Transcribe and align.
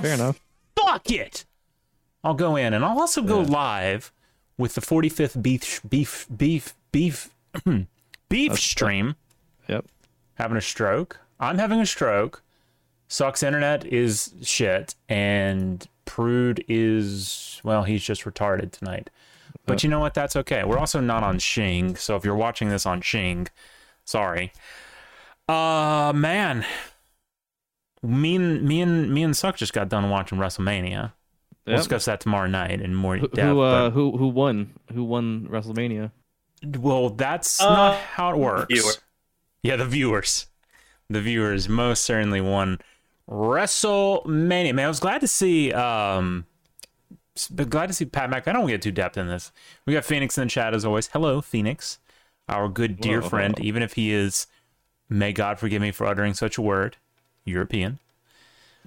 Fair 0.00 0.14
enough. 0.14 0.40
Fuck 0.76 1.10
it. 1.10 1.44
I'll 2.24 2.34
go 2.34 2.56
in, 2.56 2.72
and 2.72 2.84
I'll 2.84 3.00
also 3.00 3.22
go 3.22 3.40
live 3.40 4.12
with 4.56 4.74
the 4.74 4.80
45th 4.80 5.42
beef 5.42 5.80
beef 5.88 6.26
beef 6.34 6.74
beef 6.92 7.30
beef 8.28 8.58
stream. 8.58 9.16
Yep. 9.68 9.86
Having 10.34 10.56
a 10.56 10.62
stroke. 10.62 11.18
I'm 11.40 11.58
having 11.58 11.80
a 11.80 11.86
stroke. 11.86 12.42
Succ's 13.08 13.42
internet 13.42 13.84
is 13.84 14.32
shit, 14.42 14.94
and 15.08 15.86
Prude 16.04 16.64
is 16.68 17.60
well, 17.64 17.82
he's 17.82 18.02
just 18.02 18.24
retarded 18.24 18.70
tonight. 18.72 19.10
But 19.66 19.82
you 19.84 19.88
know 19.90 20.00
what? 20.00 20.14
That's 20.14 20.34
okay. 20.36 20.64
We're 20.64 20.78
also 20.78 21.00
not 21.00 21.22
on 21.22 21.38
Shing, 21.38 21.94
so 21.96 22.16
if 22.16 22.24
you're 22.24 22.34
watching 22.34 22.68
this 22.68 22.86
on 22.86 23.00
Shing, 23.00 23.48
sorry. 24.04 24.52
Uh 25.48 26.12
man. 26.14 26.64
Me 28.02 28.34
and 28.36 28.62
me 28.62 28.80
and 28.80 29.12
me 29.12 29.22
and 29.22 29.34
Succ 29.34 29.56
just 29.56 29.72
got 29.72 29.88
done 29.88 30.10
watching 30.10 30.38
WrestleMania. 30.38 31.12
We'll 31.66 31.74
Yep. 31.74 31.80
discuss 31.80 32.04
that 32.06 32.20
tomorrow 32.20 32.48
night 32.48 32.80
in 32.80 32.94
more 32.94 33.16
Who, 33.18 33.28
depth. 33.28 33.48
who, 33.48 33.60
uh, 33.60 33.90
who 33.90 34.16
who 34.16 34.28
won? 34.28 34.72
Who 34.92 35.04
won 35.04 35.46
WrestleMania? 35.48 36.10
well, 36.78 37.10
that's 37.10 37.60
Uh, 37.60 37.74
not 37.74 37.94
how 37.94 38.30
it 38.32 38.38
works. 38.38 38.66
viewer. 38.72 38.92
Yeah, 39.62 39.76
the 39.76 39.86
viewers. 39.86 40.48
The 41.08 41.20
viewers 41.20 41.68
most 41.68 42.04
certainly 42.04 42.40
won 42.40 42.80
WrestleMania. 43.30 44.74
Man, 44.74 44.84
I 44.86 44.88
was 44.88 45.00
glad 45.00 45.20
to 45.20 45.28
see 45.28 45.72
um 45.72 46.46
but 47.50 47.70
glad 47.70 47.86
to 47.86 47.94
see 47.94 48.04
Pat 48.04 48.28
Mac. 48.28 48.46
I 48.46 48.52
don't 48.52 48.66
get 48.66 48.82
too 48.82 48.90
depth 48.92 49.16
in 49.16 49.26
this. 49.28 49.52
We 49.86 49.94
got 49.94 50.04
Phoenix 50.04 50.36
in 50.36 50.44
the 50.44 50.50
chat 50.50 50.74
as 50.74 50.84
always. 50.84 51.08
Hello, 51.08 51.40
Phoenix. 51.40 51.98
Our 52.48 52.68
good 52.68 53.00
dear 53.00 53.20
Whoa. 53.22 53.28
friend, 53.28 53.58
even 53.60 53.82
if 53.82 53.94
he 53.94 54.12
is 54.12 54.46
may 55.08 55.32
God 55.32 55.58
forgive 55.58 55.80
me 55.80 55.92
for 55.92 56.06
uttering 56.06 56.34
such 56.34 56.58
a 56.58 56.62
word, 56.62 56.96
European. 57.44 57.98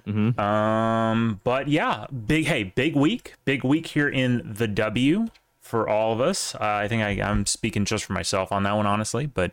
Mhm. 0.06 0.38
Um, 0.38 1.40
but 1.42 1.68
yeah, 1.68 2.06
big 2.26 2.46
hey, 2.46 2.62
big 2.64 2.94
week, 2.94 3.34
big 3.44 3.64
week 3.64 3.88
here 3.88 4.08
in 4.08 4.54
the 4.54 4.68
W 4.68 5.28
for 5.60 5.88
all 5.88 6.12
of 6.12 6.20
us. 6.20 6.54
Uh, 6.54 6.58
I 6.60 6.86
think 6.88 7.02
I, 7.02 7.20
I'm 7.28 7.44
speaking 7.44 7.84
just 7.84 8.04
for 8.04 8.12
myself 8.12 8.52
on 8.52 8.62
that 8.62 8.76
one, 8.76 8.86
honestly. 8.86 9.26
But 9.26 9.52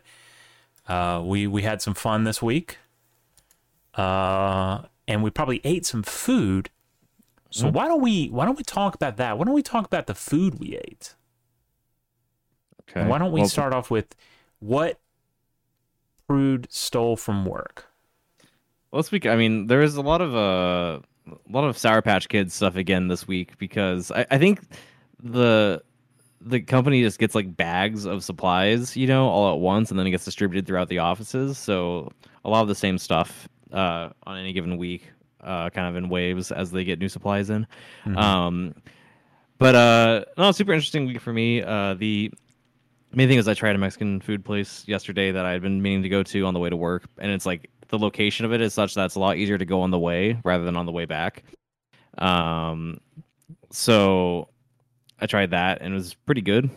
uh, 0.86 1.22
we 1.24 1.46
we 1.48 1.62
had 1.62 1.82
some 1.82 1.94
fun 1.94 2.22
this 2.24 2.40
week, 2.40 2.78
uh, 3.94 4.82
and 5.08 5.22
we 5.22 5.30
probably 5.30 5.60
ate 5.64 5.86
some 5.86 6.02
food. 6.02 6.70
So 7.50 7.70
why 7.70 7.86
don't 7.86 8.00
we 8.00 8.28
why 8.28 8.44
don't 8.46 8.56
we 8.56 8.64
talk 8.64 8.94
about 8.94 9.16
that? 9.16 9.38
Why 9.38 9.44
don't 9.44 9.54
we 9.54 9.62
talk 9.62 9.86
about 9.86 10.06
the 10.06 10.14
food 10.14 10.58
we 10.58 10.76
ate? 10.76 11.14
Okay. 12.88 13.00
And 13.00 13.08
why 13.08 13.18
don't 13.18 13.32
we 13.32 13.40
Well, 13.40 13.48
start 13.48 13.72
off 13.72 13.90
with 13.90 14.14
what 14.60 14.98
Prude 16.26 16.66
stole 16.70 17.16
from 17.16 17.44
work? 17.46 17.86
Let's 18.94 19.08
speak. 19.08 19.26
I 19.26 19.34
mean, 19.34 19.66
there 19.66 19.82
is 19.82 19.96
a 19.96 20.02
lot 20.02 20.20
of 20.20 20.34
uh, 20.34 21.00
a 21.28 21.52
lot 21.52 21.64
of 21.64 21.76
Sour 21.76 22.00
Patch 22.02 22.28
Kids 22.28 22.54
stuff 22.54 22.76
again 22.76 23.08
this 23.08 23.26
week 23.26 23.58
because 23.58 24.12
I, 24.12 24.24
I 24.30 24.38
think 24.38 24.60
the 25.22 25.82
the 26.40 26.60
company 26.60 27.02
just 27.02 27.18
gets 27.18 27.34
like 27.34 27.56
bags 27.56 28.04
of 28.04 28.22
supplies, 28.22 28.96
you 28.96 29.06
know, 29.06 29.28
all 29.28 29.52
at 29.52 29.60
once, 29.60 29.90
and 29.90 29.98
then 29.98 30.06
it 30.06 30.10
gets 30.10 30.24
distributed 30.24 30.66
throughout 30.66 30.88
the 30.88 30.98
offices. 30.98 31.58
So 31.58 32.12
a 32.44 32.50
lot 32.50 32.62
of 32.62 32.68
the 32.68 32.74
same 32.74 32.98
stuff 32.98 33.48
uh, 33.72 34.10
on 34.26 34.38
any 34.38 34.52
given 34.52 34.76
week, 34.76 35.10
uh, 35.42 35.70
kind 35.70 35.88
of 35.88 35.96
in 35.96 36.08
waves 36.08 36.52
as 36.52 36.70
they 36.70 36.84
get 36.84 36.98
new 36.98 37.08
supplies 37.08 37.50
in. 37.50 37.66
Um, 38.16 38.74
but 39.58 39.74
uh, 39.74 40.24
no, 40.36 40.52
super 40.52 40.72
interesting 40.72 41.06
week 41.06 41.20
for 41.20 41.32
me. 41.32 41.62
Uh, 41.62 41.94
the 41.94 42.30
main 43.12 43.28
thing 43.28 43.38
is 43.38 43.48
I 43.48 43.54
tried 43.54 43.74
a 43.74 43.78
Mexican 43.78 44.20
food 44.20 44.44
place 44.44 44.84
yesterday 44.86 45.30
that 45.30 45.46
I 45.46 45.52
had 45.52 45.62
been 45.62 45.80
meaning 45.80 46.02
to 46.02 46.08
go 46.08 46.22
to 46.22 46.44
on 46.46 46.54
the 46.54 46.60
way 46.60 46.68
to 46.68 46.76
work, 46.76 47.04
and 47.18 47.30
it's 47.30 47.46
like 47.46 47.70
the 47.96 48.02
location 48.04 48.44
of 48.44 48.52
it 48.52 48.60
is 48.60 48.74
such 48.74 48.94
that 48.94 49.06
it's 49.06 49.14
a 49.14 49.20
lot 49.20 49.36
easier 49.36 49.58
to 49.58 49.64
go 49.64 49.80
on 49.82 49.90
the 49.90 49.98
way 49.98 50.38
rather 50.44 50.64
than 50.64 50.76
on 50.76 50.86
the 50.86 50.92
way 50.92 51.04
back. 51.04 51.44
Um, 52.18 53.00
so 53.70 54.48
I 55.20 55.26
tried 55.26 55.50
that 55.50 55.80
and 55.80 55.94
it 55.94 55.96
was 55.96 56.14
pretty 56.14 56.40
good. 56.42 56.70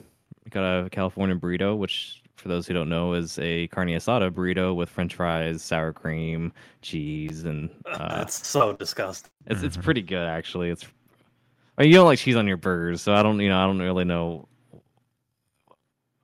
I 0.45 0.49
got 0.49 0.63
a 0.85 0.89
California 0.89 1.35
burrito, 1.35 1.77
which 1.77 2.21
for 2.35 2.47
those 2.47 2.67
who 2.67 2.73
don't 2.73 2.89
know 2.89 3.13
is 3.13 3.37
a 3.39 3.67
carne 3.67 3.89
asada 3.89 4.31
burrito 4.31 4.75
with 4.75 4.89
French 4.89 5.15
fries, 5.15 5.61
sour 5.61 5.91
cream, 5.91 6.53
cheese, 6.81 7.43
and 7.43 7.69
uh, 7.91 8.17
That's 8.19 8.47
so 8.47 8.73
disgusting. 8.73 9.31
it's 9.47 9.63
it's 9.63 9.77
pretty 9.77 10.01
good 10.01 10.27
actually. 10.27 10.69
It's 10.69 10.85
I 11.77 11.83
mean, 11.83 11.91
you 11.91 11.97
don't 11.97 12.05
like 12.07 12.19
cheese 12.19 12.35
on 12.35 12.47
your 12.47 12.57
burgers, 12.57 13.01
so 13.01 13.13
I 13.13 13.23
don't 13.23 13.39
you 13.39 13.49
know 13.49 13.59
I 13.59 13.65
don't 13.65 13.79
really 13.79 14.05
know. 14.05 14.47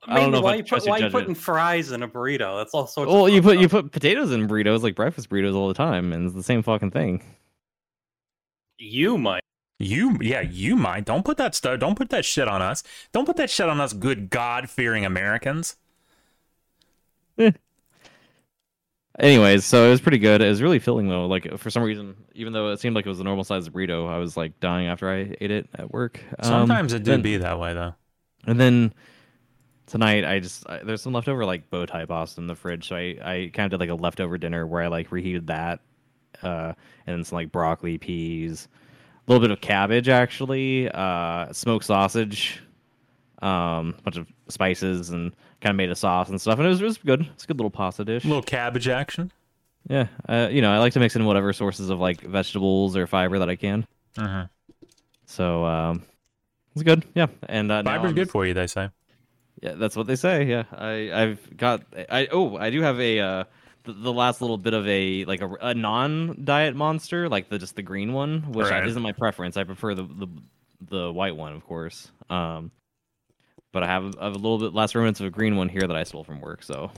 I 0.07 0.19
don't 0.19 0.31
know 0.31 0.41
why 0.41 0.53
I 0.53 0.55
you, 0.55 0.63
put, 0.63 0.83
why 0.85 0.97
you 0.97 1.03
judgment. 1.03 1.11
putting 1.23 1.35
fries 1.35 1.91
in 1.91 2.03
a 2.03 2.07
burrito? 2.07 2.59
That's 2.59 2.73
all 2.73 2.87
sorts. 2.87 3.11
Well, 3.11 3.27
of 3.27 3.33
you 3.33 3.41
put 3.41 3.57
you 3.59 3.69
put 3.69 3.91
potatoes 3.91 4.31
in 4.31 4.47
burritos 4.47 4.81
like 4.81 4.95
breakfast 4.95 5.29
burritos 5.29 5.55
all 5.55 5.67
the 5.67 5.73
time, 5.73 6.11
and 6.13 6.25
it's 6.25 6.35
the 6.35 6.43
same 6.43 6.61
fucking 6.63 6.91
thing. 6.91 7.23
you 8.77 9.17
might. 9.17 9.41
You, 9.79 10.17
yeah, 10.21 10.41
you 10.41 10.75
might. 10.77 11.03
Don't 11.03 11.25
put 11.25 11.35
that 11.37 11.55
stuff. 11.55 11.79
Don't 11.79 11.95
put 11.97 12.09
that 12.11 12.23
shit 12.23 12.47
on 12.47 12.61
us. 12.61 12.83
Don't 13.11 13.25
put 13.25 13.35
that 13.37 13.49
shit 13.49 13.67
on 13.67 13.81
us, 13.81 13.91
good 13.91 14.29
God 14.29 14.69
fearing 14.69 15.03
Americans. 15.03 15.75
Anyways, 19.19 19.63
so 19.65 19.85
it 19.85 19.89
was 19.89 20.01
pretty 20.01 20.17
good. 20.17 20.41
It 20.41 20.47
was 20.49 20.61
really 20.61 20.79
filling 20.79 21.07
though. 21.07 21.27
Like 21.27 21.57
for 21.57 21.69
some 21.69 21.83
reason, 21.83 22.15
even 22.33 22.53
though 22.53 22.71
it 22.71 22.79
seemed 22.79 22.95
like 22.95 23.05
it 23.05 23.09
was 23.09 23.19
a 23.19 23.23
normal 23.23 23.43
sized 23.43 23.71
burrito, 23.71 24.09
I 24.09 24.17
was 24.17 24.35
like 24.37 24.59
dying 24.59 24.87
after 24.87 25.09
I 25.09 25.35
ate 25.39 25.51
it 25.51 25.69
at 25.75 25.91
work. 25.91 26.19
Um, 26.39 26.45
Sometimes 26.49 26.93
it 26.93 27.03
do 27.03 27.11
then- 27.11 27.21
be 27.21 27.37
that 27.37 27.59
way, 27.59 27.73
though. 27.73 27.93
And 28.45 28.59
then 28.59 28.93
tonight, 29.87 30.25
I 30.25 30.39
just 30.39 30.67
I, 30.69 30.79
there's 30.83 31.01
some 31.01 31.13
leftover 31.13 31.45
like 31.45 31.69
bow 31.69 31.85
tie 31.85 32.05
pasta 32.05 32.41
in 32.41 32.47
the 32.47 32.55
fridge, 32.55 32.87
so 32.87 32.95
I 32.95 33.17
I 33.23 33.51
kind 33.53 33.65
of 33.65 33.71
did 33.71 33.79
like 33.79 33.89
a 33.89 34.01
leftover 34.01 34.37
dinner 34.37 34.65
where 34.65 34.81
I 34.83 34.87
like 34.87 35.11
reheated 35.11 35.47
that, 35.47 35.79
uh, 36.41 36.73
and 37.07 37.17
then 37.17 37.23
some 37.23 37.37
like 37.37 37.51
broccoli, 37.51 37.97
peas, 37.97 38.67
a 39.27 39.31
little 39.31 39.41
bit 39.45 39.51
of 39.51 39.61
cabbage 39.61 40.09
actually, 40.09 40.89
uh, 40.89 41.51
smoked 41.53 41.85
sausage, 41.85 42.61
um, 43.41 43.95
a 43.97 44.01
bunch 44.03 44.17
of 44.17 44.27
spices, 44.49 45.09
and 45.09 45.31
kind 45.61 45.71
of 45.71 45.77
made 45.77 45.89
a 45.89 45.95
sauce 45.95 46.29
and 46.29 46.39
stuff, 46.39 46.59
and 46.59 46.65
it 46.65 46.69
was 46.69 46.81
it 46.81 46.85
was 46.85 46.97
good. 46.97 47.21
It's 47.33 47.43
a 47.43 47.47
good 47.47 47.57
little 47.57 47.71
pasta 47.71 48.05
dish. 48.05 48.23
A 48.25 48.27
little 48.27 48.43
cabbage 48.43 48.87
action. 48.87 49.31
Yeah, 49.89 50.07
uh, 50.29 50.47
you 50.49 50.61
know, 50.61 50.71
I 50.71 50.77
like 50.77 50.93
to 50.93 50.99
mix 50.99 51.15
in 51.15 51.25
whatever 51.25 51.51
sources 51.51 51.89
of 51.89 51.99
like 51.99 52.21
vegetables 52.21 52.95
or 52.95 53.05
fiber 53.05 53.39
that 53.39 53.49
I 53.49 53.57
can. 53.57 53.85
Uh-huh. 54.17 54.47
So 55.25 55.65
um, 55.65 56.03
it's 56.73 56.83
good. 56.83 57.03
Yeah, 57.15 57.27
and 57.49 57.71
uh, 57.71 57.83
Fiber's 57.83 58.13
good 58.13 58.21
just- 58.23 58.31
for 58.31 58.45
you, 58.45 58.53
they 58.53 58.67
say. 58.67 58.89
Yeah, 59.61 59.73
that's 59.75 59.95
what 59.95 60.07
they 60.07 60.15
say. 60.15 60.43
Yeah, 60.45 60.63
I 60.71 61.11
I've 61.13 61.57
got 61.57 61.83
I 62.09 62.27
oh 62.31 62.57
I 62.57 62.69
do 62.69 62.81
have 62.81 62.99
a 62.99 63.19
uh 63.19 63.43
the, 63.83 63.93
the 63.93 64.13
last 64.13 64.41
little 64.41 64.57
bit 64.57 64.73
of 64.73 64.87
a 64.87 65.25
like 65.25 65.41
a, 65.41 65.49
a 65.61 65.73
non 65.73 66.39
diet 66.43 66.75
monster 66.75 67.29
like 67.29 67.49
the 67.49 67.59
just 67.59 67.75
the 67.75 67.81
green 67.81 68.13
one 68.13 68.51
which 68.51 68.67
Right. 68.67 68.85
isn't 68.87 69.01
my 69.01 69.11
preference. 69.11 69.55
I 69.57 69.63
prefer 69.63 69.93
the 69.95 70.03
the 70.03 70.27
the 70.81 71.11
white 71.13 71.35
one 71.35 71.53
of 71.53 71.63
course. 71.65 72.11
Um, 72.29 72.71
but 73.71 73.83
I 73.83 73.87
have, 73.87 74.15
I 74.19 74.25
have 74.25 74.33
a 74.35 74.37
little 74.37 74.59
bit 74.59 74.73
last 74.73 74.93
remnants 74.95 75.19
of 75.19 75.25
a 75.25 75.29
green 75.31 75.55
one 75.55 75.67
here 75.69 75.81
that 75.87 75.95
I 75.95 76.03
stole 76.03 76.23
from 76.23 76.41
work. 76.41 76.61
So 76.63 76.91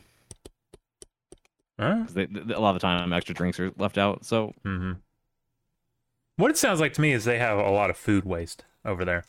Huh? 1.79 2.05
they, 2.13 2.25
they- 2.25 2.53
a 2.53 2.59
lot 2.59 2.69
of 2.75 2.75
the 2.75 2.79
time 2.87 3.11
extra 3.13 3.35
drinks 3.35 3.59
are 3.59 3.71
left 3.77 3.97
out. 3.97 4.25
So 4.25 4.53
Mm-hmm. 4.65 4.93
What 6.37 6.51
it 6.51 6.57
sounds 6.57 6.79
like 6.81 6.93
to 6.93 7.01
me 7.01 7.13
is 7.13 7.23
they 7.25 7.37
have 7.39 7.57
a 7.57 7.69
lot 7.69 7.89
of 7.89 7.95
food 7.97 8.25
waste 8.25 8.65
over 8.83 9.05
there. 9.05 9.23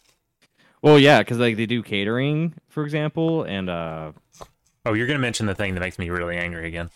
Well 0.83 0.99
yeah 0.99 1.19
because 1.21 1.39
like 1.39 1.57
they 1.57 1.67
do 1.67 1.83
catering 1.83 2.55
for 2.69 2.85
example 2.85 3.43
and 3.45 3.69
uh 3.69 4.13
Oh, 4.87 4.93
you're 4.93 5.09
gonna 5.09 5.19
mention 5.19 5.47
the 5.47 5.55
thing 5.55 5.75
that 5.75 5.81
makes 5.81 5.99
me 5.99 6.11
really 6.11 6.37
angry 6.37 6.69
again. 6.69 6.91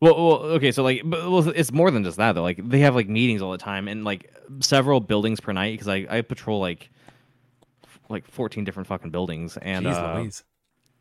Well, 0.00 0.16
well, 0.16 0.36
okay, 0.56 0.72
so 0.72 0.82
like, 0.82 1.02
but, 1.04 1.30
well, 1.30 1.48
it's 1.48 1.70
more 1.70 1.88
than 1.92 2.02
just 2.02 2.16
that 2.16 2.32
though. 2.32 2.42
Like, 2.42 2.68
they 2.68 2.80
have 2.80 2.96
like 2.96 3.08
meetings 3.08 3.40
all 3.40 3.52
the 3.52 3.58
time, 3.58 3.86
and 3.86 4.04
like 4.04 4.34
several 4.58 4.98
buildings 4.98 5.40
per 5.40 5.52
night 5.52 5.74
because 5.74 5.86
I 5.86 6.06
I 6.10 6.20
patrol 6.22 6.58
like 6.58 6.90
f- 7.84 8.00
like 8.08 8.26
fourteen 8.28 8.64
different 8.64 8.88
fucking 8.88 9.10
buildings, 9.12 9.56
and 9.62 9.86
Jeez 9.86 9.94
uh, 9.94 10.18
Louise. 10.18 10.42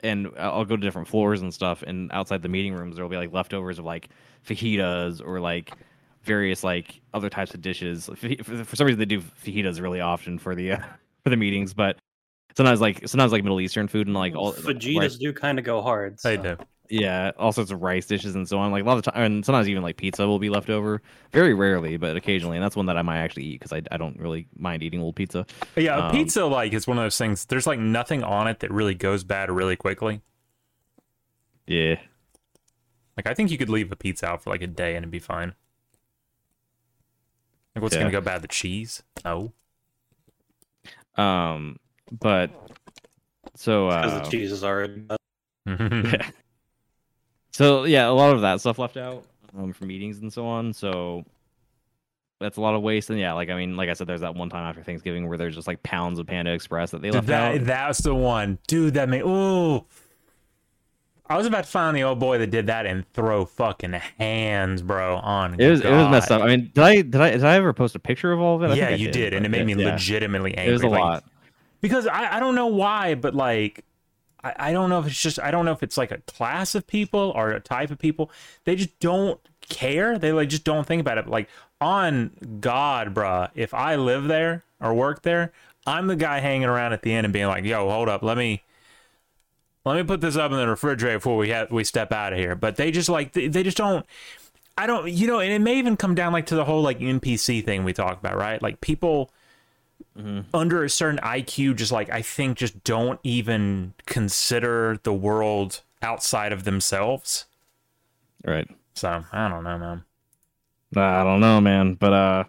and 0.03 0.29
I'll 0.37 0.65
go 0.65 0.75
to 0.77 0.81
different 0.81 1.07
floors 1.07 1.41
and 1.41 1.51
stuff, 1.51 1.81
and 1.81 2.11
outside 2.11 2.43
the 2.43 2.47
meeting 2.47 2.75
rooms 2.75 2.95
there'll 2.95 3.09
be 3.09 3.17
like 3.17 3.33
leftovers 3.33 3.79
of 3.79 3.85
like 3.85 4.09
fajitas 4.47 5.19
or 5.19 5.39
like 5.39 5.73
various 6.21 6.63
like 6.63 7.01
other 7.11 7.29
types 7.31 7.55
of 7.55 7.61
dishes. 7.61 8.07
For, 8.15 8.63
for 8.63 8.75
some 8.75 8.85
reason, 8.85 8.99
they 8.99 9.05
do 9.05 9.19
fajitas 9.19 9.81
really 9.81 9.99
often 9.99 10.37
for 10.37 10.53
the 10.53 10.73
uh, 10.73 10.79
for 11.23 11.29
the 11.29 11.37
meetings, 11.37 11.73
but 11.73 11.97
sometimes 12.55 12.81
like 12.81 13.07
sometimes 13.07 13.31
like 13.31 13.43
Middle 13.43 13.61
Eastern 13.61 13.87
food 13.87 14.07
and 14.07 14.15
like 14.15 14.35
all 14.35 14.53
fajitas 14.53 14.99
rice- 14.99 15.15
do 15.17 15.33
kind 15.33 15.59
of 15.59 15.65
go 15.65 15.81
hard. 15.81 16.19
They 16.23 16.37
do. 16.37 16.57
yeah, 16.89 17.31
all 17.37 17.51
sorts 17.51 17.71
of 17.71 17.81
rice 17.81 18.05
dishes 18.05 18.35
and 18.35 18.47
so 18.47 18.57
on. 18.59 18.71
Like 18.71 18.83
a 18.83 18.85
lot 18.85 18.97
of 18.97 19.03
time, 19.03 19.23
and 19.23 19.45
sometimes 19.45 19.67
even 19.69 19.81
like 19.83 19.97
pizza 19.97 20.27
will 20.27 20.39
be 20.39 20.49
left 20.49 20.69
over. 20.69 21.01
Very 21.31 21.53
rarely, 21.53 21.97
but 21.97 22.15
occasionally, 22.17 22.57
and 22.57 22.63
that's 22.63 22.75
one 22.75 22.85
that 22.87 22.97
I 22.97 23.01
might 23.01 23.17
actually 23.19 23.43
eat 23.45 23.59
because 23.61 23.73
I, 23.73 23.81
I 23.91 23.97
don't 23.97 24.19
really 24.19 24.47
mind 24.55 24.83
eating 24.83 25.01
old 25.01 25.15
pizza. 25.15 25.45
But 25.73 25.83
yeah, 25.83 25.97
Um, 26.07 26.11
pizza 26.11 26.45
like 26.45 26.73
is 26.73 26.85
one 26.87 26.97
of 26.97 27.03
those 27.03 27.17
things. 27.17 27.45
There's 27.45 27.65
like 27.65 27.79
nothing 27.79 28.23
on 28.23 28.47
it 28.47 28.59
that 28.59 28.71
really 28.71 28.93
goes 28.95 29.23
bad 29.23 29.49
really 29.49 29.75
quickly. 29.75 30.21
Yeah, 31.65 31.95
Like 33.15 33.25
I 33.25 33.33
think 33.33 33.49
you 33.49 33.57
could 33.57 33.69
leave 33.69 33.89
a 33.89 33.95
pizza 33.95 34.27
out 34.27 34.43
for 34.43 34.49
like 34.49 34.61
a 34.61 34.67
day 34.67 34.95
and 34.97 35.03
it'd 35.03 35.11
be 35.11 35.19
fine. 35.19 35.53
Like 37.73 37.81
what's 37.81 37.95
Yeah. 37.95 38.01
gonna 38.01 38.11
go 38.11 38.19
bad? 38.21 38.41
The 38.41 38.49
cheese? 38.49 39.01
No. 39.23 39.53
Um, 41.15 41.77
but 42.19 42.49
so 43.55 43.87
Because 43.89 44.11
uh, 44.13 44.19
the 44.23 44.29
cheese 44.29 44.51
is 44.51 44.63
already. 44.63 45.03
yeah. 45.65 46.29
So 47.51 47.83
yeah, 47.83 48.07
a 48.07 48.11
lot 48.11 48.33
of 48.33 48.41
that 48.41 48.61
stuff 48.61 48.79
left 48.79 48.97
out 48.97 49.25
um, 49.55 49.73
from 49.73 49.87
meetings 49.87 50.17
and 50.17 50.33
so 50.33 50.45
on. 50.47 50.73
So 50.73 51.23
that's 52.39 52.57
a 52.57 52.61
lot 52.61 52.73
of 52.73 52.81
waste. 52.81 53.11
And 53.11 53.19
yeah, 53.19 53.33
like 53.33 53.51
I 53.51 53.55
mean, 53.55 53.77
like 53.77 53.89
I 53.89 53.93
said, 53.93 54.07
there's 54.07 54.21
that 54.21 54.33
one 54.33 54.49
time 54.49 54.67
after 54.67 54.81
Thanksgiving 54.81 55.29
where 55.29 55.37
there's 55.37 55.53
just 55.53 55.67
like 55.67 55.83
pounds 55.83 56.17
of 56.17 56.25
Panda 56.25 56.51
Express 56.51 56.89
that 56.91 57.03
they 57.03 57.09
Dude, 57.09 57.15
left 57.15 57.27
that 57.27 57.55
out. 57.61 57.65
that's 57.65 57.99
the 57.99 58.15
one, 58.15 58.57
dude. 58.67 58.95
That 58.95 59.07
made 59.07 59.21
ooh. 59.21 59.85
I 61.27 61.37
was 61.37 61.47
about 61.47 61.63
to 61.63 61.69
find 61.69 61.95
the 61.95 62.03
old 62.03 62.19
boy 62.19 62.37
that 62.39 62.47
did 62.47 62.67
that 62.67 62.85
and 62.85 63.09
throw 63.13 63.45
fucking 63.45 63.93
hands, 64.17 64.81
bro. 64.81 65.17
On 65.17 65.59
It 65.59 65.69
was 65.69 65.81
it 65.81 65.89
was 65.89 66.09
messed 66.09 66.31
up. 66.31 66.41
I 66.41 66.47
mean, 66.47 66.71
did 66.73 66.83
I 66.83 66.95
did 66.95 67.15
I 67.15 67.31
did 67.31 67.45
I 67.45 67.55
ever 67.55 67.71
post 67.71 67.95
a 67.95 67.99
picture 67.99 68.31
of 68.33 68.41
all 68.41 68.57
of 68.57 68.63
it? 68.63 68.71
I 68.71 68.75
yeah, 68.75 68.87
think 68.87 68.99
I 68.99 69.03
you 69.03 69.11
did, 69.11 69.33
and 69.33 69.45
it 69.45 69.49
made 69.49 69.65
me 69.65 69.73
yeah, 69.73 69.93
legitimately 69.93 70.57
angry. 70.57 70.69
It 70.69 70.73
was 70.73 70.83
a 70.83 70.89
like, 70.89 71.01
lot. 71.01 71.23
because 71.79 72.07
I, 72.07 72.37
I 72.37 72.39
don't 72.39 72.55
know 72.55 72.67
why, 72.67 73.15
but 73.15 73.33
like 73.33 73.85
I, 74.43 74.53
I 74.57 74.71
don't 74.73 74.89
know 74.89 74.99
if 74.99 75.07
it's 75.07 75.19
just 75.19 75.39
I 75.39 75.49
don't 75.49 75.63
know 75.63 75.71
if 75.71 75.81
it's 75.81 75.97
like 75.97 76.11
a 76.11 76.17
class 76.19 76.75
of 76.75 76.85
people 76.87 77.31
or 77.35 77.51
a 77.51 77.59
type 77.61 77.89
of 77.89 77.99
people. 77.99 78.29
They 78.65 78.75
just 78.75 78.99
don't 78.99 79.39
care. 79.61 80.17
They 80.19 80.33
like 80.33 80.49
just 80.49 80.65
don't 80.65 80.85
think 80.85 80.99
about 80.99 81.17
it. 81.17 81.27
Like 81.27 81.47
on 81.79 82.31
God, 82.59 83.13
bruh, 83.13 83.49
if 83.55 83.73
I 83.73 83.95
live 83.95 84.25
there 84.25 84.65
or 84.81 84.93
work 84.93 85.21
there, 85.21 85.53
I'm 85.87 86.07
the 86.07 86.17
guy 86.17 86.39
hanging 86.39 86.67
around 86.67 86.91
at 86.91 87.01
the 87.01 87.13
end 87.13 87.25
and 87.25 87.33
being 87.33 87.47
like, 87.47 87.63
"Yo, 87.63 87.89
hold 87.89 88.09
up, 88.09 88.23
let 88.23 88.37
me." 88.37 88.61
Let 89.85 89.97
me 89.97 90.03
put 90.03 90.21
this 90.21 90.37
up 90.37 90.51
in 90.51 90.57
the 90.57 90.67
refrigerator 90.67 91.17
before 91.17 91.37
we 91.37 91.49
have 91.49 91.71
we 91.71 91.83
step 91.83 92.11
out 92.11 92.33
of 92.33 92.39
here. 92.39 92.55
But 92.55 92.77
they 92.77 92.91
just 92.91 93.09
like 93.09 93.33
they, 93.33 93.47
they 93.47 93.63
just 93.63 93.77
don't 93.77 94.05
I 94.77 94.87
don't 94.87 95.11
you 95.11 95.27
know, 95.27 95.39
and 95.39 95.51
it 95.51 95.59
may 95.59 95.77
even 95.77 95.97
come 95.97 96.15
down 96.15 96.33
like 96.33 96.45
to 96.47 96.55
the 96.55 96.65
whole 96.65 96.81
like 96.81 96.99
NPC 96.99 97.63
thing 97.65 97.83
we 97.83 97.93
talk 97.93 98.19
about, 98.19 98.37
right? 98.37 98.61
Like 98.61 98.81
people 98.81 99.31
under 100.53 100.83
a 100.83 100.89
certain 100.89 101.19
IQ 101.19 101.75
just 101.75 101.91
like 101.91 102.09
I 102.09 102.21
think 102.21 102.57
just 102.57 102.83
don't 102.83 103.19
even 103.23 103.93
consider 104.05 104.99
the 105.03 105.13
world 105.13 105.81
outside 106.01 106.53
of 106.53 106.63
themselves. 106.63 107.45
Right. 108.45 108.69
So 108.93 109.23
I 109.31 109.47
don't 109.49 109.63
know, 109.63 109.77
man. 109.77 110.03
I 110.95 111.23
don't 111.23 111.39
know, 111.39 111.59
man, 111.59 111.95
but 111.95 112.13
uh, 112.13 112.43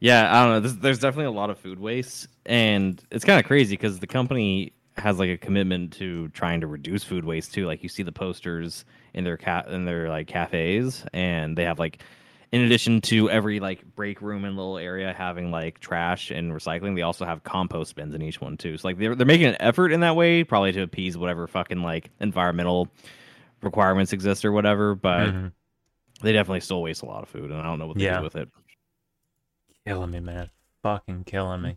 yeah, 0.00 0.30
I 0.30 0.44
don't 0.44 0.52
know. 0.52 0.60
There's, 0.60 0.76
there's 0.76 0.98
definitely 0.98 1.26
a 1.26 1.30
lot 1.30 1.48
of 1.48 1.58
food 1.58 1.80
waste, 1.80 2.28
and 2.44 3.02
it's 3.10 3.24
kind 3.24 3.40
of 3.40 3.46
crazy 3.46 3.74
because 3.74 3.98
the 4.00 4.06
company 4.06 4.72
has 4.98 5.18
like 5.18 5.30
a 5.30 5.36
commitment 5.36 5.92
to 5.94 6.28
trying 6.28 6.60
to 6.60 6.66
reduce 6.66 7.04
food 7.04 7.24
waste 7.24 7.54
too. 7.54 7.66
Like 7.66 7.82
you 7.82 7.88
see 7.88 8.02
the 8.02 8.12
posters 8.12 8.84
in 9.14 9.24
their 9.24 9.36
cat 9.36 9.68
in 9.68 9.84
their 9.84 10.08
like 10.08 10.26
cafes, 10.26 11.04
and 11.12 11.56
they 11.56 11.64
have 11.64 11.78
like, 11.78 12.02
in 12.52 12.62
addition 12.62 13.00
to 13.02 13.28
every 13.30 13.60
like 13.60 13.84
break 13.94 14.20
room 14.22 14.44
and 14.44 14.56
little 14.56 14.78
area 14.78 15.12
having 15.12 15.50
like 15.50 15.80
trash 15.80 16.30
and 16.30 16.52
recycling, 16.52 16.94
they 16.96 17.02
also 17.02 17.24
have 17.24 17.42
compost 17.44 17.94
bins 17.94 18.14
in 18.14 18.22
each 18.22 18.40
one 18.40 18.56
too. 18.56 18.76
So 18.76 18.88
like 18.88 18.98
they're 18.98 19.14
they're 19.14 19.26
making 19.26 19.46
an 19.48 19.56
effort 19.60 19.92
in 19.92 20.00
that 20.00 20.16
way, 20.16 20.44
probably 20.44 20.72
to 20.72 20.82
appease 20.82 21.16
whatever 21.16 21.46
fucking 21.46 21.82
like 21.82 22.10
environmental 22.20 22.88
requirements 23.62 24.12
exist 24.12 24.44
or 24.44 24.52
whatever, 24.52 24.94
but 24.94 25.30
Mhm. 25.30 25.52
they 26.22 26.32
definitely 26.32 26.60
still 26.60 26.82
waste 26.82 27.02
a 27.02 27.06
lot 27.06 27.22
of 27.22 27.28
food, 27.28 27.50
and 27.50 27.60
I 27.60 27.64
don't 27.64 27.78
know 27.78 27.86
what 27.86 27.98
they 27.98 28.04
Yeah. 28.04 28.18
do 28.18 28.24
with 28.24 28.36
it. 28.36 28.48
Killing 29.86 30.10
me, 30.10 30.20
man. 30.20 30.50
Fucking 30.82 31.24
killing 31.24 31.62
me. 31.62 31.76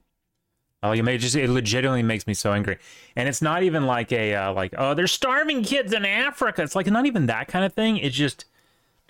Like 0.83 0.99
it, 0.99 1.03
may, 1.03 1.17
just 1.19 1.35
it 1.35 1.47
legitimately 1.49 2.01
makes 2.01 2.25
me 2.25 2.33
so 2.33 2.53
angry, 2.53 2.77
and 3.15 3.29
it's 3.29 3.41
not 3.41 3.61
even 3.61 3.85
like 3.85 4.11
a 4.11 4.33
uh, 4.33 4.53
like 4.53 4.73
oh 4.77 4.93
there's 4.95 5.11
starving 5.11 5.63
kids 5.63 5.93
in 5.93 6.05
Africa. 6.05 6.63
It's 6.63 6.75
like 6.75 6.87
not 6.87 7.05
even 7.05 7.27
that 7.27 7.47
kind 7.47 7.63
of 7.63 7.73
thing. 7.73 7.97
It's 7.97 8.15
just 8.15 8.45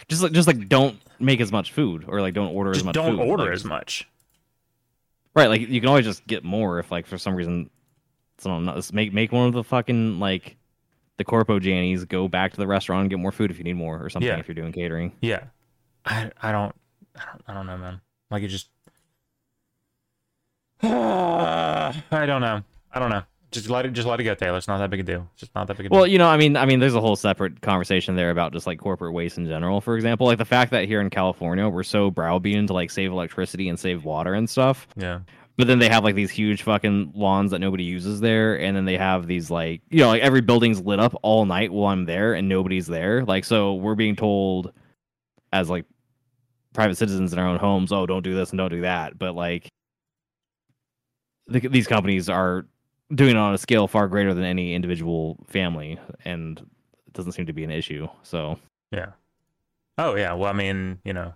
Just 0.09 0.21
like, 0.21 0.33
just 0.33 0.47
like 0.47 0.67
don't 0.67 0.99
make 1.19 1.39
as 1.39 1.51
much 1.51 1.71
food, 1.71 2.03
or 2.07 2.19
like 2.19 2.33
don't 2.33 2.53
order 2.53 2.71
as 2.71 2.83
much. 2.83 2.95
don't 2.95 3.17
food. 3.17 3.25
order 3.27 3.45
Like, 3.45 3.53
as 3.53 3.63
much. 3.63 4.07
Right, 5.33 5.47
like 5.47 5.61
you 5.61 5.79
can 5.79 5.87
always 5.87 6.03
just 6.05 6.27
get 6.27 6.43
more 6.43 6.79
if 6.79 6.91
like 6.91 7.05
for 7.05 7.17
some 7.17 7.35
reason, 7.35 7.69
someone 8.37 8.65
not 8.65 8.91
make 8.93 9.13
make 9.13 9.31
one 9.31 9.47
of 9.47 9.53
the 9.53 9.63
fucking 9.63 10.19
like 10.19 10.57
the 11.15 11.23
corpo 11.23 11.57
jannies 11.59 12.05
go 12.05 12.27
back 12.27 12.51
to 12.51 12.57
the 12.57 12.67
restaurant 12.67 13.01
and 13.01 13.09
get 13.09 13.19
more 13.19 13.31
food 13.31 13.49
if 13.49 13.57
you 13.57 13.63
need 13.63 13.77
more 13.77 14.03
or 14.03 14.09
something 14.09 14.27
Yeah. 14.27 14.39
if 14.39 14.47
you're 14.49 14.55
doing 14.55 14.73
catering. 14.73 15.13
Yeah, 15.21 15.43
I 16.05 16.31
I 16.41 16.51
don't 16.51 16.75
I 17.15 17.21
don't, 17.25 17.41
I 17.47 17.53
don't 17.53 17.65
know, 17.65 17.77
man. 17.77 18.01
Like 18.29 18.43
it 18.43 18.49
just 18.49 18.67
I 20.83 22.25
don't 22.25 22.41
know. 22.41 22.61
I 22.91 22.99
don't 22.99 23.09
know. 23.09 23.23
Just 23.51 23.69
let 23.69 23.85
it 23.85 23.91
just 23.91 24.07
let 24.07 24.19
it 24.19 24.23
go, 24.23 24.33
Taylor. 24.33 24.57
It's 24.57 24.69
not 24.69 24.77
that 24.77 24.89
big 24.89 25.01
a 25.01 25.03
deal. 25.03 25.27
It's 25.33 25.41
just 25.41 25.55
not 25.55 25.67
that 25.67 25.75
big 25.75 25.87
a 25.87 25.89
deal. 25.89 25.97
Well, 25.97 26.07
you 26.07 26.17
know, 26.17 26.27
I 26.27 26.37
mean, 26.37 26.55
I 26.55 26.65
mean, 26.65 26.79
there's 26.79 26.95
a 26.95 27.01
whole 27.01 27.17
separate 27.17 27.61
conversation 27.61 28.15
there 28.15 28.31
about 28.31 28.53
just 28.53 28.65
like 28.65 28.79
corporate 28.79 29.13
waste 29.13 29.37
in 29.37 29.45
general. 29.45 29.81
For 29.81 29.95
example, 29.97 30.25
like 30.25 30.37
the 30.37 30.45
fact 30.45 30.71
that 30.71 30.85
here 30.85 31.01
in 31.01 31.09
California 31.09 31.67
we're 31.67 31.83
so 31.83 32.09
browbeaten 32.09 32.67
to 32.67 32.73
like 32.73 32.89
save 32.89 33.11
electricity 33.11 33.67
and 33.67 33.77
save 33.77 34.05
water 34.05 34.33
and 34.33 34.49
stuff. 34.49 34.87
yeah. 34.95 35.19
But 35.57 35.67
then 35.67 35.79
they 35.79 35.89
have 35.89 36.03
like 36.05 36.15
these 36.15 36.31
huge 36.31 36.63
fucking 36.63 37.11
lawns 37.13 37.51
that 37.51 37.59
nobody 37.59 37.83
uses 37.83 38.21
there, 38.21 38.57
and 38.57 38.75
then 38.75 38.85
they 38.85 38.97
have 38.97 39.27
these 39.27 39.51
like 39.51 39.81
you 39.89 39.99
know 39.99 40.07
like 40.07 40.21
every 40.21 40.41
building's 40.41 40.81
lit 40.81 41.01
up 41.01 41.13
all 41.21 41.45
night 41.45 41.73
while 41.73 41.91
I'm 41.91 42.05
there 42.05 42.33
and 42.33 42.47
nobody's 42.47 42.87
there. 42.87 43.25
Like 43.25 43.43
so 43.43 43.75
we're 43.75 43.95
being 43.95 44.15
told 44.15 44.71
as 45.51 45.69
like 45.69 45.85
private 46.73 46.95
citizens 46.97 47.33
in 47.33 47.37
our 47.37 47.47
own 47.47 47.59
homes, 47.59 47.91
oh 47.91 48.05
don't 48.05 48.23
do 48.23 48.33
this 48.33 48.51
and 48.51 48.57
don't 48.57 48.71
do 48.71 48.81
that. 48.81 49.19
But 49.19 49.35
like 49.35 49.67
the, 51.51 51.67
these 51.67 51.87
companies 51.87 52.29
are 52.29 52.65
doing 53.13 53.31
it 53.31 53.37
on 53.37 53.53
a 53.53 53.57
scale 53.57 53.87
far 53.87 54.07
greater 54.07 54.33
than 54.33 54.43
any 54.43 54.73
individual 54.73 55.37
family, 55.47 55.99
and 56.25 56.59
it 56.59 57.13
doesn't 57.13 57.33
seem 57.33 57.45
to 57.45 57.53
be 57.53 57.63
an 57.63 57.71
issue. 57.71 58.07
So 58.23 58.59
Yeah. 58.91 59.11
Oh 59.97 60.15
yeah. 60.15 60.33
Well, 60.33 60.49
I 60.49 60.53
mean, 60.53 60.99
you 61.03 61.13
know, 61.13 61.33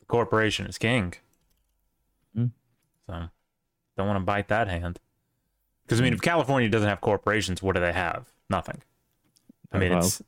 the 0.00 0.06
corporation 0.06 0.66
is 0.66 0.78
king. 0.78 1.14
Mm. 2.36 2.50
So 3.06 3.28
don't 3.96 4.06
want 4.06 4.18
to 4.18 4.24
bite 4.24 4.48
that 4.48 4.68
hand. 4.68 4.98
Because 5.84 6.00
I 6.00 6.04
mean, 6.04 6.14
if 6.14 6.22
California 6.22 6.68
doesn't 6.68 6.88
have 6.88 7.00
corporations, 7.00 7.62
what 7.62 7.74
do 7.74 7.80
they 7.80 7.92
have? 7.92 8.26
Nothing. 8.48 8.82
I 9.72 9.78
mean, 9.78 9.92
it's 9.92 10.22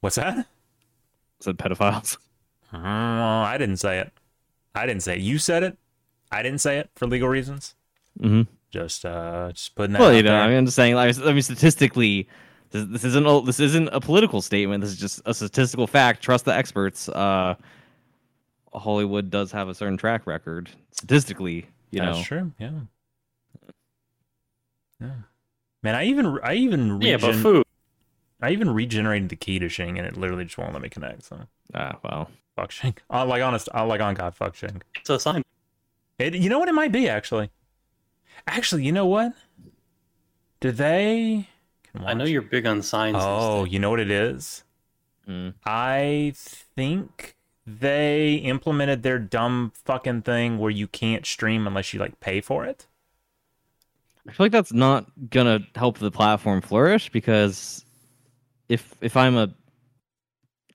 what's 0.00 0.16
that? 0.16 0.46
said 1.40 1.58
pedophiles. 1.58 2.16
Mm, 2.72 2.80
I 2.82 3.56
didn't 3.58 3.76
say 3.76 3.98
it. 3.98 4.12
I 4.74 4.86
didn't 4.86 5.02
say 5.02 5.16
it. 5.16 5.20
You 5.20 5.38
said 5.38 5.62
it. 5.62 5.78
I 6.30 6.42
didn't 6.42 6.60
say 6.60 6.78
it 6.78 6.90
for 6.96 7.06
legal 7.06 7.28
reasons. 7.28 7.75
Hmm 8.20 8.42
Just 8.70 9.04
uh, 9.04 9.50
just 9.52 9.74
putting 9.74 9.92
that. 9.94 10.00
Well, 10.00 10.10
out 10.10 10.16
you 10.16 10.22
know, 10.22 10.30
there. 10.30 10.40
I 10.40 10.48
mean, 10.48 10.58
I'm 10.58 10.64
just 10.64 10.76
saying. 10.76 10.94
Like, 10.94 11.18
I 11.18 11.32
mean, 11.32 11.42
statistically, 11.42 12.28
this, 12.70 12.84
this 12.86 13.04
isn't 13.04 13.26
a, 13.26 13.40
this 13.42 13.60
isn't 13.60 13.88
a 13.88 14.00
political 14.00 14.42
statement. 14.42 14.82
This 14.82 14.90
is 14.90 14.98
just 14.98 15.22
a 15.26 15.34
statistical 15.34 15.86
fact. 15.86 16.22
Trust 16.22 16.44
the 16.44 16.54
experts. 16.54 17.08
Uh, 17.08 17.56
Hollywood 18.74 19.30
does 19.30 19.52
have 19.52 19.68
a 19.68 19.74
certain 19.74 19.96
track 19.96 20.26
record 20.26 20.70
statistically. 20.90 21.66
You 21.90 22.00
That's 22.00 22.18
know, 22.18 22.24
true. 22.24 22.52
Yeah. 22.58 22.70
Yeah. 25.00 25.10
Man, 25.82 25.94
I 25.94 26.04
even 26.04 26.38
I 26.42 26.54
even 26.54 27.00
Yeah, 27.00 27.16
but 27.16 27.34
food. 27.34 27.64
I 28.40 28.50
even 28.50 28.70
regenerated 28.70 29.28
the 29.28 29.36
key 29.36 29.58
to 29.58 29.68
Shing, 29.68 29.98
and 29.98 30.06
it 30.06 30.16
literally 30.16 30.44
just 30.44 30.58
won't 30.58 30.72
let 30.72 30.82
me 30.82 30.88
connect. 30.88 31.24
So 31.24 31.40
ah, 31.74 31.96
well, 32.02 32.30
fuck 32.54 32.70
Shing. 32.70 32.96
I 33.08 33.22
like 33.24 33.42
honest. 33.42 33.68
I 33.72 33.82
like 33.82 34.00
on 34.00 34.14
God. 34.14 34.34
Fuck 34.34 34.56
Shing. 34.56 34.82
It's 34.96 35.10
a 35.10 35.18
sign. 35.18 35.42
It. 36.18 36.34
You 36.34 36.50
know 36.50 36.58
what 36.58 36.68
it 36.68 36.74
might 36.74 36.92
be 36.92 37.08
actually. 37.08 37.50
Actually, 38.46 38.84
you 38.84 38.92
know 38.92 39.06
what? 39.06 39.32
Do 40.60 40.70
they? 40.72 41.48
Can 41.92 42.04
I 42.06 42.14
know 42.14 42.24
you're 42.24 42.42
big 42.42 42.66
on 42.66 42.82
signs. 42.82 43.16
Oh, 43.18 43.64
you 43.64 43.78
know 43.78 43.90
what 43.90 44.00
it 44.00 44.10
is? 44.10 44.64
mm, 45.28 45.54
I 45.64 46.32
think 46.34 47.36
they 47.66 48.34
implemented 48.36 49.02
their 49.02 49.18
dumb 49.18 49.72
fucking 49.84 50.22
thing 50.22 50.58
where 50.58 50.70
you 50.70 50.86
can't 50.86 51.26
stream 51.26 51.66
unless 51.66 51.92
you 51.92 52.00
like 52.00 52.20
pay 52.20 52.40
for 52.40 52.64
it. 52.64 52.86
I 54.28 54.32
feel 54.32 54.44
like 54.44 54.52
that's 54.52 54.72
not 54.72 55.06
gonna 55.30 55.60
help 55.74 55.98
the 55.98 56.10
platform 56.10 56.60
flourish 56.60 57.10
because 57.10 57.84
if 58.68 58.94
if 59.00 59.16
I'm 59.16 59.36
a 59.36 59.54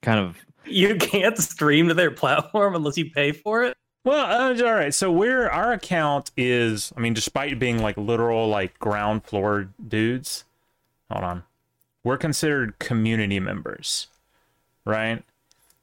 kind 0.02 0.20
of 0.20 0.36
You 0.64 0.96
can't 0.96 1.36
stream 1.38 1.88
to 1.88 1.94
their 1.94 2.10
platform 2.10 2.74
unless 2.74 2.96
you 2.96 3.10
pay 3.10 3.32
for 3.32 3.64
it. 3.64 3.76
Well, 4.04 4.52
uh, 4.60 4.66
all 4.66 4.74
right. 4.74 4.92
So 4.92 5.12
we're 5.12 5.48
our 5.48 5.72
account 5.72 6.32
is, 6.36 6.92
I 6.96 7.00
mean, 7.00 7.14
despite 7.14 7.58
being 7.58 7.80
like 7.80 7.96
literal 7.96 8.48
like 8.48 8.78
ground 8.78 9.24
floor 9.24 9.68
dudes, 9.86 10.44
hold 11.10 11.24
on, 11.24 11.44
we're 12.02 12.16
considered 12.16 12.78
community 12.78 13.38
members, 13.38 14.08
right? 14.84 15.22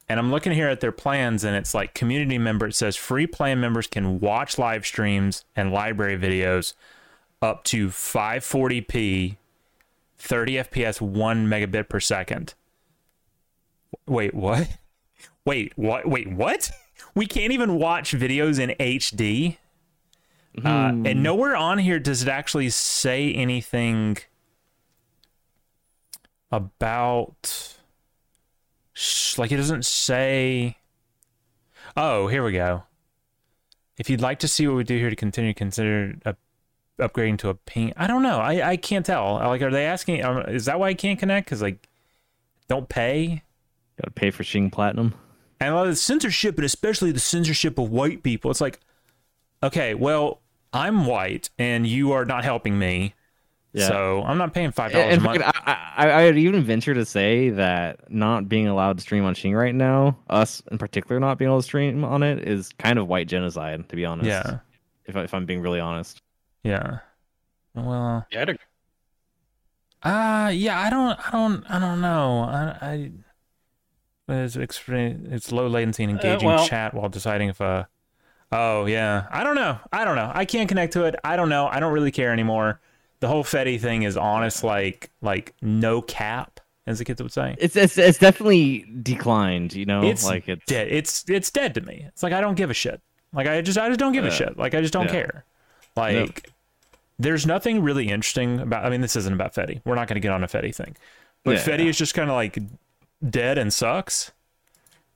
And 0.10 0.20
I'm 0.20 0.32
looking 0.32 0.52
here 0.52 0.68
at 0.68 0.82
their 0.82 0.92
plans, 0.92 1.44
and 1.44 1.56
it's 1.56 1.74
like 1.74 1.94
community 1.94 2.40
member. 2.40 2.68
It 2.68 2.76
says 2.76 2.96
free 2.96 3.28
plan 3.28 3.62
members 3.62 3.88
can 3.88 4.20
watch 4.20 4.58
live 4.58 4.86
streams 4.86 5.46
and 5.56 5.72
library 5.72 6.18
videos 6.18 6.74
up 7.42 7.64
to 7.66 7.90
540p, 7.90 9.38
30 10.18 10.54
FPS, 10.54 11.00
one 11.00 11.48
megabit 11.48 11.88
per 11.88 12.00
second. 12.00 12.56
Wait, 14.08 14.34
what? 14.34 14.68
Wait, 15.46 15.74
what? 15.78 16.08
Wait, 16.08 16.30
what? 16.30 16.72
We 17.16 17.26
can't 17.26 17.52
even 17.54 17.76
watch 17.76 18.12
videos 18.14 18.60
in 18.60 18.72
HD. 18.80 19.58
Uh, 20.64 20.92
Hmm. 20.92 21.06
and 21.06 21.22
nowhere 21.24 21.56
on 21.56 21.78
here 21.78 22.00
does 22.00 22.22
it 22.24 22.28
actually 22.28 22.70
say 22.70 23.32
anything 23.34 24.18
about. 26.52 27.76
Like, 29.38 29.52
it 29.52 29.58
doesn't 29.58 29.86
say. 29.86 30.78
Oh, 31.96 32.28
here 32.28 32.44
we 32.44 32.52
go. 32.52 32.84
If 33.98 34.10
you'd 34.10 34.22
like 34.22 34.40
to 34.40 34.48
see 34.48 34.68
what 34.68 34.76
we 34.76 34.84
do 34.84 34.98
here 34.98 35.10
to 35.10 35.16
continue, 35.16 35.54
consider 35.54 36.16
up, 36.26 36.38
upgrading 37.00 37.38
to 37.40 37.50
a 37.50 37.54
ping. 37.54 37.94
I 37.98 38.08
don't 38.08 38.24
know. 38.24 38.40
I, 38.40 38.72
I 38.72 38.78
can't 38.78 39.06
tell. 39.06 39.36
Like, 39.36 39.62
are 39.62 39.72
they 39.72 39.86
asking? 39.86 40.24
um, 40.24 40.40
Is 40.48 40.66
that 40.66 40.80
why 40.80 40.90
I 40.90 40.94
can't 40.94 41.20
connect? 41.20 41.46
Because, 41.48 41.62
like, 41.62 41.88
don't 42.68 42.88
pay? 42.90 43.44
gotta 44.02 44.12
pay 44.12 44.32
for 44.32 44.44
Shing 44.44 44.70
Platinum. 44.70 45.14
And 45.60 45.74
a 45.74 45.76
lot 45.76 45.84
of 45.88 45.92
the 45.92 45.96
censorship, 45.96 46.58
and 46.58 46.66
especially 46.66 47.12
the 47.12 47.20
censorship 47.20 47.78
of 47.78 47.90
white 47.90 48.24
people. 48.24 48.52
It's 48.52 48.62
like, 48.62 48.80
okay, 49.64 49.94
well, 49.94 50.42
I'm 50.74 51.06
white, 51.06 51.50
and 51.58 51.86
you 51.86 52.12
are 52.12 52.26
not 52.26 52.44
helping 52.44 52.78
me. 52.78 53.14
Yeah. 53.74 53.88
So 53.88 54.24
I'm 54.24 54.38
not 54.40 54.54
paying 54.54 54.72
five 54.72 54.92
dollars 54.92 55.18
a 55.18 55.20
month. 55.20 55.44
fucking, 55.44 55.62
I, 55.66 55.94
I, 55.96 56.24
I'd 56.24 56.38
even 56.38 56.64
venture 56.64 56.96
to 56.96 57.06
say 57.06 57.52
that 57.52 58.12
not 58.12 58.50
being 58.50 58.68
allowed 58.68 58.98
to 58.98 59.02
stream 59.02 59.26
on 59.26 59.36
Shing 59.36 59.54
right 59.54 59.76
now, 59.76 60.18
us 60.30 60.64
in 60.72 60.80
particular 60.80 61.20
not 61.20 61.38
being 61.38 61.50
able 61.50 61.60
to 61.60 61.64
stream 61.64 62.04
on 62.04 62.24
it, 62.24 62.48
is 62.48 62.70
kind 62.80 62.98
of 62.98 63.08
white 63.08 63.28
genocide. 63.28 63.88
To 63.90 63.96
be 63.96 64.06
honest, 64.06 64.28
Yeah, 64.28 64.60
If, 65.06 65.16
I, 65.16 65.24
if 65.24 65.34
I'm 65.36 65.46
being 65.46 65.62
really 65.62 65.80
honest, 65.80 66.22
yeah. 66.64 67.00
Well, 67.76 68.26
Yeah, 68.32 68.42
I'd 68.42 68.58
uh 70.02 70.50
yeah, 70.54 70.80
I 70.80 70.90
don't, 70.90 71.20
I 71.28 71.32
don't, 71.32 71.64
I 71.70 71.80
don't 71.80 72.02
know. 72.02 72.40
I, 72.40 72.78
I 72.82 73.12
it's 74.30 74.56
extre- 74.56 75.32
it's 75.32 75.52
low 75.52 75.68
latency 75.68 76.04
and 76.04 76.14
Uh, 76.14 76.16
engaging 76.16 76.48
well- 76.48 76.68
chat 76.68 76.94
while 76.94 77.10
deciding 77.10 77.50
if 77.50 77.60
uh 77.62 77.86
oh 78.52 78.86
yeah, 78.86 79.26
I 79.32 79.44
don't 79.44 79.56
know, 79.56 79.80
I 79.92 80.06
don't 80.06 80.16
know. 80.16 80.32
I 80.34 80.46
can't 80.46 80.68
connect 80.70 80.94
to 80.94 81.06
it. 81.06 81.16
I 81.24 81.36
don't 81.36 81.50
know. 81.50 81.68
I 81.68 81.80
don't 81.80 81.94
really 81.94 82.12
care 82.12 82.32
anymore. 82.32 82.80
The 83.20 83.28
whole 83.28 83.44
Fedi 83.44 83.80
thing 83.80 84.04
is 84.04 84.16
honest, 84.18 84.64
like 84.64 85.10
like 85.22 85.54
no 85.62 86.02
cap, 86.02 86.60
as 86.88 87.00
the 87.00 87.06
kids 87.06 87.22
would 87.22 87.34
say. 87.34 87.56
it's 87.60 87.76
it's, 87.76 87.98
it's 87.98 88.18
definitely 88.18 88.86
declined. 89.04 89.74
You 89.74 89.86
know, 89.86 90.04
It's 90.04 90.26
like 90.26 90.48
it's 90.48 90.66
dead. 90.66 90.88
It's 90.90 91.26
it's 91.28 91.52
dead 91.52 91.74
to 91.76 91.82
me. 91.82 92.06
It's 92.08 92.24
like 92.24 92.34
I 92.34 92.40
don't 92.42 92.56
give 92.56 92.70
a 92.70 92.74
shit. 92.74 93.02
Like 93.34 93.46
I 93.48 93.62
just 93.62 93.78
I 93.78 93.88
just 93.90 94.00
don't 94.00 94.14
give 94.14 94.26
a 94.26 94.32
shit. 94.32 94.58
Like 94.58 94.74
I 94.74 94.82
just 94.82 94.94
don't 94.94 95.06
Yeah. 95.06 95.12
care. 95.12 95.46
Like 95.96 96.50
there's 97.20 97.46
nothing 97.46 97.84
really 97.84 98.08
interesting 98.08 98.60
about. 98.62 98.86
I 98.86 98.90
mean, 98.90 99.02
this 99.02 99.16
isn't 99.18 99.34
about 99.34 99.54
Fedi. 99.54 99.82
We're 99.86 99.96
not 99.96 100.08
going 100.08 100.16
to 100.16 100.22
get 100.22 100.32
on 100.32 100.44
a 100.44 100.48
Fedi 100.48 100.74
thing, 100.74 100.96
but 101.44 101.58
Yeah. 101.58 101.64
Fedi 101.64 101.86
is 101.88 101.98
just 101.98 102.14
kind 102.16 102.30
of 102.30 102.36
like 102.36 102.58
dead 103.28 103.58
and 103.58 103.74
sucks. 103.74 104.32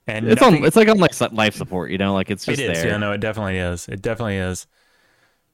And 0.06 0.28
it's 0.28 0.40
nothing, 0.40 0.60
on 0.62 0.66
it's 0.66 0.76
like 0.76 0.88
on 0.88 0.98
like 0.98 1.18
life 1.32 1.54
support. 1.54 1.90
You 1.90 1.98
know, 1.98 2.12
like 2.12 2.30
it's 2.30 2.44
just 2.44 2.60
it 2.60 2.70
is. 2.70 2.82
there. 2.82 2.92
Yeah, 2.92 2.96
no, 2.98 3.12
it 3.12 3.20
definitely 3.20 3.56
is. 3.58 3.88
It 3.88 4.02
definitely 4.02 4.36
is. 4.36 4.66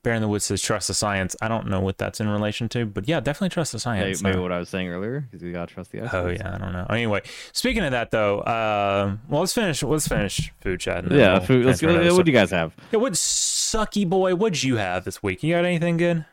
Bear 0.02 0.14
in 0.14 0.22
the 0.22 0.28
Woods 0.28 0.46
says 0.46 0.62
trust 0.62 0.88
the 0.88 0.94
science. 0.94 1.36
I 1.42 1.48
don't 1.48 1.66
know 1.66 1.78
what 1.80 1.98
that's 1.98 2.20
in 2.20 2.28
relation 2.28 2.70
to, 2.70 2.86
but 2.86 3.06
yeah, 3.06 3.20
definitely 3.20 3.50
trust 3.50 3.72
the 3.72 3.76
Maybe, 3.76 4.02
science. 4.14 4.22
maybe 4.22 4.38
Uh, 4.38 4.42
what 4.42 4.50
I 4.50 4.58
was 4.58 4.70
saying 4.70 4.88
earlier 4.88 5.20
because 5.20 5.42
we 5.42 5.52
gotta 5.52 5.72
trust 5.72 5.92
the 5.92 5.98
experts. 6.00 6.14
Oh 6.24 6.28
yeah, 6.30 6.54
I 6.54 6.58
don't 6.58 6.72
know. 6.72 6.86
Anyway, 6.88 7.20
speaking 7.52 7.84
of 7.84 7.90
that 7.92 8.10
though, 8.10 8.38
uh, 8.40 9.14
well, 9.28 9.40
let's 9.40 9.52
finish. 9.52 9.82
Let's 9.82 10.08
finish 10.08 10.52
food 10.62 10.80
chat. 10.80 11.04
Yeah, 11.12 11.34
we'll 11.34 11.40
food, 11.42 11.66
let's 11.66 11.80
transfer 11.80 11.98
go. 12.02 12.04
What 12.06 12.14
stuff. 12.14 12.24
do 12.24 12.30
you 12.32 12.36
guys 12.38 12.50
have? 12.50 12.74
Yeah, 12.90 12.98
what 12.98 13.12
sucky 13.12 14.08
boy? 14.08 14.34
What'd 14.34 14.62
you 14.62 14.76
have 14.76 15.04
this 15.04 15.22
week? 15.22 15.42
You 15.42 15.54
got 15.54 15.66
anything 15.66 15.98
good? 15.98 16.24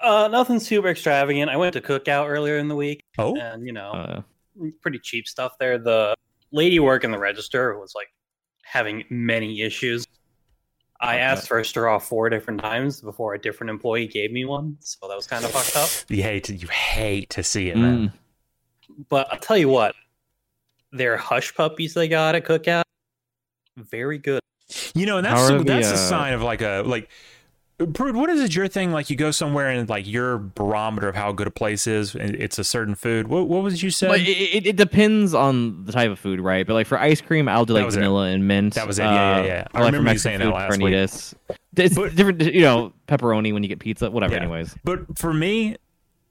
Uh, 0.00 0.28
nothing 0.32 0.58
super 0.58 0.88
extravagant. 0.88 1.50
I 1.50 1.56
went 1.58 1.74
to 1.74 1.80
Cookout 1.82 2.28
earlier 2.28 2.56
in 2.56 2.68
the 2.68 2.76
week, 2.76 3.02
Oh, 3.18 3.36
and 3.36 3.66
you 3.66 3.72
know, 3.74 3.90
Uh, 3.92 4.22
pretty 4.80 4.98
cheap 4.98 5.26
stuff 5.28 5.52
there. 5.58 5.78
The 5.78 6.14
lady 6.52 6.78
working 6.78 7.10
the 7.10 7.18
register 7.18 7.78
was 7.78 7.92
like 7.94 8.08
having 8.64 9.04
many 9.10 9.62
issues. 9.62 10.06
I 11.00 11.14
Okay. 11.16 11.22
asked 11.22 11.48
for 11.48 11.58
a 11.58 11.64
straw 11.64 11.98
four 11.98 12.30
different 12.30 12.60
times 12.60 13.00
before 13.02 13.34
a 13.34 13.38
different 13.38 13.70
employee 13.70 14.06
gave 14.06 14.32
me 14.32 14.44
one, 14.46 14.78
so 14.80 15.06
that 15.08 15.14
was 15.14 15.26
kind 15.26 15.44
of 15.44 15.50
fucked 15.52 15.76
up. 15.76 15.90
you 16.08 16.22
hate 16.22 16.44
to 16.44 16.54
you 16.54 16.68
hate 16.68 17.28
to 17.30 17.42
see 17.42 17.68
it, 17.68 17.76
man. 17.76 18.08
mm, 18.88 19.04
But 19.10 19.30
I'll 19.30 19.38
tell 19.38 19.58
you 19.58 19.68
what, 19.68 19.94
their 20.92 21.18
hush 21.18 21.54
puppies 21.54 21.92
they 21.92 22.08
got 22.08 22.34
at 22.34 22.44
Cookout, 22.46 22.84
very 23.76 24.16
good. 24.16 24.40
You 24.94 25.04
know, 25.04 25.18
and 25.18 25.26
How 25.26 25.34
that's 25.34 25.50
are 25.50 25.58
the, 25.58 25.64
that's 25.64 25.90
a 25.90 25.94
uh, 25.94 25.96
sign 25.96 26.32
of 26.32 26.42
like 26.42 26.62
a 26.62 26.82
like. 26.86 27.10
Prude, 27.92 28.16
what 28.16 28.30
is 28.30 28.40
it 28.40 28.54
your 28.54 28.68
thing? 28.68 28.90
Like 28.90 29.10
you 29.10 29.16
go 29.16 29.30
somewhere 29.30 29.68
and 29.68 29.86
like 29.86 30.06
your 30.06 30.38
barometer 30.38 31.08
of 31.10 31.14
how 31.14 31.32
good 31.32 31.46
a 31.46 31.50
place 31.50 31.86
is, 31.86 32.14
it's 32.14 32.58
a 32.58 32.64
certain 32.64 32.94
food. 32.94 33.28
What 33.28 33.48
what 33.48 33.62
was 33.62 33.82
you 33.82 33.90
say? 33.90 34.08
But 34.08 34.20
it, 34.20 34.66
it, 34.66 34.76
depends 34.76 35.34
on 35.34 35.84
the 35.84 35.92
type 35.92 36.10
of 36.10 36.18
food, 36.18 36.40
right? 36.40 36.66
But 36.66 36.72
like 36.72 36.86
for 36.86 36.98
ice 36.98 37.20
cream, 37.20 37.50
I'll 37.50 37.66
do 37.66 37.74
like 37.74 37.84
was 37.84 37.94
it. 37.94 37.98
vanilla 37.98 38.28
and 38.28 38.48
mint. 38.48 38.74
That 38.74 38.86
was 38.86 38.98
it. 38.98 39.02
Yeah, 39.02 39.12
yeah, 39.12 39.42
uh, 39.42 39.44
yeah. 39.44 39.66
I 39.74 39.80
like, 39.80 39.86
remember 39.92 40.12
you 40.12 40.18
saying 40.18 40.38
that 40.38 40.46
food, 40.46 40.54
last 40.54 40.82
week. 40.82 40.94
It's 40.94 41.34
But- 41.94 42.14
different, 42.16 42.40
you 42.40 42.62
know, 42.62 42.94
pepperoni 43.08 43.52
when 43.52 43.62
you 43.62 43.68
get 43.68 43.78
pizza. 43.78 44.10
Whatever. 44.10 44.34
Yeah. 44.36 44.40
Anyways, 44.40 44.74
But 44.82 45.18
for 45.18 45.34
me, 45.34 45.76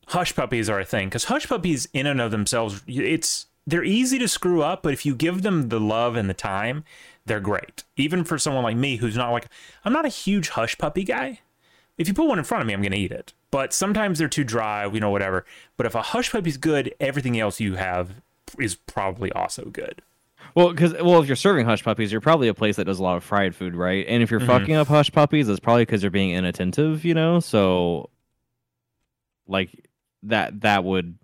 hush 0.07 0.35
puppies 0.35 0.67
are 0.67 0.79
a 0.79 0.85
thing 0.85 1.09
because 1.09 1.25
hush 1.25 1.47
puppies, 1.47 1.87
in 1.93 2.07
and 2.07 2.19
of 2.19 2.31
themselves, 2.31 2.81
it's 2.87 3.45
they're 3.67 3.83
easy 3.83 4.17
to 4.17 4.27
screw 4.27 4.63
up. 4.63 4.81
But 4.81 4.93
if 4.93 5.05
you 5.05 5.13
give 5.13 5.43
them 5.43 5.69
the 5.69 5.79
love 5.79 6.15
and 6.15 6.27
the 6.27 6.33
time, 6.33 6.83
they're 7.25 7.39
great. 7.39 7.83
Even 7.97 8.23
for 8.23 8.37
someone 8.37 8.63
like 8.63 8.77
me, 8.77 8.97
who's 8.97 9.15
not 9.17 9.31
like 9.31 9.47
I'm 9.83 9.93
not 9.93 10.05
a 10.05 10.09
huge 10.09 10.49
hush 10.49 10.77
puppy 10.77 11.03
guy. 11.03 11.39
If 11.97 12.07
you 12.07 12.13
put 12.13 12.27
one 12.27 12.37
in 12.39 12.43
front 12.45 12.61
of 12.61 12.67
me, 12.67 12.73
I'm 12.73 12.81
gonna 12.81 12.95
eat 12.95 13.11
it. 13.11 13.33
But 13.51 13.73
sometimes 13.73 14.19
they're 14.19 14.27
too 14.27 14.43
dry, 14.43 14.85
you 14.85 14.99
know, 14.99 15.09
whatever. 15.11 15.45
But 15.77 15.85
if 15.85 15.95
a 15.95 16.01
hush 16.01 16.31
puppy's 16.31 16.57
good, 16.57 16.93
everything 16.99 17.39
else 17.39 17.59
you 17.59 17.75
have 17.75 18.21
is 18.59 18.75
probably 18.75 19.31
also 19.31 19.65
good. 19.65 20.01
well, 20.55 20.69
because 20.71 20.93
well, 20.93 21.21
if 21.21 21.27
you're 21.27 21.35
serving 21.35 21.65
hush 21.65 21.83
puppies, 21.83 22.11
you're 22.11 22.21
probably 22.21 22.47
a 22.47 22.53
place 22.53 22.75
that 22.75 22.85
does 22.85 22.99
a 22.99 23.03
lot 23.03 23.17
of 23.17 23.23
fried 23.23 23.55
food, 23.55 23.75
right? 23.75 24.05
And 24.07 24.21
if 24.21 24.29
you're 24.31 24.39
Mhm. 24.39 24.47
fucking 24.47 24.75
up 24.75 24.87
hush 24.87 25.11
puppies, 25.11 25.49
it's 25.49 25.59
probably 25.59 25.83
because 25.83 26.03
you're 26.03 26.11
being 26.11 26.31
inattentive, 26.31 27.03
you 27.05 27.13
know. 27.13 27.39
So, 27.39 28.09
like 29.47 29.89
that 30.23 30.61
that 30.61 30.83
would 30.83 31.17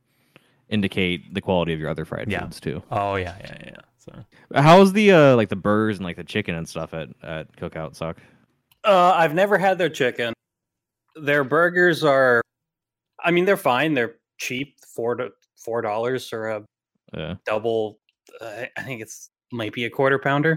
indicate 0.70 1.34
the 1.34 1.42
quality 1.42 1.74
of 1.74 1.80
your 1.80 1.90
other 1.90 2.06
fried 2.06 2.32
Yeah. 2.32 2.42
foods 2.42 2.60
too. 2.60 2.82
Oh 2.92 3.16
yeah, 3.16 3.36
yeah, 3.42 3.58
yeah. 3.66 3.76
So 4.02 4.26
How's 4.56 4.94
the 4.94 5.12
uh 5.12 5.36
like 5.36 5.50
the 5.50 5.56
burgers 5.56 5.98
and 5.98 6.06
like 6.06 6.16
the 6.18 6.24
chicken 6.24 6.56
and 6.56 6.68
stuff 6.68 6.94
at 6.96 7.10
at 7.22 7.56
Cookout 7.56 7.96
Succ? 7.98 8.18
Uh, 8.84 9.14
I've 9.16 9.36
never 9.36 9.60
had 9.60 9.78
their 9.78 9.90
chicken. 9.90 10.34
Their 11.16 11.44
burgers 11.44 12.04
are, 12.04 12.42
I 13.24 13.30
mean, 13.30 13.46
they're 13.46 13.58
fine. 13.58 13.94
They're 13.94 14.16
cheap, 14.40 14.76
four 14.96 15.14
to 15.16 15.30
four 15.64 15.82
dollars 15.84 16.28
for 16.28 16.50
a 16.50 16.66
Yeah. 17.16 17.36
double. 17.46 18.00
Uh, 18.40 18.64
I 18.76 18.82
think 18.82 19.02
it's 19.04 19.30
might 19.52 19.74
be 19.74 19.86
a 19.86 19.90
quarter 19.90 20.18
pounder, 20.18 20.56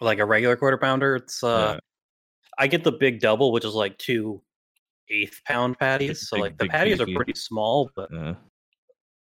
like 0.00 0.18
a 0.18 0.24
regular 0.24 0.56
quarter 0.56 0.78
pounder. 0.78 1.16
It's 1.16 1.44
uh, 1.44 1.74
Yeah. 1.74 1.78
I 2.58 2.66
get 2.68 2.84
the 2.84 2.92
big 2.92 3.20
double, 3.20 3.52
which 3.52 3.66
is 3.66 3.74
like 3.74 3.98
two 3.98 4.40
eighth 5.10 5.42
pound 5.46 5.78
patties. 5.78 6.28
so 6.28 6.36
big- 6.36 6.42
like 6.42 6.56
the 6.58 6.68
patties 6.68 6.98
beefy. 6.98 7.12
are 7.12 7.16
pretty 7.16 7.34
small, 7.34 7.90
but 7.94 8.08
Yeah. 8.10 8.34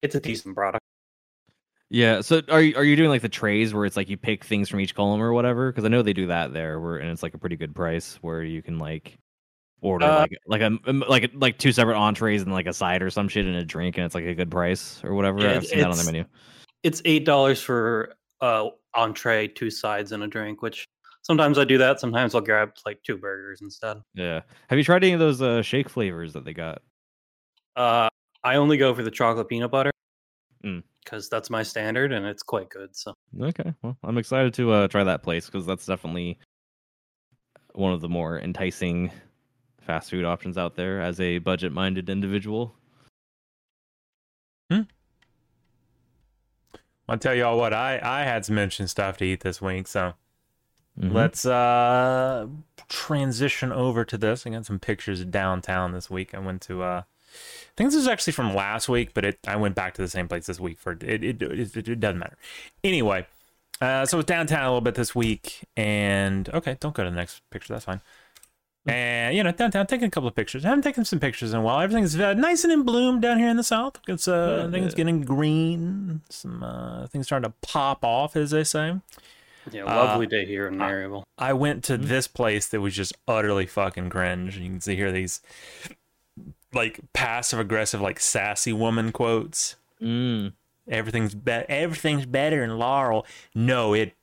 it's 0.03 0.15
a 0.15 0.21
decent 0.21 0.55
product. 0.55 0.85
Yeah. 1.91 2.21
So 2.21 2.43
are 2.49 2.61
you 2.61 2.77
are 2.77 2.85
you 2.85 2.97
doing 2.97 3.09
like 3.09 3.23
the 3.23 3.29
trays 3.29 3.73
where 3.73 3.85
it's 3.85 3.97
like 3.97 4.09
you 4.09 4.17
pick 4.17 4.45
things 4.45 4.69
from 4.69 4.81
each 4.81 4.95
column 4.95 5.23
or 5.23 5.33
whatever? 5.33 5.71
Because 5.71 5.85
I 5.85 5.89
know 5.89 6.03
they 6.03 6.13
do 6.13 6.27
that 6.27 6.53
there, 6.53 6.81
where 6.81 6.97
and 6.97 7.11
it's 7.11 7.23
like 7.23 7.35
a 7.35 7.39
pretty 7.39 7.57
good 7.57 7.75
price 7.75 8.19
where 8.21 8.43
you 8.43 8.63
can 8.63 8.79
like 8.79 9.19
order 9.81 10.05
Uh, 10.05 10.19
like 10.21 10.37
like 10.47 10.61
a 10.61 10.67
um, 10.67 11.05
like 11.09 11.31
like 11.35 11.59
two 11.59 11.73
separate 11.73 11.97
entrees 11.97 12.43
and 12.43 12.53
like 12.53 12.67
a 12.67 12.73
side 12.73 13.03
or 13.03 13.11
some 13.11 13.29
shit 13.29 13.47
and 13.47 13.57
a 13.57 13.65
drink 13.65 13.97
and 13.97 14.05
it's 14.05 14.15
like 14.15 14.25
a 14.25 14.35
good 14.35 14.51
price 14.51 15.03
or 15.03 15.15
whatever. 15.15 15.41
Yeah, 15.41 15.53
I've 15.53 15.67
seen 15.67 15.79
that 15.79 15.91
on 15.91 15.97
the 15.97 16.05
menu. 16.05 16.25
It's 16.83 17.01
eight 17.05 17.25
dollars 17.25 17.63
for 17.63 18.15
uh 18.41 18.69
entree, 18.95 19.49
two 19.49 19.71
sides, 19.71 20.13
and 20.13 20.23
a 20.23 20.27
drink. 20.27 20.61
Which 20.61 20.87
sometimes 21.23 21.59
I 21.59 21.65
do 21.65 21.79
that. 21.79 22.01
Sometimes 22.01 22.35
I'll 22.35 22.43
grab 22.43 22.73
like 22.85 23.03
two 23.03 23.17
burgers 23.17 23.63
instead. 23.63 23.97
Yeah. 24.15 24.41
Have 24.69 24.79
you 24.79 24.85
tried 24.85 25.05
any 25.05 25.15
of 25.15 25.21
those 25.21 25.41
uh, 25.41 25.63
shake 25.63 25.89
flavors 25.89 26.35
that 26.35 26.45
they 26.45 26.53
got? 26.53 26.83
Uh, 27.77 28.09
I 28.45 28.57
only 28.57 28.77
go 28.77 28.95
for 28.95 29.03
the 29.03 29.11
chocolate 29.11 29.49
peanut 29.49 29.71
butter 29.71 29.93
Mm. 30.65 30.83
because 31.05 31.29
that's 31.29 31.51
my 31.51 31.63
standard, 31.63 32.13
and 32.13 32.27
it's 32.27 32.43
quite 32.43 32.69
good. 32.69 32.95
So 32.97 33.15
Okay. 33.41 33.73
Well, 33.83 33.97
I'm 34.03 34.19
excited 34.19 34.55
to 34.55 34.73
uh, 34.73 34.89
try 34.89 35.05
that 35.05 35.23
place 35.23 35.47
because 35.47 35.67
that's 35.67 35.87
definitely 35.87 36.39
one 37.75 37.93
of 37.93 38.01
the 38.01 38.09
more 38.09 38.39
enticing 38.41 39.11
fast 39.81 40.11
food 40.11 40.25
options 40.25 40.59
out 40.59 40.75
there 40.75 41.01
as 41.01 41.21
a 41.21 41.39
budget 41.39 41.73
minded 41.73 42.11
individual. 42.11 42.75
Hmm. 44.71 44.83
I'll 47.09 47.19
tell 47.19 47.35
y'all 47.35 47.57
what 47.59 47.73
I 47.73 47.99
I 48.03 48.25
had 48.25 48.45
some 48.45 48.59
interesting 48.59 48.87
stuff 48.87 49.17
to 49.19 49.25
eat 49.25 49.41
this 49.41 49.63
week. 49.63 49.87
So 49.87 50.15
Mhm. 50.99 51.13
let's 51.13 51.47
uh 51.47 52.49
transition 52.89 53.73
over 53.73 54.05
to 54.05 54.19
this. 54.19 54.47
I 54.47 54.51
got 54.51 54.67
some 54.67 54.79
pictures 54.79 55.21
of 55.21 55.31
downtown 55.31 55.93
this 55.93 56.11
week. 56.11 56.35
I 56.35 56.39
went 56.39 56.61
to 56.63 56.83
uh 56.83 57.03
I 57.03 57.05
think 57.79 57.91
this 57.91 58.01
is 58.01 58.09
actually 58.09 58.35
from 58.35 58.55
last 58.55 58.89
week, 58.89 59.15
but 59.15 59.25
it 59.25 59.39
I 59.47 59.57
went 59.57 59.75
back 59.75 59.95
to 59.95 60.03
the 60.03 60.09
same 60.09 60.29
place 60.29 60.47
this 60.47 60.61
week 60.61 60.79
for 60.79 60.93
it. 60.93 61.03
It, 61.03 61.25
it, 61.25 61.43
it, 61.43 61.89
it 61.89 62.01
doesn't 62.01 62.19
matter. 62.19 62.37
Anyway, 62.85 63.27
uh, 63.81 64.05
so 64.05 64.19
it's 64.19 64.27
downtown 64.27 64.65
a 64.65 64.69
little 64.69 64.81
bit 64.81 64.95
this 64.97 65.15
week, 65.15 65.65
and 65.77 66.49
okay, 66.51 66.77
don't 66.81 66.95
go 66.95 67.05
to 67.05 67.11
the 67.11 67.17
next 67.17 67.41
picture. 67.51 67.73
That's 67.73 67.87
fine. 67.87 68.01
And 68.87 69.37
you 69.37 69.43
know, 69.43 69.53
downtown, 69.53 69.87
taking 69.87 70.07
a 70.07 70.11
couple 70.11 70.29
of 70.29 70.35
pictures. 70.35 70.65
I 70.65 70.69
haven't 70.69 70.83
taken 70.83 71.05
some 71.05 71.21
pictures 71.21 71.53
in 71.53 71.59
a 71.59 71.63
while. 71.63 71.81
Everything's 71.81 72.19
uh, 72.19 72.33
nice 72.35 72.65
and 72.65 72.73
in 72.73 72.83
bloom 72.85 73.21
down 73.21 73.39
here 73.39 73.49
in 73.49 73.57
the 73.57 73.63
south. 73.63 73.99
It's 74.09 74.27
uh, 74.27 74.65
Yeah, 74.65 74.71
things 74.71 74.93
yeah. 74.93 74.97
getting 74.97 75.21
green. 75.23 76.23
Some 76.31 76.63
uh, 76.63 77.07
things 77.09 77.27
starting 77.27 77.51
to 77.51 77.55
pop 77.69 78.03
off, 78.05 78.35
as 78.35 78.51
they 78.51 78.65
say. 78.65 78.95
yeah, 79.71 79.83
Uh, 79.83 79.95
lovely 80.07 80.27
day 80.27 80.47
here 80.47 80.67
in 80.69 80.77
Maryville. 80.77 81.25
I 81.37 81.53
went 81.53 81.85
to 81.85 81.99
Mhm. 81.99 82.05
this 82.05 82.27
place 82.27 82.67
that 82.69 82.81
was 82.81 82.95
just 82.97 83.13
utterly 83.29 83.67
fucking 83.67 84.09
cringe. 84.09 84.57
You 84.57 84.69
can 84.71 84.81
see 84.81 84.97
here 84.97 85.13
these 85.13 85.43
like 86.73 87.01
passive 87.13 87.59
aggressive, 87.59 88.01
like 88.01 88.21
sassy 88.21 88.73
woman 88.73 89.13
quotes. 89.13 89.77
Mm. 90.03 90.53
Everything's 90.89 91.35
be- 91.35 91.53
everything's 91.53 92.27
better 92.27 92.63
in 92.63 92.79
Laurel. 92.79 93.27
No, 93.55 93.95
it 93.95 94.15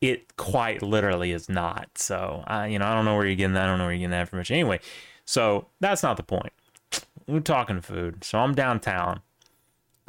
it 0.00 0.36
quite 0.36 0.82
literally 0.82 1.32
is 1.32 1.48
not. 1.48 1.90
So 1.96 2.44
I 2.46 2.66
you 2.66 2.78
know 2.78 2.86
I 2.86 2.94
don't 2.94 3.04
know 3.04 3.16
where 3.16 3.26
you're 3.26 3.36
getting 3.36 3.54
that. 3.54 3.64
I 3.64 3.66
don't 3.66 3.78
know 3.78 3.84
where 3.84 3.92
you're 3.92 4.00
getting 4.00 4.10
that 4.10 4.20
information. 4.22 4.56
Anyway, 4.56 4.80
so 5.24 5.66
that's 5.80 6.02
not 6.02 6.16
the 6.16 6.22
point. 6.22 6.52
We're 7.26 7.40
talking 7.40 7.80
food. 7.80 8.24
So 8.24 8.38
I'm 8.38 8.54
downtown, 8.54 9.20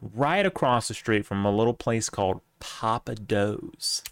right 0.02 0.46
across 0.46 0.88
the 0.88 0.96
street 0.96 1.26
from 1.26 1.46
a 1.46 1.52
little 1.52 1.74
place 1.76 2.10
called 2.10 2.42
Papa 2.60 3.16
Do's. 3.16 4.04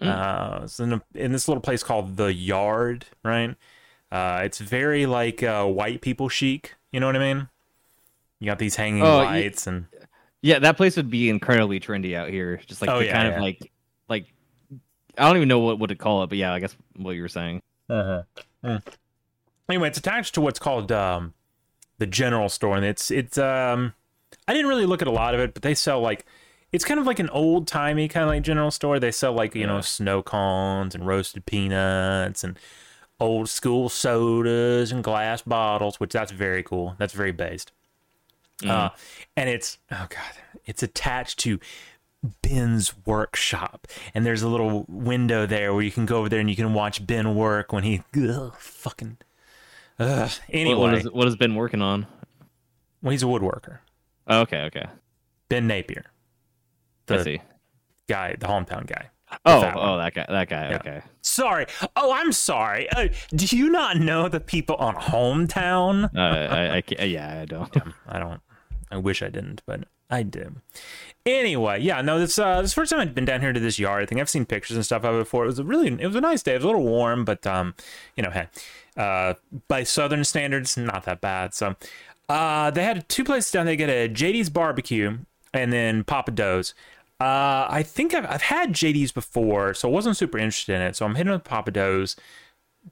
Uh, 0.00 0.60
it's 0.62 0.78
in, 0.78 0.92
a, 0.92 1.02
in 1.14 1.32
this 1.32 1.48
little 1.48 1.60
place 1.60 1.82
called 1.82 2.16
the 2.16 2.32
Yard, 2.32 3.06
right? 3.24 3.56
Uh, 4.10 4.40
it's 4.44 4.58
very 4.58 5.06
like 5.06 5.42
uh, 5.42 5.64
white 5.66 6.00
people 6.00 6.28
chic. 6.28 6.74
You 6.92 7.00
know 7.00 7.06
what 7.06 7.16
I 7.16 7.18
mean? 7.34 7.48
You 8.40 8.46
got 8.46 8.58
these 8.58 8.76
hanging 8.76 9.02
Oh, 9.02 9.20
ye- 9.20 9.26
lights 9.26 9.66
and 9.66 9.86
Yeah, 10.42 10.58
that 10.60 10.76
place 10.76 10.96
would 10.96 11.10
be 11.10 11.28
incredibly 11.28 11.80
trendy 11.80 12.14
out 12.14 12.30
here. 12.30 12.60
Just 12.66 12.80
like 12.80 12.90
Oh, 12.90 12.98
the 13.00 13.06
yeah, 13.06 13.12
kind 13.12 13.28
yeah. 13.28 13.36
of 13.36 13.42
like 13.42 13.70
like 14.08 14.26
I 15.18 15.26
don't 15.26 15.36
even 15.36 15.48
know 15.48 15.58
what 15.58 15.78
what 15.78 15.88
to 15.88 15.96
call 15.96 16.22
it, 16.22 16.28
but 16.28 16.38
yeah, 16.38 16.52
I 16.52 16.60
guess 16.60 16.76
what 16.96 17.12
you 17.12 17.22
were 17.22 17.28
saying. 17.28 17.60
Uh-huh. 17.90 18.22
Mm. 18.64 18.82
Anyway, 19.68 19.88
it's 19.88 19.98
attached 19.98 20.34
to 20.34 20.40
what's 20.40 20.58
called 20.58 20.90
um, 20.92 21.34
the 21.98 22.06
general 22.06 22.48
store, 22.48 22.76
and 22.76 22.84
it's 22.84 23.10
it's 23.10 23.36
um, 23.36 23.92
I 24.46 24.52
didn't 24.54 24.68
really 24.68 24.86
look 24.86 25.02
at 25.02 25.08
a 25.08 25.12
lot 25.12 25.34
of 25.34 25.40
it, 25.40 25.52
but 25.52 25.62
they 25.62 25.74
sell 25.74 26.00
like 26.00 26.24
it's 26.72 26.84
kind 26.84 27.00
of 27.00 27.06
like 27.06 27.18
an 27.18 27.28
old 27.30 27.66
timey 27.66 28.08
kind 28.08 28.22
of 28.24 28.28
like 28.30 28.42
general 28.42 28.70
store. 28.70 28.98
They 29.00 29.10
sell 29.10 29.32
like 29.32 29.54
you 29.54 29.66
know 29.66 29.80
snow 29.80 30.22
cones 30.22 30.94
and 30.94 31.06
roasted 31.06 31.44
peanuts 31.46 32.44
and 32.44 32.58
old 33.20 33.48
school 33.48 33.88
sodas 33.88 34.92
and 34.92 35.02
glass 35.02 35.42
bottles, 35.42 35.98
which 36.00 36.12
that's 36.12 36.32
very 36.32 36.62
cool. 36.62 36.94
That's 36.98 37.12
very 37.12 37.32
based. 37.32 37.72
Uh, 38.66 38.88
and 39.36 39.48
it's 39.48 39.78
oh 39.92 40.06
god, 40.08 40.32
it's 40.66 40.82
attached 40.82 41.38
to 41.40 41.60
Ben's 42.42 42.92
workshop, 43.06 43.86
and 44.14 44.26
there's 44.26 44.42
a 44.42 44.48
little 44.48 44.84
window 44.88 45.46
there 45.46 45.72
where 45.72 45.82
you 45.82 45.92
can 45.92 46.06
go 46.06 46.18
over 46.18 46.28
there 46.28 46.40
and 46.40 46.50
you 46.50 46.56
can 46.56 46.74
watch 46.74 47.06
Ben 47.06 47.36
work 47.36 47.72
when 47.72 47.84
he 47.84 48.02
ugh, 48.16 48.54
fucking. 48.58 49.18
Ugh. 50.00 50.30
Anyway, 50.50 50.74
What, 50.78 50.90
what, 50.90 50.94
is, 50.98 51.10
what 51.10 51.24
has 51.26 51.36
been 51.36 51.54
working 51.54 51.82
on? 51.82 52.06
well, 53.02 53.12
he's 53.12 53.22
a 53.22 53.26
woodworker. 53.26 53.78
Oh, 54.26 54.40
okay, 54.40 54.62
okay. 54.62 54.86
Ben 55.48 55.66
Napier, 55.68 56.06
the 57.06 57.14
guy, 58.08 58.34
the 58.38 58.46
hometown 58.46 58.86
guy. 58.86 59.10
Oh, 59.44 59.60
one. 59.60 59.74
oh, 59.76 59.98
that 59.98 60.14
guy, 60.14 60.26
that 60.28 60.48
guy. 60.48 60.70
Yeah. 60.70 60.76
Okay. 60.76 61.02
Sorry. 61.22 61.66
Oh, 61.96 62.12
I'm 62.12 62.32
sorry. 62.32 62.88
Uh, 62.90 63.08
do 63.34 63.56
you 63.56 63.70
not 63.70 63.98
know 63.98 64.28
the 64.28 64.40
people 64.40 64.76
on 64.76 64.94
hometown? 64.94 66.10
Uh, 66.16 66.54
I, 66.54 66.82
I, 66.98 67.04
yeah, 67.04 67.40
I 67.42 67.44
don't. 67.44 67.74
I 68.08 68.18
don't. 68.18 68.40
I 68.90 68.96
wish 68.96 69.22
I 69.22 69.28
didn't, 69.28 69.62
but 69.66 69.84
I 70.10 70.22
do. 70.22 70.56
Anyway, 71.26 71.80
yeah, 71.80 72.00
no, 72.00 72.18
this 72.18 72.38
uh, 72.38 72.62
this 72.62 72.70
is 72.70 72.74
the 72.74 72.80
first 72.80 72.90
time 72.90 73.00
I'd 73.00 73.14
been 73.14 73.26
down 73.26 73.42
here 73.42 73.52
to 73.52 73.60
this 73.60 73.78
yard. 73.78 74.02
I 74.02 74.06
think 74.06 74.20
I've 74.20 74.30
seen 74.30 74.46
pictures 74.46 74.76
and 74.76 74.84
stuff 74.84 75.04
of 75.04 75.14
it 75.14 75.18
before. 75.18 75.44
It 75.44 75.48
was 75.48 75.58
a 75.58 75.64
really, 75.64 75.88
it 75.88 76.06
was 76.06 76.16
a 76.16 76.20
nice 76.20 76.42
day. 76.42 76.52
It 76.52 76.56
was 76.56 76.64
a 76.64 76.68
little 76.68 76.84
warm, 76.84 77.24
but 77.24 77.46
um, 77.46 77.74
you 78.16 78.22
know, 78.22 78.30
hey, 78.30 78.48
uh, 78.96 79.34
by 79.68 79.82
southern 79.82 80.24
standards, 80.24 80.76
not 80.78 81.04
that 81.04 81.20
bad. 81.20 81.52
So, 81.52 81.76
uh, 82.30 82.70
they 82.70 82.82
had 82.82 83.08
two 83.08 83.24
places 83.24 83.50
down 83.50 83.66
there. 83.66 83.76
Get 83.76 83.90
a 83.90 84.08
JD's 84.08 84.48
barbecue 84.48 85.18
and 85.52 85.72
then 85.72 86.04
Papa 86.04 86.30
Do's. 86.30 86.74
Uh, 87.20 87.66
I 87.68 87.82
think 87.82 88.14
I've 88.14 88.26
I've 88.26 88.42
had 88.42 88.72
JD's 88.72 89.10
before, 89.12 89.74
so 89.74 89.88
I 89.88 89.92
wasn't 89.92 90.16
super 90.16 90.38
interested 90.38 90.74
in 90.76 90.82
it. 90.82 90.94
So 90.96 91.04
I'm 91.04 91.16
hitting 91.16 91.32
with 91.32 91.44
Papa 91.44 91.70
Do's 91.72 92.14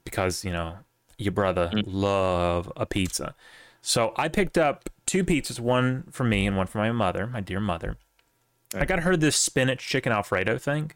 because 0.03 0.43
you 0.43 0.51
know 0.51 0.79
your 1.17 1.31
brother 1.31 1.71
love 1.85 2.71
a 2.75 2.85
pizza. 2.85 3.35
So 3.81 4.13
I 4.17 4.27
picked 4.27 4.57
up 4.57 4.89
two 5.05 5.23
pizzas, 5.23 5.59
one 5.61 6.03
for 6.11 6.25
me 6.25 6.45
and 6.45 6.57
one 6.57 6.67
for 6.67 6.77
my 6.79 6.91
mother, 6.91 7.25
my 7.27 7.39
dear 7.39 7.61
mother. 7.61 7.95
I 8.75 8.83
got 8.83 8.99
her 9.01 9.15
this 9.15 9.37
spinach 9.37 9.79
chicken 9.87 10.11
alfredo 10.11 10.57
thing, 10.57 10.91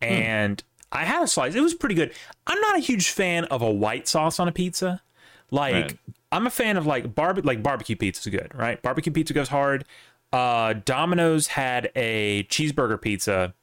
and 0.00 0.62
I 0.90 1.04
had 1.04 1.22
a 1.22 1.26
slice. 1.26 1.54
It 1.54 1.60
was 1.60 1.74
pretty 1.74 1.94
good. 1.94 2.12
I'm 2.46 2.60
not 2.62 2.76
a 2.76 2.80
huge 2.80 3.10
fan 3.10 3.44
of 3.46 3.60
a 3.60 3.70
white 3.70 4.08
sauce 4.08 4.40
on 4.40 4.48
a 4.48 4.52
pizza. 4.52 5.02
Like 5.50 5.74
Right. 5.74 5.98
I'm 6.30 6.46
a 6.46 6.50
fan 6.50 6.76
of 6.76 6.86
like 6.86 7.14
barbe 7.14 7.44
like 7.44 7.62
barbecue 7.62 7.96
pizza 7.96 8.28
is 8.28 8.34
good, 8.34 8.52
right? 8.54 8.80
Barbecue 8.82 9.12
pizza 9.12 9.32
goes 9.34 9.48
hard. 9.48 9.84
Uh, 10.32 10.74
Domino's 10.84 11.48
had 11.48 11.90
a 11.96 12.44
cheeseburger 12.44 13.00
pizza 13.00 13.54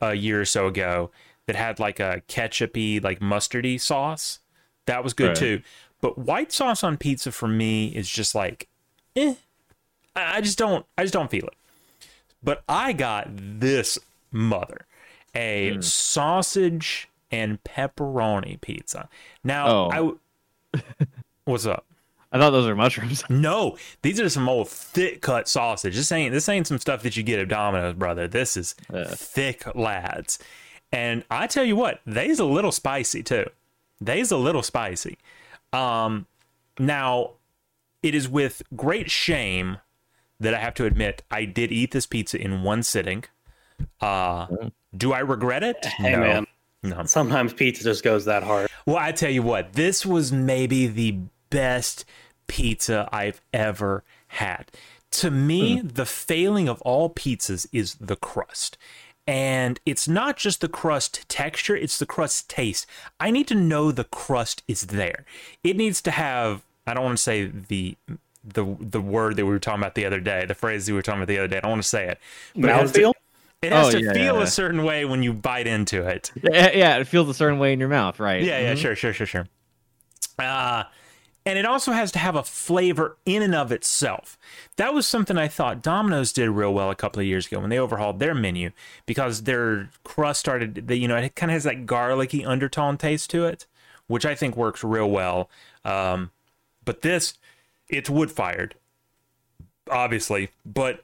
a 0.00 0.14
year 0.14 0.40
or 0.40 0.44
so 0.44 0.66
ago 0.66 1.10
that 1.46 1.56
had 1.56 1.78
like 1.78 2.00
a 2.00 2.22
ketchupy, 2.28 3.02
like 3.02 3.20
mustardy 3.20 3.80
sauce. 3.80 4.40
That 4.86 5.04
was 5.04 5.12
good 5.12 5.28
Right. 5.28 5.36
too. 5.36 5.62
But 6.00 6.18
white 6.18 6.50
sauce 6.52 6.82
on 6.82 6.96
pizza 6.96 7.30
for 7.30 7.46
me 7.48 7.88
is 7.88 8.08
just 8.08 8.34
like, 8.34 8.68
eh. 9.14 9.34
I 10.16 10.40
just 10.40 10.58
don't. 10.58 10.84
I 10.98 11.02
just 11.02 11.12
don't 11.14 11.30
feel 11.30 11.44
it. 11.46 11.54
But 12.42 12.64
I 12.68 12.92
got 12.92 13.28
this 13.30 13.98
mother 14.32 14.86
a 15.34 15.74
Hmm. 15.74 15.80
sausage 15.82 17.08
and 17.30 17.62
pepperoni 17.62 18.60
pizza. 18.60 19.08
Now, 19.44 19.68
Oh. 19.68 19.88
I 19.90 19.96
w- 19.96 20.18
what's 21.44 21.66
up? 21.66 21.84
I 22.32 22.38
thought 22.38 22.50
those 22.50 22.66
were 22.66 22.76
mushrooms. 22.76 23.24
No, 23.30 23.76
these 24.02 24.20
are 24.20 24.28
some 24.28 24.48
old 24.48 24.68
thick 24.68 25.20
cut 25.20 25.48
sausage. 25.48 25.96
This 25.96 26.12
ain't 26.12 26.32
this 26.32 26.48
ain't 26.48 26.66
some 26.66 26.78
stuff 26.78 27.02
that 27.02 27.16
you 27.16 27.22
get 27.22 27.38
at 27.40 27.48
Domino's, 27.48 27.94
brother. 27.94 28.28
This 28.28 28.56
is 28.56 28.74
Yeah. 28.92 29.04
thick 29.08 29.64
lads. 29.74 30.38
And 30.92 31.24
I 31.30 31.46
tell 31.46 31.64
you 31.64 31.76
what, 31.76 32.00
they's 32.06 32.38
a 32.38 32.44
little 32.44 32.72
spicy 32.72 33.22
too. 33.22 33.46
They's 34.00 34.30
a 34.30 34.36
little 34.36 34.62
spicy. 34.62 35.18
Um 35.72 36.26
now 36.78 37.32
it 38.02 38.14
is 38.14 38.28
with 38.28 38.62
great 38.76 39.10
shame 39.10 39.78
that 40.38 40.54
I 40.54 40.58
have 40.58 40.74
to 40.74 40.84
admit 40.86 41.22
I 41.30 41.44
did 41.44 41.70
eat 41.72 41.90
this 41.90 42.06
pizza 42.06 42.40
in 42.40 42.62
one 42.62 42.82
sitting. 42.82 43.24
Uh 44.00 44.46
do 44.96 45.12
I 45.12 45.20
regret 45.20 45.62
it? 45.62 45.84
Hey, 45.84 46.12
no. 46.12 46.18
man. 46.20 46.46
No. 46.82 47.04
Sometimes 47.04 47.52
pizza 47.52 47.84
just 47.84 48.02
goes 48.02 48.24
that 48.24 48.42
hard. 48.42 48.68
Well, 48.86 48.96
I 48.96 49.12
tell 49.12 49.30
you 49.30 49.42
what, 49.42 49.74
this 49.74 50.06
was 50.06 50.32
maybe 50.32 50.86
the 50.86 51.18
best 51.50 52.04
pizza 52.46 53.08
I've 53.12 53.40
ever 53.52 54.02
had. 54.28 54.70
To 55.12 55.30
me, 55.30 55.80
the 55.82 56.06
failing 56.06 56.68
of 56.68 56.80
all 56.82 57.10
pizzas 57.10 57.66
is 57.72 57.96
the 57.96 58.16
crust. 58.16 58.78
And 59.26 59.78
it's 59.84 60.08
not 60.08 60.36
just 60.36 60.60
the 60.60 60.68
crust 60.68 61.28
texture, 61.28 61.76
it's 61.76 61.98
the 61.98 62.06
crust 62.06 62.48
taste. 62.48 62.86
I 63.20 63.30
need 63.30 63.46
to 63.48 63.54
know 63.54 63.92
the 63.92 64.04
crust 64.04 64.62
is 64.66 64.86
there. 64.86 65.24
It 65.62 65.76
needs 65.76 66.00
to 66.02 66.10
have, 66.10 66.62
I 66.86 66.94
don't 66.94 67.04
want 67.04 67.18
to 67.18 67.22
say 67.22 67.44
the 67.46 67.96
the 68.42 68.64
the 68.80 69.02
word 69.02 69.36
that 69.36 69.44
we 69.44 69.50
were 69.52 69.58
talking 69.58 69.82
about 69.82 69.94
the 69.94 70.06
other 70.06 70.18
day, 70.18 70.46
the 70.46 70.54
phrase 70.54 70.86
that 70.86 70.92
we 70.92 70.96
were 70.96 71.02
talking 71.02 71.20
about 71.20 71.28
the 71.28 71.38
other 71.38 71.48
day. 71.48 71.58
I 71.58 71.60
don't 71.60 71.72
want 71.72 71.82
to 71.82 71.88
say 71.88 72.08
it. 72.08 72.18
But 72.56 72.70
it 72.70 72.72
has 72.74 72.92
to, 72.92 73.00
Mouthfeel? 73.00 73.12
it 73.62 73.72
has 73.72 73.88
Oh, 73.88 73.90
to 73.90 74.00
yeah, 74.02 74.12
feel 74.14 74.36
yeah. 74.36 74.42
a 74.42 74.46
certain 74.46 74.82
way 74.82 75.04
when 75.04 75.22
you 75.22 75.32
bite 75.34 75.66
into 75.66 76.06
it. 76.08 76.32
yeah, 76.42 76.70
yeah, 76.72 76.96
it 76.96 77.06
feels 77.06 77.28
a 77.28 77.34
certain 77.34 77.58
way 77.58 77.72
in 77.74 77.78
your 77.78 77.90
mouth, 77.90 78.18
right? 78.18 78.42
Yeah, 78.42 78.58
yeah, 78.60 78.72
Mhm. 78.74 78.78
sure, 78.78 78.96
sure, 78.96 79.12
sure, 79.12 79.26
sure. 79.26 79.46
Uh, 80.38 80.84
and 81.50 81.58
it 81.58 81.66
also 81.66 81.90
has 81.90 82.12
to 82.12 82.20
have 82.20 82.36
a 82.36 82.44
flavor 82.44 83.16
in 83.26 83.42
and 83.42 83.56
of 83.56 83.72
itself. 83.72 84.38
That 84.76 84.94
was 84.94 85.04
something 85.04 85.36
I 85.36 85.48
thought 85.48 85.82
Domino's 85.82 86.32
did 86.32 86.48
real 86.48 86.72
well 86.72 86.90
a 86.90 86.94
couple 86.94 87.18
of 87.18 87.26
years 87.26 87.48
ago 87.48 87.58
when 87.58 87.70
they 87.70 87.78
overhauled 87.80 88.20
their 88.20 88.36
menu 88.36 88.70
because 89.04 89.42
their 89.42 89.90
crust 90.04 90.38
started, 90.38 90.86
the, 90.86 90.96
you 90.96 91.08
know, 91.08 91.16
it 91.16 91.34
kind 91.34 91.50
of 91.50 91.54
has 91.54 91.64
that 91.64 91.86
garlicky 91.86 92.44
undertone 92.44 92.96
taste 92.96 93.30
to 93.30 93.46
it, 93.46 93.66
which 94.06 94.24
I 94.24 94.36
think 94.36 94.56
works 94.56 94.84
real 94.84 95.10
well. 95.10 95.50
Um, 95.84 96.30
but 96.84 97.02
this, 97.02 97.34
it's 97.88 98.08
wood 98.08 98.30
fired, 98.30 98.76
obviously, 99.90 100.50
but 100.64 101.02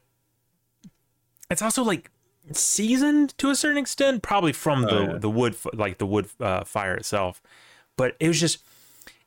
it's 1.51 1.61
also 1.61 1.83
like 1.83 2.13
seasoned 2.53 3.37
to 3.39 3.51
a 3.51 3.57
certain 3.57 3.79
extent, 3.79 4.23
probably 4.23 4.53
from 4.53 4.83
the 4.83 5.09
yeah. 5.11 5.19
the 5.19 5.29
wood, 5.29 5.57
like 5.75 5.99
the 5.99 6.07
wood 6.07 6.29
uh, 6.39 6.63
fire 6.63 6.95
itself. 6.95 7.43
But 7.97 8.15
it 8.21 8.29
was 8.29 8.39
just, 8.39 8.63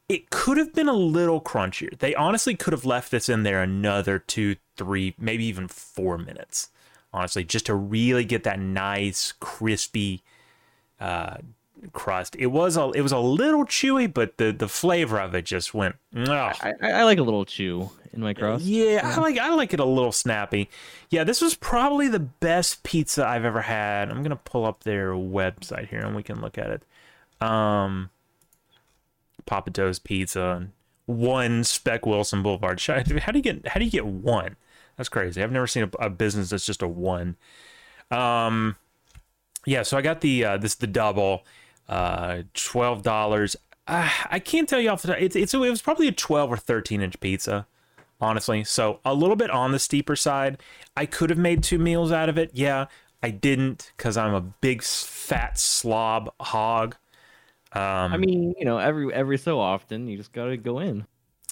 it 0.09 0.31
could 0.31 0.57
have 0.57 0.73
been 0.73 0.89
a 0.89 0.93
little 0.93 1.39
crunchier. 1.39 1.97
They 1.97 2.15
honestly 2.15 2.55
could 2.55 2.73
have 2.73 2.83
left 2.83 3.11
this 3.11 3.29
in 3.29 3.43
there 3.43 3.61
another 3.61 4.17
two, 4.17 4.55
three, 4.75 5.13
maybe 5.19 5.45
even 5.45 5.67
four 5.67 6.17
minutes. 6.17 6.69
Honestly, 7.13 7.43
just 7.43 7.67
to 7.67 7.75
really 7.75 8.25
get 8.25 8.43
that 8.43 8.59
nice, 8.59 9.33
crispy 9.39 10.23
uh, 10.99 11.37
crust. 11.93 12.35
It 12.37 12.47
was 12.47 12.75
a, 12.75 12.89
it 12.91 13.01
was 13.01 13.11
a 13.11 13.19
little 13.19 13.65
chewy, 13.65 14.11
but 14.11 14.37
the 14.37 14.51
the 14.51 14.67
flavor 14.67 15.19
of 15.19 15.33
it 15.35 15.45
just 15.45 15.73
went. 15.73 15.95
Ugh. 16.15 16.27
I, 16.61 16.73
I 16.83 17.03
like 17.03 17.19
a 17.19 17.23
little 17.23 17.45
chew 17.45 17.89
in 18.11 18.21
my 18.21 18.33
crust. 18.33 18.65
Yeah, 18.65 19.01
I 19.03 19.19
like 19.19 19.37
I 19.37 19.53
like 19.53 19.73
it 19.73 19.79
a 19.79 19.85
little 19.85 20.11
snappy. 20.11 20.69
Yeah, 21.09 21.23
this 21.23 21.41
was 21.41 21.55
probably 21.55 22.07
the 22.07 22.19
best 22.19 22.83
pizza 22.83 23.25
I've 23.25 23.45
ever 23.45 23.61
had. 23.61 24.09
I'm 24.09 24.23
gonna 24.23 24.35
pull 24.35 24.65
up 24.65 24.83
their 24.83 25.13
website 25.13 25.89
here 25.89 26.01
and 26.01 26.15
we 26.15 26.23
can 26.23 26.41
look 26.41 26.57
at 26.57 26.69
it. 26.69 27.47
Um, 27.47 28.09
Papa 29.49 29.71
Do's 29.71 29.97
Pizza, 29.99 30.67
one 31.07 31.63
Spec 31.63 32.05
Wilson 32.05 32.43
Boulevard. 32.43 32.79
How 32.81 33.01
do 33.01 33.39
you 33.39 33.41
get 33.41 33.67
how 33.67 33.79
do 33.79 33.85
you 33.85 33.91
get 33.91 34.05
one? 34.05 34.55
That's 34.95 35.09
crazy. 35.09 35.41
I've 35.41 35.51
never 35.51 35.67
seen 35.67 35.83
a, 35.83 36.05
a 36.05 36.09
business 36.09 36.51
that's 36.51 36.65
just 36.65 36.81
a 36.81 36.87
one. 36.87 37.35
Um, 38.11 38.75
yeah. 39.65 39.83
So 39.83 39.97
I 39.97 40.01
got 40.01 40.21
the 40.21 40.45
uh, 40.45 40.57
this 40.57 40.75
the 40.75 40.87
double, 40.87 41.45
uh, 41.87 42.43
twelve 42.53 43.01
dollars. 43.01 43.55
Uh, 43.87 44.09
I 44.29 44.37
can't 44.37 44.69
tell 44.69 44.79
you 44.79 44.89
off 44.89 45.01
the 45.01 45.09
top. 45.09 45.17
It's, 45.19 45.35
it's 45.35 45.53
it 45.53 45.57
was 45.57 45.81
probably 45.81 46.07
a 46.07 46.11
twelve 46.11 46.51
or 46.51 46.57
thirteen 46.57 47.01
inch 47.01 47.19
pizza 47.19 47.65
honestly. 48.21 48.63
So 48.63 48.99
a 49.05 49.13
little 49.13 49.35
bit 49.35 49.49
on 49.49 49.71
the 49.71 49.79
steeper 49.79 50.15
side. 50.15 50.61
I 50.95 51.05
could 51.05 51.29
have 51.29 51.39
made 51.39 51.63
two 51.63 51.79
meals 51.79 52.11
out 52.11 52.29
of 52.29 52.37
it. 52.37 52.51
Yeah, 52.53 52.87
I 53.23 53.31
didn't 53.31 53.93
because 53.97 54.17
I'm 54.17 54.33
a 54.33 54.41
big 54.41 54.83
fat 54.83 55.57
slob 55.57 56.31
hog. 56.39 56.95
Um, 57.73 58.13
I 58.13 58.17
mean, 58.17 58.55
you 58.57 58.65
know, 58.65 58.77
every 58.77 59.13
every 59.13 59.37
so 59.37 59.59
often 59.59 60.07
you 60.07 60.17
just 60.17 60.31
gotta 60.33 60.57
go 60.57 60.79
in. 60.79 61.05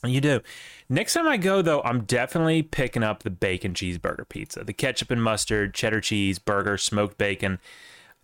you 0.04 0.20
do. 0.22 0.42
Next 0.90 1.14
time 1.14 1.28
I 1.28 1.38
go 1.38 1.62
though, 1.62 1.82
I'm 1.84 2.02
definitely 2.02 2.64
picking 2.64 3.04
up 3.04 3.24
the 3.24 3.30
bacon 3.30 3.74
cheeseburger 3.74 4.28
pizza, 4.28 4.64
the 4.64 4.74
ketchup 4.74 5.12
and 5.12 5.24
mustard, 5.24 5.74
cheddar 5.74 6.02
cheese, 6.02 6.40
burger, 6.40 6.78
smoked 6.78 7.18
bacon. 7.18 7.60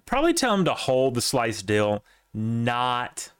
probably 0.05 0.33
tell 0.33 0.53
him 0.53 0.65
to 0.65 0.73
hold 0.73 1.13
the 1.13 1.21
sliced 1.21 1.65
dill, 1.65 2.03
not 2.33 3.31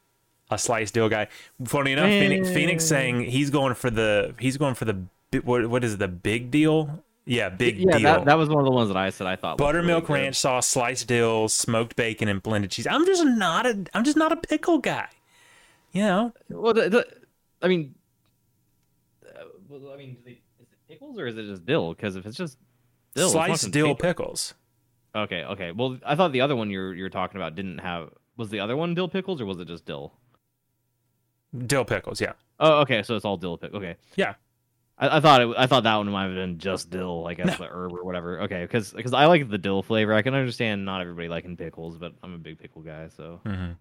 a 0.51 0.57
sliced 0.57 0.93
dill 0.93 1.09
guy. 1.09 1.27
Funny 1.65 1.93
enough, 1.93 2.09
Phoenix, 2.09 2.49
Phoenix 2.49 2.85
saying 2.85 3.21
he's 3.25 3.49
going 3.49 3.73
for 3.73 3.89
the 3.89 4.35
he's 4.39 4.57
going 4.57 4.75
for 4.75 4.85
the 4.85 5.01
what 5.43 5.67
what 5.67 5.83
is 5.83 5.95
it, 5.95 5.99
the 5.99 6.07
big 6.07 6.51
deal? 6.51 7.03
Yeah, 7.25 7.49
big 7.49 7.77
Yeah, 7.79 7.97
deal. 7.97 8.01
that, 8.01 8.25
that 8.25 8.37
was 8.37 8.49
one 8.49 8.59
of 8.59 8.65
the 8.65 8.71
ones 8.71 8.89
that 8.89 8.97
I 8.97 9.09
said 9.09 9.27
I 9.27 9.35
thought. 9.35 9.57
Buttermilk 9.57 10.09
really 10.09 10.21
ranch 10.23 10.35
sauce, 10.35 10.67
sliced 10.67 11.07
dill, 11.07 11.47
smoked 11.47 11.95
bacon, 11.95 12.27
and 12.27 12.43
blended 12.43 12.71
cheese. 12.71 12.87
I'm 12.87 13.05
just 13.05 13.23
not 13.23 13.65
a 13.65 13.85
I'm 13.93 14.03
just 14.03 14.17
not 14.17 14.31
a 14.31 14.35
pickle 14.35 14.79
guy. 14.79 15.07
You 15.93 16.01
know, 16.01 16.33
Well, 16.49 16.73
the, 16.73 16.89
the, 16.89 17.07
I 17.61 17.67
mean, 17.67 17.93
uh, 19.25 19.43
well, 19.69 19.93
I 19.93 19.97
mean, 19.97 20.17
is 20.25 20.33
it 20.71 20.77
pickles 20.89 21.19
or 21.19 21.27
is 21.27 21.37
it 21.37 21.45
just 21.45 21.65
dill? 21.65 21.93
Because 21.93 22.15
if 22.15 22.25
it's 22.25 22.35
just 22.35 22.57
dill, 23.15 23.29
sliced 23.29 23.71
dill 23.71 23.95
pickles. 23.95 24.55
Okay, 25.15 25.43
okay. 25.43 25.71
Well, 25.71 25.99
I 26.05 26.15
thought 26.15 26.31
the 26.31 26.41
other 26.41 26.55
one 26.55 26.69
you're 26.71 26.93
you're 26.93 27.09
talking 27.09 27.37
about 27.37 27.55
didn't 27.55 27.77
have. 27.77 28.09
Was 28.35 28.49
the 28.49 28.59
other 28.59 28.75
one 28.75 28.95
dill 28.95 29.07
pickles 29.07 29.39
or 29.39 29.45
was 29.45 29.59
it 29.59 29.67
just 29.67 29.85
dill? 29.85 30.13
Dill 31.67 31.85
pickles, 31.85 32.19
yeah. 32.19 32.33
Oh, 32.59 32.81
okay. 32.81 33.03
So 33.03 33.15
it's 33.15 33.25
all 33.25 33.37
dill 33.37 33.57
pickle. 33.57 33.77
Okay. 33.77 33.95
Yeah. 34.15 34.33
I, 34.97 35.17
I 35.17 35.19
thought 35.19 35.41
it. 35.41 35.55
I 35.57 35.67
thought 35.67 35.83
that 35.83 35.95
one 35.95 36.09
might 36.11 36.25
have 36.25 36.35
been 36.35 36.59
just 36.59 36.89
dill, 36.89 37.25
I 37.27 37.33
guess, 37.33 37.57
the 37.57 37.65
herb 37.65 37.93
or 37.93 38.03
whatever. 38.03 38.41
Okay, 38.41 38.61
because 38.63 38.91
because 38.91 39.13
I 39.13 39.25
like 39.25 39.49
the 39.49 39.57
dill 39.57 39.81
flavor. 39.83 40.13
I 40.13 40.21
can 40.21 40.33
understand 40.33 40.85
not 40.85 41.01
everybody 41.01 41.27
liking 41.27 41.57
pickles, 41.57 41.97
but 41.97 42.13
I'm 42.21 42.33
a 42.33 42.37
big 42.37 42.59
pickle 42.59 42.81
guy, 42.81 43.09
so 43.09 43.39
hmm 43.45 43.71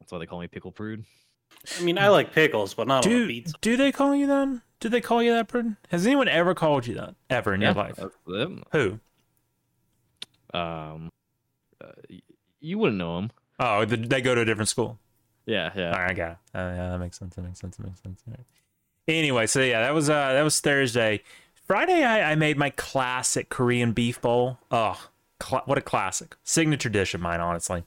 that's 0.00 0.12
why 0.12 0.18
they 0.18 0.26
call 0.26 0.40
me 0.40 0.46
pickle 0.46 0.72
prude. 0.72 1.04
I 1.78 1.82
mean, 1.82 1.98
I 1.98 2.08
like 2.08 2.32
pickles, 2.32 2.74
but 2.74 2.86
not 2.86 3.04
on 3.04 3.12
a 3.12 3.14
Do 3.14 3.26
pizza. 3.26 3.54
do 3.60 3.76
they 3.76 3.92
call 3.92 4.14
you 4.14 4.26
that? 4.28 4.62
Do 4.80 4.88
they 4.88 5.00
call 5.00 5.22
you 5.22 5.32
that, 5.32 5.48
Prude? 5.48 5.76
Has 5.88 6.06
anyone 6.06 6.28
ever 6.28 6.54
called 6.54 6.86
you 6.86 6.94
that 6.94 7.14
ever 7.28 7.52
in 7.52 7.60
your 7.60 7.72
life? 7.74 7.98
them. 8.26 8.62
Who? 8.72 9.00
Um, 10.54 11.10
uh, 11.82 11.88
you 12.60 12.78
wouldn't 12.78 12.98
know 12.98 13.18
him. 13.18 13.30
Oh, 13.58 13.84
the, 13.84 13.96
they 13.96 14.20
go 14.20 14.34
to 14.34 14.42
a 14.42 14.44
different 14.44 14.68
school. 14.68 14.98
Yeah, 15.46 15.72
yeah. 15.74 15.92
All 15.92 15.98
right, 16.00 16.10
I 16.10 16.14
got 16.14 16.30
it. 16.32 16.38
Uh, 16.54 16.58
yeah, 16.76 16.90
that 16.90 16.98
makes 16.98 17.18
sense. 17.18 17.34
That 17.34 17.42
makes 17.42 17.58
sense. 17.58 17.76
That 17.76 17.86
makes 17.86 18.00
sense. 18.02 18.22
All 18.26 18.34
right. 18.36 18.46
Anyway, 19.08 19.46
so 19.46 19.60
yeah, 19.60 19.80
that 19.80 19.94
was 19.94 20.10
uh 20.10 20.32
that 20.34 20.42
was 20.42 20.60
Thursday. 20.60 21.22
Friday, 21.66 22.04
I, 22.04 22.32
I 22.32 22.34
made 22.34 22.56
my 22.56 22.70
classic 22.70 23.48
Korean 23.48 23.92
beef 23.92 24.20
bowl. 24.20 24.58
Oh, 24.70 25.08
cla 25.40 25.62
what 25.64 25.78
a 25.78 25.82
classic 25.82 26.36
signature 26.44 26.90
dish 26.90 27.14
of 27.14 27.20
mine, 27.20 27.40
honestly. 27.40 27.84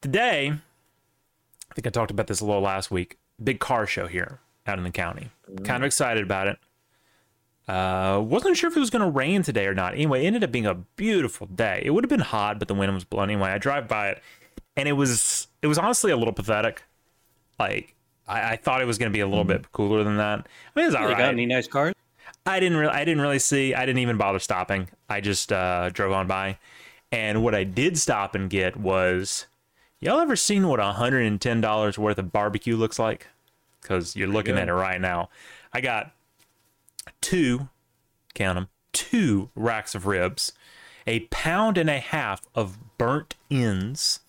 Today, 0.00 0.50
I 0.50 1.74
think 1.74 1.86
I 1.86 1.90
talked 1.90 2.10
about 2.10 2.26
this 2.26 2.40
a 2.40 2.44
little 2.44 2.62
last 2.62 2.90
week. 2.90 3.16
Big 3.42 3.60
car 3.60 3.86
show 3.86 4.06
here 4.08 4.40
out 4.66 4.78
in 4.78 4.84
the 4.84 4.90
county. 4.90 5.30
Kind 5.62 5.82
of 5.82 5.86
excited 5.86 6.22
about 6.22 6.48
it. 6.48 6.58
Uh, 7.66 8.20
wasn't 8.20 8.56
sure 8.56 8.70
if 8.70 8.76
it 8.76 8.80
was 8.80 8.90
going 8.90 9.02
to 9.02 9.10
rain 9.10 9.42
today 9.42 9.66
or 9.66 9.74
not. 9.74 9.94
Anyway, 9.94 10.22
it 10.22 10.26
ended 10.26 10.44
up 10.44 10.52
being 10.52 10.66
a 10.66 10.74
beautiful 10.74 11.46
day. 11.46 11.82
It 11.84 11.90
would 11.90 12.04
have 12.04 12.10
been 12.10 12.20
hot, 12.20 12.58
but 12.58 12.68
the 12.68 12.74
wind 12.74 12.92
was 12.92 13.04
blowing. 13.04 13.30
Anyway, 13.30 13.48
I 13.48 13.58
drive 13.58 13.88
by 13.88 14.10
it, 14.10 14.22
and 14.76 14.88
it 14.88 14.92
was 14.92 15.48
it 15.62 15.68
was 15.68 15.78
honestly 15.78 16.10
a 16.10 16.16
little 16.16 16.34
pathetic. 16.34 16.82
Like 17.58 17.93
I, 18.26 18.52
I 18.52 18.56
thought 18.56 18.80
it 18.80 18.86
was 18.86 18.98
going 18.98 19.10
to 19.10 19.16
be 19.16 19.20
a 19.20 19.26
little 19.26 19.44
bit 19.44 19.70
cooler 19.72 20.04
than 20.04 20.16
that. 20.16 20.40
I 20.74 20.80
mean, 20.80 20.86
it's 20.86 20.94
all 20.94 21.06
They 21.06 21.14
got 21.14 21.32
any 21.32 21.46
nice 21.46 21.66
cars? 21.66 21.94
I 22.46 22.60
didn't 22.60 22.78
really, 22.78 22.92
I 22.92 23.04
didn't 23.04 23.22
really 23.22 23.38
see. 23.38 23.74
I 23.74 23.86
didn't 23.86 24.00
even 24.00 24.16
bother 24.16 24.38
stopping. 24.38 24.88
I 25.08 25.20
just 25.20 25.52
uh, 25.52 25.90
drove 25.90 26.12
on 26.12 26.26
by, 26.26 26.58
and 27.10 27.42
what 27.42 27.54
I 27.54 27.64
did 27.64 27.98
stop 27.98 28.34
and 28.34 28.50
get 28.50 28.76
was, 28.76 29.46
y'all 30.00 30.20
ever 30.20 30.36
seen 30.36 30.68
what 30.68 30.80
hundred 30.80 31.26
and 31.26 31.40
ten 31.40 31.60
dollars 31.60 31.98
worth 31.98 32.18
of 32.18 32.32
barbecue 32.32 32.76
looks 32.76 32.98
like? 32.98 33.28
Because 33.80 34.14
you're 34.16 34.28
looking 34.28 34.58
at 34.58 34.68
it 34.68 34.74
right 34.74 35.00
now. 35.00 35.30
I 35.72 35.80
got 35.80 36.12
two, 37.20 37.68
count 38.34 38.56
them, 38.56 38.68
two 38.92 39.50
racks 39.54 39.94
of 39.94 40.06
ribs, 40.06 40.52
a 41.06 41.20
pound 41.30 41.78
and 41.78 41.88
a 41.88 41.98
half 41.98 42.42
of 42.54 42.78
burnt 42.98 43.36
ends, 43.50 44.20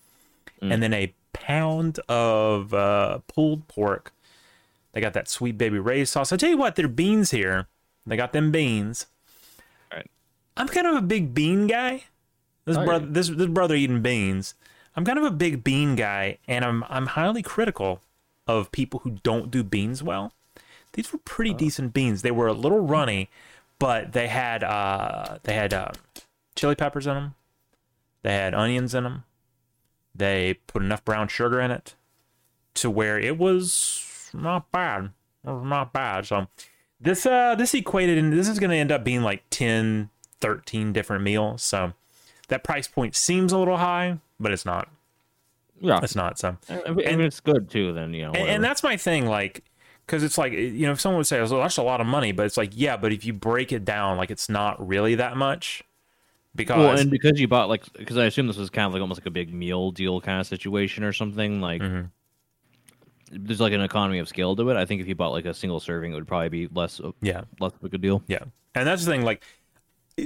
and 0.60 0.82
then 0.82 0.94
a 0.94 1.14
pound 1.40 1.98
of 2.08 2.72
uh, 2.74 3.18
pulled 3.28 3.68
pork. 3.68 4.12
They 4.92 5.00
got 5.00 5.12
that 5.12 5.28
sweet 5.28 5.58
baby 5.58 5.78
Ray's 5.78 6.10
sauce. 6.10 6.32
I 6.32 6.36
tell 6.36 6.48
you 6.48 6.56
what, 6.56 6.76
their 6.76 6.88
beans 6.88 7.30
here. 7.30 7.66
They 8.06 8.16
got 8.16 8.32
them 8.32 8.50
beans. 8.50 9.06
Right. 9.92 10.10
I'm 10.56 10.68
kind 10.68 10.86
of 10.86 10.96
a 10.96 11.02
big 11.02 11.34
bean 11.34 11.66
guy. 11.66 12.04
This 12.64 12.76
Are 12.76 12.80
you? 12.80 12.86
brother, 12.86 13.06
this 13.06 13.28
this 13.28 13.46
brother 13.48 13.74
eating 13.74 14.02
beans. 14.02 14.54
I'm 14.96 15.04
kind 15.04 15.18
of 15.18 15.24
a 15.24 15.30
big 15.30 15.62
bean 15.62 15.96
guy, 15.96 16.38
and 16.48 16.64
I'm 16.64 16.84
I'm 16.88 17.06
highly 17.06 17.42
critical 17.42 18.00
of 18.46 18.72
people 18.72 19.00
who 19.00 19.18
don't 19.22 19.50
do 19.50 19.62
beans 19.62 20.02
well. 20.02 20.32
These 20.92 21.12
were 21.12 21.18
pretty 21.18 21.52
decent 21.52 21.92
beans. 21.92 22.22
They 22.22 22.30
were 22.30 22.46
a 22.46 22.54
little 22.54 22.80
runny, 22.80 23.28
but 23.78 24.12
they 24.12 24.28
had 24.28 24.64
uh 24.64 25.38
they 25.42 25.52
had 25.52 25.74
uh, 25.74 25.90
chili 26.54 26.74
peppers 26.74 27.06
in 27.06 27.14
them. 27.14 27.34
They 28.22 28.32
had 28.32 28.54
onions 28.54 28.94
in 28.94 29.04
them. 29.04 29.24
They 30.18 30.54
put 30.66 30.82
enough 30.82 31.04
brown 31.04 31.28
sugar 31.28 31.60
in 31.60 31.70
it 31.70 31.94
to 32.74 32.90
where 32.90 33.18
it 33.18 33.38
was 33.38 34.30
not 34.34 34.70
bad. 34.70 35.10
It 35.44 35.50
was 35.50 35.64
not 35.64 35.92
bad. 35.92 36.26
So 36.26 36.46
this 37.00 37.26
uh 37.26 37.54
this 37.54 37.74
equated 37.74 38.18
and 38.18 38.32
this 38.32 38.48
is 38.48 38.58
going 38.58 38.70
to 38.70 38.76
end 38.76 38.92
up 38.92 39.04
being 39.04 39.22
like 39.22 39.44
10 39.50 40.10
13 40.40 40.92
different 40.92 41.24
meals. 41.24 41.62
So 41.62 41.92
that 42.48 42.64
price 42.64 42.88
point 42.88 43.16
seems 43.16 43.52
a 43.52 43.58
little 43.58 43.78
high, 43.78 44.18
but 44.38 44.52
it's 44.52 44.64
not. 44.64 44.88
Yeah. 45.80 46.00
It's 46.02 46.16
not. 46.16 46.38
So 46.38 46.56
And, 46.68 47.20
it's 47.20 47.40
good 47.40 47.70
too. 47.70 47.92
Then 47.92 48.14
you 48.14 48.26
know. 48.26 48.32
and, 48.32 48.48
and 48.48 48.64
that's 48.64 48.82
my 48.82 48.96
thing 48.96 49.26
like 49.26 49.64
because 50.06 50.22
it's 50.22 50.38
like 50.38 50.52
you 50.52 50.86
know 50.86 50.92
if 50.92 51.00
someone 51.00 51.18
would 51.18 51.26
say 51.26 51.40
well, 51.40 51.60
that's 51.60 51.76
a 51.76 51.82
lot 51.82 52.00
of 52.00 52.06
money 52.06 52.30
but 52.30 52.46
it's 52.46 52.56
like 52.56 52.70
yeah 52.74 52.96
but 52.96 53.12
if 53.12 53.24
you 53.24 53.32
break 53.32 53.72
it 53.72 53.84
down 53.84 54.16
like 54.16 54.30
it's 54.30 54.48
not 54.48 54.86
really 54.86 55.16
that 55.16 55.36
much 55.36 55.82
because 56.56 56.76
Well, 56.78 56.98
and 56.98 57.10
because 57.10 57.38
you 57.38 57.46
bought 57.48 57.68
like, 57.68 57.84
because 57.92 58.16
I 58.18 58.24
assume 58.24 58.46
this 58.46 58.56
was 58.56 58.70
kind 58.70 58.86
of 58.86 58.92
like 58.92 59.00
almost 59.02 59.20
like 59.20 59.26
a 59.26 59.30
big 59.30 59.52
meal 59.52 59.90
deal 59.90 60.20
kind 60.20 60.40
of 60.40 60.46
situation 60.46 61.04
or 61.04 61.12
something. 61.12 61.60
Like, 61.60 61.82
Mhm. 61.82 62.10
there's 63.30 63.60
like 63.60 63.72
an 63.72 63.80
economy 63.82 64.18
of 64.18 64.28
scale 64.28 64.54
to 64.56 64.70
it. 64.70 64.76
I 64.76 64.84
think 64.86 65.00
if 65.00 65.08
you 65.08 65.14
bought 65.14 65.32
like 65.32 65.44
a 65.44 65.54
single 65.54 65.80
serving, 65.80 66.12
it 66.12 66.14
would 66.14 66.28
probably 66.28 66.48
be 66.48 66.68
less 66.72 67.00
yeah 67.20 67.42
less 67.60 67.72
of 67.72 67.84
a 67.84 67.88
good 67.88 68.00
deal. 68.00 68.22
Yeah. 68.28 68.44
And 68.74 68.86
that's 68.86 69.04
the 69.04 69.10
thing, 69.10 69.22
like 69.22 69.42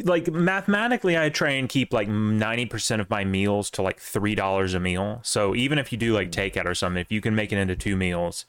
like 0.04 0.30
mathematically 0.30 1.18
I 1.18 1.30
try 1.30 1.50
and 1.50 1.68
keep 1.68 1.92
like 1.92 2.06
90% 2.08 3.00
of 3.00 3.10
my 3.10 3.24
meals 3.24 3.70
to 3.70 3.82
like 3.82 3.98
$3 3.98 4.74
a 4.74 4.78
meal. 4.78 5.18
So 5.24 5.54
even 5.56 5.78
if 5.78 5.90
you 5.90 5.98
do 5.98 6.12
like 6.14 6.30
takeout 6.30 6.64
or 6.66 6.76
something, 6.76 7.00
if 7.00 7.10
you 7.10 7.20
can 7.20 7.34
make 7.34 7.52
it 7.52 7.58
into 7.58 7.74
two 7.74 7.96
meals 7.96 8.46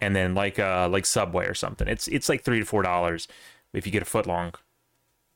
and 0.00 0.16
then 0.16 0.34
like 0.34 0.58
uh 0.58 0.88
like 0.90 1.06
Subway 1.06 1.46
or 1.46 1.54
something, 1.54 1.86
it's 1.86 2.08
it's 2.08 2.28
like 2.28 2.42
3 2.42 2.58
to 2.58 2.64
4 2.64 2.82
dollars 2.82 3.28
if 3.72 3.86
you 3.86 3.92
get 3.92 4.02
a 4.02 4.06
foot 4.06 4.26
long 4.26 4.54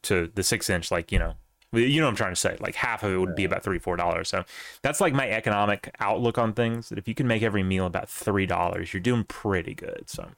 to 0.03 0.31
the 0.35 0.43
6 0.43 0.69
inch 0.69 0.91
like, 0.91 1.13
you 1.13 1.19
know, 1.19 1.35
you 1.83 2.01
know 2.01 2.07
what 2.07 2.11
I'm 2.11 2.17
trying 2.17 2.33
to 2.33 2.41
say. 2.41 2.57
Like 2.61 2.75
half 2.75 3.03
of 3.03 3.13
it 3.13 3.17
would 3.19 3.35
be 3.37 3.45
about 3.45 3.63
three, 3.63 3.79
four 3.79 3.97
dollars. 3.97 4.29
So 4.29 4.45
that's 4.83 5.01
like 5.01 5.13
my 5.13 5.29
economic 5.31 5.95
outlook 6.01 6.39
on 6.39 6.53
things. 6.53 6.89
That 6.89 6.99
if 6.99 7.07
you 7.09 7.15
can 7.15 7.27
make 7.27 7.43
every 7.43 7.63
meal 7.63 7.87
about 7.87 8.09
three 8.09 8.47
dollars, 8.47 8.93
you're 8.93 9.01
doing 9.01 9.25
pretty 9.25 9.75
good. 9.75 10.05
So 10.07 10.29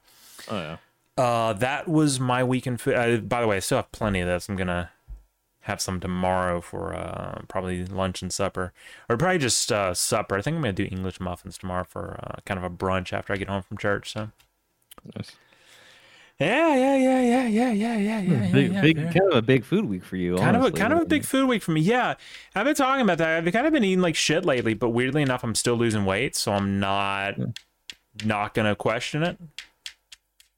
Oh 0.49 0.57
yeah. 0.59 0.77
uh, 1.23 1.53
that 1.53 1.87
was 1.87 2.19
my 2.19 2.43
weekend 2.43 2.81
food. 2.81 2.95
Uh, 2.95 3.17
by 3.17 3.41
the 3.41 3.47
way, 3.47 3.57
I 3.57 3.59
still 3.59 3.77
have 3.79 3.91
plenty 3.91 4.19
of 4.21 4.27
this. 4.27 4.47
I'm 4.49 4.55
gonna 4.55 4.91
have 5.63 5.81
some 5.81 5.99
tomorrow 5.99 6.61
for 6.61 6.95
uh, 6.95 7.41
probably 7.47 7.85
lunch 7.85 8.21
and 8.21 8.31
supper, 8.33 8.73
or 9.07 9.17
probably 9.17 9.37
just 9.37 9.71
uh, 9.71 9.93
supper. 9.93 10.35
I 10.37 10.41
think 10.41 10.55
I'm 10.55 10.61
gonna 10.61 10.73
do 10.73 10.87
English 10.89 11.19
muffins 11.19 11.57
tomorrow 11.57 11.83
for 11.83 12.19
uh, 12.23 12.39
kind 12.45 12.57
of 12.57 12.63
a 12.63 12.69
brunch 12.69 13.13
after 13.13 13.33
I 13.33 13.37
get 13.37 13.49
home 13.49 13.61
from 13.61 13.77
church. 13.77 14.13
So 14.13 14.29
Nice. 15.15 15.31
Yeah, 16.39 16.73
yeah, 16.73 16.95
yeah, 16.95 17.21
yeah, 17.21 17.47
yeah, 17.47 17.71
yeah, 17.71 17.97
yeah, 17.97 18.21
hmm, 18.21 18.31
yeah. 18.31 18.51
Big, 18.51 18.71
yeah, 18.71 18.81
big 18.81 18.97
yeah. 18.97 19.11
kind 19.11 19.31
of 19.31 19.37
a 19.37 19.41
big 19.41 19.65
food 19.65 19.83
week 19.85 20.05
for 20.05 20.15
you. 20.15 20.37
Kind 20.37 20.55
honestly. 20.55 20.69
of, 20.69 20.75
a, 20.75 20.77
kind 20.77 20.93
of 20.93 21.01
a 21.01 21.05
big 21.05 21.25
food 21.25 21.49
week 21.49 21.61
for 21.61 21.71
me. 21.71 21.81
Yeah, 21.81 22.15
I've 22.55 22.65
been 22.65 22.75
talking 22.75 23.01
about 23.01 23.17
that. 23.17 23.45
I've 23.45 23.51
kind 23.51 23.67
of 23.67 23.73
been 23.73 23.83
eating 23.83 23.99
like 23.99 24.15
shit 24.15 24.45
lately, 24.45 24.73
but 24.73 24.89
weirdly 24.89 25.21
enough, 25.21 25.43
I'm 25.43 25.53
still 25.53 25.75
losing 25.75 26.05
weight, 26.05 26.37
so 26.37 26.53
I'm 26.53 26.79
not 26.79 27.37
yeah. 27.37 27.45
not 28.23 28.53
gonna 28.53 28.73
question 28.73 29.21
it. 29.21 29.37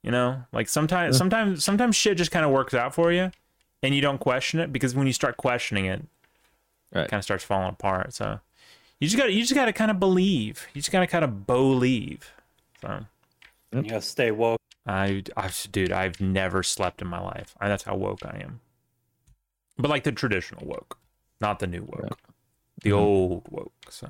You 0.03 0.11
know, 0.11 0.43
like 0.51 0.69
sometimes, 0.69 1.15
hmm. 1.15 1.17
sometimes, 1.17 1.65
sometimes 1.65 1.95
shit 1.95 2.15
just 2.15 2.29
kind 2.29 2.45
of 2.45 2.51
works 2.51 2.75
out 2.75 2.93
for 2.93 3.11
you, 3.11 3.31
and 3.81 3.95
you 3.95 4.01
don't 4.01 4.19
question 4.19 4.59
it 4.59 4.71
because 4.71 4.93
when 4.93 5.07
you 5.07 5.13
start 5.13 5.37
questioning 5.37 5.85
it, 5.85 6.03
right. 6.93 7.05
it 7.05 7.09
kind 7.09 7.19
of 7.19 7.23
starts 7.23 7.43
falling 7.43 7.69
apart. 7.69 8.13
So 8.13 8.39
you 8.99 9.07
just 9.07 9.17
got 9.17 9.33
you 9.33 9.41
just 9.41 9.55
got 9.55 9.65
to 9.65 9.73
kind 9.73 9.89
of 9.89 9.99
believe. 9.99 10.67
You 10.75 10.81
just 10.81 10.91
got 10.91 10.99
to 10.99 11.07
kind 11.07 11.23
of 11.23 11.47
believe. 11.47 12.31
So 12.81 13.03
you 13.73 13.81
gotta 13.81 14.01
stay 14.01 14.29
woke. 14.29 14.61
I, 14.85 15.23
I, 15.37 15.49
dude, 15.71 15.91
I've 15.91 16.19
never 16.19 16.63
slept 16.63 17.01
in 17.01 17.07
my 17.07 17.19
life. 17.19 17.55
I, 17.59 17.67
that's 17.67 17.83
how 17.83 17.95
woke 17.95 18.25
I 18.25 18.39
am. 18.43 18.61
But 19.77 19.89
like 19.89 20.03
the 20.03 20.11
traditional 20.11 20.65
woke, 20.65 20.97
not 21.39 21.59
the 21.59 21.67
new 21.67 21.83
woke, 21.83 22.17
the 22.83 22.89
Mhm. 22.91 22.97
old 22.97 23.47
woke. 23.49 23.73
So, 23.89 24.09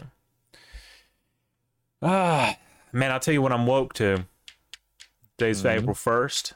ah, 2.01 2.57
man, 2.91 3.11
I'll 3.11 3.19
tell 3.19 3.33
you 3.33 3.41
what 3.41 3.51
I'm 3.51 3.65
woke 3.67 3.93
to. 3.95 4.25
Today's 5.37 5.63
Mhm. 5.63 5.77
April 5.79 5.95
first, 5.95 6.53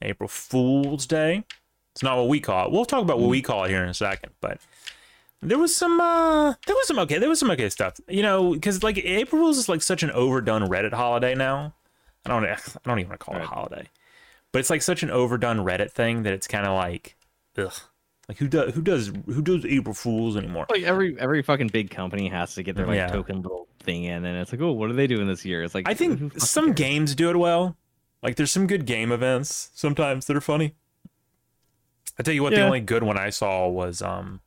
April 0.00 0.28
Fool's 0.28 1.06
Day. 1.06 1.44
It's 1.94 2.02
not 2.02 2.16
what 2.16 2.28
we 2.28 2.40
call 2.40 2.66
it. 2.66 2.72
We'll 2.72 2.84
talk 2.86 3.02
about 3.02 3.18
what 3.18 3.28
we 3.28 3.42
call 3.42 3.64
it 3.64 3.68
here 3.70 3.82
in 3.82 3.88
a 3.88 3.94
second, 3.94 4.32
but. 4.40 4.60
There 5.44 5.58
was 5.58 5.74
some, 5.74 6.00
uh, 6.00 6.54
there 6.68 6.76
was 6.76 6.86
some 6.86 7.00
okay, 7.00 7.18
there 7.18 7.28
was 7.28 7.40
some 7.40 7.50
okay 7.50 7.68
stuff, 7.68 7.94
you 8.08 8.22
know, 8.22 8.52
because 8.52 8.84
like 8.84 8.96
April 8.98 9.42
Fool's 9.42 9.58
is 9.58 9.68
like 9.68 9.82
such 9.82 10.04
an 10.04 10.12
overdone 10.12 10.62
Reddit 10.68 10.92
holiday 10.92 11.34
now. 11.34 11.74
I 12.24 12.28
don't 12.30 12.44
I 12.46 12.56
don't 12.84 12.98
even 12.98 13.08
want 13.10 13.20
to 13.20 13.24
call 13.24 13.36
it 13.36 13.42
a 13.42 13.46
holiday. 13.46 13.88
But 14.52 14.58
it's 14.60 14.70
like 14.70 14.82
such 14.82 15.02
an 15.02 15.10
overdone 15.10 15.58
Reddit 15.58 15.90
thing 15.90 16.24
that 16.24 16.32
it's 16.32 16.46
kind 16.46 16.66
of 16.66 16.74
like 16.74 17.16
ugh. 17.58 17.72
Like 18.28 18.38
who 18.38 18.46
does 18.48 18.74
who 18.74 18.82
does 18.82 19.12
who 19.26 19.42
does 19.42 19.66
April 19.66 19.94
Fools 19.94 20.36
anymore? 20.36 20.66
Like 20.70 20.82
every 20.84 21.18
every 21.18 21.42
fucking 21.42 21.68
big 21.68 21.90
company 21.90 22.28
has 22.28 22.54
to 22.54 22.62
get 22.62 22.76
their 22.76 22.86
like 22.86 22.96
Yeah. 22.96 23.08
token 23.08 23.42
little 23.42 23.66
thing 23.80 24.04
in, 24.04 24.24
and 24.24 24.38
it's 24.38 24.52
like, 24.52 24.60
oh, 24.60 24.72
what 24.72 24.90
are 24.90 24.94
they 24.94 25.06
doing 25.08 25.26
this 25.26 25.44
year? 25.44 25.62
It's 25.64 25.74
like 25.74 25.88
I 25.88 25.94
think 25.94 26.38
some 26.40 26.66
cares? 26.66 26.76
games 26.76 27.14
do 27.14 27.30
it 27.30 27.36
well. 27.36 27.76
Like 28.22 28.36
there's 28.36 28.52
some 28.52 28.68
good 28.68 28.86
game 28.86 29.10
events 29.10 29.70
sometimes 29.74 30.26
that 30.26 30.36
are 30.36 30.40
funny. 30.40 30.76
I 32.18 32.22
tell 32.22 32.34
you 32.34 32.42
what, 32.42 32.50
the 32.54 32.60
only 32.60 32.80
good 32.80 33.02
one 33.02 33.18
I 33.18 33.30
saw 33.30 33.66
was 33.68 34.02
um, 34.02 34.40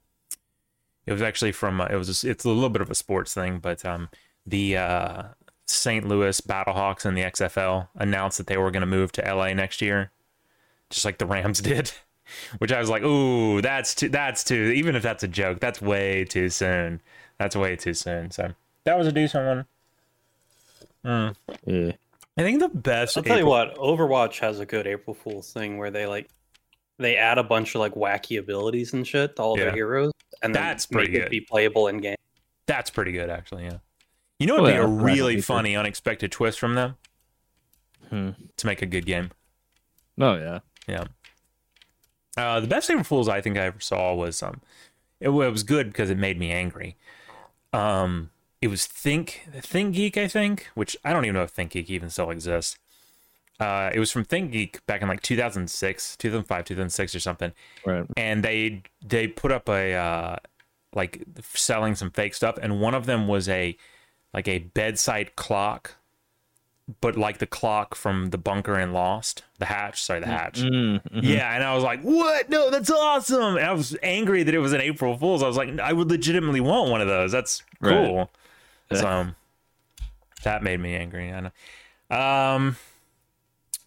it 1.06 1.12
was 1.12 1.22
actually 1.22 1.52
from 1.52 1.82
uh, 1.82 1.88
it 1.88 1.96
was 1.96 2.24
a, 2.24 2.30
it's 2.30 2.46
a 2.46 2.50
little 2.50 2.70
bit 2.70 2.82
of 2.82 2.90
a 2.90 2.96
sports 2.96 3.34
thing, 3.34 3.60
but 3.60 3.84
um, 3.84 4.08
the 4.46 4.78
uh, 4.78 5.24
St. 5.66 6.08
Louis 6.08 6.40
Battlehawks 6.42 7.06
and 7.06 7.18
the 7.18 7.22
XFL 7.24 7.88
announced 7.96 8.38
that 8.38 8.48
they 8.48 8.58
were 8.58 8.72
going 8.72 8.82
to 8.82 8.88
move 8.88 9.12
to 9.14 9.22
LA 9.22 9.54
next 9.54 9.82
year, 9.82 10.12
just 10.90 11.06
like 11.06 11.18
the 11.18 11.26
Rams 11.26 11.60
did. 11.62 11.92
Which 12.58 12.72
I 12.72 12.80
was 12.80 12.90
like, 12.90 13.04
ooh, 13.04 13.62
that's 13.62 13.94
too, 13.94 14.10
that's 14.10 14.44
too. 14.44 14.72
Even 14.76 14.96
if 14.96 15.04
that's 15.04 15.24
a 15.24 15.28
joke, 15.28 15.60
that's 15.60 15.80
way 15.82 16.26
too 16.26 16.50
soon. 16.50 17.00
That's 17.38 17.56
way 17.56 17.76
too 17.76 17.94
soon. 17.94 18.32
So 18.32 18.52
that 18.84 18.98
was 18.98 19.06
a 19.08 19.12
decent 19.12 19.46
one. 21.04 21.36
Hmm. 21.46 21.70
Yeah. 21.70 21.92
I 22.38 22.42
think 22.42 22.60
the 22.60 22.70
best. 22.70 23.16
I'll 23.18 23.24
tell 23.24 23.38
you 23.38 23.46
what, 23.46 23.76
Overwatch 23.78 24.40
has 24.40 24.60
a 24.60 24.66
good 24.66 24.88
April 24.88 25.14
Fool's 25.14 25.54
thing 25.54 25.78
where 25.78 25.92
they 25.92 26.08
like 26.08 26.30
they 26.98 27.16
add 27.16 27.38
a 27.38 27.44
bunch 27.44 27.76
of 27.76 27.80
like 27.80 27.94
wacky 27.94 28.40
abilities 28.40 28.94
and 28.94 29.06
shit 29.06 29.36
to 29.36 29.42
all 29.44 29.58
Yeah. 29.58 29.66
their 29.66 29.74
heroes, 29.76 30.12
and 30.42 30.54
then 30.54 30.62
That's 30.64 30.90
make 30.90 30.98
pretty 31.06 31.18
it 31.18 31.22
good. 31.22 31.30
be 31.30 31.42
playable 31.42 31.88
in 31.88 31.98
game. 32.00 32.16
That's 32.66 32.90
pretty 32.90 33.12
good, 33.12 33.30
actually. 33.30 33.66
Yeah. 33.66 33.78
You 34.40 34.48
know, 34.48 34.56
it'd 34.58 34.68
be 34.76 34.78
a 34.78 34.86
really 34.86 35.40
funny, 35.42 35.76
unexpected 35.76 36.32
twist 36.32 36.60
from 36.60 36.76
them 36.76 36.96
Hmm. 38.10 38.32
to 38.58 38.68
make 38.68 38.82
a 38.82 38.86
good 38.86 39.06
game. 39.06 39.32
Oh 40.20 40.36
yeah. 40.36 40.60
Yeah. 40.88 41.06
Uh, 42.38 42.60
the 42.60 42.68
best 42.68 42.90
April 42.90 43.04
Fools 43.04 43.30
I 43.30 43.42
think 43.42 43.58
I 43.58 43.62
ever 43.62 43.80
saw 43.80 44.14
was 44.14 44.44
um, 44.44 44.62
it, 45.20 45.30
it 45.30 45.32
was 45.32 45.64
good 45.64 45.88
because 45.88 46.10
it 46.10 46.18
made 46.18 46.38
me 46.38 46.52
angry. 46.52 46.98
Um, 47.74 48.30
it 48.62 48.68
was 48.68 48.86
Think 48.86 49.48
Think 49.62 49.96
Geek, 49.96 50.18
I 50.18 50.28
think, 50.28 50.68
which 50.76 50.98
I 51.04 51.14
don't 51.14 51.24
even 51.26 51.36
know 51.36 51.44
if 51.44 51.52
Think 51.52 51.72
Geek 51.72 51.90
even 51.90 52.10
still 52.10 52.30
exists. 52.30 52.78
Uh, 53.60 53.90
it 53.94 54.00
was 54.00 54.12
from 54.12 54.26
Think 54.26 54.52
Geek 54.52 54.86
back 54.86 55.02
in 55.02 55.08
like 55.08 55.22
2006, 55.22 56.18
2005, 56.18 56.66
2006 56.66 57.16
or 57.16 57.20
something. 57.22 57.54
Right. 57.86 58.06
and 58.18 58.44
they 58.44 58.84
they 59.06 59.28
put 59.28 59.52
up 59.54 59.70
a 59.70 59.94
uh, 59.94 60.36
like 60.94 61.24
selling 61.42 61.96
some 61.96 62.12
fake 62.12 62.34
stuff, 62.34 62.58
and 62.62 62.82
one 62.82 62.94
of 62.94 63.06
them 63.06 63.28
was 63.30 63.48
a 63.48 63.78
like 64.36 64.48
a 64.48 64.60
bedside 64.60 65.36
clock, 65.36 65.96
but 67.02 67.16
like 67.18 67.40
the 67.40 67.48
clock 67.48 67.96
from 67.96 68.30
the 68.30 68.38
bunker 68.38 68.78
in 68.78 68.92
Lost, 68.94 69.44
the 69.58 69.66
hatch. 69.66 70.04
Sorry, 70.04 70.20
the 70.20 70.28
hatch. 70.28 70.62
Mm, 70.62 71.02
mhm. 71.10 71.24
Yeah, 71.24 71.52
and 71.56 71.64
I 71.64 71.74
was 71.74 71.84
like, 71.84 72.02
"What? 72.02 72.48
No, 72.50 72.70
that's 72.70 72.92
awesome!" 72.92 73.56
And 73.58 73.66
I 73.66 73.72
was 73.74 73.98
angry 74.04 74.44
that 74.44 74.54
it 74.54 74.60
was 74.60 74.74
an 74.74 74.82
April 74.82 75.18
Fool's. 75.18 75.42
I 75.42 75.48
was 75.48 75.58
like, 75.58 75.80
"I 75.80 75.94
would 75.94 76.10
legitimately 76.12 76.62
want 76.62 76.92
one 76.92 77.02
of 77.02 77.08
those. 77.08 77.32
That's 77.32 77.64
Right. 77.80 78.06
cool." 78.08 78.30
So 78.94 79.08
um, 79.08 79.36
that 80.44 80.62
made 80.62 80.80
me 80.80 80.96
angry. 80.96 81.34
I 81.34 81.40
know. 81.40 82.16
Um, 82.16 82.76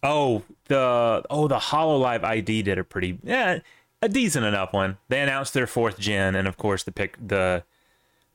oh 0.03 0.43
the 0.65 1.23
oh 1.29 1.47
the 1.47 1.57
Hololive 1.59 2.23
ID 2.23 2.63
did 2.63 2.77
a 2.77 2.83
pretty 2.83 3.19
yeah 3.23 3.59
a 4.01 4.09
decent 4.09 4.45
enough 4.45 4.73
one. 4.73 4.97
They 5.09 5.21
announced 5.21 5.53
their 5.53 5.67
fourth 5.67 5.99
gen, 5.99 6.35
and 6.35 6.47
of 6.47 6.57
course 6.57 6.83
the 6.83 6.91
pic 6.91 7.15
the 7.25 7.63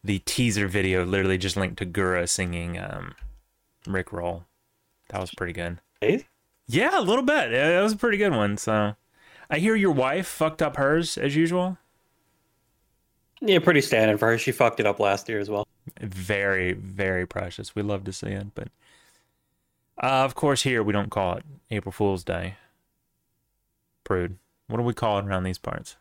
the 0.04 0.18
teaser 0.20 0.68
video 0.68 1.04
literally 1.04 1.38
just 1.38 1.56
linked 1.56 1.78
to 1.78 1.86
Gura 1.86 2.28
singing 2.28 2.78
um, 2.78 3.14
Rick 3.86 4.12
Roll. 4.12 4.44
That 5.08 5.20
was 5.20 5.30
pretty 5.34 5.54
good. 5.54 5.80
Hey? 6.00 6.26
Yeah, 6.66 6.98
a 6.98 7.02
little 7.02 7.24
bit. 7.24 7.50
Yeah, 7.50 7.70
That 7.70 7.82
was 7.82 7.94
a 7.94 7.96
pretty 7.96 8.18
good 8.18 8.32
one. 8.32 8.58
So, 8.58 8.94
I 9.50 9.58
hear 9.58 9.74
your 9.74 9.92
wife 9.92 10.26
fucked 10.26 10.62
up 10.62 10.76
hers 10.76 11.16
as 11.16 11.34
usual. 11.34 11.78
Yeah, 13.40 13.58
pretty 13.58 13.80
standard 13.80 14.18
for 14.18 14.28
her. 14.28 14.38
She 14.38 14.52
fucked 14.52 14.80
it 14.80 14.86
up 14.86 15.00
last 15.00 15.28
year 15.28 15.40
as 15.40 15.50
well. 15.50 15.66
Very, 16.00 16.72
very 16.72 17.26
precious. 17.26 17.74
We 17.74 17.82
love 17.82 18.04
to 18.04 18.12
see 18.12 18.28
it, 18.28 18.54
but 18.54 18.68
uh, 20.02 20.24
of 20.24 20.34
course, 20.34 20.62
here 20.62 20.82
we 20.82 20.92
don't 20.92 21.10
call 21.10 21.36
it 21.36 21.44
April 21.70 21.92
Fool's 21.92 22.24
Day. 22.24 22.56
Prude. 24.02 24.38
What 24.68 24.78
do 24.78 24.82
we 24.82 24.94
call 24.94 25.18
it 25.18 25.26
around 25.26 25.44
these 25.44 25.58
parts? 25.58 25.96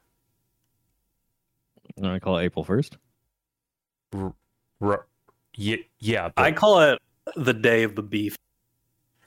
I 2.01 2.19
call 2.19 2.37
it 2.37 2.45
April 2.45 2.63
first. 2.63 2.97
R- 4.81 5.05
yeah, 5.55 5.77
yeah. 5.99 6.29
But 6.35 6.43
I 6.43 6.51
call 6.51 6.79
it 6.81 6.99
the 7.35 7.53
day 7.53 7.83
of 7.83 7.95
the 7.95 8.03
beef. 8.03 8.37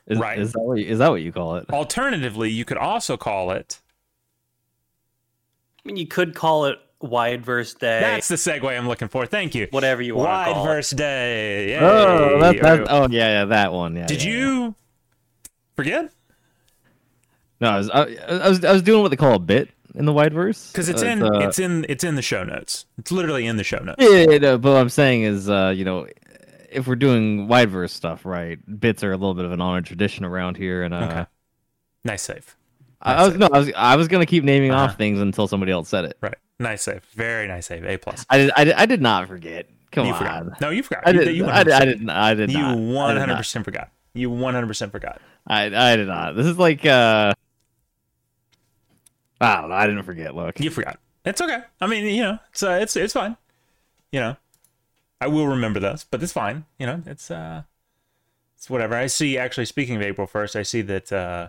Is, 0.06 0.18
Right. 0.18 0.38
Is 0.38 0.52
that 0.52 0.60
what 0.60 0.78
you, 0.78 0.86
is 0.86 0.98
that 0.98 1.10
what 1.10 1.22
you 1.22 1.32
call 1.32 1.56
it? 1.56 1.68
alternatively, 1.70 2.50
you 2.50 2.64
could 2.64 2.76
also 2.78 3.16
call 3.16 3.50
it. 3.50 3.80
I 5.84 5.88
mean, 5.88 5.96
you 5.96 6.06
could 6.06 6.34
call 6.34 6.66
it 6.66 6.78
Wide 7.00 7.44
Verse 7.44 7.74
Day. 7.74 8.00
That's 8.00 8.28
the 8.28 8.34
segue 8.36 8.64
I'm 8.76 8.88
looking 8.88 9.08
for. 9.08 9.26
Thank 9.26 9.54
you. 9.54 9.68
whatever 9.70 10.02
you 10.02 10.14
want 10.16 10.28
Wide 10.28 10.52
call 10.54 10.64
it. 10.64 10.68
verse 10.68 10.90
day. 10.90 11.76
Oh, 11.76 11.80
Yay. 11.80 12.34
Oh, 12.34 12.40
that, 12.40 12.60
that, 12.62 12.86
oh 12.90 13.08
yeah, 13.10 13.40
yeah, 13.40 13.44
that 13.46 13.72
one. 13.72 13.96
Yeah. 13.96 14.06
Did 14.06 14.22
yeah, 14.24 14.30
yeah. 14.30 14.36
you 14.38 14.74
forget? 15.74 16.12
No, 17.60 17.68
I 17.70 17.78
was, 17.78 17.90
I, 17.90 18.02
I 18.28 18.48
was 18.48 18.64
I 18.64 18.72
was 18.72 18.82
doing 18.82 19.02
what 19.02 19.08
they 19.10 19.16
call 19.16 19.34
a 19.34 19.38
bit 19.38 19.70
in 19.96 20.04
the 20.04 20.12
wide 20.12 20.32
verse 20.34 20.70
Because 20.72 20.88
it's 20.88 21.02
Uh, 21.02 21.06
in 21.06 21.22
uh, 21.22 21.38
it's 21.40 21.58
in 21.58 21.84
it's 21.88 22.04
in 22.04 22.14
the 22.14 22.22
show 22.22 22.44
notes. 22.44 22.86
It's 22.98 23.10
literally 23.10 23.46
in 23.46 23.56
the 23.56 23.64
show 23.64 23.78
notes. 23.78 23.96
Yeah, 23.98 24.26
yeah, 24.30 24.38
no, 24.38 24.58
but 24.58 24.72
what 24.72 24.80
I'm 24.80 24.88
saying 24.88 25.22
is, 25.22 25.48
uh, 25.50 25.72
you 25.74 25.84
know, 25.84 26.06
if 26.70 26.86
we're 26.86 26.96
doing 26.96 27.48
wide 27.48 27.70
verse 27.70 27.92
stuff, 27.92 28.24
right? 28.24 28.58
Bits 28.80 29.02
are 29.02 29.12
a 29.12 29.16
little 29.16 29.34
bit 29.34 29.44
of 29.44 29.52
an 29.52 29.60
honored 29.60 29.86
tradition 29.86 30.24
around 30.24 30.56
here, 30.56 30.82
and 30.82 30.92
uh, 30.94 30.98
Okay. 30.98 31.26
Nice 32.04 32.22
save. 32.22 32.56
I, 33.02 33.14
I 33.14 33.26
was 33.26 33.36
no, 33.36 33.48
I 33.52 33.58
was 33.58 33.72
I 33.76 33.96
was 33.96 34.08
gonna 34.08 34.26
keep 34.26 34.44
naming 34.44 34.70
Uh-huh. 34.70 34.84
off 34.84 34.96
things 34.96 35.20
until 35.20 35.48
somebody 35.48 35.72
else 35.72 35.88
said 35.88 36.04
it. 36.04 36.16
Right. 36.20 36.36
Nice 36.58 36.82
save. 36.82 37.04
Very 37.14 37.46
nice 37.48 37.66
save. 37.66 37.84
A 37.84 37.96
plus. 37.98 38.24
I 38.30 38.38
did, 38.38 38.50
I 38.56 38.64
did, 38.64 38.74
I 38.74 38.86
did 38.86 39.02
not 39.02 39.28
forget. 39.28 39.68
Come 39.92 40.06
you 40.06 40.12
on, 40.12 40.18
forgot. 40.18 40.60
No, 40.60 40.70
you 40.70 40.82
forgot. 40.82 41.06
I 41.06 41.12
did, 41.12 41.36
You, 41.36 41.46
I 41.46 41.62
did, 41.64 41.72
I 41.72 41.84
did 41.84 42.02
not. 42.02 42.16
I 42.16 42.34
did 42.34 42.50
You 42.52 42.58
not. 42.58 42.70
I 42.70 42.74
did 42.74 42.94
one 42.94 43.16
hundred 43.16 43.26
not. 43.32 43.38
percent 43.38 43.64
forgot. 43.64 43.90
You 44.14 44.30
one 44.30 44.54
hundred 44.54 44.66
percent 44.66 44.92
forgot. 44.92 45.20
I, 45.46 45.64
I 45.92 45.96
did 45.96 46.08
not. 46.08 46.34
This 46.36 46.46
is 46.46 46.58
like, 46.58 46.84
uh, 46.86 47.34
I 49.40 49.60
don't 49.60 49.70
know. 49.70 49.74
I 49.76 49.86
didn't 49.86 50.02
forget. 50.04 50.34
Look, 50.34 50.58
You 50.60 50.70
forgot. 50.70 50.98
It's 51.24 51.40
okay. 51.40 51.58
I 51.80 51.86
mean, 51.86 52.04
you 52.06 52.22
know, 52.22 52.38
it's 52.50 52.62
uh, 52.62 52.78
it's 52.80 52.94
it's 52.96 53.12
fine. 53.12 53.36
You 54.12 54.20
know, 54.20 54.36
I 55.20 55.26
will 55.26 55.48
remember 55.48 55.80
this, 55.80 56.06
but 56.08 56.22
it's 56.22 56.32
fine. 56.32 56.64
You 56.78 56.86
know, 56.86 57.02
it's 57.06 57.30
uh, 57.30 57.62
it's 58.56 58.70
whatever. 58.70 58.94
I 58.94 59.08
see. 59.08 59.36
Actually, 59.36 59.66
speaking 59.66 59.96
of 59.96 60.02
April 60.02 60.26
first, 60.26 60.54
I 60.56 60.62
see 60.62 60.82
that 60.82 61.12
uh, 61.12 61.48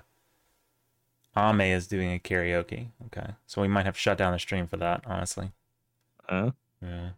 Ame 1.37 1.61
is 1.61 1.87
doing 1.87 2.11
a 2.13 2.19
karaoke. 2.19 2.87
Okay, 3.05 3.35
so 3.45 3.61
we 3.61 3.67
might 3.67 3.85
have 3.85 3.97
shut 3.97 4.17
down 4.17 4.33
the 4.33 4.39
stream 4.39 4.65
for 4.67 4.77
that. 4.77 5.03
Honestly. 5.05 5.51
uh, 6.27 6.51
Yeah. 6.81 7.09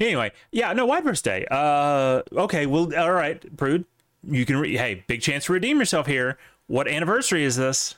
Anyway, 0.00 0.32
yeah, 0.50 0.72
no, 0.72 0.86
Wide 0.86 1.04
Verse 1.04 1.20
Day. 1.22 1.46
Uh, 1.50 2.22
okay, 2.32 2.64
well, 2.66 2.90
all 2.96 3.12
right, 3.12 3.56
Prude, 3.56 3.84
you 4.26 4.44
can. 4.46 4.56
Re- 4.56 4.76
hey, 4.76 5.04
big 5.06 5.20
chance 5.20 5.44
to 5.44 5.52
redeem 5.52 5.78
yourself 5.78 6.06
here. 6.06 6.38
What 6.68 6.88
anniversary 6.88 7.44
is 7.44 7.56
this? 7.56 7.96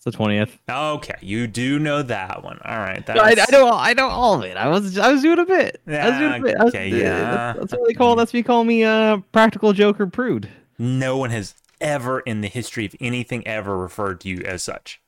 It's 0.00 0.04
the 0.06 0.12
twentieth. 0.12 0.58
Okay, 0.66 1.14
you 1.20 1.46
do 1.46 1.78
know 1.78 2.00
that 2.02 2.42
one. 2.42 2.58
All 2.64 2.78
right, 2.78 3.04
that's, 3.04 3.16
No, 3.18 3.22
I, 3.22 3.30
I 3.32 3.44
know. 3.52 3.66
all- 3.66 3.78
I 3.78 3.92
know 3.92 4.08
all 4.08 4.34
of 4.34 4.44
it. 4.44 4.56
I 4.56 4.66
was. 4.68 4.96
I 4.96 5.12
was 5.12 5.20
doing 5.20 5.38
a 5.38 5.44
bit. 5.44 5.78
I 5.86 6.08
was 6.08 6.18
doing 6.18 6.32
a 6.40 6.42
bit. 6.42 6.56
I 6.58 6.64
was, 6.64 6.74
Okay, 6.74 6.88
yeah. 6.88 7.20
That's, 7.52 7.58
that's 7.58 7.72
what 7.72 7.86
they 7.86 7.92
call. 7.94 8.16
That's 8.16 8.32
what 8.32 8.38
you 8.38 8.44
call 8.44 8.64
me. 8.64 8.82
Uh, 8.82 9.18
practical 9.32 9.74
joker 9.74 10.06
prude. 10.06 10.48
No 10.78 11.18
one 11.18 11.28
has 11.28 11.54
ever 11.82 12.20
in 12.20 12.40
the 12.40 12.48
history 12.48 12.86
of 12.86 12.94
anything 12.98 13.46
ever 13.46 13.76
referred 13.76 14.20
to 14.22 14.28
you 14.30 14.40
as 14.46 14.62
such. 14.62 15.02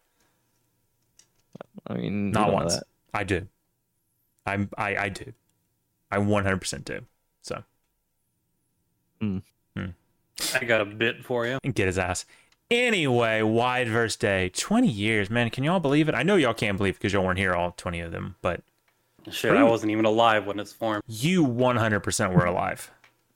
I 1.86 1.94
mean, 1.94 2.30
Not 2.30 2.52
once. 2.52 2.74
that. 2.76 2.84
I 3.14 3.24
do. 3.24 3.48
I'm. 4.44 4.68
I. 4.76 4.96
I 4.96 5.08
do. 5.08 5.32
I 6.10 6.18
100% 6.18 6.84
do. 6.84 7.00
So 7.40 7.62
I 9.22 10.64
got 10.64 10.80
a 10.82 10.84
bit 10.84 11.24
for 11.24 11.46
you. 11.46 11.58
and 11.64 11.74
get 11.74 11.86
his 11.86 11.98
ass. 11.98 12.26
Anyway, 12.72 13.42
wide 13.42 13.88
verse 13.88 14.16
day, 14.16 14.48
20 14.48 14.88
years, 14.88 15.28
man. 15.30 15.50
Can 15.50 15.62
y'all 15.64 15.80
believe 15.80 16.08
it? 16.08 16.14
I 16.14 16.22
know 16.22 16.36
y'all 16.36 16.54
can't 16.54 16.78
believe 16.78 16.94
because 16.94 17.12
y'all 17.12 17.24
weren't 17.24 17.38
here 17.38 17.54
all 17.54 17.72
20 17.72 18.00
of 18.00 18.12
them, 18.12 18.36
but 18.42 18.62
Shit, 19.30 19.52
I 19.52 19.62
wasn't 19.62 19.92
even 19.92 20.04
alive 20.04 20.46
when 20.46 20.58
it's 20.58 20.72
formed. 20.72 21.02
you 21.06 21.46
100% 21.46 22.34
were 22.34 22.44
alive. 22.46 22.90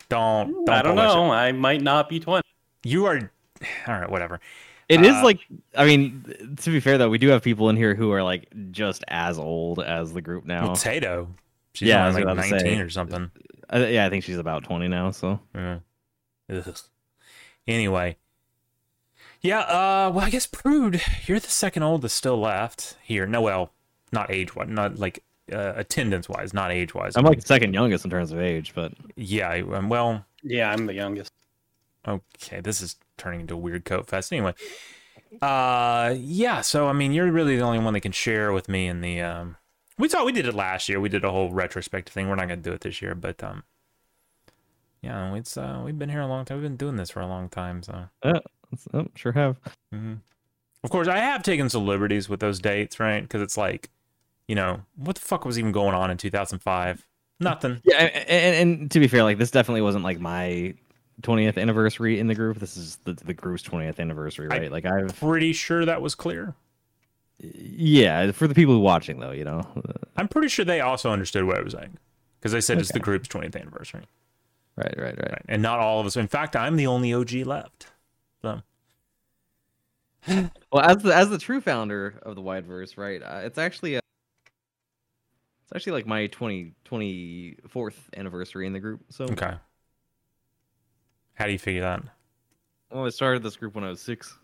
Don't. 0.08 0.64
don't 0.64 0.68
I 0.70 0.82
don't 0.82 0.96
bullshit. 0.96 1.14
know. 1.14 1.30
I 1.32 1.52
might 1.52 1.82
not 1.82 2.08
be 2.08 2.18
20. 2.18 2.42
You 2.84 3.06
are. 3.06 3.30
All 3.88 4.00
right, 4.00 4.10
whatever. 4.10 4.40
It 4.88 5.00
is 5.04 5.14
Uh, 5.16 5.24
like. 5.24 5.40
I 5.76 5.84
mean, 5.84 6.56
to 6.62 6.70
be 6.70 6.78
fair 6.80 6.96
though, 6.96 7.10
we 7.10 7.18
do 7.18 7.28
have 7.28 7.42
people 7.42 7.68
in 7.70 7.76
here 7.76 7.94
who 7.94 8.12
are 8.12 8.22
like 8.22 8.48
just 8.70 9.02
as 9.08 9.38
old 9.38 9.80
as 9.80 10.12
the 10.12 10.22
group 10.22 10.44
now. 10.44 10.66
Well, 10.68 10.76
Tato. 10.76 11.28
She's 11.74 11.88
Yeah, 11.88 12.04
I 12.04 12.08
only 12.08 12.22
like 12.24 12.36
19 12.50 12.80
or 12.80 12.88
something. 12.88 13.30
I, 13.68 13.86
yeah, 13.88 14.06
I 14.06 14.10
think 14.10 14.22
she's 14.24 14.38
about 14.38 14.62
twenty 14.64 14.86
now. 14.88 15.10
So 15.10 15.40
Yeah. 15.54 15.80
Ugh. 16.50 16.78
Anyway. 17.66 18.16
Yeah, 19.46 19.60
uh, 19.60 20.10
well, 20.12 20.24
I 20.24 20.30
guess 20.30 20.46
Prude, 20.46 21.00
you're 21.26 21.38
the 21.38 21.48
second 21.48 21.84
oldest 21.84 22.16
still 22.16 22.40
left 22.40 22.96
here. 23.02 23.26
No, 23.26 23.40
well, 23.40 23.70
not 24.10 24.30
age 24.30 24.56
wise, 24.56 24.68
not 24.68 24.98
like 24.98 25.22
uh, 25.52 25.72
attendance 25.76 26.28
wise, 26.28 26.52
not 26.52 26.72
age 26.72 26.94
wise. 26.94 27.16
I'm 27.16 27.24
like 27.24 27.40
second 27.46 27.72
youngest 27.72 28.04
in 28.04 28.10
terms 28.10 28.32
of 28.32 28.40
age, 28.40 28.72
but 28.74 28.92
yeah, 29.14 29.48
I'm 29.50 29.88
well, 29.88 30.24
Yeah, 30.42 30.72
I'm 30.72 30.86
the 30.86 30.94
youngest. 30.94 31.32
okay, 32.06 32.60
this 32.60 32.80
is 32.80 32.96
turning 33.18 33.40
into 33.42 33.54
a 33.54 33.58
weird 33.58 33.84
coat 33.84 34.08
fest. 34.08 34.32
Anyway, 34.32 34.54
Uh, 35.40 36.14
yeah. 36.18 36.60
So 36.60 36.88
I 36.88 36.92
mean, 36.92 37.12
you're 37.12 37.30
really 37.30 37.56
the 37.56 37.62
only 37.62 37.78
one 37.78 37.94
that 37.94 38.00
can 38.00 38.12
share 38.12 38.52
with 38.52 38.68
me 38.68 38.88
in 38.88 39.00
the. 39.00 39.20
Um, 39.20 39.56
we 39.98 40.08
saw 40.08 40.24
we 40.24 40.32
did 40.32 40.46
it 40.46 40.54
last 40.54 40.88
year. 40.88 40.98
We 41.00 41.08
did 41.08 41.24
a 41.24 41.30
whole 41.30 41.52
retrospective 41.52 42.12
thing. 42.12 42.28
We're 42.28 42.34
not 42.34 42.48
gonna 42.48 42.56
do 42.56 42.72
it 42.72 42.80
this 42.80 43.00
year, 43.00 43.14
but 43.14 43.42
um, 43.44 43.62
yeah, 45.02 45.34
it's 45.34 45.56
uh, 45.56 45.82
we've 45.84 45.98
been 45.98 46.08
here 46.10 46.20
a 46.20 46.26
long 46.26 46.44
time. 46.44 46.58
We've 46.58 46.64
been 46.68 46.76
doing 46.76 46.96
this 46.96 47.10
for 47.10 47.20
a 47.20 47.26
long 47.28 47.48
time, 47.48 47.82
so. 47.82 48.08
Oh, 48.94 49.06
sure 49.14 49.32
have. 49.32 49.58
hmm 49.92 50.14
Of 50.84 50.90
course, 50.90 51.08
I 51.08 51.18
have 51.18 51.42
taken 51.42 51.68
some 51.68 51.86
liberties 51.86 52.28
with 52.28 52.40
those 52.40 52.58
dates, 52.60 52.98
right? 53.00 53.22
Because 53.22 53.42
it's 53.42 53.56
like, 53.56 53.90
you 54.48 54.54
know, 54.54 54.82
what 54.96 55.16
the 55.16 55.22
fuck 55.22 55.44
was 55.44 55.58
even 55.58 55.72
going 55.72 55.94
on 55.94 56.10
in 56.10 56.16
2005? 56.16 57.06
Nothing. 57.40 57.80
Yeah, 57.84 57.96
and, 58.04 58.28
and, 58.28 58.70
and 58.80 58.90
to 58.92 59.00
be 59.00 59.08
fair, 59.08 59.22
like 59.22 59.38
this 59.38 59.50
definitely 59.50 59.82
wasn't 59.82 60.04
like 60.04 60.18
my 60.20 60.74
20th 61.22 61.58
anniversary 61.58 62.18
in 62.18 62.26
the 62.28 62.34
group. 62.34 62.58
This 62.58 62.76
is 62.76 62.96
the 63.04 63.12
the 63.14 63.34
group's 63.34 63.62
20th 63.62 63.98
anniversary, 63.98 64.48
right? 64.48 64.70
like 64.70 64.84
I'm 64.86 65.08
Pretty 65.08 65.52
sure 65.52 65.84
that 65.84 66.00
was 66.02 66.14
clear. 66.14 66.54
yeah, 67.38 68.30
for 68.32 68.46
the 68.48 68.54
people 68.54 68.80
watching 68.80 69.20
though, 69.20 69.32
you 69.32 69.44
know. 69.44 69.62
I'm 70.16 70.28
pretty 70.28 70.48
sure 70.48 70.64
they 70.64 70.80
also 70.80 71.10
understood 71.10 71.44
what 71.44 71.58
I 71.58 71.62
was 71.62 71.74
saying 71.74 71.98
because 72.38 72.52
they 72.52 72.60
said 72.60 72.78
it's 72.78 72.92
the 72.92 73.00
group's 73.00 73.28
20th 73.28 73.56
anniversary, 73.60 74.02
Right, 74.76 74.94
right, 74.96 75.16
right. 75.18 75.30
right? 75.30 75.42
And 75.48 75.60
not 75.62 75.78
all 75.78 76.00
of 76.00 76.06
us. 76.06 76.16
In 76.16 76.28
fact, 76.28 76.56
I'm 76.56 76.76
the 76.76 76.86
only 76.86 77.12
OG 77.12 77.32
left. 77.46 77.88
So 78.46 78.62
Well, 80.72 80.82
as 80.84 81.02
the 81.02 81.14
as 81.14 81.30
the 81.30 81.38
true 81.38 81.60
founder 81.60 82.18
of 82.22 82.34
the 82.34 82.42
Wideverse, 82.42 82.96
right? 82.98 83.22
Uh, 83.22 83.40
it's 83.44 83.58
actually 83.58 83.94
a, 83.94 84.00
it's 85.62 85.72
actually 85.74 85.92
like 85.92 86.06
my 86.06 86.26
20 86.28 86.74
24th 86.84 87.94
anniversary 88.16 88.66
in 88.66 88.72
the 88.72 88.80
group. 88.80 89.02
So, 89.10 89.24
okay. 89.24 89.54
How 91.34 91.46
do 91.46 91.52
you 91.52 91.58
figure 91.58 91.82
that? 91.82 92.02
well, 92.90 93.06
I 93.06 93.10
started 93.10 93.42
this 93.42 93.56
group 93.56 93.74
when 93.74 93.84
I 93.84 93.90
was 93.90 94.00
six. 94.00 94.36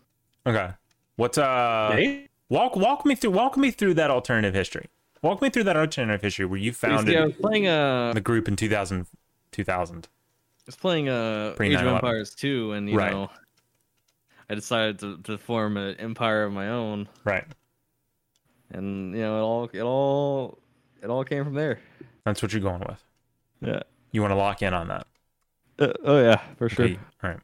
Okay. 0.45 0.69
What's 1.15 1.37
uh? 1.37 1.95
Hey? 1.95 2.27
Walk 2.49 2.75
walk 2.75 3.05
me 3.05 3.15
through 3.15 3.31
walk 3.31 3.57
me 3.57 3.71
through 3.71 3.95
that 3.95 4.11
alternative 4.11 4.53
history. 4.53 4.89
Walk 5.21 5.41
me 5.41 5.49
through 5.49 5.63
that 5.63 5.77
alternative 5.77 6.21
history 6.21 6.45
where 6.45 6.59
you 6.59 6.71
See, 6.71 6.87
founded 6.87 7.17
I 7.17 7.25
was 7.25 7.35
playing 7.41 7.67
uh, 7.67 8.13
the 8.13 8.21
group 8.21 8.47
in 8.47 8.55
2000 8.55 9.07
2000. 9.51 10.07
I 10.07 10.09
was 10.67 10.75
playing 10.75 11.09
uh, 11.09 11.53
Pre- 11.55 11.73
Age 11.73 11.81
of 11.81 11.87
Empires 11.87 12.35
2, 12.35 12.73
and 12.73 12.89
you 12.89 12.95
Right. 12.97 13.11
know, 13.11 13.29
I 14.53 14.55
decided 14.55 14.99
to, 14.99 15.17
to 15.23 15.37
form 15.37 15.77
an 15.77 15.95
empire 15.95 16.43
of 16.43 16.53
my 16.53 16.69
own, 16.69 17.09
Right. 17.25 17.45
and 18.71 19.13
you 19.15 19.21
know, 19.21 19.37
it 19.37 19.41
all 19.41 19.69
it 19.73 19.81
all 19.81 20.59
it 21.01 21.09
all 21.09 21.23
came 21.23 21.43
from 21.43 21.55
there. 21.55 21.79
That's 22.25 22.41
what 22.41 22.53
you're 22.53 22.61
going 22.61 22.81
with. 22.87 23.03
Yeah. 23.61 23.79
You 24.11 24.21
want 24.21 24.31
to 24.31 24.35
lock 24.35 24.61
in 24.61 24.73
on 24.73 24.87
that. 24.89 25.07
Uh, 25.79 25.93
oh 26.05 26.21
yeah, 26.21 26.39
for 26.57 26.69
sure. 26.69 26.85
Okay. 26.85 26.99
All 27.23 27.29
right. 27.31 27.39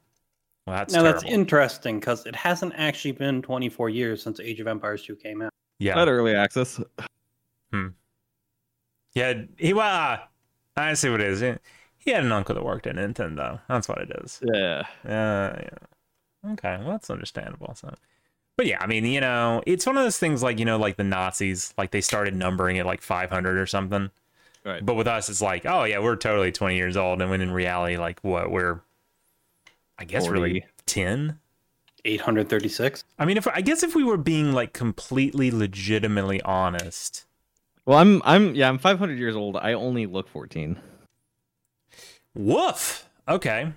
Well, 0.67 0.77
that's 0.77 0.93
now 0.93 1.01
terrible. 1.01 1.21
that's 1.21 1.33
interesting 1.33 1.99
because 1.99 2.25
it 2.27 2.35
hasn't 2.35 2.73
actually 2.77 3.13
been 3.13 3.41
24 3.41 3.89
years 3.89 4.21
since 4.21 4.39
Age 4.39 4.59
of 4.59 4.67
Empires 4.67 5.03
2 5.03 5.15
came 5.15 5.41
out. 5.41 5.51
yeah. 5.79 5.95
Not 5.95 6.07
early 6.07 6.35
access. 6.35 6.79
Hmm. 7.73 7.87
Yeah. 9.15 9.33
He 9.57 9.73
well, 9.73 10.19
I 10.77 10.93
see 10.93 11.09
what 11.09 11.21
it 11.21 11.27
is. 11.29 11.39
He- 11.41 11.55
He 11.97 12.11
had 12.11 12.23
an 12.23 12.31
uncle 12.31 12.55
that 12.55 12.63
worked 12.63 12.87
at 12.87 12.95
Nintendo. 12.95 13.59
That's 13.67 13.89
what 13.89 13.97
it 13.99 14.11
is. 14.23 14.39
Yeah. 14.53 14.83
Uh, 15.03 15.59
yeah. 15.59 15.69
Okay, 16.45 16.77
well 16.79 16.91
that's 16.91 17.09
understandable. 17.09 17.73
So, 17.75 17.93
but 18.55 18.65
yeah, 18.65 18.77
I 18.81 18.87
mean, 18.87 19.05
you 19.05 19.21
know, 19.21 19.61
it's 19.65 19.85
one 19.85 19.97
of 19.97 20.03
those 20.03 20.17
things 20.19 20.41
like 20.43 20.59
you 20.59 20.65
know, 20.65 20.77
like 20.77 20.97
the 20.97 21.03
Nazis, 21.03 21.73
like 21.77 21.91
they 21.91 22.01
started 22.01 22.35
numbering 22.35 22.77
it 22.77 22.85
like 22.85 23.01
500 23.01 23.57
or 23.57 23.65
something. 23.65 24.09
Right. 24.65 24.85
But 24.85 24.95
with 24.95 25.07
us, 25.07 25.29
it's 25.29 25.41
like, 25.41 25.65
oh 25.65 25.83
yeah, 25.85 25.99
we're 25.99 26.15
totally 26.15 26.51
20 26.51 26.75
years 26.75 26.97
old, 26.97 27.21
and 27.21 27.29
when 27.31 27.41
in 27.41 27.51
reality, 27.51 27.97
like 27.97 28.19
what 28.21 28.51
we're, 28.51 28.81
I 29.97 30.03
guess, 30.05 30.27
really 30.27 30.61
40. 30.61 30.65
10. 30.85 31.39
836. 32.05 33.03
I 33.17 33.25
mean, 33.25 33.37
if 33.37 33.47
I 33.47 33.61
guess 33.61 33.83
if 33.83 33.93
we 33.95 34.03
were 34.03 34.17
being 34.17 34.53
like 34.53 34.71
completely 34.73 35.51
legitimately 35.51 36.41
honest, 36.43 37.25
Well, 37.85 37.97
I'm 37.97 38.21
I'm 38.23 38.55
yeah, 38.55 38.69
I'm 38.69 38.77
500 38.77 39.17
years 39.19 39.35
old. 39.35 39.57
I 39.57 39.73
only 39.73 40.05
look 40.05 40.29
14. 40.29 40.77
woof. 42.35 43.07
Okay. 43.27 43.73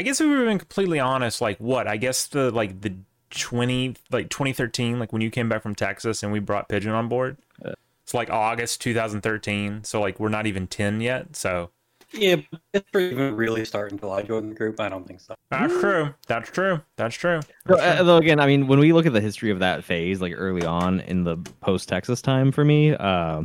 I 0.00 0.02
guess 0.02 0.18
if 0.18 0.26
we 0.26 0.34
were 0.34 0.46
being 0.46 0.58
completely 0.58 0.98
honest, 0.98 1.42
like 1.42 1.58
what? 1.58 1.86
I 1.86 1.98
guess 1.98 2.26
the 2.26 2.50
like 2.50 2.80
the 2.80 2.94
20 3.28 3.96
like 4.10 4.30
2013, 4.30 4.98
like 4.98 5.12
when 5.12 5.20
you 5.20 5.28
came 5.30 5.46
back 5.46 5.62
from 5.62 5.74
Texas 5.74 6.22
and 6.22 6.32
we 6.32 6.38
brought 6.38 6.70
Pigeon 6.70 6.92
on 6.92 7.06
board. 7.06 7.36
Yeah. 7.62 7.74
It's 8.02 8.14
like 8.14 8.30
August 8.30 8.80
2013, 8.80 9.84
so 9.84 10.00
like 10.00 10.18
we're 10.18 10.30
not 10.30 10.46
even 10.46 10.66
10 10.66 11.02
yet. 11.02 11.36
So 11.36 11.68
Yeah, 12.12 12.36
but 12.72 12.82
it 12.94 13.12
even 13.12 13.36
really 13.36 13.66
starting 13.66 13.96
until 13.96 14.10
I 14.10 14.22
joined 14.22 14.52
the 14.52 14.54
group. 14.54 14.80
I 14.80 14.88
don't 14.88 15.06
think 15.06 15.20
so. 15.20 15.34
that's 15.50 15.78
true. 15.78 16.14
That's 16.26 16.50
true. 16.50 16.80
That's 16.96 17.14
true. 17.14 17.40
So, 17.68 17.74
uh, 17.74 18.02
though 18.02 18.16
again, 18.16 18.40
I 18.40 18.46
mean, 18.46 18.68
when 18.68 18.78
we 18.78 18.94
look 18.94 19.04
at 19.04 19.12
the 19.12 19.20
history 19.20 19.50
of 19.50 19.58
that 19.58 19.84
phase, 19.84 20.22
like 20.22 20.32
early 20.34 20.64
on 20.64 21.00
in 21.00 21.24
the 21.24 21.36
post 21.60 21.90
Texas 21.90 22.22
time 22.22 22.52
for 22.52 22.64
me, 22.64 22.94
uh, 22.94 23.42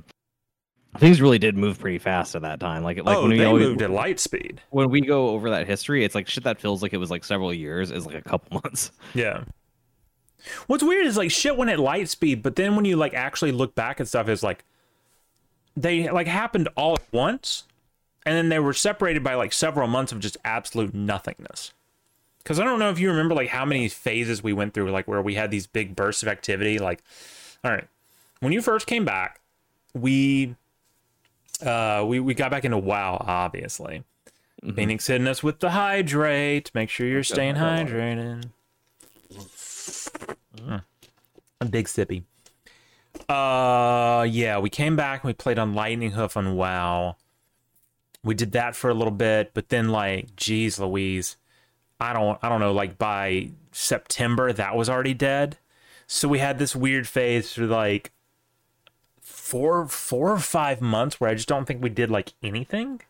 things 0.98 1.22
really 1.22 1.40
did 1.40 1.58
move 1.58 1.80
pretty 1.80 2.00
fast 2.00 2.36
at 2.36 2.42
that 2.44 2.60
time. 2.60 2.84
Like 2.84 3.04
like 3.04 3.18
oh, 3.18 3.22
when 3.24 3.32
we 3.32 3.38
they 3.38 3.46
always, 3.46 3.68
moved 3.68 3.82
at 3.82 3.90
light 3.90 4.20
speed. 4.20 4.62
when 4.70 4.90
we 4.90 5.02
go 5.02 5.30
over 5.30 5.50
that 5.52 5.68
history, 5.68 6.04
it's 6.04 6.16
like 6.16 6.28
shit 6.28 6.44
that 6.44 6.60
feels 6.60 6.82
like 6.82 6.94
it 6.94 6.98
was 6.98 7.12
like 7.12 7.24
several 7.24 7.54
years 7.54 7.92
is 7.92 8.06
like 8.06 8.16
a 8.16 8.22
couple 8.22 8.62
months. 8.64 8.92
Yeah. 9.14 9.44
What's 10.68 10.84
weird 10.84 11.08
is 11.08 11.18
like 11.18 11.32
shit 11.32 11.58
went 11.58 11.72
at 11.72 11.80
light 11.80 12.10
speed, 12.10 12.44
but 12.44 12.56
then 12.56 12.76
when 12.76 12.86
you 12.86 12.98
like 12.98 13.14
actually 13.14 13.52
look 13.52 13.76
back 13.76 14.00
at 14.00 14.08
stuff, 14.08 14.28
it's 14.28 14.44
like 14.44 14.64
they 15.76 16.10
like 16.10 16.28
happened 16.28 16.70
all 16.76 16.94
at 16.94 17.04
once, 17.12 17.64
and 18.26 18.36
then 18.36 18.50
they 18.50 18.60
were 18.60 18.74
separated 18.74 19.24
by 19.24 19.36
like 19.36 19.54
several 19.54 19.88
months 19.88 20.12
of 20.12 20.20
just 20.20 20.38
absolute 20.46 20.94
nothingness. 20.94 21.74
Because 22.40 22.60
I 22.60 22.64
don't 22.64 22.78
know 22.78 22.92
if 22.92 23.00
you 23.00 23.10
remember 23.10 23.34
like 23.34 23.50
how 23.50 23.66
many 23.66 23.90
phases 23.90 24.44
we 24.44 24.54
went 24.54 24.76
through, 24.76 24.92
like 24.92 25.08
where 25.08 25.22
we 25.22 25.34
had 25.34 25.50
these 25.50 25.66
big 25.66 25.96
bursts 25.96 26.22
of 26.22 26.30
activity. 26.30 26.78
Like, 26.78 27.02
all 27.64 27.72
right, 27.72 27.88
when 28.40 28.54
you 28.54 28.62
first 28.62 28.86
came 28.86 29.04
back, 29.04 29.42
we 29.96 30.56
uh 31.62 32.04
we 32.08 32.20
we 32.20 32.34
got 32.34 32.52
back 32.52 32.66
into 32.66 32.78
WoW, 32.78 33.18
obviously. 33.20 34.04
Phoenix 34.74 35.06
hitting 35.06 35.28
us 35.28 35.44
with 35.44 35.60
the 35.60 35.70
hydrate. 35.72 36.72
Make 36.74 36.90
sure 36.90 37.06
you're 37.06 37.24
staying 37.24 37.56
hydrated. 37.56 38.50
Mm. 40.58 40.84
A 41.62 41.66
big 41.66 41.86
sippy. 41.86 42.24
Uh, 43.30 44.24
yeah, 44.24 44.58
we 44.60 44.70
came 44.70 44.96
back. 44.96 45.24
and 45.24 45.30
We 45.30 45.34
played 45.34 45.60
on 45.60 45.74
Lightninghoof 45.74 46.36
on 46.36 46.56
WoW. 46.56 47.16
We 48.24 48.34
did 48.34 48.54
that 48.54 48.76
for 48.76 48.90
a 48.90 48.94
little 48.94 49.12
bit, 49.14 49.52
but 49.54 49.70
then 49.70 49.90
like, 49.90 50.36
geez, 50.36 50.80
Louise, 50.80 51.38
I 52.00 52.14
don't, 52.14 52.40
I 52.42 52.50
don't 52.50 52.60
know. 52.60 52.74
Like 52.74 52.98
by 52.98 53.52
September, 53.72 54.52
that 54.52 54.76
was 54.76 54.90
already 54.90 55.14
dead. 55.14 55.58
So 56.08 56.28
we 56.28 56.40
had 56.40 56.58
this 56.58 56.76
weird 56.76 57.08
phase 57.08 57.54
for 57.54 57.66
like 57.68 58.12
four, 59.46 59.88
four 59.88 60.32
or 60.32 60.40
five 60.40 60.82
months 60.82 61.22
where 61.22 61.30
I 61.30 61.36
just 61.36 61.48
don't 61.48 61.66
think 61.66 61.84
we 61.84 61.90
did 61.90 62.10
like 62.10 62.34
anything. 62.42 63.02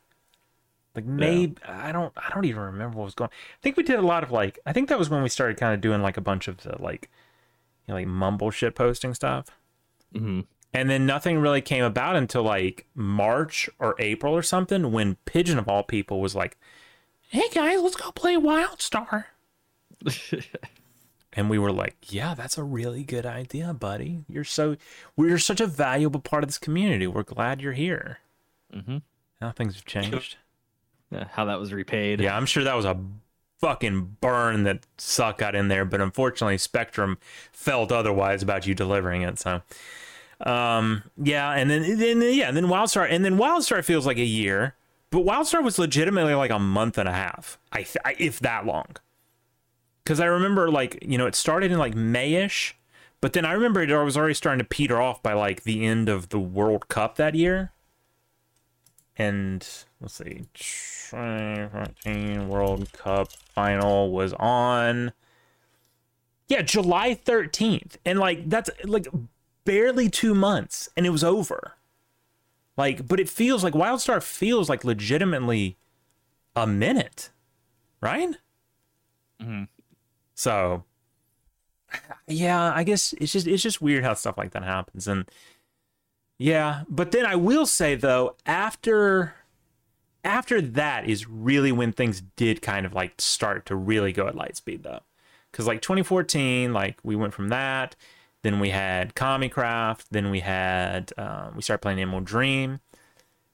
Like 0.93 1.05
maybe 1.05 1.55
I 1.65 1.93
don't, 1.93 2.11
I 2.17 2.29
don't 2.33 2.43
even 2.43 2.61
remember 2.61 2.97
what 2.97 3.05
was 3.05 3.15
going. 3.15 3.29
I 3.31 3.61
think 3.61 3.77
we 3.77 3.83
did 3.83 3.99
a 3.99 4.05
lot 4.05 4.21
of 4.21 4.31
like. 4.31 4.59
I 4.65 4.73
think 4.73 4.89
that 4.89 4.99
was 4.99 5.09
when 5.09 5.23
we 5.23 5.29
started 5.29 5.57
kind 5.57 5.73
of 5.73 5.79
doing 5.79 6.01
like 6.01 6.17
a 6.17 6.21
bunch 6.21 6.49
of 6.49 6.57
the 6.57 6.75
like, 6.81 7.09
you 7.87 7.93
know, 7.93 7.95
like 7.95 8.07
mumble 8.07 8.51
shit 8.51 8.75
posting 8.75 9.13
stuff. 9.13 9.47
Mm-hmm. 10.13 10.41
And 10.73 10.89
then 10.89 11.05
nothing 11.05 11.39
really 11.39 11.61
came 11.61 11.85
about 11.85 12.17
until 12.17 12.43
like 12.43 12.85
March 12.93 13.69
or 13.79 13.95
April 13.97 14.33
or 14.33 14.43
something 14.43 14.91
when 14.91 15.15
Pigeon 15.23 15.57
of 15.57 15.69
all 15.69 15.83
people 15.83 16.19
was 16.19 16.35
like, 16.35 16.57
"Hey 17.29 17.47
guys, 17.53 17.81
let's 17.81 17.95
go 17.95 18.11
play 18.11 18.35
WildStar." 18.35 19.25
And 21.35 21.49
we 21.49 21.59
were 21.59 21.71
like, 21.71 21.97
"Yeah, 22.13 22.33
that's 22.33 22.57
a 22.57 22.63
really 22.63 23.03
good 23.03 23.25
idea, 23.25 23.73
buddy. 23.73 24.23
You're 24.29 24.43
so 24.43 24.77
we're 25.17 25.37
such 25.37 25.59
a 25.59 25.67
valuable 25.67 26.21
part 26.21 26.43
of 26.43 26.49
this 26.49 26.57
community. 26.57 27.07
We're 27.07 27.23
glad 27.23 27.61
you're 27.61 27.73
here." 27.73 28.19
Mm-hmm. 28.73 28.97
Now 29.41 29.51
things 29.51 29.75
have 29.75 29.85
changed. 29.85 30.37
Yeah, 31.11 31.25
how 31.31 31.45
that 31.45 31.59
was 31.59 31.73
repaid. 31.73 32.19
Yeah, 32.21 32.35
I'm 32.35 32.45
sure 32.45 32.63
that 32.63 32.75
was 32.75 32.85
a 32.85 32.97
fucking 33.59 34.17
burn 34.21 34.63
that 34.63 34.85
Succ 34.97 35.37
got 35.37 35.55
in 35.55 35.67
there, 35.67 35.85
but 35.85 36.01
unfortunately 36.01 36.57
Spectrum 36.57 37.17
felt 37.51 37.91
otherwise 37.91 38.43
about 38.43 38.67
you 38.67 38.75
delivering 38.75 39.21
it. 39.21 39.39
So, 39.39 39.61
um, 40.41 41.03
yeah, 41.17 41.51
and 41.51 41.69
then 41.69 41.97
then 41.97 42.21
yeah, 42.21 42.47
and 42.47 42.57
then 42.57 42.65
WildStar, 42.67 43.07
and 43.09 43.23
then 43.23 43.37
WildStar 43.37 43.83
feels 43.83 44.05
like 44.05 44.17
a 44.17 44.25
year, 44.25 44.75
but 45.09 45.25
WildStar 45.25 45.63
was 45.63 45.79
legitimately 45.79 46.33
like 46.33 46.51
a 46.51 46.59
month 46.59 46.97
and 46.97 47.07
a 47.07 47.13
half, 47.13 47.57
I, 47.71 47.83
th- 47.83 47.97
I 48.03 48.15
if 48.19 48.39
that 48.39 48.65
long. 48.65 48.95
Because 50.05 50.19
I 50.21 50.25
remember 50.25 50.69
like 50.71 50.99
you 51.01 51.17
know 51.17 51.25
it 51.25 51.35
started 51.35 51.71
in 51.71 51.79
like 51.79 51.95
Mayish, 51.95 52.73
but 53.21 53.33
then 53.33 53.43
I 53.43 53.53
remember 53.53 53.81
it 53.81 53.91
was 54.03 54.15
already 54.15 54.35
starting 54.35 54.59
to 54.59 54.65
peter 54.65 55.01
off 55.01 55.23
by 55.23 55.33
like 55.33 55.63
the 55.63 55.83
end 55.85 56.07
of 56.07 56.29
the 56.29 56.39
World 56.39 56.87
Cup 56.89 57.15
that 57.17 57.35
year. 57.35 57.71
And 59.17 59.67
let's 60.01 60.15
see, 60.15 60.45
2014 60.53 62.49
World 62.49 62.91
Cup 62.93 63.31
final 63.31 64.11
was 64.11 64.33
on. 64.33 65.13
Yeah, 66.47 66.61
July 66.61 67.15
13th. 67.15 67.95
And 68.05 68.19
like 68.19 68.47
that's 68.49 68.69
like 68.83 69.07
barely 69.63 70.09
2 70.09 70.35
months 70.35 70.89
and 70.95 71.05
it 71.07 71.09
was 71.09 71.23
over. 71.23 71.73
Like 72.77 73.07
but 73.07 73.19
it 73.19 73.29
feels 73.29 73.63
like 73.63 73.73
WildStar 73.73 74.21
feels 74.21 74.69
like 74.69 74.83
legitimately 74.83 75.77
a 76.55 76.67
minute. 76.67 77.31
Right? 78.01 78.35
Mhm. 79.41 79.67
So 80.35 80.83
yeah, 82.27 82.73
I 82.73 82.83
guess 82.83 83.13
it's 83.19 83.31
just 83.31 83.47
it's 83.47 83.63
just 83.63 83.81
weird 83.81 84.03
how 84.03 84.13
stuff 84.13 84.37
like 84.37 84.51
that 84.51 84.63
happens, 84.63 85.07
and 85.07 85.25
yeah. 86.37 86.83
But 86.89 87.11
then 87.11 87.25
I 87.25 87.35
will 87.35 87.65
say 87.65 87.95
though, 87.95 88.35
after 88.45 89.35
after 90.23 90.59
that 90.61 91.07
is 91.07 91.27
really 91.27 91.71
when 91.71 91.91
things 91.91 92.21
did 92.35 92.61
kind 92.61 92.85
of 92.85 92.93
like 92.93 93.13
start 93.19 93.65
to 93.67 93.75
really 93.75 94.11
go 94.11 94.27
at 94.27 94.35
light 94.35 94.57
speed 94.57 94.83
though, 94.83 95.01
because 95.51 95.67
like 95.67 95.81
2014, 95.81 96.73
like 96.73 96.97
we 97.03 97.15
went 97.15 97.33
from 97.33 97.49
that, 97.49 97.95
then 98.41 98.59
we 98.59 98.71
had 98.71 99.15
Commicraft, 99.15 100.07
then 100.11 100.31
we 100.31 100.39
had 100.41 101.13
um, 101.17 101.53
we 101.55 101.61
started 101.61 101.81
playing 101.81 101.99
Emerald 101.99 102.25
Dream. 102.25 102.79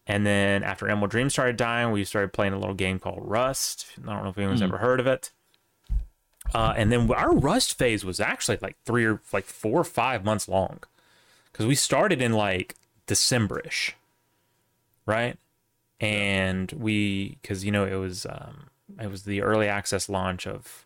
And 0.07 0.25
then 0.25 0.63
after 0.63 0.89
Emerald 0.89 1.11
Dream 1.11 1.29
started 1.29 1.57
dying, 1.57 1.91
we 1.91 2.03
started 2.03 2.33
playing 2.33 2.53
a 2.53 2.59
little 2.59 2.73
game 2.73 2.97
called 2.99 3.19
Rust. 3.21 3.85
I 4.01 4.11
don't 4.13 4.23
know 4.23 4.29
if 4.31 4.37
anyone's 4.37 4.61
Hmm. 4.61 4.65
ever 4.65 4.77
heard 4.79 4.99
of 4.99 5.05
it. 5.07 5.31
Uh, 6.53 6.73
and 6.75 6.91
then 6.91 7.11
our 7.13 7.33
Rust 7.33 7.77
phase 7.77 8.03
was 8.03 8.19
actually 8.19 8.57
like 8.61 8.75
three 8.85 9.05
or 9.05 9.21
like 9.31 9.45
four 9.45 9.79
or 9.79 9.85
five 9.85 10.25
months 10.25 10.47
long, 10.47 10.79
because 11.51 11.65
we 11.65 11.75
started 11.75 12.21
in 12.21 12.33
like 12.33 12.75
Decemberish, 13.07 13.93
right? 15.05 15.37
And 15.99 16.71
we, 16.73 17.37
because 17.41 17.63
you 17.63 17.71
know 17.71 17.85
it 17.85 17.95
was 17.95 18.25
um, 18.25 18.69
it 18.99 19.09
was 19.09 19.23
the 19.23 19.41
early 19.41 19.67
access 19.67 20.09
launch 20.09 20.45
of, 20.47 20.85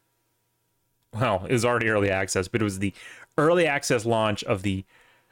well, 1.14 1.46
it 1.48 1.54
was 1.54 1.66
already 1.66 1.90
early 1.90 2.12
access, 2.12 2.48
but 2.48 2.62
it 2.62 2.66
was 2.66 2.80
the 2.80 2.94
early 3.38 3.66
access 3.66 4.06
launch 4.06 4.44
of 4.44 4.62
the 4.62 4.84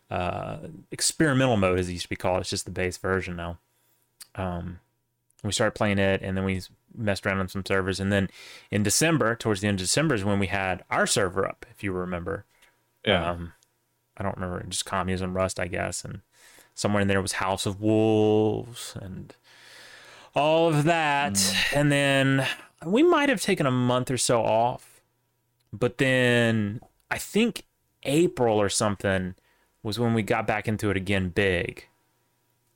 uh, 0.10 0.58
experimental 0.92 1.58
mode, 1.58 1.80
as 1.80 1.90
it 1.90 1.94
used 1.94 2.04
to 2.04 2.10
be 2.10 2.16
called. 2.16 2.42
It's 2.42 2.50
just 2.50 2.66
the 2.66 2.72
base 2.72 2.98
version 2.98 3.36
now. 3.36 3.58
Um, 4.36 4.80
we 5.44 5.52
started 5.52 5.76
playing 5.76 6.00
it, 6.00 6.22
and 6.22 6.38
then 6.38 6.46
we 6.46 6.62
messed 6.96 7.26
around 7.26 7.40
on 7.40 7.48
some 7.48 7.66
servers, 7.66 8.00
and 8.00 8.12
then 8.12 8.30
in 8.72 8.84
December, 8.84 9.36
towards 9.36 9.62
the 9.62 9.68
end 9.68 9.80
of 9.80 9.86
December, 9.86 10.16
is 10.16 10.24
when 10.24 10.40
we 10.40 10.48
had 10.48 10.84
our 10.90 11.08
server 11.08 11.48
up, 11.48 11.66
if 11.72 11.84
you 11.84 11.92
remember. 11.92 12.46
Yeah. 13.06 13.32
Um, 13.32 13.54
I 14.18 14.24
don't 14.24 14.36
remember, 14.36 14.64
just 14.68 14.86
communism 14.86 15.36
rust, 15.36 15.60
I 15.60 15.68
guess, 15.68 16.06
and 16.06 16.22
somewhere 16.74 17.02
in 17.02 17.08
there 17.08 17.22
was 17.22 17.34
House 17.34 17.66
of 17.66 17.82
Wolves 17.82 18.96
and 19.02 19.36
all 20.36 20.70
of 20.70 20.84
that, 20.86 21.40
and 21.74 21.92
then 21.92 22.48
we 22.86 23.04
might 23.04 23.30
have 23.30 23.42
taken 23.42 23.66
a 23.66 23.72
month 23.72 24.10
or 24.10 24.18
so 24.18 24.44
off, 24.44 25.02
but 25.72 25.98
then 25.98 26.82
I 27.12 27.18
think 27.18 27.66
April 28.04 28.60
or 28.60 28.70
something 28.70 29.36
was 29.84 30.00
when 30.00 30.14
we 30.14 30.24
got 30.24 30.48
back 30.48 30.68
into 30.68 30.90
it 30.90 30.98
again 30.98 31.30
big. 31.30 31.88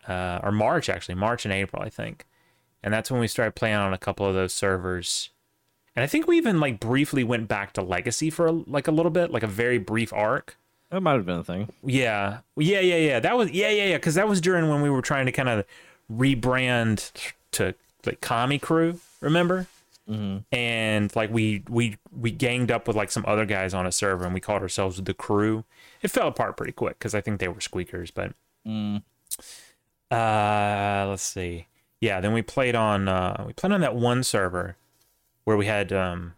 Uh, 0.07 0.39
or 0.41 0.51
March 0.51 0.87
actually, 0.87 1.15
March 1.15 1.43
and 1.45 1.53
April, 1.53 1.81
I 1.81 1.89
think. 1.89 2.25
And 2.87 2.93
that's 2.93 3.11
when 3.11 3.19
we 3.19 3.27
started 3.27 3.53
playing 3.53 3.75
on 3.75 3.91
a 3.91 3.97
couple 3.97 4.25
of 4.25 4.33
those 4.33 4.53
servers. 4.53 5.29
And 5.93 6.03
I 6.03 6.07
think 6.07 6.25
we 6.25 6.37
even 6.37 6.61
like 6.61 6.79
briefly 6.79 7.21
went 7.25 7.49
back 7.49 7.73
to 7.73 7.81
Legacy 7.81 8.29
for 8.29 8.45
a, 8.47 8.51
like 8.53 8.87
a 8.87 8.91
little 8.91 9.09
bit, 9.09 9.29
like 9.29 9.43
a 9.43 9.47
very 9.47 9.77
brief 9.77 10.13
arc. 10.13 10.55
that 10.89 11.01
might 11.01 11.15
have 11.15 11.25
been 11.25 11.39
a 11.39 11.43
thing. 11.43 11.67
Yeah. 11.83 12.37
Yeah, 12.55 12.79
yeah, 12.79 12.95
yeah. 12.95 13.19
That 13.19 13.35
was 13.37 13.51
yeah, 13.51 13.67
yeah, 13.71 13.87
yeah, 13.87 13.97
cuz 13.97 14.15
that 14.15 14.29
was 14.29 14.39
during 14.39 14.69
when 14.69 14.81
we 14.81 14.89
were 14.89 15.01
trying 15.01 15.25
to 15.25 15.33
kind 15.33 15.49
of 15.49 15.65
rebrand 16.09 17.11
to 17.51 17.75
like 18.05 18.21
Kami 18.21 18.57
Crew, 18.57 19.01
remember? 19.19 19.67
Mm-hmm. 20.09 20.37
and 20.55 21.13
like 21.17 21.29
we 21.31 21.63
we 21.67 21.97
we 22.17 22.31
ganged 22.31 22.71
up 22.71 22.87
with 22.87 22.95
like 22.95 23.11
some 23.11 23.25
other 23.27 23.45
guys 23.45 23.73
on 23.73 23.85
a 23.85 23.91
server 23.91 24.23
and 24.23 24.33
we 24.33 24.39
called 24.39 24.61
ourselves 24.61 25.03
the 25.03 25.13
crew 25.13 25.65
it 26.01 26.07
fell 26.09 26.29
apart 26.29 26.55
pretty 26.55 26.71
quick 26.71 26.97
because 26.97 27.13
i 27.13 27.19
think 27.19 27.41
they 27.41 27.49
were 27.49 27.59
squeakers 27.59 28.09
but 28.09 28.31
Mm. 28.65 29.01
uh 30.09 31.05
let's 31.09 31.23
see 31.23 31.67
yeah 32.01 32.19
then 32.21 32.33
we 32.33 32.41
played 32.41 32.75
on 32.75 33.07
uh 33.07 33.43
we 33.47 33.53
played 33.53 33.71
on 33.73 33.81
that 33.81 33.95
one 33.95 34.23
server 34.23 34.75
where 35.43 35.57
we 35.57 35.65
had 35.65 35.91
um 35.93 36.33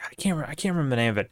God, 0.00 0.08
i 0.10 0.14
can't 0.14 0.34
remember 0.34 0.50
i 0.50 0.54
can't 0.54 0.74
remember 0.74 0.90
the 0.90 1.02
name 1.02 1.10
of 1.10 1.18
it 1.18 1.30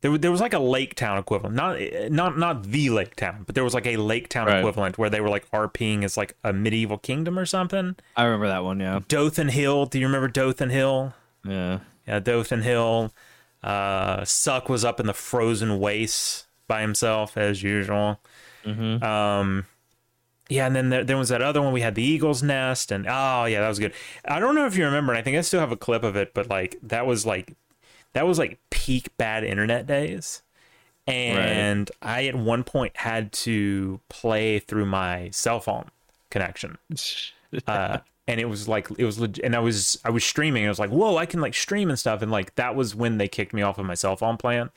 there, 0.00 0.16
there 0.16 0.30
was 0.30 0.40
like 0.40 0.52
a 0.54 0.58
lake 0.60 0.94
town 0.94 1.18
equivalent 1.18 1.56
not 1.56 1.76
not 2.10 2.38
not 2.38 2.62
the 2.64 2.90
lake 2.90 3.16
town 3.16 3.42
but 3.46 3.54
there 3.54 3.64
was 3.64 3.74
like 3.74 3.86
a 3.86 3.96
lake 3.96 4.28
town 4.28 4.46
Right. 4.46 4.58
equivalent 4.60 4.96
where 4.98 5.10
they 5.10 5.20
were 5.20 5.28
like 5.28 5.50
rping 5.50 6.04
as 6.04 6.16
like 6.16 6.36
a 6.44 6.52
medieval 6.52 6.98
kingdom 6.98 7.38
or 7.38 7.44
something 7.46 7.96
I 8.16 8.24
remember 8.24 8.46
that 8.48 8.62
one. 8.64 8.78
Yeah. 8.80 9.00
dothan 9.08 9.48
hill 9.48 9.86
do 9.86 9.98
you 9.98 10.06
remember 10.06 10.28
dothan 10.28 10.70
hill 10.70 11.14
Yeah. 11.44 11.80
yeah, 12.06 12.18
Dothan 12.20 12.62
Hill. 12.62 13.12
Uh, 13.62 14.20
Succ 14.20 14.68
was 14.68 14.84
up 14.84 15.00
in 15.00 15.06
the 15.06 15.12
frozen 15.14 15.78
wastes 15.80 16.46
by 16.68 16.80
himself 16.80 17.36
as 17.36 17.62
usual. 17.62 18.20
Mm-hmm. 18.64 19.02
Um, 19.02 19.66
yeah, 20.48 20.66
and 20.66 20.74
then 20.74 20.88
there, 20.90 21.04
there 21.04 21.16
was 21.16 21.28
that 21.28 21.42
other 21.42 21.60
one. 21.60 21.72
We 21.72 21.82
had 21.82 21.94
the 21.94 22.02
Eagle's 22.02 22.42
Nest, 22.42 22.90
and 22.90 23.06
oh 23.08 23.44
yeah, 23.44 23.60
that 23.60 23.68
was 23.68 23.78
good. 23.78 23.92
I 24.24 24.40
don't 24.40 24.54
know 24.54 24.66
if 24.66 24.76
you 24.76 24.84
remember. 24.84 25.12
and 25.12 25.18
I 25.18 25.22
think 25.22 25.36
I 25.36 25.42
still 25.42 25.60
have 25.60 25.72
a 25.72 25.76
clip 25.76 26.02
of 26.02 26.16
it, 26.16 26.32
but 26.34 26.48
like 26.48 26.78
that 26.82 27.06
was 27.06 27.26
like 27.26 27.54
that 28.14 28.26
was 28.26 28.38
like 28.38 28.58
peak 28.70 29.16
bad 29.16 29.44
internet 29.44 29.86
days. 29.86 30.42
And 31.06 31.90
I 32.02 32.26
at 32.26 32.34
one 32.34 32.64
point 32.64 32.96
had 32.98 33.32
to 33.32 34.00
play 34.10 34.58
through 34.58 34.84
my 34.86 35.30
cell 35.30 35.58
phone 35.58 35.86
connection 36.30 36.76
uh, 37.66 37.98
and 38.26 38.38
it 38.38 38.44
was 38.44 38.68
like 38.68 38.88
it 38.98 39.06
was 39.06 39.18
leg- 39.18 39.40
and 39.42 39.56
I 39.56 39.58
was 39.58 39.98
I 40.04 40.10
was 40.10 40.22
streaming. 40.22 40.66
I 40.66 40.68
was 40.68 40.78
like, 40.78 40.90
whoa, 40.90 41.16
I 41.16 41.24
can 41.26 41.40
like 41.40 41.54
stream 41.54 41.88
and 41.88 41.98
stuff. 41.98 42.20
And 42.20 42.30
like 42.30 42.54
that 42.56 42.74
was 42.76 42.94
when 42.94 43.16
they 43.18 43.26
kicked 43.26 43.54
me 43.54 43.62
off 43.62 43.78
of 43.78 43.86
my 43.86 43.94
cell 43.94 44.16
phone 44.16 44.36
plan 44.36 44.70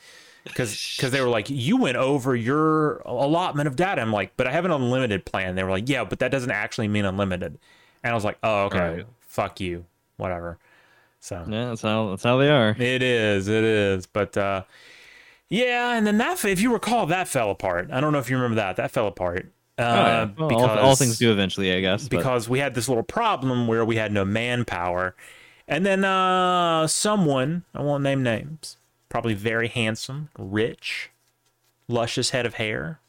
because 0.43 0.95
because 0.97 1.11
they 1.11 1.21
were 1.21 1.29
like, 1.29 1.49
you 1.49 1.77
went 1.77 1.97
over 1.97 2.35
your 2.35 2.97
allotment 3.05 3.67
of 3.67 3.75
data. 3.75 4.01
I'm 4.01 4.11
like, 4.11 4.33
but 4.37 4.47
I 4.47 4.51
have 4.51 4.65
an 4.65 4.71
unlimited 4.71 5.25
plan. 5.25 5.55
They 5.55 5.63
were 5.63 5.69
like, 5.71 5.87
yeah, 5.89 6.03
but 6.03 6.19
that 6.19 6.31
doesn't 6.31 6.51
actually 6.51 6.87
mean 6.87 7.05
unlimited. 7.05 7.57
And 8.03 8.11
I 8.11 8.15
was 8.15 8.23
like, 8.25 8.37
oh, 8.43 8.63
okay, 8.65 8.79
Right. 8.97 9.05
fuck 9.19 9.59
you, 9.59 9.85
whatever. 10.17 10.57
So 11.19 11.45
Yeah. 11.47 11.65
That's 11.69 11.81
how. 11.83 12.09
That's 12.09 12.23
how 12.23 12.37
they 12.37 12.49
are. 12.49 12.75
it 12.79 13.03
is, 13.03 13.47
it 13.47 13.63
is. 13.63 14.07
But 14.07 14.35
uh, 14.37 14.63
yeah, 15.49 15.95
and 15.97 16.07
then 16.07 16.17
that 16.17 16.43
if 16.45 16.61
you 16.61 16.71
recall, 16.73 17.05
that 17.07 17.27
fell 17.27 17.51
apart. 17.51 17.89
I 17.91 17.99
don't 17.99 18.11
know 18.13 18.19
if 18.19 18.29
you 18.29 18.37
remember 18.37 18.55
that. 18.55 18.77
That 18.77 18.91
fell 18.91 19.07
apart. 19.07 19.51
Uh, 19.77 19.81
Oh, 19.83 19.85
yeah. 19.85 20.29
Well, 20.37 20.53
all, 20.69 20.79
all 20.79 20.95
things 20.95 21.17
do 21.17 21.31
eventually, 21.31 21.73
I 21.73 21.81
guess. 21.81 22.07
but- 22.07 22.17
because 22.17 22.47
we 22.49 22.59
had 22.59 22.73
this 22.75 22.87
little 22.87 23.03
problem 23.03 23.67
where 23.67 23.83
we 23.85 23.95
had 23.97 24.11
no 24.11 24.25
manpower. 24.25 25.15
And 25.67 25.85
then 25.85 26.03
uh 26.03 26.87
someone, 26.87 27.63
I 27.73 27.81
won't 27.81 28.03
name 28.03 28.23
names, 28.23 28.77
probably 29.11 29.35
very 29.35 29.67
handsome, 29.67 30.29
rich, 30.39 31.11
luscious 31.87 32.31
head 32.31 32.45
of 32.47 32.55
hair. 32.55 32.99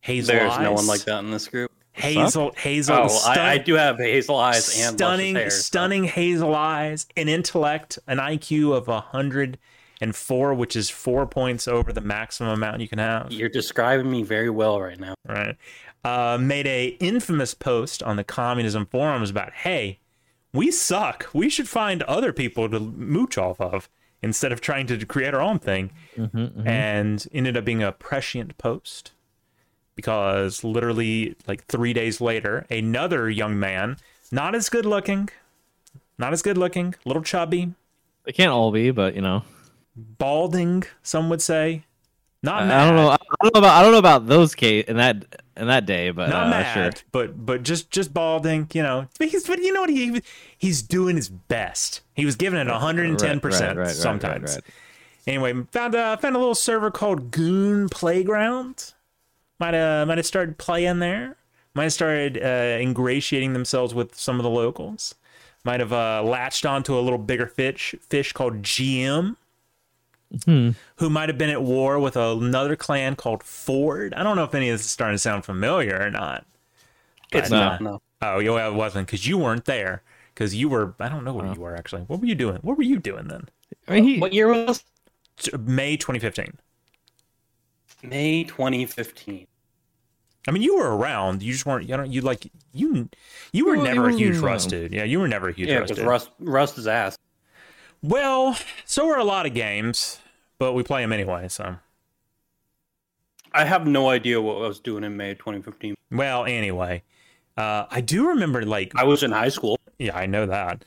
Hazel 0.00 0.34
There's 0.34 0.52
eyes. 0.52 0.60
no 0.60 0.72
one 0.72 0.86
like 0.86 1.04
that 1.04 1.20
in 1.20 1.30
this 1.30 1.48
group. 1.48 1.70
Hazel 1.92 2.52
Hazel 2.56 2.96
Oh, 3.04 3.08
stun- 3.08 3.38
I, 3.38 3.52
I 3.52 3.58
do 3.58 3.74
have 3.74 3.98
hazel 3.98 4.36
eyes 4.36 4.68
and 4.80 4.96
stunning 4.98 5.34
luscious 5.34 5.42
hair, 5.42 5.50
so- 5.50 5.62
stunning 5.62 6.04
hazel 6.04 6.54
eyes, 6.54 7.06
an 7.16 7.28
intellect, 7.28 7.98
an 8.08 8.18
IQ 8.18 8.76
of 8.76 8.88
a 8.88 9.00
hundred 9.00 9.58
and 10.00 10.14
four, 10.14 10.52
which 10.52 10.74
is 10.74 10.90
four 10.90 11.24
points 11.24 11.68
over 11.68 11.92
the 11.92 12.00
maximum 12.00 12.50
amount 12.52 12.80
you 12.80 12.88
can 12.88 12.98
have. 12.98 13.30
You're 13.32 13.48
describing 13.48 14.10
me 14.10 14.24
very 14.24 14.50
well 14.50 14.80
right 14.80 14.98
now. 14.98 15.14
right? 15.26 15.56
Uh, 16.04 16.36
made 16.38 16.66
a 16.66 16.88
infamous 17.00 17.54
post 17.54 18.02
on 18.02 18.16
the 18.16 18.24
communism 18.24 18.84
forums 18.86 19.30
about, 19.30 19.52
hey, 19.52 20.00
we 20.52 20.70
suck. 20.72 21.28
We 21.32 21.48
should 21.48 21.68
find 21.68 22.02
other 22.02 22.32
people 22.32 22.68
to 22.68 22.80
mooch 22.80 23.38
off 23.38 23.60
of 23.60 23.88
instead 24.24 24.50
of 24.52 24.60
trying 24.60 24.86
to 24.88 25.04
create 25.06 25.34
our 25.34 25.40
own 25.42 25.58
thing. 25.58 25.90
Mhm, 26.16 26.30
mhm. 26.32 26.66
And 26.66 27.26
ended 27.32 27.56
up 27.56 27.64
being 27.64 27.82
a 27.82 27.92
prescient 27.92 28.56
post 28.58 29.12
because 29.94 30.64
literally 30.64 31.36
like 31.46 31.64
three 31.66 31.92
days 31.92 32.20
later, 32.20 32.66
another 32.70 33.30
young 33.30 33.58
man, 33.58 33.96
not 34.32 34.54
as 34.54 34.68
good 34.68 34.86
looking, 34.86 35.28
not 36.18 36.32
as 36.32 36.42
good 36.42 36.58
looking, 36.58 36.94
little 37.04 37.22
chubby, 37.22 37.72
They 38.24 38.32
can't 38.32 38.50
all 38.50 38.72
be, 38.72 38.90
but 38.90 39.14
you 39.14 39.20
know. 39.20 39.42
balding, 39.94 40.84
some 41.02 41.28
would 41.28 41.42
say. 41.42 41.84
Not 42.44 42.62
I, 42.62 42.66
mad. 42.66 42.80
I 42.80 42.86
don't 42.86 42.96
know. 42.96 43.08
I 43.08 43.16
don't 43.42 43.54
know 43.54 43.58
about. 43.58 43.78
I 43.78 43.82
don't 43.82 43.92
know 43.92 43.98
about 43.98 44.26
those 44.26 44.54
case 44.54 44.84
in 44.86 44.98
that 44.98 45.42
in 45.56 45.66
that 45.66 45.86
day, 45.86 46.10
but 46.10 46.28
not 46.28 46.48
uh, 46.48 46.50
mad, 46.50 46.98
sure. 46.98 47.04
but 47.10 47.46
but 47.46 47.62
just 47.62 47.90
just 47.90 48.12
balding, 48.12 48.68
you 48.74 48.82
know. 48.82 49.06
But 49.18 49.28
he's 49.28 49.46
but 49.46 49.60
you 49.60 49.72
know 49.72 49.80
what 49.80 49.90
he 49.90 50.20
he's 50.58 50.82
doing 50.82 51.16
his 51.16 51.30
best. 51.30 52.02
He 52.14 52.26
was 52.26 52.36
giving 52.36 52.58
it 52.60 52.66
110 52.66 53.28
Right, 53.28 53.42
percent 53.42 53.78
right, 53.78 53.84
right, 53.84 53.86
right, 53.86 53.96
sometimes. 53.96 54.58
Anyway, 55.26 55.54
found 55.72 55.94
uh, 55.94 56.18
found 56.18 56.36
a 56.36 56.38
little 56.38 56.54
server 56.54 56.90
called 56.90 57.30
Goon 57.30 57.88
Playground. 57.88 58.92
Might 59.58 59.72
have 59.72 60.06
might 60.06 60.18
have 60.18 60.26
started 60.26 60.58
playing 60.58 60.98
there. 60.98 61.36
Might 61.74 61.84
have 61.84 61.92
started 61.94 62.38
uh, 62.38 62.78
ingratiating 62.78 63.54
themselves 63.54 63.94
with 63.94 64.14
some 64.14 64.38
of 64.38 64.44
the 64.44 64.50
locals. 64.50 65.14
Might 65.64 65.80
have 65.80 65.94
uh, 65.94 66.22
latched 66.22 66.66
onto 66.66 66.98
a 66.98 67.00
little 67.00 67.18
bigger 67.18 67.46
fish 67.46 67.94
fish 68.06 68.34
called 68.34 68.60
GM 68.60 69.36
Hmm. 70.44 70.70
who 70.96 71.10
might 71.10 71.28
have 71.28 71.38
been 71.38 71.50
at 71.50 71.62
war 71.62 71.98
with 71.98 72.16
another 72.16 72.76
clan 72.76 73.16
called 73.16 73.42
Ford. 73.42 74.14
I 74.14 74.22
don't 74.22 74.36
know 74.36 74.44
if 74.44 74.54
any 74.54 74.68
of 74.70 74.74
this 74.78 74.86
is 74.86 74.90
starting 74.92 75.14
to 75.14 75.18
sound 75.18 75.44
familiar 75.44 76.00
or 76.00 76.10
not. 76.10 76.46
It's 77.32 77.50
But, 77.50 77.56
not. 77.56 77.80
No. 77.80 78.02
Oh, 78.22 78.38
yeah, 78.38 78.68
it 78.68 78.74
wasn't 78.74 79.06
because 79.06 79.26
you 79.26 79.38
weren't 79.38 79.64
there. 79.66 80.02
Because 80.34 80.54
you 80.54 80.68
were, 80.68 80.94
I 80.98 81.08
don't 81.08 81.24
know 81.24 81.32
where 81.34 81.52
you 81.52 81.60
were 81.60 81.76
actually. 81.76 82.02
What 82.02 82.20
were 82.20 82.26
you 82.26 82.34
doing? 82.34 82.56
What 82.62 82.76
were 82.76 82.82
you 82.82 82.98
doing 82.98 83.28
then? 83.28 83.48
I 83.86 83.92
mean, 83.94 84.04
he, 84.04 84.18
What 84.18 84.32
year 84.32 84.48
was 84.48 84.82
T- 85.38 85.56
May 85.58 85.96
2015. 85.96 86.58
May 88.02 88.44
2015? 88.44 89.46
I 90.46 90.50
mean, 90.50 90.62
you 90.62 90.76
were 90.76 90.94
around. 90.96 91.42
You 91.42 91.52
just 91.52 91.64
weren't. 91.64 91.88
You 91.88 91.96
don't. 91.96 92.10
You 92.10 92.20
like 92.20 92.50
you. 92.72 93.08
You 93.52 93.64
were 93.66 93.76
Well, 93.76 93.84
never 93.84 94.08
a 94.08 94.12
huge 94.12 94.36
no. 94.36 94.42
Rust 94.42 94.68
dude. 94.68 94.92
Yeah, 94.92 95.04
you 95.04 95.18
were 95.20 95.28
never 95.28 95.48
a 95.48 95.52
huge 95.52 95.68
Yeah, 95.70 95.78
Rust 95.78 95.94
dude. 95.94 96.04
Rust 96.06 96.30
Rust 96.38 96.76
is 96.78 96.86
ass. 96.86 97.16
Well, 98.02 98.56
so 98.84 99.06
were 99.06 99.16
a 99.16 99.24
lot 99.24 99.46
of 99.46 99.54
games, 99.54 100.18
but 100.58 100.72
we 100.72 100.82
play 100.82 101.02
them 101.02 101.12
anyway. 101.12 101.48
So, 101.48 101.76
I 103.52 103.64
have 103.64 103.86
no 103.86 104.08
idea 104.08 104.40
what 104.40 104.56
I 104.56 104.68
was 104.68 104.80
doing 104.80 105.04
in 105.04 105.16
May 105.16 105.34
2015. 105.34 105.94
well, 106.10 106.44
anyway, 106.44 107.02
uh, 107.56 107.86
I 107.90 108.00
do 108.00 108.28
remember 108.28 108.64
like 108.64 108.92
I 108.96 109.04
was 109.04 109.22
in 109.22 109.32
high 109.32 109.48
school. 109.48 109.78
Yeah, 109.98 110.16
I 110.16 110.26
know 110.26 110.46
that. 110.46 110.84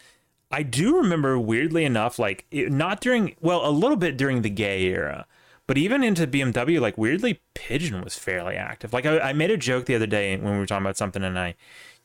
I 0.52 0.64
do 0.64 0.98
remember 0.98 1.38
weirdly 1.38 1.84
enough, 1.84 2.20
like 2.20 2.46
it, 2.52 2.72
not 2.72 3.02
during, 3.02 3.36
well, 3.42 3.68
a 3.68 3.72
little 3.72 3.98
bit 3.98 4.18
during 4.18 4.42
the 4.42 4.50
gay 4.50 4.84
era, 4.84 5.26
but 5.66 5.78
even 5.78 6.04
into 6.04 6.26
BMW, 6.26 6.80
like 6.80 6.98
weirdly, 6.98 7.42
Pigeon 7.54 8.02
was 8.02 8.18
fairly 8.18 8.56
active. 8.56 8.94
Like 8.94 9.06
I, 9.06 9.20
I 9.20 9.34
made 9.34 9.52
a 9.52 9.58
joke 9.58 9.86
the 9.86 9.96
other 9.96 10.08
day 10.08 10.38
when 10.38 10.54
we 10.54 10.60
were 10.60 10.66
talking 10.66 10.86
about 10.86 10.96
something, 10.98 11.24
and 11.24 11.38
I, 11.38 11.56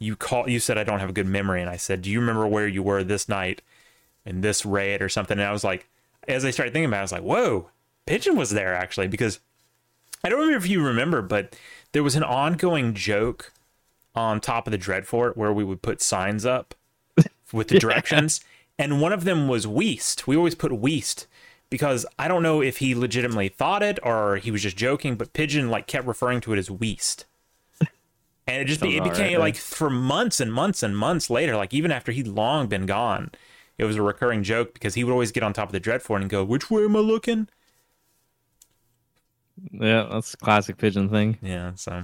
you 0.00 0.16
call, 0.16 0.48
you 0.48 0.58
said 0.58 0.76
I 0.76 0.84
don't 0.84 0.98
have 0.98 1.10
a 1.10 1.12
good 1.12 1.26
memory, 1.26 1.60
and 1.60 1.70
I 1.70 1.76
said, 1.76 2.02
do 2.02 2.10
you 2.10 2.18
remember 2.18 2.46
where 2.46 2.66
you 2.66 2.82
were 2.82 3.04
this 3.04 3.28
night 3.28 3.62
in 4.26 4.40
this 4.40 4.66
raid 4.66 5.00
or 5.00 5.08
something? 5.08 5.38
And 5.38 5.46
I 5.46 5.52
was 5.52 5.62
like, 5.62 5.88
as 6.28 6.44
I 6.44 6.50
started 6.50 6.72
thinking 6.72 6.86
about, 6.86 6.98
it, 6.98 7.00
I 7.00 7.02
was 7.02 7.12
like, 7.12 7.22
whoa, 7.22 7.70
Pigeon 8.06 8.36
was 8.36 8.50
there 8.50 8.74
actually 8.74 9.08
because 9.08 9.40
I 10.24 10.28
don't 10.28 10.40
remember 10.40 10.64
if 10.64 10.70
you 10.70 10.84
remember, 10.84 11.22
but 11.22 11.56
there 11.92 12.02
was 12.02 12.16
an 12.16 12.22
ongoing 12.22 12.94
joke 12.94 13.52
on 14.14 14.40
top 14.40 14.66
of 14.66 14.70
the 14.70 14.78
Dreadfort 14.78 15.36
where 15.36 15.52
we 15.52 15.64
would 15.64 15.82
put 15.82 16.00
signs 16.00 16.44
up 16.44 16.74
with 17.52 17.68
the 17.68 17.78
directions, 17.78 18.40
and 18.78 19.00
one 19.00 19.12
of 19.12 19.24
them 19.24 19.48
was 19.48 19.66
Weast. 19.66 20.26
We 20.26 20.36
always 20.36 20.54
put 20.54 20.72
Weast 20.72 21.26
because 21.70 22.04
I 22.18 22.28
don't 22.28 22.42
know 22.42 22.60
if 22.60 22.78
he 22.78 22.94
legitimately 22.94 23.48
thought 23.48 23.82
it 23.82 23.98
or 24.02 24.36
he 24.36 24.50
was 24.50 24.62
just 24.62 24.76
joking, 24.76 25.16
but 25.16 25.32
Pigeon 25.32 25.70
like 25.70 25.86
kept 25.86 26.06
referring 26.06 26.40
to 26.42 26.52
it 26.52 26.58
as 26.58 26.70
Weast. 26.70 27.24
And 28.46 28.60
it 28.60 28.64
just 28.64 28.80
be, 28.80 28.96
it 28.96 29.04
became 29.04 29.34
alright, 29.34 29.38
like 29.38 29.56
for 29.56 29.88
months 29.88 30.40
and 30.40 30.52
months 30.52 30.82
and 30.82 30.96
months 30.98 31.30
later, 31.30 31.56
like 31.56 31.72
even 31.72 31.92
after 31.92 32.10
he'd 32.10 32.26
long 32.26 32.66
been 32.66 32.86
gone, 32.86 33.30
it 33.78 33.84
was 33.84 33.96
a 33.96 34.02
recurring 34.02 34.42
joke 34.42 34.74
because 34.74 34.94
he 34.94 35.04
would 35.04 35.12
always 35.12 35.32
get 35.32 35.42
on 35.42 35.52
top 35.52 35.68
of 35.68 35.72
the 35.72 35.80
Dreadfort 35.80 36.20
and 36.20 36.30
go, 36.30 36.44
"Which 36.44 36.70
way 36.70 36.84
am 36.84 36.96
I 36.96 37.00
looking?" 37.00 37.48
Yeah, 39.70 40.08
that's 40.10 40.34
a 40.34 40.36
classic 40.38 40.76
pigeon 40.78 41.08
thing. 41.08 41.38
Yeah, 41.42 41.72
so 41.76 42.02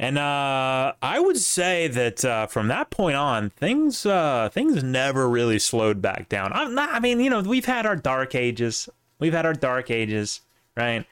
and 0.00 0.18
uh 0.18 0.92
I 1.00 1.20
would 1.20 1.36
say 1.38 1.86
that 1.88 2.24
uh 2.24 2.46
from 2.46 2.68
that 2.68 2.90
point 2.90 3.16
on 3.16 3.50
things 3.50 4.04
uh 4.04 4.48
things 4.52 4.82
never 4.82 5.28
really 5.28 5.58
slowed 5.58 6.02
back 6.02 6.28
down. 6.28 6.52
I'm 6.52 6.74
not 6.74 6.90
I 6.92 7.00
mean, 7.00 7.20
you 7.20 7.30
know, 7.30 7.40
we've 7.40 7.66
had 7.66 7.86
our 7.86 7.96
dark 7.96 8.34
ages. 8.34 8.88
We've 9.20 9.32
had 9.32 9.46
our 9.46 9.52
dark 9.54 9.90
ages, 9.90 10.40
right? 10.76 11.06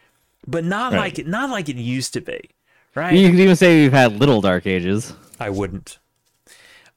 But 0.46 0.64
not 0.64 0.92
Right. 0.92 0.98
like 0.98 1.18
it 1.20 1.26
not 1.26 1.50
like 1.50 1.68
it 1.68 1.76
used 1.76 2.12
to 2.14 2.20
be. 2.20 2.50
Right? 2.94 3.14
You 3.14 3.30
could 3.30 3.40
even 3.40 3.56
say 3.56 3.82
we've 3.82 3.92
had 3.92 4.18
little 4.18 4.40
dark 4.40 4.66
ages. 4.66 5.14
I 5.40 5.48
wouldn't. 5.50 5.98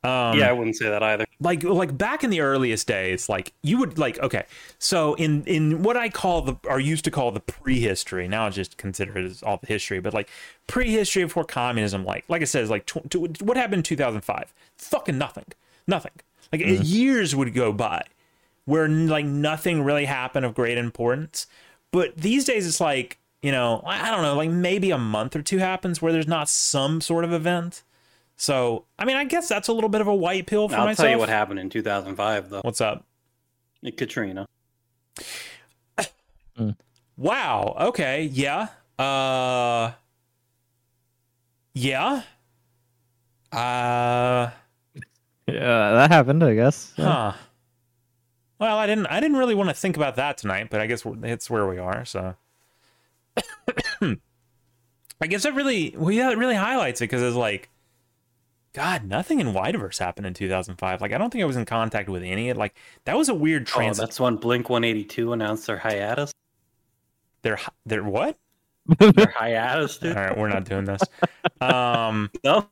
Um 0.06 0.38
yeah, 0.40 0.50
I 0.50 0.52
wouldn't 0.52 0.76
say 0.76 0.90
that 0.90 1.02
either. 1.04 1.26
like 1.40 1.64
like 1.64 1.98
back 1.98 2.24
in 2.24 2.30
the 2.30 2.42
earliest 2.42 2.88
days 2.88 3.28
like 3.28 3.52
you 3.62 3.78
would 3.80 3.98
like 3.98 4.20
okay 4.20 4.46
so 4.80 5.16
in 5.16 5.44
in 5.46 5.84
what 5.84 5.98
i 5.98 6.08
call 6.10 6.42
the 6.42 6.56
or 6.66 6.80
used 6.80 7.04
to 7.06 7.12
call 7.12 7.32
the 7.32 7.40
prehistory 7.42 8.28
now 8.28 8.48
it's 8.48 8.56
just 8.56 8.78
considered 8.78 9.26
as 9.26 9.42
all 9.44 9.58
the 9.58 9.68
history 9.68 10.00
but 10.00 10.14
like 10.14 10.30
prehistory 10.68 11.24
before 11.24 11.44
communism 11.44 12.06
like 12.06 12.24
like 12.30 12.42
i 12.42 12.46
said 12.46 12.68
like 12.70 12.86
tw- 12.86 13.10
tw- 13.10 13.42
what 13.42 13.58
happened 13.58 13.80
in 13.80 13.84
2005 13.84 14.54
fucking 14.78 15.18
nothing. 15.18 15.46
Nothing. 15.88 16.12
Like 16.52 16.62
years 16.64 17.36
would 17.36 17.54
go 17.54 17.72
by 17.74 18.04
where 18.66 18.88
like 18.88 19.26
nothing 19.26 19.84
really 19.84 20.06
happened 20.06 20.46
of 20.46 20.54
great 20.56 20.78
importance. 20.78 21.48
But 21.92 22.18
these 22.18 22.46
days 22.46 22.68
it's 22.68 22.80
like 22.82 23.18
you 23.42 23.52
know 23.52 23.82
i 23.86 24.08
I 24.08 24.12
don't 24.12 24.22
know 24.24 24.36
like 24.36 24.50
maybe 24.50 24.92
a 24.92 24.98
month 24.98 25.36
or 25.36 25.42
two 25.42 25.58
happens 25.60 26.02
where 26.02 26.12
there's 26.14 26.28
not 26.28 26.50
some 26.50 27.02
sort 27.02 27.24
of 27.26 27.34
event 27.34 27.84
so 28.36 28.86
i 29.00 29.06
mean 29.06 29.16
i 29.16 29.24
guess 29.24 29.48
that's 29.48 29.68
a 29.68 29.74
little 29.74 29.90
bit 29.90 30.02
of 30.02 30.08
a 30.08 30.16
white 30.16 30.46
pill 30.46 30.68
for 30.68 30.74
myself. 30.76 30.90
I'll 30.90 30.96
tell 30.96 31.10
you 31.12 31.18
what 31.18 31.30
happened 31.30 31.60
in 31.60 31.70
2005, 31.70 32.50
though. 32.50 32.62
What's 32.62 32.82
up? 32.82 33.06
Katrina. 33.98 34.48
Wow. 37.18 37.76
Okay. 37.80 38.24
Yeah. 38.24 38.68
Uh. 39.00 39.92
Yeah. 41.74 42.24
Uh. 43.52 44.50
Yeah, 45.48 45.92
that 45.94 46.12
happened, 46.12 46.44
I 46.44 46.56
guess. 46.56 46.94
Yeah. 46.98 47.06
Huh. 47.06 47.34
Well, 48.60 48.78
I 48.78 48.88
didn't. 48.88 49.06
I 49.08 49.20
didn't 49.20 49.38
really 49.38 49.56
want 49.56 49.70
to 49.70 49.76
think 49.76 49.96
about 49.96 50.16
that 50.16 50.38
tonight, 50.38 50.70
but 50.70 50.82
I 50.82 50.88
guess 50.88 51.06
it's 51.24 51.50
where 51.50 51.68
we 51.68 51.78
are. 51.78 52.04
So. 52.06 52.36
I 55.22 55.28
guess 55.28 55.46
it 55.46 55.54
really, 55.54 55.96
well, 55.98 56.12
yeah, 56.12 56.30
it 56.32 56.38
really 56.38 56.56
highlights 56.56 57.00
it 57.00 57.06
because 57.06 57.22
it's 57.22 57.38
like, 57.38 57.70
God, 58.76 59.06
nothing 59.06 59.40
in 59.40 59.54
Wideverse 59.54 60.00
happened 60.00 60.28
in 60.28 60.34
2005. 60.34 61.00
Like, 61.00 61.14
I 61.14 61.18
don't 61.18 61.30
think 61.32 61.42
I 61.42 61.46
was 61.46 61.56
in 61.56 61.64
contact 61.64 62.10
with 62.10 62.24
any. 62.24 62.52
Like, 62.52 62.76
that 63.06 63.16
was 63.18 63.30
a 63.30 63.34
weird 63.34 63.70
Oh, 63.74 63.94
that's 63.94 64.20
when 64.20 64.36
Blink 64.36 64.70
182 64.70 65.32
announced 65.32 65.66
their 65.66 65.78
hiatus. 65.78 66.34
They're, 67.42 67.58
they're 67.86 68.04
what? 68.04 68.38
Their 69.00 69.34
hiatus, 69.34 69.96
All 70.04 70.10
dude. 70.10 70.18
right, 70.18 70.38
we're 70.38 70.50
not 70.50 70.66
doing 70.66 70.84
this. 70.86 71.02
Um. 71.62 72.30
No, 72.44 72.68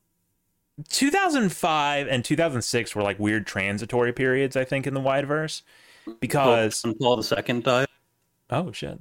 2005 0.90 2.08
and 2.08 2.26
2006 2.26 2.96
were 2.96 3.02
like 3.02 3.18
weird 3.18 3.48
transitory 3.48 4.12
periods, 4.12 4.58
I 4.58 4.66
think, 4.66 4.86
in 4.86 4.94
the 4.94 5.00
Wideverse. 5.00 5.62
Because, 6.20 6.84
Paul 7.00 7.24
second 7.24 7.64
died. 7.64 7.88
oh 8.50 8.72
shit. 8.74 9.00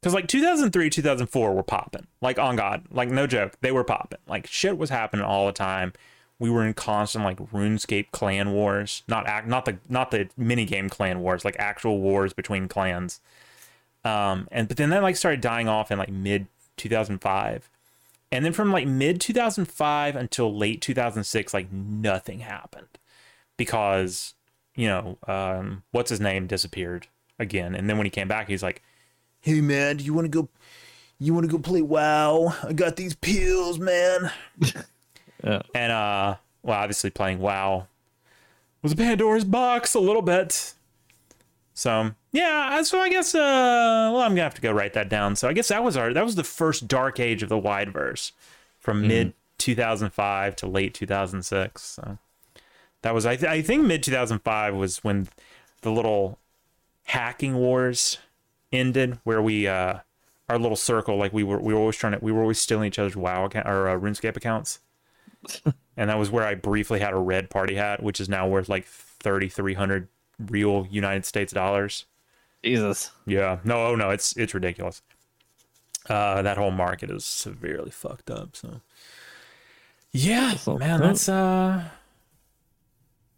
Because 0.00 0.12
like 0.12 0.26
2003, 0.26 0.90
2004 0.90 1.54
were 1.54 1.62
popping. 1.62 2.06
Like, 2.20 2.38
on 2.38 2.56
God. 2.56 2.84
Like, 2.90 3.10
no 3.10 3.26
joke. 3.26 3.56
They 3.60 3.72
were 3.72 3.84
popping. 3.84 4.18
Like, 4.26 4.46
shit 4.46 4.76
was 4.76 4.90
happening 4.90 5.24
all 5.24 5.46
the 5.46 5.52
time. 5.52 5.92
We 6.38 6.50
were 6.50 6.66
in 6.66 6.74
constant 6.74 7.24
like 7.24 7.38
RuneScape 7.38 8.10
clan 8.10 8.52
wars, 8.52 9.02
not 9.08 9.26
act, 9.26 9.46
not 9.48 9.64
the 9.64 9.78
not 9.88 10.10
the 10.10 10.28
mini 10.36 10.66
game 10.66 10.88
clan 10.88 11.20
wars, 11.20 11.44
like 11.44 11.56
actual 11.58 12.00
wars 12.00 12.32
between 12.32 12.68
clans. 12.68 13.20
Um, 14.04 14.46
and 14.52 14.68
but 14.68 14.76
then 14.76 14.90
that 14.90 15.02
like 15.02 15.16
started 15.16 15.40
dying 15.40 15.68
off 15.68 15.90
in 15.90 15.98
like 15.98 16.10
mid 16.10 16.46
2005, 16.76 17.70
and 18.30 18.44
then 18.44 18.52
from 18.52 18.70
like 18.70 18.86
mid 18.86 19.20
2005 19.20 20.14
until 20.14 20.54
late 20.54 20.80
2006, 20.82 21.54
like 21.54 21.72
nothing 21.72 22.40
happened 22.40 22.98
because 23.56 24.34
you 24.74 24.88
know 24.88 25.18
um, 25.26 25.82
what's 25.90 26.10
his 26.10 26.20
name 26.20 26.46
disappeared 26.46 27.08
again, 27.38 27.74
and 27.74 27.88
then 27.88 27.96
when 27.96 28.06
he 28.06 28.10
came 28.10 28.28
back, 28.28 28.48
he's 28.48 28.62
like, 28.62 28.82
"Hey 29.40 29.60
man, 29.60 29.96
do 29.96 30.04
you 30.04 30.12
want 30.12 30.26
to 30.26 30.42
go? 30.42 30.48
You 31.18 31.32
want 31.32 31.46
to 31.46 31.52
go 31.52 31.58
play 31.58 31.82
WoW? 31.82 32.54
I 32.62 32.74
got 32.74 32.96
these 32.96 33.14
pills, 33.14 33.78
man." 33.78 34.30
Yeah. 35.42 35.62
And 35.74 35.92
uh, 35.92 36.36
well, 36.62 36.78
obviously 36.78 37.10
playing 37.10 37.38
WoW 37.38 37.86
was 38.82 38.92
a 38.92 38.96
Pandora's 38.96 39.44
box 39.44 39.94
a 39.94 40.00
little 40.00 40.22
bit. 40.22 40.74
So 41.74 42.12
yeah, 42.32 42.82
so 42.82 43.00
I 43.00 43.10
guess 43.10 43.34
uh, 43.34 43.38
well, 44.12 44.22
I'm 44.22 44.30
gonna 44.32 44.42
have 44.42 44.54
to 44.54 44.62
go 44.62 44.72
write 44.72 44.94
that 44.94 45.08
down. 45.08 45.36
So 45.36 45.48
I 45.48 45.52
guess 45.52 45.68
that 45.68 45.84
was 45.84 45.96
our 45.96 46.12
that 46.12 46.24
was 46.24 46.34
the 46.34 46.44
first 46.44 46.88
dark 46.88 47.20
age 47.20 47.42
of 47.42 47.48
the 47.48 47.60
Wideverse, 47.60 48.32
from 48.78 49.06
mid 49.06 49.34
2005 49.58 50.56
to 50.56 50.66
late 50.66 50.94
2006. 50.94 51.82
So 51.82 52.18
that 53.02 53.12
was 53.12 53.26
I 53.26 53.36
th- 53.36 53.50
I 53.50 53.60
think 53.60 53.84
mid 53.84 54.02
2005 54.02 54.74
was 54.74 54.98
when 55.04 55.28
the 55.82 55.90
little 55.90 56.38
hacking 57.04 57.56
wars 57.56 58.18
ended, 58.72 59.18
where 59.24 59.42
we 59.42 59.66
uh 59.66 59.98
our 60.48 60.58
little 60.58 60.76
circle 60.76 61.16
like 61.16 61.32
we 61.32 61.42
were 61.42 61.58
we 61.58 61.74
were 61.74 61.80
always 61.80 61.96
trying 61.96 62.12
to 62.12 62.18
we 62.24 62.32
were 62.32 62.40
always 62.40 62.58
stealing 62.58 62.88
each 62.88 62.98
other's 62.98 63.16
WoW 63.16 63.44
account 63.44 63.68
or 63.68 63.88
uh, 63.88 63.98
RuneScape 63.98 64.36
accounts. 64.36 64.80
And 65.96 66.10
that 66.10 66.18
was 66.18 66.30
where 66.30 66.44
I 66.44 66.54
briefly 66.54 67.00
had 67.00 67.12
a 67.12 67.18
red 67.18 67.50
party 67.50 67.74
hat, 67.74 68.02
which 68.02 68.20
is 68.20 68.28
now 68.28 68.46
worth 68.48 68.68
like 68.68 68.86
3,300 68.86 70.08
real 70.38 70.86
United 70.90 71.24
States 71.24 71.52
dollars. 71.52 72.04
Jesus. 72.64 73.10
Yeah, 73.26 73.58
no, 73.64 73.86
oh 73.88 73.94
no, 73.94 74.10
it's 74.10 74.36
it's 74.36 74.54
ridiculous. 74.54 75.02
Uh, 76.08 76.42
that 76.42 76.56
whole 76.56 76.70
market 76.70 77.10
is 77.10 77.24
severely 77.24 77.90
fucked 77.90 78.30
up. 78.30 78.54
So, 78.56 78.80
yeah, 80.12 80.54
man, 80.66 81.00
that's 81.00 81.28
uh, 81.28 81.84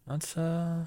that's 0.07 0.37
uh, 0.37 0.87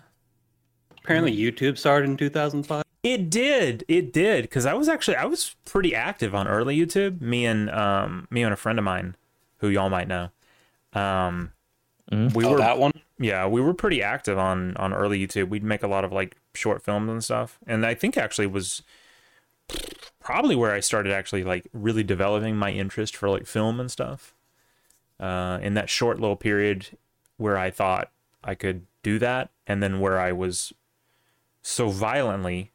Apparently, 1.03 1.35
YouTube 1.35 1.77
started 1.77 2.09
in 2.09 2.17
2005. 2.17 2.83
it 3.03 3.29
did, 3.29 3.83
it 3.87 4.13
did, 4.13 4.43
because 4.43 4.65
I 4.65 4.73
was 4.73 4.87
actually 4.87 5.17
I 5.17 5.25
was 5.25 5.55
pretty 5.65 5.95
active 5.95 6.35
on 6.35 6.47
early 6.47 6.77
YouTube. 6.77 7.21
Me 7.21 7.45
and 7.45 7.69
um, 7.71 8.27
me 8.29 8.43
and 8.43 8.53
a 8.53 8.57
friend 8.57 8.77
of 8.77 8.85
mine, 8.85 9.15
who 9.57 9.69
y'all 9.69 9.89
might 9.89 10.07
know, 10.07 10.29
um, 10.93 11.51
Mhm. 12.11 12.33
we 12.33 12.43
oh, 12.45 12.51
were 12.51 12.57
that 12.57 12.77
one. 12.77 12.91
yeah 13.19 13.47
we 13.47 13.61
were 13.61 13.73
pretty 13.73 14.03
active 14.03 14.37
on 14.37 14.75
on 14.75 14.91
early 14.93 15.25
youtube 15.25 15.47
we'd 15.47 15.63
make 15.63 15.81
a 15.83 15.87
lot 15.87 16.03
of 16.03 16.11
like 16.11 16.35
short 16.53 16.81
films 16.83 17.09
and 17.09 17.23
stuff 17.23 17.57
and 17.65 17.85
i 17.85 17.93
think 17.93 18.17
actually 18.17 18.47
was 18.47 18.81
probably 20.19 20.55
where 20.55 20.71
i 20.73 20.79
started 20.81 21.13
actually 21.13 21.43
like 21.43 21.67
really 21.73 22.03
developing 22.03 22.57
my 22.57 22.71
interest 22.71 23.15
for 23.15 23.29
like 23.29 23.45
film 23.45 23.79
and 23.79 23.89
stuff 23.89 24.33
uh 25.21 25.59
in 25.61 25.73
that 25.75 25.89
short 25.89 26.19
little 26.19 26.35
period 26.35 26.87
where 27.37 27.57
i 27.57 27.69
thought 27.71 28.11
i 28.43 28.53
could 28.55 28.85
do 29.03 29.17
that 29.17 29.49
and 29.65 29.81
then 29.81 29.99
where 30.01 30.19
i 30.19 30.31
was 30.31 30.73
so 31.61 31.89
violently 31.89 32.70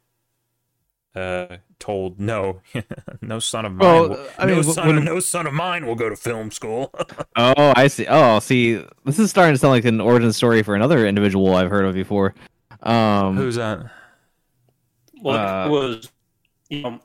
uh 1.17 1.57
told 1.79 2.19
no 2.19 2.61
no 3.21 3.39
son 3.39 3.65
of 3.65 3.73
mine 3.73 3.79
Well, 3.87 4.09
will, 4.09 4.27
I 4.37 4.45
mean, 4.45 4.55
no, 4.55 4.61
w- 4.61 4.73
son, 4.73 4.87
when- 4.87 5.05
no 5.05 5.19
son 5.19 5.47
of 5.47 5.53
mine 5.53 5.85
will 5.85 5.95
go 5.95 6.09
to 6.09 6.15
film 6.15 6.51
school 6.51 6.91
Oh, 7.35 7.73
I 7.75 7.87
see. 7.87 8.05
Oh, 8.07 8.39
see, 8.39 8.83
this 9.05 9.19
is 9.19 9.29
starting 9.29 9.53
to 9.53 9.59
sound 9.59 9.71
like 9.71 9.85
an 9.85 10.01
origin 10.01 10.33
story 10.33 10.63
for 10.63 10.75
another 10.75 11.05
individual 11.07 11.55
I've 11.55 11.69
heard 11.69 11.85
of 11.85 11.93
before. 11.93 12.33
Um, 12.81 13.35
who's 13.37 13.55
that 13.55 13.91
Well, 15.21 15.37
Uh, 15.37 15.67
it 15.67 15.71
was 15.71 16.11
you 16.69 16.81
know, 16.81 16.99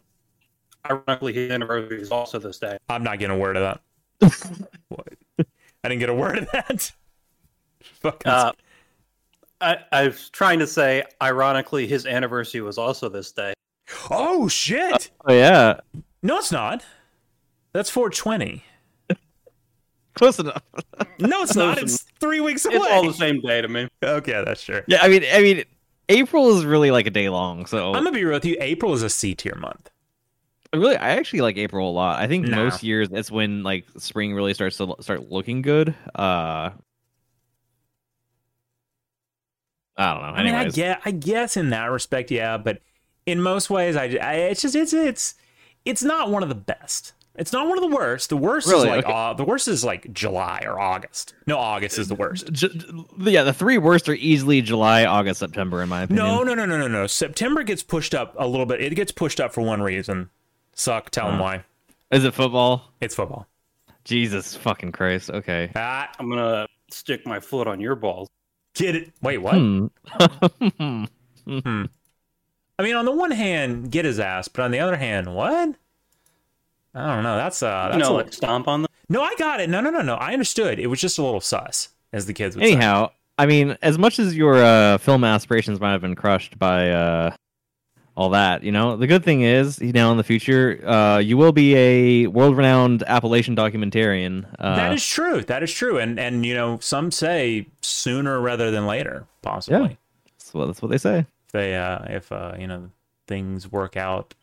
ironically, 0.90 1.32
his 1.32 1.50
anniversary 1.50 2.00
is 2.00 2.10
also 2.10 2.38
this 2.38 2.58
day. 2.58 2.76
I'm 2.88 3.04
not 3.04 3.18
getting 3.18 3.36
a 3.36 3.38
word 3.38 3.56
of 3.56 3.78
that. 4.20 4.30
what? 4.88 5.06
I 5.38 5.88
didn't 5.88 6.00
get 6.00 6.08
a 6.08 6.14
word 6.14 6.38
of 6.38 6.48
that. 6.52 6.92
Fucking 8.00 8.30
Uh, 8.32 8.52
I, 9.60 9.76
I 9.92 10.06
was 10.08 10.28
trying 10.30 10.58
to 10.58 10.66
say, 10.66 11.04
ironically, 11.22 11.86
his 11.86 12.04
anniversary 12.06 12.60
was 12.62 12.78
also 12.78 13.08
this 13.08 13.30
day. 13.32 13.52
Oh 14.10 14.48
shit! 14.48 15.10
Oh 15.26 15.32
yeah, 15.32 15.80
No, 16.22 16.38
it's 16.38 16.52
not. 16.52 16.84
That's 17.72 17.88
420. 17.90 18.62
close 20.14 20.38
enough. 20.38 20.62
No, 21.18 21.42
it's 21.42 21.54
not. 21.54 21.78
It's 21.78 22.02
three 22.20 22.40
weeks 22.40 22.64
away. 22.64 22.76
It's 22.76 22.86
all 22.90 23.06
the 23.06 23.12
same 23.12 23.40
day 23.40 23.60
to 23.62 23.68
me. 23.68 23.88
Okay, 24.02 24.42
that's 24.44 24.60
sure. 24.60 24.82
Yeah, 24.88 24.98
I 25.02 25.08
mean, 25.08 25.22
I 25.32 25.40
mean, 25.40 25.62
April 26.08 26.56
is 26.58 26.64
really 26.64 26.90
like 26.90 27.06
a 27.06 27.10
day 27.10 27.28
long. 27.28 27.64
So 27.66 27.88
I'm 27.88 28.02
gonna 28.04 28.10
be 28.12 28.24
real 28.24 28.34
with 28.36 28.44
you. 28.44 28.56
April 28.60 28.92
is 28.92 29.02
a 29.04 29.08
C 29.10 29.34
tier 29.36 29.54
month. 29.54 29.88
really, 30.74 30.96
I 30.96 31.10
actually 31.10 31.42
like 31.42 31.56
April 31.58 31.88
a 31.88 31.92
lot. 31.92 32.20
I 32.20 32.26
think 32.26 32.48
Nah. 32.48 32.56
most 32.56 32.82
years 32.82 33.08
that's 33.08 33.30
when 33.30 33.62
like 33.62 33.86
spring 33.98 34.34
really 34.34 34.52
starts 34.52 34.78
to 34.78 34.96
start 35.00 35.30
looking 35.30 35.62
good. 35.62 35.94
Uh, 36.14 36.70
I 39.96 40.14
don't 40.14 40.22
know. 40.22 40.28
I 40.28 40.42
mean, 40.42 40.54
I 40.54 40.58
Anyways, 40.58 40.74
get, 40.74 41.00
I 41.04 41.10
guess 41.10 41.56
in 41.56 41.70
that 41.70 41.84
respect, 41.86 42.30
yeah, 42.30 42.56
but 42.56 42.80
in 43.26 43.40
most 43.40 43.70
ways, 43.70 43.96
I, 43.96 44.04
I 44.20 44.32
it's 44.34 44.62
just 44.62 44.74
it's 44.74 44.92
it's 44.92 45.34
it's 45.84 46.02
not 46.02 46.30
one 46.30 46.42
of 46.42 46.48
the 46.48 46.54
best. 46.54 47.12
It's 47.34 47.50
not 47.52 47.66
one 47.66 47.78
of 47.78 47.90
the 47.90 47.96
worst. 47.96 48.28
The 48.28 48.36
worst 48.36 48.66
Really? 48.68 48.82
is 48.82 48.96
like 48.96 49.04
Okay. 49.06 49.12
uh, 49.12 49.32
the 49.32 49.44
worst 49.44 49.66
is 49.66 49.82
like 49.82 50.12
July 50.12 50.62
or 50.66 50.78
August. 50.78 51.34
No, 51.46 51.56
August 51.58 51.98
is 51.98 52.08
the 52.08 52.14
worst. 52.14 52.52
J- 52.52 52.68
j- 52.68 52.86
yeah, 53.20 53.42
the 53.42 53.54
three 53.54 53.78
worst 53.78 54.06
are 54.10 54.14
easily 54.14 54.60
July, 54.60 55.06
August, 55.06 55.40
September, 55.40 55.82
in 55.82 55.88
my 55.88 56.02
opinion. 56.02 56.26
No, 56.26 56.42
no, 56.42 56.54
no, 56.54 56.66
no, 56.66 56.76
no, 56.76 56.88
no. 56.88 57.06
September 57.06 57.62
gets 57.62 57.82
pushed 57.82 58.14
up 58.14 58.34
a 58.38 58.46
little 58.46 58.66
bit. 58.66 58.82
It 58.82 58.94
gets 58.96 59.12
pushed 59.12 59.40
up 59.40 59.54
for 59.54 59.62
one 59.62 59.80
reason. 59.80 60.28
Succ. 60.76 61.08
Tell 61.08 61.28
them 61.28 61.40
Uh. 61.40 61.42
why. 61.42 61.64
Is 62.10 62.24
it 62.26 62.34
football? 62.34 62.92
It's 63.00 63.14
football. 63.14 63.46
Jesus 64.04 64.54
fucking 64.54 64.92
Christ. 64.92 65.30
Okay. 65.30 65.70
Ah, 65.74 66.10
I'm 66.18 66.28
gonna 66.28 66.66
stick 66.90 67.24
my 67.26 67.40
foot 67.40 67.66
on 67.66 67.80
your 67.80 67.94
balls. 67.94 68.28
get 68.74 68.94
it? 68.94 69.10
Wait, 69.22 69.38
what? 69.38 69.54
Hmm. 69.54 69.86
I 72.82 72.84
mean, 72.84 72.96
on 72.96 73.04
the 73.04 73.12
one 73.12 73.30
hand, 73.30 73.92
get 73.92 74.04
his 74.04 74.18
ass, 74.18 74.48
but 74.48 74.62
on 74.62 74.72
the 74.72 74.80
other 74.80 74.96
hand, 74.96 75.32
what? 75.34 75.74
I 76.94 77.14
don't 77.14 77.22
know. 77.22 77.36
That's 77.36 77.62
uh, 77.62 77.90
You 77.92 77.98
that's 77.98 78.08
know, 78.10 78.16
a- 78.16 78.18
like 78.18 78.32
stomp 78.32 78.66
on 78.66 78.82
them. 78.82 78.90
no. 79.08 79.22
I 79.22 79.34
got 79.38 79.60
it. 79.60 79.70
No, 79.70 79.80
no, 79.80 79.90
no, 79.90 80.02
no. 80.02 80.14
I 80.16 80.32
understood. 80.32 80.80
It 80.80 80.88
was 80.88 81.00
just 81.00 81.16
a 81.18 81.22
little 81.22 81.40
sus, 81.40 81.90
as 82.12 82.26
the 82.26 82.32
kids 82.34 82.56
would 82.56 82.64
say. 82.64 82.72
Anyhow, 82.72 83.10
I 83.38 83.46
mean, 83.46 83.78
as 83.82 83.98
much 83.98 84.18
as 84.18 84.36
your 84.36 84.56
uh, 84.56 84.98
film 84.98 85.22
aspirations 85.22 85.78
might 85.80 85.92
have 85.92 86.00
been 86.00 86.16
crushed 86.16 86.58
by 86.58 86.90
uh, 86.90 87.34
all 88.16 88.30
that, 88.30 88.62
you 88.64 88.72
know, 88.72 88.96
the 88.96 89.06
good 89.06 89.24
thing 89.24 89.42
is, 89.42 89.78
you 89.80 89.92
know, 89.92 90.10
in 90.10 90.16
the 90.18 90.24
future, 90.24 90.80
uh, 90.86 91.18
you 91.18 91.36
will 91.36 91.52
be 91.52 91.74
a 91.76 92.26
world-renowned 92.26 93.04
Appalachian 93.04 93.54
documentarian. 93.56 94.44
Uh, 94.58 94.74
that 94.76 94.92
is 94.92 95.06
true. 95.06 95.40
That 95.42 95.62
is 95.62 95.72
true. 95.72 95.98
And 95.98 96.18
and 96.18 96.44
you 96.44 96.54
know, 96.54 96.78
some 96.80 97.10
say 97.12 97.68
sooner 97.80 98.40
rather 98.40 98.70
than 98.72 98.86
later, 98.86 99.24
possibly. 99.40 99.96
that's, 100.38 100.52
what, 100.52 100.66
that's 100.66 100.82
what 100.82 100.90
they 100.90 100.98
say. 100.98 101.26
If 101.52 101.60
they 101.60 101.76
uh 101.76 102.04
if 102.08 102.32
uh 102.32 102.54
you 102.58 102.66
know 102.66 102.90
things 103.26 103.70
work 103.70 103.94
out 103.94 104.34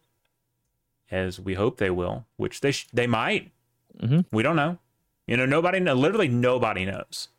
as 1.10 1.40
we 1.40 1.56
hope 1.56 1.78
they 1.78 1.90
will, 1.90 2.26
which 2.38 2.62
they 2.62 2.72
sh- 2.72 2.88
they 2.94 3.08
might. 3.08 3.52
Mhm. 4.00 4.26
We 4.32 4.44
don't 4.44 4.56
know. 4.56 4.78
You 5.26 5.36
know, 5.38 5.48
nobody 5.48 5.80
know. 5.80 5.96
Literally 5.96 6.28
nobody 6.28 6.86
knows. 6.86 7.30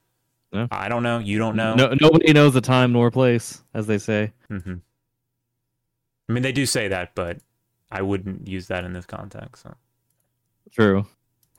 Yeah. 0.53 0.67
I 0.73 0.89
don't 0.89 1.05
know. 1.05 1.19
You 1.19 1.39
don't 1.39 1.55
know. 1.55 1.77
No, 1.77 1.95
nobody 2.01 2.33
knows 2.33 2.53
the 2.55 2.61
time 2.61 2.93
nor 2.93 3.13
place, 3.13 3.63
as 3.73 3.87
they 3.87 3.99
say. 3.99 4.33
hmm 4.49 4.75
I 6.29 6.33
mean, 6.33 6.43
they 6.43 6.53
do 6.53 6.67
say 6.67 6.89
that, 6.89 7.15
but 7.15 7.39
I 7.93 8.03
wouldn't 8.03 8.49
use 8.49 8.67
that 8.69 8.85
in 8.85 8.93
this 8.93 9.07
context. 9.07 9.63
So. 9.63 9.75
True. 10.73 11.07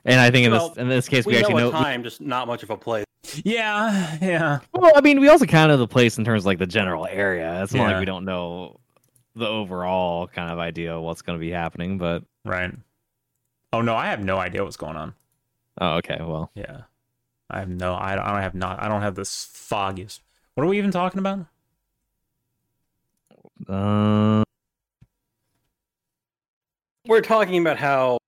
And 0.04 0.20
I 0.20 0.30
think 0.30 0.46
in 0.46 0.52
Well, 0.52 0.68
this 0.70 0.78
in 0.78 0.88
this 0.88 1.08
case, 1.08 1.24
we, 1.26 1.32
We, 1.34 1.38
actually 1.38 1.54
know 1.54 1.70
know. 1.70 1.78
a 1.78 1.82
time, 1.82 2.02
just 2.02 2.20
not 2.20 2.46
much 2.46 2.62
of 2.62 2.68
a 2.70 2.76
place. 2.76 3.04
Yeah, 3.44 4.18
yeah. 4.20 4.58
Well, 4.72 4.92
I 4.94 5.00
mean, 5.00 5.20
we 5.20 5.28
also 5.28 5.46
kind 5.46 5.70
of 5.70 5.78
the 5.78 5.86
place 5.86 6.18
in 6.18 6.24
terms 6.24 6.42
of 6.42 6.46
like 6.46 6.58
the 6.58 6.66
general 6.66 7.06
area. 7.06 7.62
It's 7.62 7.72
not 7.72 7.84
Yeah. 7.84 7.90
like 7.92 8.00
we 8.00 8.04
don't 8.04 8.24
know 8.24 8.80
the 9.34 9.46
overall 9.46 10.26
kind 10.26 10.50
of 10.50 10.58
idea 10.58 10.94
of 10.96 11.02
what's 11.02 11.22
going 11.22 11.38
to 11.38 11.40
be 11.40 11.50
happening, 11.50 11.98
but 11.98 12.24
Right. 12.44 12.72
Oh 13.72 13.80
no, 13.80 13.94
I 13.94 14.06
have 14.06 14.20
no 14.22 14.38
idea 14.38 14.64
what's 14.64 14.76
going 14.76 14.96
on. 14.96 15.14
oh, 15.80 15.94
okay, 15.96 16.18
well, 16.20 16.50
Yeah, 16.54 16.82
I 17.48 17.60
have 17.60 17.68
no. 17.68 17.94
I 17.94 18.16
don't, 18.16 18.24
I 18.26 18.32
don't 18.32 18.42
have 18.42 18.54
not. 18.54 18.82
I 18.82 18.88
don't 18.88 19.02
have 19.02 19.14
this 19.14 19.44
foggiest. 19.52 20.20
What 20.54 20.64
are 20.64 20.68
we 20.68 20.76
even 20.78 20.90
talking 20.90 21.18
about? 21.18 21.46
uh, 23.68 24.42
We're 27.06 27.20
talking 27.22 27.58
about 27.60 27.78
how 27.78 28.18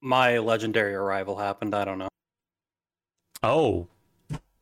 my 0.00 0.38
legendary 0.38 0.94
arrival 0.94 1.36
happened. 1.36 1.74
I 1.74 1.84
don't 1.84 1.98
know. 1.98 2.08
Oh, 3.42 3.88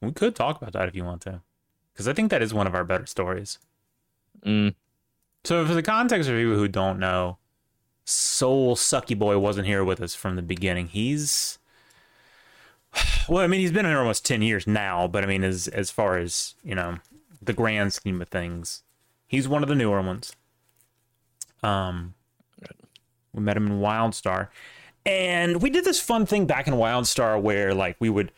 we 0.00 0.12
could 0.12 0.34
talk 0.34 0.60
about 0.60 0.72
that 0.74 0.88
if 0.88 0.94
you 0.94 1.04
want 1.04 1.22
to, 1.22 1.40
because 1.92 2.08
I 2.08 2.12
think 2.12 2.30
that 2.30 2.42
is 2.42 2.52
one 2.52 2.66
of 2.66 2.74
our 2.74 2.84
better 2.84 3.06
stories. 3.06 3.58
mm, 4.44 4.74
So, 5.44 5.64
for 5.66 5.74
the 5.74 5.82
context 5.82 6.28
of 6.28 6.36
people 6.36 6.54
who 6.56 6.68
don't 6.68 6.98
know, 6.98 7.38
Soul 8.04 8.76
Sucky 8.76 9.18
Boy 9.18 9.38
wasn't 9.38 9.66
here 9.66 9.84
with 9.84 10.00
us 10.00 10.14
from 10.14 10.36
the 10.36 10.42
beginning. 10.42 10.88
He's 10.88 11.58
well, 13.28 13.42
I 13.42 13.46
mean, 13.46 13.60
he's 13.60 13.72
been 13.72 13.86
here 13.86 13.98
almost 13.98 14.26
ten 14.26 14.42
years 14.42 14.66
now, 14.66 15.08
but 15.08 15.24
I 15.24 15.26
mean, 15.26 15.42
as 15.44 15.68
as 15.68 15.90
far 15.90 16.18
as 16.18 16.54
you 16.62 16.74
know, 16.74 16.98
the 17.40 17.52
grand 17.52 17.92
scheme 17.92 18.20
of 18.20 18.28
things, 18.28 18.82
he's 19.26 19.48
one 19.48 19.62
of 19.62 19.68
the 19.68 19.74
newer 19.74 20.02
ones. 20.02 20.34
Um, 21.62 22.14
we 23.32 23.42
met 23.42 23.56
him 23.56 23.66
in 23.66 23.80
WildStar, 23.80 24.48
and 25.06 25.62
we 25.62 25.70
did 25.70 25.84
this 25.84 26.00
fun 26.00 26.26
thing 26.26 26.46
back 26.46 26.66
in 26.66 26.74
WildStar 26.74 27.40
where 27.40 27.74
like 27.74 27.96
we 27.98 28.08
would, 28.08 28.32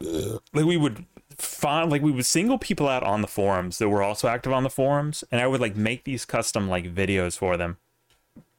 like 0.00 0.64
we 0.64 0.76
would 0.76 1.04
find 1.36 1.90
like 1.90 2.02
we 2.02 2.12
would 2.12 2.26
single 2.26 2.58
people 2.58 2.88
out 2.88 3.02
on 3.02 3.20
the 3.20 3.26
forums 3.26 3.78
that 3.78 3.88
were 3.88 4.02
also 4.02 4.28
active 4.28 4.52
on 4.52 4.62
the 4.62 4.70
forums, 4.70 5.24
and 5.32 5.40
I 5.40 5.46
would 5.46 5.60
like 5.60 5.76
make 5.76 6.04
these 6.04 6.24
custom 6.24 6.68
like 6.68 6.94
videos 6.94 7.36
for 7.36 7.56
them, 7.56 7.78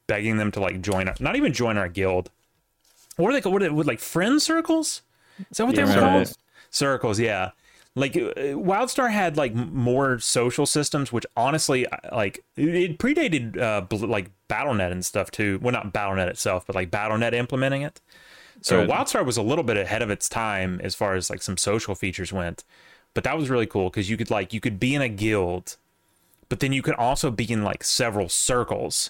begging 0.07 0.37
them 0.37 0.51
to 0.51 0.59
like 0.59 0.81
join, 0.81 1.07
our, 1.07 1.15
not 1.19 1.35
even 1.35 1.53
join 1.53 1.77
our 1.77 1.87
guild. 1.87 2.31
What 3.17 3.29
are 3.29 3.33
they 3.33 3.41
called? 3.41 3.53
What 3.53 3.61
are 3.61 3.67
they, 3.67 3.73
what, 3.73 3.85
like 3.85 3.99
friend 3.99 4.41
circles? 4.41 5.01
Is 5.51 5.57
that 5.57 5.65
what 5.65 5.75
Yeah, 5.75 5.85
they 5.85 5.95
were 5.95 6.01
right. 6.01 6.25
called? 6.25 6.37
Circles, 6.69 7.19
yeah. 7.19 7.51
Like 7.97 8.15
uh, 8.17 8.33
WildStar 8.35 9.09
had 9.09 9.37
like 9.37 9.53
more 9.55 10.19
social 10.19 10.65
systems, 10.65 11.13
which 11.13 11.25
honestly, 11.37 11.85
like 12.11 12.43
it- 12.57 12.75
it 12.75 12.97
predated 12.99 13.57
uh, 13.57 13.85
like 14.05 14.31
BattleNet 14.49 14.91
and 14.91 15.05
stuff 15.05 15.31
too. 15.31 15.59
Well, 15.61 15.71
not 15.71 15.93
BattleNet 15.93 16.27
itself, 16.27 16.65
but 16.67 16.75
like 16.75 16.91
BattleNet 16.91 17.33
implementing 17.33 17.83
it. 17.83 18.01
So 18.61 18.79
Right. 18.79 18.89
WildStar 18.89 19.25
was 19.25 19.37
a 19.37 19.41
little 19.41 19.63
bit 19.63 19.77
ahead 19.77 20.01
of 20.01 20.09
its 20.09 20.27
time 20.27 20.81
as 20.83 20.93
far 20.95 21.15
as 21.15 21.29
like 21.29 21.41
some 21.41 21.55
social 21.55 21.95
features 21.95 22.33
went, 22.33 22.63
but 23.13 23.23
that 23.23 23.37
was 23.37 23.49
really 23.49 23.67
cool 23.67 23.89
because 23.89 24.09
you 24.09 24.17
could 24.17 24.29
like 24.31 24.53
you 24.53 24.59
could 24.59 24.79
be 24.79 24.93
in 24.93 25.01
a 25.01 25.09
guild, 25.09 25.77
but 26.49 26.59
then 26.59 26.73
you 26.73 26.81
could 26.81 26.95
also 26.95 27.31
be 27.31 27.49
in 27.49 27.63
like 27.63 27.83
several 27.83 28.27
circles, 28.27 29.09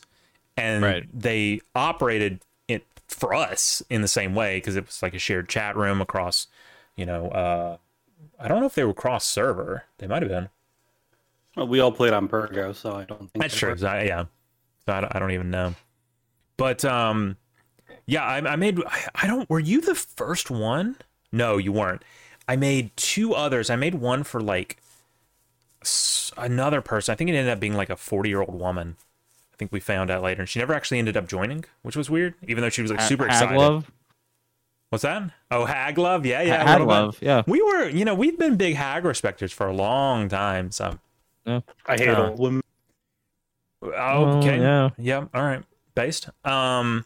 and 0.57 0.83
Right. 0.83 1.03
they 1.11 1.61
operated 1.73 2.41
it 2.67 2.86
for 3.07 3.33
us 3.33 3.81
in 3.89 4.01
the 4.01 4.07
same 4.07 4.36
way 4.36 4.57
because 4.57 4.75
it 4.75 4.86
was 4.86 5.01
like 5.01 5.13
a 5.15 5.19
shared 5.19 5.49
chat 5.49 5.75
room 5.75 6.01
across, 6.01 6.47
you 6.95 7.05
know, 7.05 7.29
uh, 7.29 7.77
I 8.39 8.47
don't 8.47 8.59
know 8.59 8.65
if 8.65 8.75
they 8.75 8.83
were 8.83 8.93
cross 8.93 9.25
server. 9.25 9.83
They 9.97 10.07
might 10.07 10.21
have 10.21 10.29
been. 10.29 10.49
Well, 11.55 11.67
we 11.67 11.79
all 11.79 11.91
played 11.91 12.13
on 12.13 12.27
Pergo, 12.27 12.75
so 12.75 12.91
I 12.93 13.05
don't 13.05 13.31
think 13.31 13.41
That's 13.41 13.55
true. 13.55 13.71
were. 13.71 13.77
So, 13.77 13.86
yeah. 13.88 14.25
So 14.86 14.93
I, 14.93 15.01
don't- 15.01 15.15
I 15.15 15.19
don't 15.19 15.31
even 15.31 15.49
know. 15.51 15.73
But 16.57 16.83
um, 16.86 17.38
yeah, 18.05 18.23
I, 18.23 18.38
I 18.38 18.55
made. 18.55 18.81
I- 18.86 19.07
I 19.15 19.27
don't. 19.27 19.49
Were 19.49 19.59
you 19.59 19.81
the 19.81 19.95
first 19.95 20.51
one? 20.51 20.97
No, 21.31 21.57
you 21.57 21.71
weren't. 21.71 22.03
I 22.47 22.55
made 22.55 22.95
two 22.97 23.33
others. 23.33 23.69
I 23.69 23.75
made 23.75 23.95
one 23.95 24.23
for 24.23 24.39
like 24.41 24.77
another 26.38 26.81
person. 26.81 27.11
I 27.11 27.15
think 27.15 27.29
it 27.29 27.33
ended 27.33 27.51
up 27.51 27.59
being 27.59 27.73
like 27.75 27.89
a 27.89 27.95
forty-year-old 27.95 28.53
woman. 28.53 28.97
I 29.53 29.57
think 29.57 29.71
we 29.71 29.79
found 29.79 30.11
out 30.11 30.21
later, 30.21 30.41
and 30.41 30.49
she 30.49 30.59
never 30.59 30.73
actually 30.73 30.99
ended 30.99 31.15
up 31.17 31.27
joining, 31.27 31.63
which 31.81 31.95
was 31.95 32.09
weird. 32.09 32.36
Even 32.47 32.61
though 32.61 32.69
she 32.69 32.81
was 32.81 32.91
like 32.91 33.01
super 33.01 33.25
excited. 33.25 33.57
Haglove? 33.57 33.86
What's 34.95 35.01
that? 35.03 35.29
Oh, 35.51 35.65
Hag 35.65 35.97
Love. 35.97 36.25
Yeah, 36.25 36.41
yeah. 36.41 36.63
a 36.63 36.67
Hag. 36.67 36.81
Love, 36.81 37.17
yeah. 37.19 37.43
We 37.47 37.61
were, 37.61 37.89
you 37.89 38.05
know, 38.05 38.15
we've 38.15 38.39
been 38.39 38.55
big 38.55 38.75
Hag 38.75 39.03
respecters 39.03 39.51
for 39.51 39.67
a 39.67 39.73
long 39.73 40.29
time. 40.29 40.71
So, 40.71 40.97
I 41.45 41.61
hate 41.89 42.07
Uh, 42.07 42.29
old 42.29 42.39
women. 42.39 42.61
oh, 43.83 44.37
okay. 44.37 44.57
yeah. 44.57 44.91
Yeah. 44.97 45.25
All 45.33 45.43
right. 45.43 45.63
Based. 45.95 46.29
Um, 46.45 47.03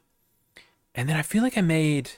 and 0.94 1.10
then 1.10 1.16
I 1.16 1.24
feel 1.24 1.42
like 1.42 1.58
I 1.58 1.62
made, 1.62 2.12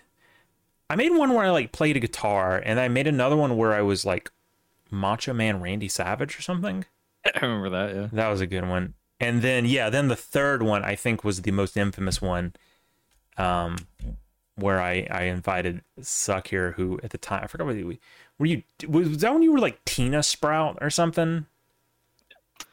I 0.89 0.97
made 0.97 1.11
one 1.11 1.33
where 1.33 1.45
I 1.45 1.51
like 1.51 1.71
played 1.71 1.95
a 1.95 2.01
guitar, 2.01 2.61
and 2.65 2.77
I 2.77 2.89
made 2.89 3.07
another 3.07 3.37
one 3.37 3.55
where 3.55 3.71
I 3.73 3.81
was 3.81 4.05
like 4.05 4.29
Macho 4.89 5.31
Man 5.31 5.61
Randy 5.61 5.87
Savage 5.87 6.37
or 6.37 6.41
something. 6.41 6.83
I 7.25 7.45
remember 7.45 7.69
that. 7.69 7.95
Yeah. 7.95 8.07
That 8.11 8.27
was 8.27 8.41
a 8.41 8.45
good 8.47 8.67
one. 8.67 8.95
And 9.21 9.41
then 9.41 9.65
yeah, 9.65 9.89
then 9.89 10.09
the 10.09 10.17
third 10.17 10.63
one 10.63 10.83
I 10.83 10.95
think 10.95 11.23
was 11.23 11.43
the 11.43 11.51
most 11.51 11.77
infamous 11.77 12.21
one, 12.21 12.51
um, 13.37 13.77
where 14.61 14.81
I 14.81 15.07
I 15.11 15.23
invited 15.23 15.81
Succ 15.99 16.47
here, 16.47 16.71
who 16.71 16.99
at 17.03 17.11
the 17.11 17.17
time 17.17 17.43
I 17.43 17.47
forgot 17.47 17.67
what 17.67 17.75
you 17.75 17.97
were 18.37 18.45
you 18.45 18.63
was 18.87 19.17
that 19.19 19.33
when 19.33 19.43
you 19.43 19.51
were 19.51 19.59
like 19.59 19.83
Tina 19.85 20.23
Sprout 20.23 20.77
or 20.81 20.89
something? 20.89 21.45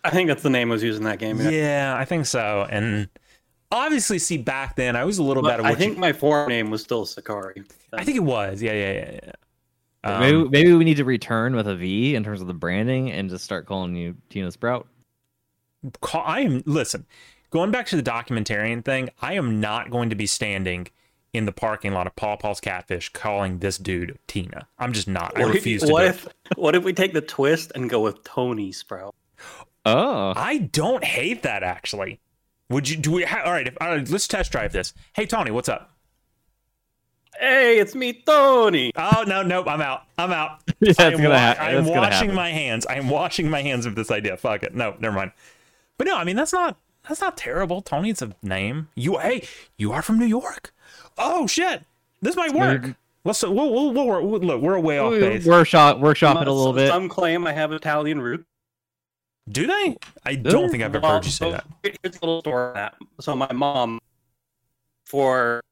I 0.05 0.11
think 0.11 0.29
that's 0.29 0.43
the 0.43 0.51
name 0.51 0.71
I 0.71 0.75
was 0.75 0.83
using 0.83 1.05
that 1.05 1.19
game. 1.19 1.41
Yeah, 1.41 1.51
Yeah. 1.51 1.97
I 1.99 2.05
think 2.05 2.27
so. 2.27 2.67
And 2.71 3.09
obviously, 3.71 4.19
see, 4.19 4.39
back 4.39 4.77
then 4.77 4.97
I 4.97 5.05
was 5.05 5.19
a 5.19 5.23
little 5.23 5.43
But 5.43 5.59
better. 5.59 5.65
I 5.65 5.75
think 5.75 5.99
my 5.99 6.13
forum 6.13 6.49
name 6.49 6.71
was 6.71 6.83
still 6.83 7.05
Sakari. 7.05 7.65
I 7.93 8.05
think 8.05 8.17
it 8.17 8.25
was. 8.25 8.63
Yeah, 8.63 8.73
yeah, 8.73 8.93
yeah, 8.93 9.21
yeah. 9.25 9.33
Um, 10.05 10.21
maybe 10.21 10.49
maybe 10.49 10.73
we 10.75 10.85
need 10.85 10.99
to 10.99 11.05
return 11.05 11.57
with 11.57 11.67
a 11.67 11.75
V 11.75 12.15
in 12.15 12.23
terms 12.23 12.41
of 12.41 12.47
the 12.47 12.55
branding 12.55 13.11
and 13.11 13.29
just 13.29 13.45
start 13.45 13.67
calling 13.67 13.97
you 13.97 14.17
Tina 14.31 14.53
Sprout. 14.53 14.87
I 16.13 16.41
am 16.41 16.63
listen. 16.67 17.07
Going 17.51 17.71
back 17.71 17.87
to 17.87 17.97
the 17.97 18.03
documentarian 18.03 18.85
thing, 18.85 19.09
I 19.23 19.35
am 19.35 19.59
not 19.61 19.91
going 19.91 20.11
to 20.11 20.17
be 20.17 20.27
standing 20.27 20.89
in 21.33 21.45
the 21.45 21.53
parking 21.53 21.93
lot 21.93 22.07
of 22.07 22.17
Paul 22.17 22.37
Paul's 22.39 22.61
Catfish 22.61 23.11
calling 23.11 23.59
this 23.59 23.79
dude 23.79 24.19
Tina. 24.27 24.67
I'm 24.79 24.93
just 24.93 25.09
not. 25.09 25.37
I 25.37 25.41
What 25.41 25.49
if- 25.51 25.55
refuse 25.57 25.83
to. 25.83 25.93
What 25.93 26.01
do 26.03 26.07
it. 26.07 26.11
if 26.11 26.29
what 26.59 26.75
if 26.75 26.85
we 26.85 26.93
take 26.93 27.13
the 27.13 27.21
twist 27.21 27.73
and 27.75 27.89
go 27.91 28.01
with 28.01 28.23
Tony 28.25 28.73
Sprout? 28.73 29.15
Oh, 29.87 30.33
I 30.37 30.59
don't 30.59 31.05
hate 31.05 31.43
that 31.43 31.63
actually. 31.63 32.21
Would 32.71 32.89
you 32.89 32.97
do 32.97 33.13
we 33.13 33.25
ha- 33.25 33.43
all 33.45 33.53
right, 33.53 33.67
if, 33.69 33.77
all 33.81 33.89
right, 33.89 34.09
let's 34.11 34.29
test 34.29 34.53
drive 34.53 34.73
this. 34.73 34.93
Hey 35.15 35.25
Tony, 35.27 35.51
what's 35.51 35.69
up? 35.69 35.95
Hey, 37.39 37.79
it's 37.79 37.95
me, 37.95 38.13
Tony. 38.27 38.93
Oh 38.97 39.25
no, 39.27 39.43
nope, 39.43 39.67
I'm 39.69 39.81
out. 39.81 40.03
I'm 40.19 40.33
out. 40.33 40.61
yeah, 40.81 40.93
i'm 40.99 41.13
gonna 41.13 41.29
wa- 41.29 41.37
happen. 41.37 41.65
I 41.65 41.71
am 41.73 41.85
washing 41.87 42.35
my 42.35 42.51
hands. 42.51 42.85
I 42.87 42.95
am 42.97 43.09
washing 43.09 43.49
my 43.49 43.63
hands 43.63 43.87
of 43.87 43.95
this 43.95 44.11
idea. 44.11 44.37
Fuck 44.37 44.65
it. 44.65 44.75
No, 44.75 44.97
never 44.99 45.15
mind. 45.15 45.33
But 45.99 46.07
no, 46.09 46.17
I 46.17 46.25
mean 46.25 46.37
that's 46.37 46.53
not 46.53 46.77
that's 47.09 47.21
not 47.21 47.37
terrible. 47.37 47.81
Tony, 47.81 48.11
it's 48.11 48.23
a 48.23 48.35
name. 48.43 48.89
You 48.97 49.19
hey, 49.19 49.47
you 49.77 49.93
are 49.93 50.03
from 50.03 50.19
New 50.19 50.27
York. 50.27 50.75
Oh 51.19 51.47
shit, 51.47 51.83
this 52.23 52.37
might 52.37 52.53
work. 52.53 52.83
Maybe- 52.83 52.95
Let's 53.25 53.43
we'll, 53.43 53.53
we'll, 53.55 53.93
we'll, 53.93 54.27
we'll 54.27 54.41
look. 54.41 54.63
We're 54.63 54.79
way 54.79 54.99
off 54.99 55.13
base. 55.13 55.45
Workshop 55.45 55.99
workshop 55.99 56.41
it 56.41 56.49
a 56.49 56.53
little 56.53 56.69
Some- 56.73 56.77
bit. 56.77 56.89
Some 56.89 57.09
claim 57.09 57.47
I 57.47 57.53
have 57.53 57.73
Italian 57.73 58.21
roots. 58.23 58.45
Do 59.51 59.67
they? 59.67 59.97
I 60.25 60.35
don't 60.35 60.71
think 60.71 60.83
I've 60.83 60.95
ever 60.95 61.07
heard 61.07 61.25
you 61.25 61.31
say 61.31 61.51
Well, 61.51 61.61
that. 61.83 61.97
Here's 62.03 62.17
a 62.17 62.21
little 62.21 62.41
story 62.41 62.69
on 62.69 62.75
that. 62.75 62.95
So 63.21 63.35
my 63.35 63.51
mom, 63.53 63.99
for 65.05 65.63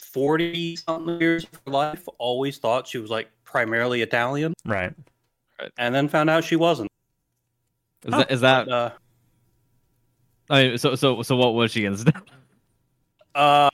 forty 0.00 0.76
something 0.76 1.20
years 1.20 1.44
of 1.44 1.50
her 1.66 1.72
life, 1.72 2.06
always 2.18 2.58
thought 2.58 2.88
she 2.88 2.98
was 2.98 3.10
like 3.10 3.30
primarily 3.44 4.02
Italian, 4.02 4.52
Right. 4.64 4.92
and 5.78 5.94
then 5.94 6.08
found 6.08 6.28
out 6.30 6.44
she 6.44 6.56
wasn't. 6.56 6.90
Is 8.04 8.10
that, 8.10 8.30
is 8.30 8.40
that 8.40 8.68
Uh, 8.68 8.90
I 10.50 10.62
mean, 10.68 10.78
so 10.78 10.94
so 10.96 11.22
so 11.22 11.36
what 11.36 11.54
was 11.54 11.70
she 11.70 11.84
instead? 11.84 12.14
uh, 13.34 13.70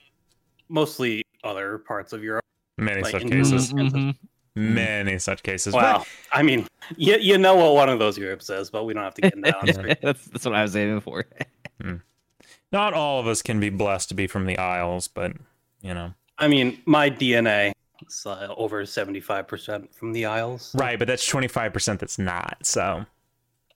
mostly 0.69 1.23
other 1.43 1.77
parts 1.79 2.13
of 2.13 2.23
Europe. 2.23 2.45
Many 2.77 3.01
Like 3.01 3.11
such 3.11 3.23
in- 3.23 3.29
cases. 3.29 3.73
Mhm. 3.73 4.15
Many 4.55 5.19
such 5.19 5.43
cases. 5.43 5.73
Wow. 5.73 6.05
I 6.31 6.43
mean, 6.43 6.67
you, 6.97 7.15
you 7.17 7.37
know 7.37 7.55
what 7.55 7.75
one 7.75 7.87
of 7.89 7.99
those 7.99 8.17
Europe 8.17 8.41
says, 8.41 8.69
but 8.69 8.83
we 8.85 8.93
don't 8.93 9.03
have 9.03 9.13
to 9.15 9.21
get 9.21 9.33
into 9.35 9.51
that. 9.51 9.55
on 9.61 9.73
screen. 9.73 9.95
that's 10.01 10.25
that's 10.25 10.45
what 10.45 10.55
I 10.55 10.61
was 10.63 10.75
aiming 10.75 11.01
for. 11.01 11.25
Not 12.71 12.93
all 12.93 13.19
of 13.19 13.27
us 13.27 13.41
can 13.41 13.59
be 13.59 13.69
blessed 13.69 14.09
to 14.09 14.15
be 14.15 14.27
from 14.27 14.45
the 14.45 14.57
Isles, 14.57 15.07
but 15.07 15.33
you 15.81 15.93
know. 15.93 16.13
I 16.37 16.47
mean, 16.47 16.81
my 16.85 17.09
DNA 17.09 17.71
is 18.07 18.25
uh, 18.25 18.53
over 18.57 18.85
seventy-five 18.85 19.47
percent 19.47 19.93
from 19.93 20.13
the 20.13 20.25
Isles. 20.25 20.75
Right, 20.77 20.99
but 20.99 21.07
that's 21.07 21.25
twenty 21.25 21.47
five 21.47 21.73
percent 21.73 21.99
that's 21.99 22.19
not. 22.19 22.57
So 22.63 23.05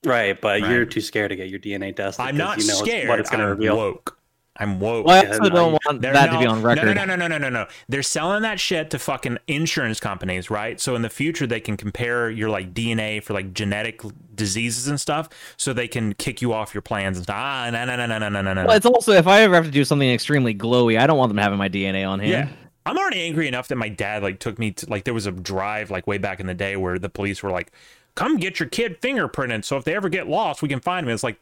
Right, 0.04 0.38
but 0.40 0.60
Right. 0.60 0.70
you're 0.70 0.84
too 0.84 1.00
scared 1.00 1.30
to 1.30 1.36
get 1.36 1.48
your 1.48 1.58
DNA 1.60 1.94
tested. 1.96 2.24
I'm 2.24 2.36
'cause 2.36 2.38
not 2.38 2.58
you 2.58 2.66
know 2.68 2.74
scared. 2.74 3.08
What 3.08 3.20
it's 3.20 3.30
going 3.30 3.40
to 3.40 3.46
I'm 3.46 3.50
reveal. 3.52 3.76
woke. 3.76 4.18
I'm 4.56 4.78
woke. 4.78 5.06
Well, 5.06 5.24
I 5.24 5.26
also 5.26 5.50
don't 5.50 5.72
like, 5.72 5.84
want 5.84 6.02
that 6.02 6.30
no, 6.30 6.32
to 6.32 6.38
be 6.38 6.46
on 6.46 6.62
record. 6.62 6.94
No, 6.94 7.04
no, 7.04 7.16
no, 7.16 7.16
no, 7.16 7.26
no, 7.26 7.38
no, 7.38 7.48
no. 7.48 7.66
They're 7.88 8.04
selling 8.04 8.42
that 8.42 8.60
shit 8.60 8.90
to 8.90 9.00
fucking 9.00 9.38
insurance 9.48 9.98
companies, 9.98 10.48
right? 10.48 10.80
So 10.80 10.94
in 10.94 11.02
the 11.02 11.10
future, 11.10 11.44
they 11.46 11.58
can 11.58 11.76
compare 11.76 12.30
your 12.30 12.48
like 12.50 12.72
DNA 12.72 13.20
for 13.20 13.34
like 13.34 13.52
genetic 13.52 14.02
diseases 14.32 14.86
and 14.86 15.00
stuff, 15.00 15.28
so 15.56 15.72
they 15.72 15.88
can 15.88 16.14
kick 16.14 16.40
you 16.40 16.52
off 16.52 16.72
your 16.72 16.82
plans 16.82 17.16
and 17.16 17.24
stuff. 17.24 17.36
Ah, 17.36 17.68
no, 17.72 17.84
no, 17.84 17.96
no, 17.96 18.06
no, 18.06 18.28
no, 18.28 18.42
no, 18.42 18.54
no. 18.54 18.66
Well, 18.66 18.76
it's 18.76 18.86
also 18.86 19.12
if 19.12 19.26
I 19.26 19.42
ever 19.42 19.56
have 19.56 19.64
to 19.64 19.72
do 19.72 19.84
something 19.84 20.08
extremely 20.08 20.54
glowy, 20.54 21.00
I 21.00 21.08
don't 21.08 21.18
want 21.18 21.30
them 21.30 21.38
having 21.38 21.58
my 21.58 21.68
DNA 21.68 22.08
on 22.08 22.20
hand. 22.20 22.30
Yeah. 22.30 22.48
I'm 22.86 22.98
already 22.98 23.22
angry 23.22 23.48
enough 23.48 23.68
that 23.68 23.76
my 23.76 23.88
dad 23.88 24.22
like 24.22 24.38
took 24.38 24.58
me 24.58 24.70
to 24.72 24.88
like 24.88 25.04
there 25.04 25.14
was 25.14 25.26
a 25.26 25.32
drive 25.32 25.90
like 25.90 26.06
way 26.06 26.18
back 26.18 26.38
in 26.38 26.46
the 26.46 26.54
day 26.54 26.76
where 26.76 26.98
the 26.98 27.08
police 27.08 27.42
were 27.42 27.50
like, 27.50 27.72
"Come 28.14 28.36
get 28.36 28.60
your 28.60 28.68
kid 28.68 29.00
fingerprinted, 29.00 29.64
so 29.64 29.76
if 29.78 29.84
they 29.84 29.96
ever 29.96 30.08
get 30.08 30.28
lost, 30.28 30.62
we 30.62 30.68
can 30.68 30.80
find 30.80 31.06
him." 31.06 31.12
It's 31.12 31.24
like 31.24 31.40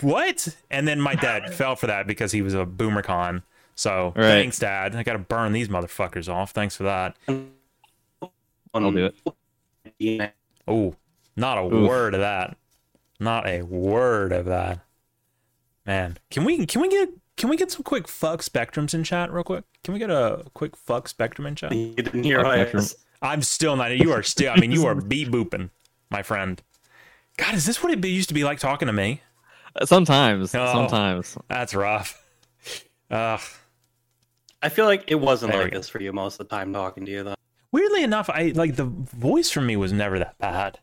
what? 0.00 0.48
And 0.70 0.86
then 0.86 1.00
my 1.00 1.14
dad 1.14 1.54
fell 1.54 1.76
for 1.76 1.86
that 1.86 2.06
because 2.06 2.32
he 2.32 2.42
was 2.42 2.54
a 2.54 2.64
boomer 2.66 3.02
con. 3.02 3.42
So 3.74 4.12
Right. 4.16 4.22
thanks, 4.28 4.58
Dad. 4.58 4.96
I 4.96 5.02
got 5.02 5.12
to 5.14 5.18
burn 5.18 5.52
these 5.52 5.68
motherfuckers 5.68 6.32
off. 6.32 6.52
Thanks 6.52 6.76
for 6.76 6.84
that. 6.84 7.16
I'll 7.28 8.90
do 8.92 9.10
it. 10.00 10.34
Oh, 10.68 10.96
not 11.36 11.58
a 11.58 11.62
Oof. 11.64 11.88
word 11.88 12.14
of 12.14 12.20
that. 12.20 12.56
Not 13.20 13.46
a 13.46 13.62
word 13.62 14.32
of 14.32 14.46
that. 14.46 14.80
Man, 15.86 16.18
can 16.30 16.44
we 16.44 16.66
can 16.66 16.80
we 16.82 16.88
get 16.88 17.10
can 17.36 17.48
we 17.48 17.56
get 17.56 17.70
some 17.70 17.82
quick 17.82 18.08
fuck 18.08 18.40
spectrums 18.42 18.92
in 18.92 19.04
chat 19.04 19.32
real 19.32 19.44
quick? 19.44 19.64
Can 19.84 19.94
we 19.94 20.00
get 20.00 20.10
a 20.10 20.44
quick 20.54 20.76
fuck 20.76 21.08
spectrum 21.08 21.46
in 21.46 21.54
chat? 21.54 21.72
You 21.72 21.94
didn't 21.94 22.24
hear 22.24 22.40
I 22.40 22.56
Spectrum. 22.56 22.82
was- 22.82 22.96
I'm 23.22 23.40
still 23.42 23.76
not. 23.76 23.96
You 23.96 24.12
are 24.12 24.22
still. 24.22 24.52
I 24.52 24.56
mean, 24.60 24.70
you 24.72 24.84
are 24.86 24.94
beat 24.94 25.30
booping, 25.30 25.70
my 26.10 26.22
friend. 26.22 26.60
God, 27.38 27.54
is 27.54 27.64
this 27.64 27.82
what 27.82 27.90
it 27.92 28.04
used 28.06 28.28
to 28.28 28.34
be 28.34 28.44
like 28.44 28.58
talking 28.58 28.86
to 28.86 28.92
me? 28.92 29.22
Sometimes, 29.84 30.54
Oh. 30.54 30.72
sometimes. 30.72 31.36
That's 31.48 31.74
rough. 31.74 32.22
Ugh. 33.10 33.40
I 34.62 34.68
feel 34.68 34.86
like 34.86 35.04
it 35.10 35.16
wasn't 35.16 35.52
There 35.52 35.64
like 35.64 35.72
this 35.72 35.88
for 35.88 36.00
you 36.00 36.12
most 36.12 36.40
of 36.40 36.48
the 36.48 36.56
time 36.56 36.72
talking 36.72 37.04
to 37.06 37.10
you, 37.12 37.22
though. 37.24 37.34
Weirdly 37.72 38.02
enough, 38.02 38.30
I 38.30 38.52
like 38.54 38.76
the 38.76 38.84
voice 38.84 39.50
for 39.50 39.60
me 39.60 39.76
was 39.76 39.92
never 39.92 40.18
that 40.18 40.38
bad. 40.38 40.78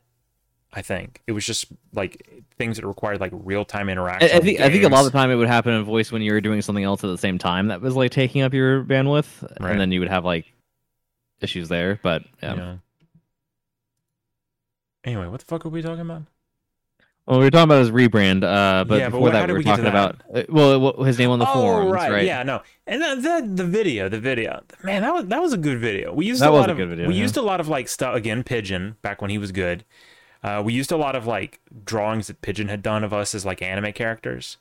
I 0.75 0.81
think 0.81 1.21
it 1.27 1.33
was 1.33 1.45
just 1.45 1.65
like 1.93 2.27
things 2.57 2.77
that 2.77 2.85
required 2.85 3.19
like 3.19 3.31
real 3.33 3.63
time 3.65 3.89
interaction. 3.89 4.29
I 4.35 4.39
think 4.39 4.59
I 4.59 4.69
think 4.71 4.83
a 4.83 4.89
lot 4.89 5.05
of 5.05 5.11
the 5.11 5.17
time 5.17 5.29
it 5.31 5.35
would 5.35 5.47
happen 5.47 5.73
in 5.73 5.83
voice 5.83 6.11
when 6.11 6.21
you 6.21 6.31
were 6.33 6.41
doing 6.41 6.61
something 6.61 6.83
else 6.83 7.03
at 7.03 7.07
the 7.07 7.17
same 7.17 7.37
time 7.37 7.67
that 7.67 7.81
was 7.81 7.95
like 7.95 8.11
taking 8.11 8.41
up 8.41 8.53
your 8.53 8.83
bandwidth, 8.83 9.43
Right. 9.59 9.71
and 9.71 9.79
then 9.79 9.91
you 9.91 9.99
would 9.99 10.09
have 10.09 10.25
like 10.25 10.51
issues 11.41 11.67
there. 11.69 11.99
But 12.01 12.23
yeah. 12.41 12.55
Yeah. 12.55 12.75
Anyway, 15.03 15.27
what 15.27 15.39
the 15.41 15.45
fuck 15.45 15.65
are 15.65 15.69
we 15.69 15.81
talking 15.81 15.99
about? 16.01 16.23
Well, 17.25 17.39
we 17.39 17.45
were 17.45 17.51
talking 17.51 17.63
about 17.63 17.79
his 17.79 17.91
rebrand, 17.91 18.43
uh, 18.43 18.83
but 18.83 18.99
Yeah, 18.99 19.09
before 19.09 19.31
how 19.31 19.39
that, 19.39 19.47
we 19.47 19.53
we 19.53 19.59
were 19.59 19.63
talking 19.63 19.85
about 19.85 20.21
uh, 20.35 20.43
well, 20.49 21.03
his 21.03 21.17
name 21.17 21.29
on 21.29 21.39
the 21.39 21.49
oh, 21.49 21.53
forums, 21.53 21.91
right. 21.91 22.11
right? 22.11 22.25
Yeah, 22.25 22.43
no. 22.43 22.61
And 22.85 23.01
the, 23.01 23.15
the 23.15 23.63
the 23.63 23.65
video, 23.65 24.09
the 24.09 24.19
video, 24.19 24.61
man, 24.83 25.03
that 25.03 25.13
was 25.13 25.25
that 25.27 25.41
was 25.41 25.53
a 25.53 25.57
good 25.57 25.79
video. 25.79 26.13
We 26.13 26.25
used 26.25 26.41
That 26.41 26.49
a 26.49 26.51
was 26.51 26.61
lot 26.61 26.69
a 26.69 26.73
of 26.73 26.77
good 26.77 26.89
video, 26.89 27.07
we 27.07 27.15
yeah. 27.15 27.21
used 27.21 27.37
a 27.37 27.41
lot 27.41 27.61
of 27.61 27.69
like 27.69 27.87
stuff 27.87 28.13
again. 28.15 28.43
Pigeon 28.43 28.97
back 29.01 29.21
when 29.21 29.29
he 29.29 29.37
was 29.37 29.53
good. 29.53 29.85
Uh, 30.43 30.61
we 30.65 30.73
used 30.73 30.91
a 30.91 30.97
lot 30.97 31.15
of 31.15 31.25
like 31.25 31.61
drawings 31.85 32.27
that 32.27 32.41
Pigeon 32.41 32.67
had 32.67 32.81
done 32.81 33.05
of 33.05 33.13
us 33.13 33.33
as 33.33 33.45
like 33.45 33.61
anime 33.61 33.93
characters, 33.93 34.57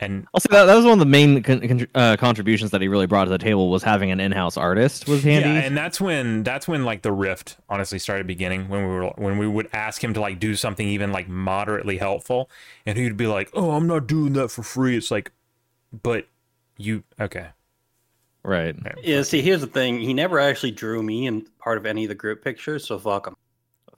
and 0.00 0.26
Also, 0.32 0.48
that, 0.50 0.66
that 0.66 0.74
was 0.76 0.84
one 0.84 0.92
of 0.94 0.98
the 1.00 1.06
main 1.06 1.42
con- 1.42 1.60
con- 1.60 1.88
uh, 1.94 2.16
contributions 2.16 2.70
that 2.70 2.80
he 2.80 2.86
really 2.86 3.06
brought 3.06 3.24
to 3.24 3.30
the 3.30 3.38
table 3.38 3.68
was 3.68 3.82
having 3.82 4.12
an 4.12 4.20
in-house 4.20 4.56
artist 4.56 5.08
was 5.08 5.24
handy. 5.24 5.48
Yeah, 5.48 5.62
and 5.62 5.76
that's 5.76 6.00
when 6.00 6.44
that's 6.44 6.68
when 6.68 6.84
like 6.84 7.02
the 7.02 7.10
rift 7.10 7.56
honestly 7.68 7.98
started 7.98 8.26
beginning 8.26 8.68
when 8.68 8.82
we 8.82 8.94
were 8.94 9.06
when 9.16 9.38
we 9.38 9.48
would 9.48 9.68
ask 9.72 10.02
him 10.02 10.14
to 10.14 10.20
like 10.20 10.38
do 10.38 10.54
something 10.54 10.86
even 10.86 11.10
like 11.10 11.28
moderately 11.28 11.98
helpful, 11.98 12.48
and 12.86 12.96
he'd 12.96 13.16
be 13.16 13.26
like, 13.26 13.50
"Oh, 13.54 13.72
I'm 13.72 13.88
not 13.88 14.06
doing 14.06 14.34
that 14.34 14.50
for 14.50 14.62
free." 14.62 14.96
It's 14.96 15.10
like, 15.10 15.32
but 16.02 16.28
you 16.76 17.02
okay? 17.20 17.48
right. 18.44 18.76
Yeah, 19.02 19.22
see, 19.22 19.42
here's 19.42 19.60
the 19.60 19.66
thing. 19.66 20.00
He 20.00 20.14
never 20.14 20.38
actually 20.38 20.70
drew 20.70 21.02
me 21.02 21.26
in 21.26 21.46
part 21.58 21.76
of 21.76 21.86
any 21.86 22.04
of 22.04 22.08
the 22.08 22.14
group 22.14 22.42
pictures, 22.42 22.86
so 22.86 22.98
fuck 22.98 23.26
him. 23.26 23.36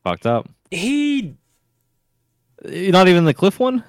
Fucked 0.02 0.26
up. 0.26 0.48
He 0.70 1.36
Not 2.64 3.08
even 3.08 3.24
the 3.24 3.34
Cliff 3.34 3.58
one. 3.60 3.84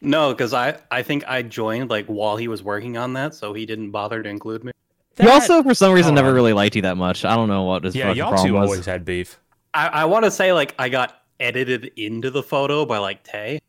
No, 0.00 0.32
because 0.32 0.54
I, 0.54 0.78
I 0.90 1.02
think 1.02 1.24
I 1.28 1.42
joined 1.42 1.90
like 1.90 2.06
while 2.06 2.36
he 2.36 2.48
was 2.48 2.62
working 2.62 2.96
on 2.96 3.12
that, 3.14 3.34
so 3.34 3.52
he 3.52 3.66
didn't 3.66 3.90
bother 3.90 4.22
to 4.22 4.28
include 4.28 4.64
me. 4.64 4.72
he 5.16 5.24
that- 5.24 5.32
also, 5.32 5.62
for 5.62 5.74
some 5.74 5.92
reason, 5.92 6.10
hold 6.10 6.16
never 6.16 6.28
on. 6.28 6.34
really 6.34 6.52
liked 6.52 6.76
you 6.76 6.82
that 6.82 6.96
much. 6.96 7.24
I 7.24 7.36
don't 7.36 7.48
know 7.48 7.64
what 7.64 7.84
his 7.84 7.94
yeah, 7.94 8.04
fucking 8.04 8.18
y'all 8.18 8.30
problem 8.30 8.48
two 8.48 8.54
was. 8.54 8.70
always 8.70 8.86
had 8.86 9.04
beef. 9.04 9.38
I, 9.74 9.88
I 9.88 10.04
want 10.06 10.24
to 10.24 10.30
say 10.30 10.52
like 10.52 10.74
I 10.78 10.88
got 10.88 11.22
edited 11.38 11.92
into 11.96 12.30
the 12.30 12.42
photo 12.42 12.84
by 12.86 12.98
like 12.98 13.22
Tay, 13.24 13.60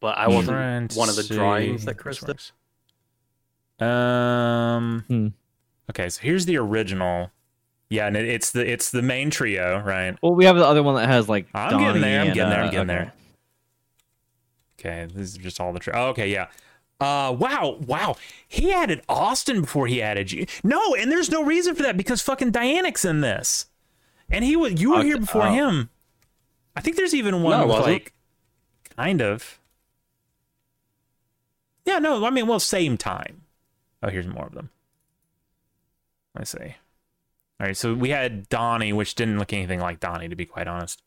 but 0.00 0.18
I 0.18 0.28
wasn't 0.28 0.48
Trying 0.48 0.88
one 0.94 1.08
of 1.08 1.16
the 1.16 1.22
see 1.22 1.34
drawings 1.34 1.84
that 1.86 1.94
Chris 1.94 2.20
this 2.20 2.52
did. 3.78 3.86
Um. 3.86 5.04
Hmm. 5.08 5.28
Okay, 5.90 6.08
so 6.08 6.20
here's 6.22 6.46
the 6.46 6.56
original. 6.58 7.30
Yeah, 7.90 8.06
and 8.06 8.16
it, 8.16 8.26
it's 8.26 8.52
the 8.52 8.70
it's 8.70 8.90
the 8.90 9.02
main 9.02 9.30
trio, 9.30 9.80
right? 9.80 10.16
Well, 10.22 10.34
we 10.34 10.44
have 10.44 10.56
the 10.56 10.66
other 10.66 10.82
one 10.82 10.94
that 10.96 11.08
has 11.08 11.28
like. 11.28 11.46
I'm 11.54 11.78
getting 11.78 12.02
there. 12.02 12.20
I'm 12.20 12.26
and, 12.28 12.34
getting 12.34 12.50
there. 12.50 12.60
I'm 12.60 12.68
uh, 12.68 12.70
getting 12.70 12.90
okay. 12.90 13.04
there. 13.04 13.12
Okay, 14.84 15.06
this 15.12 15.32
is 15.32 15.38
just 15.38 15.60
all 15.60 15.72
the. 15.72 15.80
Oh, 15.94 16.08
okay, 16.08 16.30
yeah. 16.30 16.48
Uh, 17.00 17.32
wow, 17.32 17.78
wow. 17.86 18.16
He 18.46 18.72
added 18.72 19.02
Austin 19.08 19.62
before 19.62 19.86
he 19.86 20.02
added 20.02 20.30
you. 20.30 20.46
No, 20.62 20.94
and 20.94 21.10
there's 21.10 21.30
no 21.30 21.42
reason 21.42 21.74
for 21.74 21.82
that 21.82 21.96
because 21.96 22.22
fucking 22.22 22.50
Dianic's 22.50 23.04
in 23.04 23.20
this, 23.20 23.66
and 24.30 24.44
he 24.44 24.56
was 24.56 24.80
you 24.80 24.90
were 24.90 24.98
Okay, 24.98 25.08
here 25.08 25.18
before 25.18 25.44
oh. 25.44 25.52
him. 25.52 25.90
I 26.76 26.80
think 26.80 26.96
there's 26.96 27.14
even 27.14 27.42
one 27.42 27.66
No, 27.66 27.66
like, 27.66 28.12
kind 28.96 29.22
of. 29.22 29.58
Yeah, 31.84 31.98
no, 31.98 32.24
I 32.24 32.30
mean, 32.30 32.46
well, 32.46 32.60
same 32.60 32.96
time. 32.96 33.42
Oh, 34.02 34.08
here's 34.08 34.26
more 34.26 34.46
of 34.46 34.54
them. 34.54 34.70
Let's 36.36 36.50
see. 36.50 36.76
All 37.60 37.66
right, 37.66 37.76
so 37.76 37.94
we 37.94 38.10
had 38.10 38.48
Donnie, 38.48 38.92
which 38.92 39.14
didn't 39.14 39.38
look 39.38 39.52
anything 39.52 39.80
like 39.80 40.00
Donnie, 40.00 40.28
to 40.28 40.36
be 40.36 40.46
quite 40.46 40.66
honest. 40.66 41.02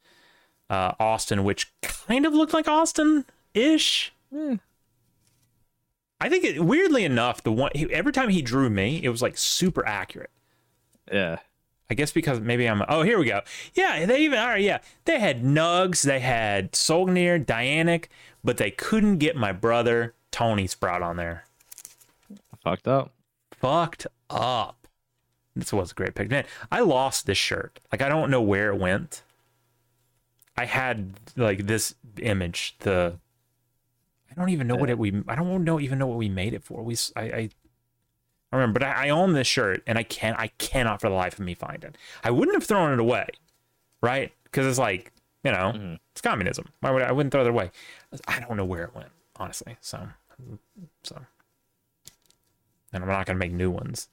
Uh, 0.69 0.93
Austin, 0.99 1.43
which 1.43 1.71
kind 1.81 2.25
of 2.25 2.33
looked 2.33 2.53
like 2.53 2.67
Austin 2.67 3.25
ish. 3.57 4.13
Eh. 4.35 4.57
I 6.19 6.29
think 6.29 6.43
it, 6.43 6.63
weirdly 6.63 7.05
enough, 7.05 7.43
the 7.43 7.51
one 7.51 7.71
he, 7.75 7.91
every 7.93 8.11
time 8.11 8.29
he 8.29 8.41
drew 8.41 8.69
me, 8.69 9.01
it 9.03 9.09
was 9.09 9.21
like 9.21 9.37
super 9.37 9.85
accurate. 9.85 10.31
Yeah. 11.11 11.37
I 11.89 11.93
guess 11.93 12.11
because 12.11 12.39
maybe 12.39 12.67
I'm. 12.67 12.83
Oh, 12.89 13.01
here 13.01 13.17
we 13.17 13.25
go. 13.25 13.41
Yeah, 13.73 14.05
they 14.05 14.19
even 14.21 14.39
all 14.39 14.47
right. 14.47 14.61
Yeah, 14.61 14.79
they 15.05 15.19
had 15.19 15.41
Nugs, 15.41 16.01
they 16.01 16.19
had 16.19 16.73
Solgnir, 16.73 17.43
Dianic, 17.43 18.05
but 18.43 18.57
they 18.57 18.71
couldn't 18.71 19.19
get 19.19 19.37
my 19.37 19.53
brother 19.53 20.13
Tony 20.31 20.67
Sprout 20.67 21.01
on 21.01 21.15
there. 21.15 21.45
Fucked 22.61 22.87
up. 22.87 23.11
Fucked 23.53 24.07
up. 24.29 24.87
This 25.55 25.71
was 25.71 25.91
a 25.91 25.95
great 25.95 26.13
pick, 26.13 26.29
man. 26.29 26.45
I 26.71 26.81
lost 26.81 27.25
this 27.25 27.37
shirt. 27.37 27.79
Like 27.91 28.01
I 28.01 28.09
don't 28.09 28.29
know 28.29 28.41
where 28.41 28.69
it 28.69 28.77
went. 28.77 29.23
I 30.57 30.65
had 30.65 31.13
like 31.37 31.67
this 31.67 31.95
image. 32.21 32.75
The 32.79 33.17
I 34.37 34.39
don't 34.39 34.49
even 34.49 34.67
know 34.67 34.75
what 34.75 34.89
it 34.91 34.99
we. 34.99 35.23
I 35.27 35.35
don't 35.35 35.63
know 35.63 35.79
even 35.79 35.97
know 35.97 36.05
what 36.07 36.17
we 36.19 36.29
made 36.29 36.53
it 36.53 36.63
for. 36.63 36.83
We 36.83 36.95
I 37.15 37.21
I, 37.21 37.49
I 38.51 38.55
remember, 38.55 38.79
but 38.79 38.87
I, 38.87 39.07
I 39.07 39.09
own 39.09 39.33
this 39.33 39.47
shirt 39.47 39.81
and 39.87 39.97
I 39.97 40.03
can't. 40.03 40.39
I 40.39 40.47
cannot 40.59 41.01
for 41.01 41.09
the 41.09 41.15
life 41.15 41.33
of 41.39 41.45
me 41.45 41.53
find 41.55 41.83
it. 41.83 41.97
I 42.23 42.29
wouldn't 42.31 42.55
have 42.55 42.63
thrown 42.63 42.93
it 42.93 42.99
away, 42.99 43.27
right? 44.01 44.31
Because 44.43 44.67
it's 44.67 44.77
like 44.79 45.11
you 45.43 45.51
know 45.51 45.73
Mhm. 45.75 45.99
it's 46.11 46.21
communism. 46.21 46.67
Why 46.81 46.91
would 46.91 47.01
I, 47.01 47.07
I 47.09 47.11
wouldn't 47.11 47.31
throw 47.31 47.41
it 47.41 47.47
away? 47.47 47.71
I 48.27 48.39
don't 48.39 48.55
know 48.57 48.65
where 48.65 48.83
it 48.83 48.95
went 48.95 49.09
honestly. 49.37 49.75
So 49.81 50.07
so. 51.03 51.19
And 52.93 53.03
I'm 53.03 53.09
not 53.09 53.25
gonna 53.25 53.39
make 53.39 53.51
new 53.51 53.69
ones. 53.71 54.07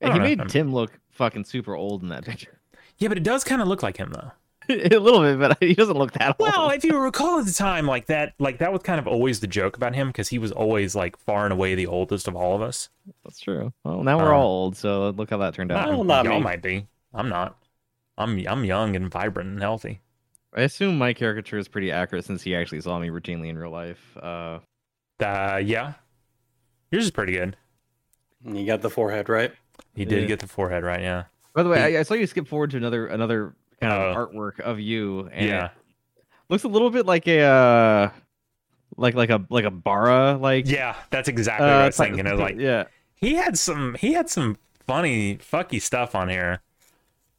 He 0.00 0.08
know. 0.08 0.18
made 0.18 0.38
I'm- 0.38 0.48
Tim 0.48 0.72
look 0.72 1.00
fucking 1.10 1.44
super 1.44 1.74
old 1.74 2.02
in 2.02 2.08
that 2.10 2.24
picture. 2.24 2.60
Yeah, 2.98 3.08
but 3.08 3.16
it 3.18 3.24
does 3.24 3.42
kind 3.44 3.60
of 3.62 3.68
look 3.68 3.82
like 3.82 3.96
him 3.96 4.10
though. 4.12 4.32
a 4.94 4.98
little 4.98 5.20
bit, 5.20 5.38
but 5.38 5.56
he 5.60 5.74
doesn't 5.74 5.96
look 5.96 6.12
that 6.12 6.36
old. 6.38 6.48
Well, 6.50 6.70
if 6.70 6.84
you 6.84 6.98
recall 6.98 7.38
at 7.40 7.46
the 7.46 7.52
time, 7.52 7.86
like 7.86 8.06
that, 8.06 8.34
like 8.38 8.58
that 8.58 8.72
was 8.72 8.82
kind 8.82 8.98
of 8.98 9.06
always 9.06 9.40
the 9.40 9.46
joke 9.46 9.76
about 9.76 9.94
him 9.94 10.08
because 10.08 10.28
he 10.28 10.38
was 10.38 10.52
always 10.52 10.94
like 10.94 11.16
far 11.18 11.44
and 11.44 11.52
away 11.52 11.74
the 11.74 11.86
oldest 11.86 12.28
of 12.28 12.34
all 12.36 12.54
of 12.54 12.62
us. 12.62 12.88
That's 13.24 13.40
true. 13.40 13.72
Well, 13.84 14.02
now 14.02 14.18
we're 14.18 14.34
Uh, 14.34 14.38
all 14.38 14.46
old, 14.64 14.76
so 14.76 15.10
look 15.10 15.30
how 15.30 15.38
that 15.38 15.54
turned 15.54 15.72
out. 15.72 15.88
Well, 15.88 16.04
not 16.04 16.24
Y'all 16.24 16.38
me. 16.38 16.44
might 16.44 16.62
be. 16.62 16.86
I'm 17.14 17.28
not. 17.28 17.56
I'm 18.18 18.38
I'm 18.48 18.64
young 18.64 18.96
and 18.96 19.10
vibrant 19.10 19.50
and 19.50 19.60
healthy. 19.60 20.00
I 20.54 20.62
assume 20.62 20.96
my 20.96 21.12
caricature 21.12 21.58
is 21.58 21.68
pretty 21.68 21.92
accurate 21.92 22.24
since 22.24 22.42
he 22.42 22.54
actually 22.56 22.80
saw 22.80 22.98
me 22.98 23.08
routinely 23.08 23.48
in 23.48 23.58
real 23.58 23.70
life. 23.70 24.16
Uh, 24.16 24.58
Uh, 25.20 25.60
yeah, 25.62 25.94
yours 26.90 27.04
is 27.04 27.10
pretty 27.10 27.32
good. 27.32 27.56
You 28.44 28.64
got 28.66 28.80
the 28.82 28.90
forehead 28.90 29.28
right. 29.28 29.52
He 29.94 30.04
did 30.04 30.22
Yeah. 30.22 30.28
get 30.28 30.40
the 30.40 30.46
forehead 30.46 30.82
right, 30.84 31.00
yeah. 31.00 31.24
by 31.54 31.62
the 31.62 31.68
way, 31.68 31.96
I, 31.96 32.00
I 32.00 32.02
saw 32.02 32.14
you 32.14 32.26
skip 32.26 32.46
forward 32.48 32.70
to 32.72 32.76
another 32.76 33.06
another 33.06 33.54
kind 33.80 33.92
of 33.92 34.16
Oh. 34.16 34.26
artwork 34.26 34.60
of 34.60 34.80
you, 34.80 35.28
and 35.32 35.46
yeah, 35.46 35.68
looks 36.48 36.64
a 36.64 36.68
little 36.68 36.90
bit 36.90 37.06
like 37.06 37.26
a 37.26 37.40
uh, 37.40 38.10
like 38.96 39.14
like 39.14 39.30
a 39.30 39.44
like 39.50 39.64
a 39.64 39.70
bara 39.70 40.36
like 40.36 40.68
yeah. 40.68 40.96
That's 41.10 41.28
exactly 41.28 41.66
what 41.66 41.74
I 41.74 41.82
uh, 41.82 41.86
was 41.86 41.96
thinking. 41.96 42.26
I 42.26 42.32
was 42.32 42.40
like, 42.40 42.58
yeah, 42.58 42.84
he 43.14 43.34
had 43.34 43.58
some 43.58 43.96
he 43.98 44.12
had 44.12 44.28
some 44.28 44.58
funny 44.86 45.36
fucky 45.36 45.80
stuff 45.80 46.14
on 46.14 46.28
here. 46.28 46.60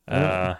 Uh, 0.08 0.56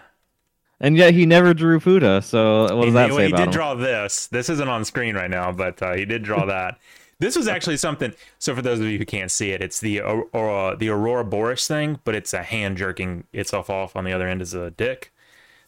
and 0.80 0.96
yet 0.96 1.14
he 1.14 1.26
never 1.26 1.54
drew 1.54 1.80
Fuda. 1.80 2.22
So 2.22 2.62
what 2.76 2.84
does 2.84 2.84
he, 2.86 2.90
that 2.92 3.10
well, 3.10 3.18
he 3.18 3.32
did 3.32 3.40
him? 3.40 3.50
draw 3.50 3.74
this. 3.74 4.26
This 4.28 4.48
isn't 4.48 4.68
on 4.68 4.84
screen 4.84 5.14
right 5.14 5.30
now, 5.30 5.52
but 5.52 5.82
uh, 5.82 5.94
he 5.94 6.04
did 6.04 6.22
draw 6.22 6.44
that. 6.46 6.78
This 7.18 7.34
was 7.34 7.48
actually 7.48 7.78
something. 7.78 8.12
So 8.38 8.54
for 8.54 8.62
those 8.62 8.78
of 8.78 8.86
you 8.86 8.98
who 8.98 9.04
can't 9.04 9.30
see 9.30 9.50
it, 9.50 9.60
it's 9.60 9.80
the 9.80 10.00
or, 10.00 10.26
or, 10.32 10.76
the 10.76 10.88
ouroboros 10.88 11.66
thing, 11.66 11.98
but 12.04 12.14
it's 12.14 12.32
a 12.32 12.44
hand 12.44 12.76
jerking 12.76 13.24
itself 13.32 13.68
off 13.68 13.96
on 13.96 14.04
the 14.04 14.12
other 14.12 14.28
end 14.28 14.40
as 14.40 14.54
a 14.54 14.70
dick. 14.70 15.12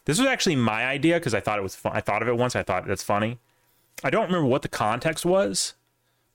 This 0.05 0.17
was 0.19 0.27
actually 0.27 0.55
my 0.55 0.85
idea 0.85 1.15
because 1.17 1.33
I 1.33 1.39
thought 1.39 1.59
it 1.59 1.63
was 1.63 1.75
fun. 1.75 1.91
I 1.95 2.01
thought 2.01 2.21
of 2.21 2.27
it 2.27 2.35
once. 2.37 2.55
I 2.55 2.63
thought 2.63 2.87
that's 2.87 3.03
funny. 3.03 3.37
I 4.03 4.09
don't 4.09 4.25
remember 4.25 4.47
what 4.47 4.61
the 4.63 4.67
context 4.69 5.25
was, 5.25 5.75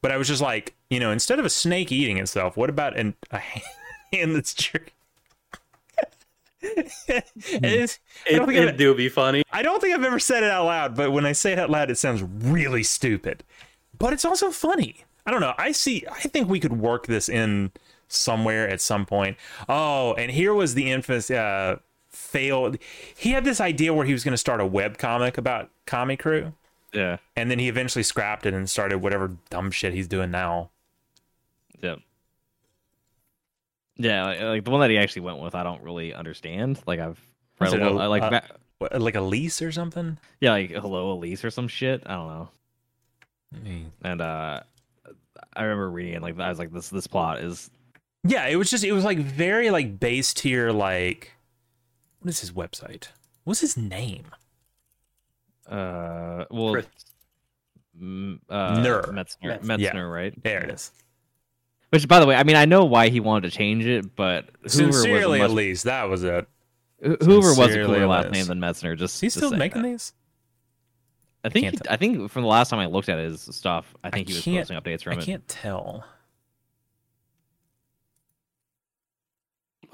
but 0.03 0.13
I 0.13 0.17
was 0.17 0.29
just 0.29 0.41
like, 0.43 0.75
you 0.89 1.01
know, 1.01 1.11
instead 1.11 1.39
of 1.41 1.45
a 1.45 1.51
snake 1.51 1.91
eating 1.91 2.17
itself, 2.19 2.57
what 2.57 2.71
about 2.71 2.97
an, 2.97 3.15
a 3.31 3.39
hand 4.13 4.37
that's 4.37 4.55
jerking? 4.55 4.93
It's- 6.63 7.99
I 8.27 8.35
It, 8.35 8.41
I've- 8.43 8.57
it 8.57 8.77
do 8.77 8.95
be 8.95 9.09
funny. 9.09 9.43
I 9.53 9.63
don't 9.63 9.81
think 9.81 9.95
I've 9.95 10.05
ever 10.05 10.19
said 10.19 10.43
it 10.43 10.51
out 10.51 10.65
loud, 10.67 10.97
but 10.97 11.13
when 11.13 11.25
I 11.27 11.33
say 11.33 11.53
it 11.53 11.59
out 11.59 11.71
loud, 11.71 11.91
it 11.91 11.99
sounds 11.99 12.23
really 12.23 12.83
stupid. 12.83 13.45
But 13.99 14.13
it's 14.13 14.25
also 14.25 14.51
funny. 14.51 15.05
I 15.27 15.31
don't 15.31 15.41
know. 15.41 15.55
I 15.59 15.73
see. 15.73 16.05
I 16.11 16.21
think 16.21 16.49
we 16.49 16.61
could 16.61 16.79
work 16.79 17.07
this 17.07 17.29
in 17.29 17.73
somewhere 18.09 18.69
at 18.69 18.81
some 18.81 19.07
point. 19.07 19.37
Oh, 19.69 20.15
and 20.15 20.31
here 20.31 20.55
was 20.55 20.75
the 20.75 20.91
infamous 20.91 21.31
uh, 21.31 21.77
failed. 22.37 22.79
He 23.17 23.31
had 23.31 23.45
this 23.45 23.61
idea 23.61 23.93
where 23.95 24.07
he 24.07 24.13
was 24.13 24.23
going 24.25 24.33
to 24.33 24.39
start 24.39 24.61
a 24.61 24.67
web 24.67 24.99
comic 24.99 25.39
about 25.39 25.71
Comic 25.87 26.21
Crew, 26.21 26.53
Yeah, 26.93 27.17
and 27.37 27.51
then 27.51 27.59
he 27.59 27.69
eventually 27.69 28.03
scrapped 28.03 28.47
it 28.47 28.55
and 28.55 28.69
started 28.69 28.99
whatever 28.99 29.33
dumb 29.51 29.71
shit 29.71 29.93
he's 29.95 30.09
doing 30.09 30.31
now. 30.31 30.71
yeah, 31.83 31.97
yeah. 33.97 34.25
Like, 34.25 34.41
like 34.41 34.65
the 34.65 34.71
one 34.71 34.81
that 34.81 34.91
he 34.91 34.99
actually 34.99 35.23
went 35.23 35.39
with, 35.39 35.55
I 35.55 35.63
don't 35.63 35.83
really 35.83 36.13
understand. 36.15 36.81
Like 36.87 37.01
I've 37.01 37.21
read 37.61 37.73
a 37.73 37.77
little, 37.77 38.01
a- 38.03 38.09
like 38.09 38.23
uh, 38.23 38.41
ba- 38.79 38.99
like 38.99 39.15
a 39.15 39.21
lease 39.21 39.63
or 39.63 39.73
something. 39.73 40.19
yeah, 40.41 40.53
like 40.53 40.71
hello 40.71 41.13
Elise 41.13 41.45
or 41.45 41.51
some 41.51 41.69
shit. 41.69 42.03
I 42.07 42.15
don't 42.15 42.29
know. 42.29 42.49
Hmm. 43.65 43.85
And 44.03 44.21
uh, 44.21 44.61
I 45.55 45.63
remember 45.63 45.89
reading 45.91 46.15
it 46.15 46.23
like 46.23 46.39
I 46.39 46.49
was 46.49 46.59
like 46.59 46.73
this 46.73 46.89
this 46.91 47.07
plot 47.07 47.41
is 47.41 47.71
Yeah, 48.25 48.47
it 48.49 48.57
was 48.57 48.69
just 48.71 48.85
it 48.85 48.93
was 48.93 49.05
like 49.05 49.19
very 49.19 49.71
like 49.71 49.99
base 49.99 50.35
tier 50.35 50.73
like 50.73 51.33
what 52.27 52.31
is 52.31 52.41
his 52.41 52.51
website? 52.51 53.07
What's 53.45 53.61
his 53.61 53.77
name? 53.77 54.25
uh 55.69 56.45
well 56.51 56.73
Chris. 56.73 56.87
m- 58.01 58.41
uh, 58.49 58.81
Ner. 58.81 59.03
Metzner, 59.03 59.61
Metzner. 59.63 59.79
Yeah. 59.79 59.99
Right? 60.01 60.43
There 60.43 60.63
it 60.65 60.71
is. 60.71 60.91
Which, 61.91 62.07
by 62.09 62.19
the 62.19 62.27
way, 62.27 62.35
I 62.35 62.43
mean 62.43 62.57
I 62.57 62.65
know 62.65 62.85
why 62.85 63.11
he 63.11 63.21
wanted 63.21 63.51
to 63.51 63.57
change 63.57 63.87
it, 63.87 64.17
but 64.17 64.47
Hoover 64.63 64.69
Sincerely, 64.69 65.41
was 65.41 65.51
at 65.51 65.55
least 65.55 65.85
that 65.85 66.09
was 66.09 66.25
it. 66.25 66.49
Ho- 67.05 67.17
Hoover 67.21 67.49
was 67.51 67.59
a 67.59 67.63
Sincerely, 67.63 67.95
cooler 67.95 68.07
last 68.09 68.31
name 68.33 68.47
than 68.47 68.59
Metzner. 68.59 68.99
Just 68.99 69.21
he's 69.21 69.35
still 69.35 69.53
making 69.53 69.83
that. 69.83 69.89
these? 69.89 70.13
I 71.45 71.49
think 71.49 71.65
can't 71.67 71.87
he, 71.87 71.91
I 71.91 71.97
think 71.97 72.29
from 72.33 72.43
the 72.43 72.49
last 72.49 72.71
time 72.71 72.81
I 72.81 72.87
looked 72.87 73.09
at 73.09 73.19
his 73.21 73.41
stuff, 73.43 73.95
I 74.03 74.11
think 74.11 74.29
he 74.29 74.35
was 74.35 74.45
posting 74.45 74.77
updates 74.81 75.01
I 75.03 75.05
from 75.05 75.13
it. 75.15 75.23
I 75.23 75.25
can't 75.25 75.47
tell. 75.47 76.05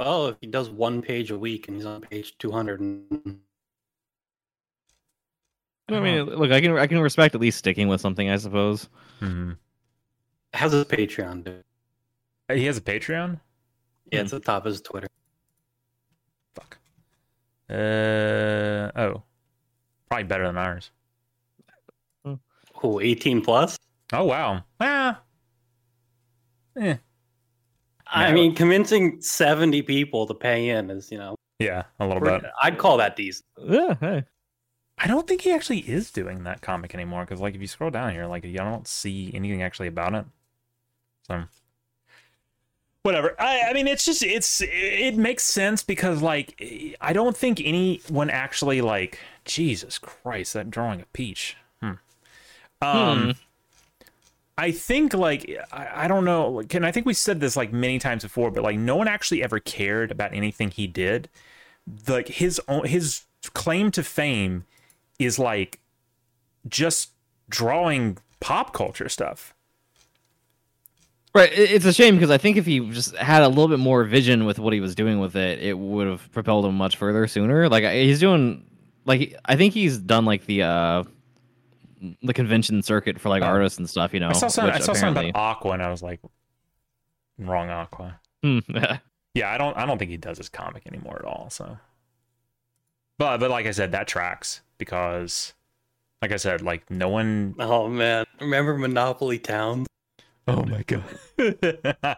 Well, 0.02 0.26
if 0.26 0.36
he 0.40 0.48
does 0.48 0.68
one 0.68 1.00
page 1.00 1.30
a 1.30 1.38
week 1.38 1.68
and 1.68 1.76
he's 1.76 1.86
on 1.86 2.00
page 2.00 2.36
200 2.38 2.80
and 2.80 3.38
I 5.88 6.00
mean, 6.00 6.24
look, 6.24 6.50
I 6.50 6.60
can 6.60 6.76
I 6.76 6.88
can 6.88 6.98
respect 6.98 7.36
at 7.36 7.40
least 7.40 7.58
sticking 7.58 7.86
with 7.86 8.00
something, 8.00 8.28
I 8.28 8.36
suppose. 8.36 8.88
Mhm. 9.20 9.58
has 10.54 10.72
his 10.72 10.86
Patreon, 10.86 11.44
dude. 11.44 11.62
He 12.52 12.64
has 12.64 12.78
a 12.78 12.80
Patreon. 12.80 13.38
Yeah, 14.10 14.22
it's 14.22 14.32
at 14.32 14.42
the 14.42 14.44
top 14.44 14.66
of 14.66 14.72
his 14.72 14.80
Twitter. 14.80 15.06
Fuck. 16.56 16.78
Uh 17.70 18.90
oh, 18.96 19.22
probably 20.08 20.24
better 20.24 20.46
than 20.48 20.56
ours. 20.58 20.90
Who, 22.24 22.98
18 22.98 23.42
plus? 23.42 23.78
Oh 24.12 24.24
wow. 24.24 24.64
Ah. 24.80 25.20
Eh. 26.80 26.96
I 28.14 28.28
No. 28.28 28.34
mean, 28.34 28.54
convincing 28.54 29.20
70 29.22 29.82
people 29.82 30.26
to 30.26 30.34
pay 30.34 30.68
in 30.68 30.90
is, 30.90 31.10
you 31.10 31.18
know, 31.18 31.34
Yeah, 31.58 31.84
a 31.98 32.06
little 32.06 32.20
bit. 32.20 32.42
I'd 32.62 32.76
call 32.78 32.96
that 32.98 33.16
decent. 33.16 33.46
Yeah, 33.58 33.94
hey. 34.00 34.24
I 34.98 35.06
don't 35.06 35.26
think 35.26 35.40
he 35.40 35.50
actually 35.52 35.78
is 35.80 36.10
doing 36.10 36.44
that 36.44 36.60
comic 36.60 36.94
anymore 36.94 37.24
because, 37.24 37.40
like, 37.40 37.54
if 37.54 37.60
you 37.60 37.66
scroll 37.66 37.90
down 37.90 38.12
here, 38.12 38.26
like, 38.26 38.44
you 38.44 38.56
don't 38.58 38.86
see 38.86 39.30
anything 39.34 39.62
actually 39.62 39.88
about 39.88 40.14
it. 40.14 40.26
So, 41.26 41.44
whatever. 43.02 43.34
I, 43.40 43.70
I 43.70 43.72
mean, 43.72 43.88
it's 43.88 44.04
just 44.04 44.22
it's 44.22 44.60
it 44.64 45.16
makes 45.16 45.44
sense 45.44 45.82
because, 45.82 46.20
like, 46.22 46.60
I 47.00 47.12
don't 47.12 47.36
think 47.36 47.60
anyone 47.64 48.28
actually 48.30 48.80
like 48.80 49.18
Jesus 49.44 49.98
Christ 49.98 50.52
that 50.54 50.70
drawing 50.70 51.00
of 51.00 51.12
peach. 51.12 51.56
Hmm. 51.80 51.92
Um. 52.80 53.22
Hmm. 53.24 53.30
I 54.58 54.70
think 54.70 55.14
like 55.14 55.50
I, 55.72 56.04
I 56.04 56.08
don't 56.08 56.24
know 56.24 56.62
can 56.68 56.84
I 56.84 56.92
think 56.92 57.06
we 57.06 57.14
said 57.14 57.40
this 57.40 57.56
like 57.56 57.72
many 57.72 57.98
times 57.98 58.22
before 58.22 58.50
but 58.50 58.62
like 58.62 58.78
no 58.78 58.96
one 58.96 59.08
actually 59.08 59.42
ever 59.42 59.58
cared 59.58 60.10
about 60.10 60.34
anything 60.34 60.70
he 60.70 60.86
did 60.86 61.28
like 62.06 62.28
his 62.28 62.60
own 62.68 62.86
his 62.86 63.22
claim 63.54 63.90
to 63.92 64.02
fame 64.02 64.64
is 65.18 65.38
like 65.38 65.80
just 66.68 67.10
drawing 67.48 68.18
pop 68.40 68.72
culture 68.72 69.08
stuff 69.08 69.54
Right. 71.34 71.50
It's 71.50 71.86
a 71.86 71.94
shame 71.94 72.16
because 72.16 72.30
I 72.30 72.36
think 72.36 72.58
if 72.58 72.66
he 72.66 72.80
just 72.90 73.16
had 73.16 73.42
a 73.42 73.48
little 73.48 73.68
bit 73.68 73.78
more 73.78 74.04
vision 74.04 74.44
with 74.44 74.58
what 74.58 74.74
he 74.74 74.80
was 74.80 74.94
doing 74.94 75.18
with 75.18 75.34
it, 75.34 75.60
it 75.60 75.78
would 75.78 76.06
have 76.06 76.30
propelled 76.32 76.66
him 76.66 76.74
much 76.74 76.96
further 76.96 77.26
sooner. 77.26 77.70
Like 77.70 77.84
he's 77.84 78.20
doing, 78.20 78.66
like 79.06 79.34
I 79.46 79.56
think 79.56 79.72
he's 79.72 79.96
done 79.96 80.26
like 80.26 80.44
the 80.44 80.62
uh 80.64 81.04
the 82.22 82.34
convention 82.34 82.82
circuit 82.82 83.20
for 83.20 83.28
like 83.28 83.42
Oh. 83.42 83.46
artists 83.46 83.78
and 83.78 83.88
stuff. 83.88 84.12
You 84.14 84.20
know, 84.20 84.28
I 84.28 84.32
saw 84.32 84.48
something 84.48 84.72
I 84.72 84.76
which 84.76 84.84
saw 84.84 84.92
something 84.92 85.30
about 85.30 85.40
Aqua 85.40 85.72
and 85.72 85.82
I 85.82 85.90
was 85.90 86.02
like 86.02 86.20
wrong 87.38 87.70
Aqua 87.70 88.20
Hmm, 88.42 88.58
yeah 89.34 89.52
I 89.52 89.58
don't 89.58 89.76
I 89.76 89.86
don't 89.86 89.98
think 89.98 90.10
he 90.10 90.16
does 90.16 90.36
his 90.38 90.48
comic 90.48 90.86
anymore 90.86 91.16
at 91.18 91.24
all 91.24 91.48
so 91.50 91.78
but 93.18 93.38
but 93.38 93.50
like 93.50 93.66
I 93.66 93.70
said 93.70 93.92
that 93.92 94.06
tracks 94.08 94.60
because 94.78 95.54
Like 96.20 96.32
I 96.32 96.36
said, 96.36 96.62
like 96.62 96.88
no 96.90 97.08
one. 97.08 97.54
Oh 97.58 97.88
man, 97.88 98.26
remember 98.40 98.76
Monopoly 98.78 99.38
Towns? 99.40 99.86
Oh 100.46 100.64
my 100.64 100.82
god. 100.82 101.02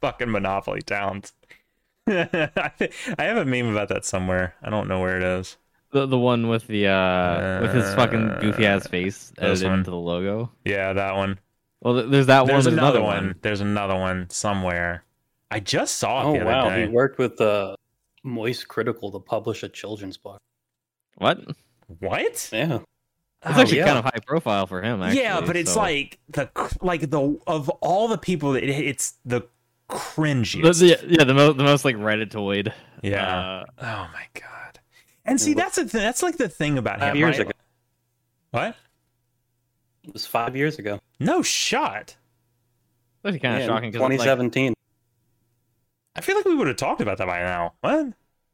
Fucking 0.00 0.30
Monopoly 0.30 0.82
Towns. 0.82 1.32
I 2.08 2.70
have 3.18 3.36
a 3.38 3.44
meme 3.44 3.68
about 3.68 3.88
that 3.88 4.04
somewhere. 4.04 4.54
I 4.62 4.70
don't 4.70 4.88
know 4.88 5.00
where 5.00 5.16
it 5.16 5.22
is. 5.22 5.56
The 5.96 6.06
the 6.06 6.18
one 6.18 6.48
with 6.48 6.66
the 6.66 6.88
uh 6.88 7.60
with 7.62 7.74
his 7.74 7.94
fucking 7.94 8.36
goofy 8.40 8.66
ass 8.66 8.86
face 8.86 9.32
edited 9.38 9.68
one. 9.70 9.78
into 9.78 9.90
the 9.90 9.96
logo. 9.96 10.52
Yeah, 10.64 10.92
that 10.92 11.14
one. 11.16 11.38
Well, 11.80 11.94
th- 11.94 12.10
there's 12.10 12.26
that 12.26 12.40
one. 12.42 12.48
There's 12.48 12.64
There's 12.64 12.74
another 12.78 12.98
another 12.98 13.02
one. 13.02 13.26
one. 13.28 13.34
There's 13.42 13.60
another 13.60 13.94
one 13.96 14.28
somewhere. 14.30 15.04
I 15.50 15.60
just 15.60 15.96
saw 15.96 16.20
it 16.20 16.24
Oh 16.26 16.32
the 16.32 16.40
other 16.40 16.44
wow, 16.50 16.68
day. 16.70 16.82
he 16.82 16.88
worked 16.88 17.18
with 17.18 17.40
uh, 17.40 17.76
Moist 18.24 18.66
Critical 18.68 19.10
to 19.12 19.18
publish 19.20 19.62
a 19.62 19.68
children's 19.68 20.16
book. 20.16 20.38
What? 21.16 21.38
What? 22.00 22.48
Yeah, 22.52 22.74
It's 22.74 22.82
Oh, 23.44 23.60
actually 23.60 23.78
yeah. 23.78 23.84
kind 23.86 23.98
of 23.98 24.04
high 24.04 24.18
profile 24.26 24.66
for 24.66 24.82
him. 24.82 25.02
Actually, 25.02 25.22
yeah, 25.22 25.40
but 25.40 25.56
it's 25.56 25.72
so- 25.74 25.80
like 25.80 26.18
the 26.28 26.50
like 26.82 27.08
the 27.10 27.38
of 27.46 27.68
all 27.80 28.08
the 28.08 28.18
people 28.18 28.52
that 28.52 28.64
it, 28.64 28.70
it's 28.70 29.14
the 29.24 29.40
the, 29.88 29.94
cringiest. 29.94 30.80
the, 30.80 30.98
yeah 31.08 31.24
the 31.24 31.32
most 31.34 31.56
the 31.56 31.64
most 31.64 31.84
like 31.84 31.96
Redditoid. 31.96 32.72
yeah. 33.02 33.38
Uh, 33.38 33.64
oh 33.80 34.08
my 34.12 34.26
god. 34.34 34.65
And 35.26 35.40
see, 35.40 35.54
that's 35.54 35.76
a 35.78 35.82
th- 35.82 35.92
that's 35.92 36.22
like 36.22 36.36
the 36.36 36.48
thing 36.48 36.78
about 36.78 37.00
five 37.00 37.10
him. 37.12 37.16
years 37.18 37.38
right? 37.38 37.48
ago. 37.48 37.52
What? 38.52 38.76
It 40.04 40.12
was 40.12 40.24
five 40.26 40.56
years 40.56 40.78
ago. 40.78 41.00
No 41.18 41.42
shot. 41.42 42.16
That's 43.22 43.36
kind 43.38 43.54
of 43.56 43.60
Yeah, 43.60 43.66
shocking 43.66 43.90
because 43.90 44.02
like, 44.02 44.12
2017. 44.12 44.74
I 46.14 46.20
feel 46.20 46.36
like 46.36 46.44
we 46.44 46.54
would 46.54 46.68
have 46.68 46.76
talked 46.76 47.00
about 47.00 47.18
that 47.18 47.26
by 47.26 47.40
now. 47.40 47.74
What? 47.80 48.12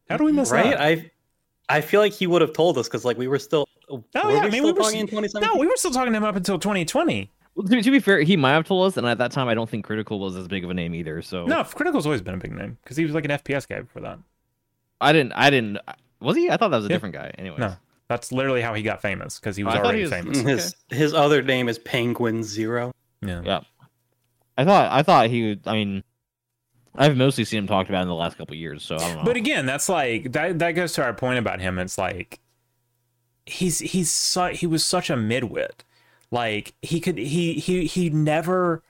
How 0.09 0.17
do 0.17 0.25
we 0.25 0.33
miss 0.33 0.51
right? 0.51 0.71
that? 0.73 0.81
I 0.81 1.11
I 1.69 1.81
feel 1.81 2.01
like 2.01 2.13
he 2.13 2.27
would 2.27 2.43
have 2.43 2.53
told 2.53 2.77
us 2.79 2.89
because 2.89 3.05
like 3.05 3.19
we 3.19 3.29
were 3.29 3.39
still. 3.39 3.67
Oh 3.91 4.03
yeah, 4.15 4.23
were 4.25 4.31
I 4.39 4.43
mean, 4.45 4.53
still 4.53 4.65
we 4.65 4.73
were 4.73 4.79
talking 4.81 4.97
s- 4.99 5.03
in 5.03 5.07
2017. 5.09 5.41
No, 5.55 5.61
we 5.61 5.67
were 5.67 5.77
still 5.77 5.91
talking 5.91 6.13
to 6.13 6.17
him 6.17 6.25
up 6.25 6.37
until 6.37 6.59
2020. 6.59 7.31
well, 7.55 7.67
to, 7.69 7.83
to 7.83 7.91
be 7.91 8.01
fair, 8.01 8.21
he 8.23 8.37
might 8.37 8.53
have 8.53 8.67
told 8.67 8.87
us, 8.87 8.97
and 8.97 9.07
at 9.07 9.19
that 9.19 9.31
time, 9.31 9.49
I 9.49 9.55
don't 9.55 9.69
think 9.71 9.85
Critical 9.85 10.19
was 10.19 10.37
as 10.37 10.49
big 10.49 10.65
of 10.65 10.71
a 10.71 10.75
name 10.75 10.95
either. 10.95 11.21
So 11.23 11.47
No, 11.47 11.63
Critical's 11.65 12.07
always 12.07 12.23
been 12.23 12.35
a 12.35 12.39
big 12.39 12.53
name 12.53 12.79
because 12.83 12.97
he 12.97 13.05
was 13.05 13.15
like 13.15 13.25
an 13.27 13.31
FPS 13.33 13.69
guy 13.69 13.81
before 13.83 14.03
that. 14.03 14.19
I 15.01 15.13
didn't. 15.13 15.33
I 15.33 15.51
didn't. 15.51 15.79
Was 16.23 16.37
he? 16.37 16.51
I 16.51 16.57
thought 16.57 16.69
that 16.71 16.77
was 16.79 16.87
a 16.87 16.89
Yeah. 16.89 16.95
different 16.97 17.15
guy. 17.15 17.33
Anyway, 17.39 17.57
No, 17.59 17.77
that's 18.09 18.33
literally 18.33 18.63
how 18.63 18.75
he 18.75 18.83
got 18.83 19.03
famous 19.03 19.39
because 19.39 19.57
he 19.57 19.65
was 19.65 19.75
I 19.75 19.77
thought 19.79 19.85
already 19.87 19.99
he 19.99 20.05
was- 20.05 20.13
famous. 20.13 20.39
his 20.41 20.77
his 20.91 21.15
other 21.15 21.43
name 21.43 21.69
is 21.69 21.79
Penguin 21.79 22.43
Zero. 22.43 22.93
Yeah. 23.21 23.43
Yeah. 23.45 23.61
I 24.59 24.65
thought. 24.65 24.93
I 24.93 25.03
thought 25.03 25.29
he. 25.31 25.49
would 25.51 25.61
I 25.67 25.73
mean, 25.73 26.05
I've 26.95 27.17
mostly 27.17 27.45
seen 27.45 27.61
him 27.61 27.67
talked 27.67 27.89
about 27.89 28.03
in 28.03 28.09
the 28.09 28.15
last 28.15 28.37
couple 28.37 28.53
of 28.55 28.59
years. 28.59 28.83
So 28.85 28.97
I 28.97 28.99
don't 28.99 29.17
know. 29.19 29.25
But 29.25 29.37
again, 29.37 29.65
that's 29.67 29.89
like 29.89 30.33
that. 30.33 30.59
That 30.59 30.73
goes 30.73 30.93
to 30.95 31.03
our 31.05 31.15
point 31.15 31.39
about 31.39 31.61
him. 31.61 31.79
It's 31.79 31.97
like 31.99 32.39
he's 33.47 33.79
he's 33.79 34.13
su- 34.13 34.53
he 34.55 34.67
was 34.67 34.85
such 34.85 35.09
a 35.11 35.15
midwit. 35.15 35.81
Like 36.31 36.75
he 36.83 37.01
could 37.01 37.19
he 37.19 37.55
he 37.55 37.87
he 37.87 38.11
never. 38.11 38.83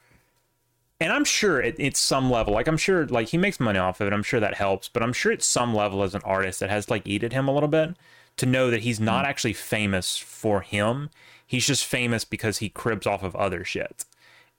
And 1.03 1.13
I'm 1.13 1.25
sure 1.25 1.61
at, 1.61 1.81
at 1.81 1.97
some 1.97 2.31
level, 2.31 2.55
like 2.55 2.69
I'm 2.69 2.77
sure, 2.77 3.07
like 3.07 3.29
he 3.29 3.37
makes 3.37 3.59
money 3.59 3.79
off 3.79 4.01
of 4.01 4.07
it. 4.07 4.13
I'm 4.13 4.23
sure 4.23 4.39
that 4.39 4.55
helps. 4.55 4.89
But 4.89 5.03
I'm 5.03 5.13
sure 5.13 5.33
it's 5.33 5.45
some 5.45 5.75
level, 5.75 6.05
as 6.05 6.15
an 6.15 6.23
artist, 6.25 6.61
that 6.61 6.71
has 6.71 6.89
like 6.89 7.09
eated 7.09 7.33
him 7.33 7.49
a 7.49 7.53
little 7.53 7.69
bit 7.69 7.97
to 8.37 8.47
know 8.47 8.71
that 8.71 8.83
he's 8.83 9.01
not 9.01 9.25
hmm. 9.25 9.29
actually 9.29 9.53
famous 9.53 10.17
for 10.17 10.61
him. 10.61 11.11
He's 11.45 11.67
just 11.67 11.85
famous 11.85 12.25
because 12.25 12.59
he 12.59 12.69
cribs 12.69 13.05
off 13.05 13.25
of 13.25 13.35
other 13.35 13.65
shit. 13.65 14.05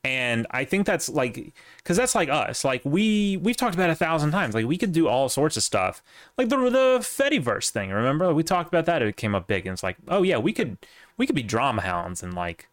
And 0.03 0.45
I 0.51 0.65
think 0.65 0.85
that's 0.85 1.07
like, 1.07 1.53
because 1.77 1.95
that's 1.95 2.13
like 2.13 2.27
us. 2.27 2.65
Like 2.65 2.81
we 2.83 3.37
we've 3.37 3.55
talked 3.55 3.73
about 3.73 3.89
it 3.89 3.93
a 3.93 3.95
thousand 3.95 4.31
times. 4.31 4.53
Like 4.53 4.65
we 4.65 4.77
could 4.77 4.91
do 4.91 5.07
all 5.07 5.29
sorts 5.29 5.55
of 5.55 5.63
stuff. 5.63 6.03
Like 6.37 6.49
the 6.49 6.57
the 6.57 6.97
Fediverse 6.99 7.69
thing. 7.69 7.89
Remember 7.89 8.33
we 8.33 8.43
talked 8.43 8.67
about 8.67 8.85
that. 8.85 9.01
It 9.01 9.15
came 9.15 9.33
up 9.33 9.47
big. 9.47 9.65
And 9.65 9.71
it's 9.73 9.83
like, 9.83 9.95
oh 10.09 10.23
yeah, 10.23 10.39
we 10.39 10.51
could 10.51 10.77
we 11.15 11.25
could 11.25 11.37
be 11.37 11.43
drama 11.43 11.83
hounds 11.83 12.21
and 12.21 12.33
like, 12.33 12.67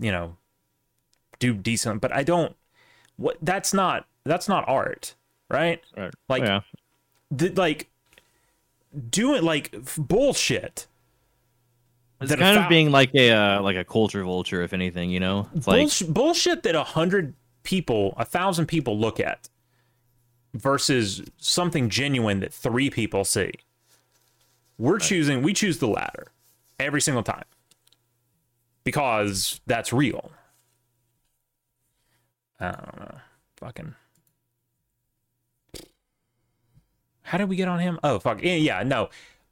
you 0.00 0.12
know, 0.12 0.36
do 1.40 1.52
decent. 1.52 2.00
But 2.00 2.12
I 2.12 2.22
don't. 2.22 2.54
What 3.18 3.36
that's 3.42 3.74
not 3.74 4.06
that's 4.24 4.48
not 4.48 4.66
art, 4.68 5.14
right? 5.50 5.82
Right. 5.96 6.14
Like 6.28 6.42
yeah. 6.42 6.60
the, 7.30 7.50
like 7.50 7.90
doing 9.10 9.42
like 9.42 9.74
f- 9.74 9.98
bullshit. 10.00 10.86
It's 12.20 12.34
kind 12.34 12.56
thou- 12.56 12.62
of 12.62 12.68
being 12.68 12.90
like 12.90 13.14
a 13.14 13.30
uh, 13.30 13.62
like 13.62 13.76
a 13.76 13.84
culture 13.84 14.24
vulture, 14.24 14.62
if 14.62 14.72
anything. 14.72 15.10
You 15.10 15.20
know, 15.20 15.48
it's 15.54 15.66
like 15.66 15.90
bullshit 16.08 16.62
that 16.62 16.74
a 16.74 16.84
hundred 16.84 17.34
people, 17.64 18.14
a 18.16 18.24
thousand 18.24 18.66
people 18.66 18.98
look 18.98 19.20
at, 19.20 19.48
versus 20.54 21.22
something 21.38 21.88
genuine 21.88 22.40
that 22.40 22.54
three 22.54 22.88
people 22.88 23.24
see. 23.24 23.52
We're 24.78 24.98
choosing. 24.98 25.42
We 25.42 25.52
choose 25.52 25.78
the 25.78 25.88
latter 25.88 26.28
every 26.78 27.00
single 27.00 27.24
time 27.24 27.44
because 28.84 29.60
that's 29.66 29.92
real. 29.92 30.30
I 32.60 32.70
don't 32.70 33.00
know. 33.00 33.14
Fucking. 33.56 33.94
How 37.22 37.38
did 37.38 37.48
we 37.48 37.56
get 37.56 37.68
on 37.68 37.78
him? 37.78 37.98
Oh 38.02 38.18
fuck. 38.18 38.40
Yeah, 38.42 38.82
no. 38.82 39.10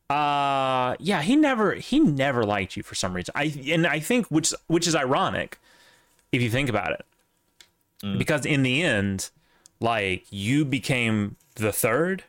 Uh 0.08 0.96
yeah, 0.98 1.22
he 1.22 1.36
never 1.36 1.74
he 1.74 2.00
never 2.00 2.44
liked 2.44 2.76
you 2.76 2.82
for 2.82 2.94
some 2.94 3.12
reason. 3.12 3.32
I 3.36 3.52
and 3.68 3.86
I 3.86 3.98
think 3.98 4.26
which 4.28 4.54
which 4.66 4.86
is 4.86 4.94
ironic 4.94 5.58
if 6.32 6.40
you 6.40 6.50
think 6.50 6.68
about 6.68 6.92
it. 6.92 7.04
Because 8.18 8.46
in 8.46 8.62
the 8.62 8.82
end, 8.82 9.30
like 9.80 10.26
you 10.30 10.64
became 10.64 11.36
the 11.56 11.72
third 11.72 12.24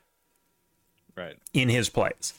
right. 1.15 1.37
in 1.53 1.69
his 1.69 1.89
place. 1.89 2.33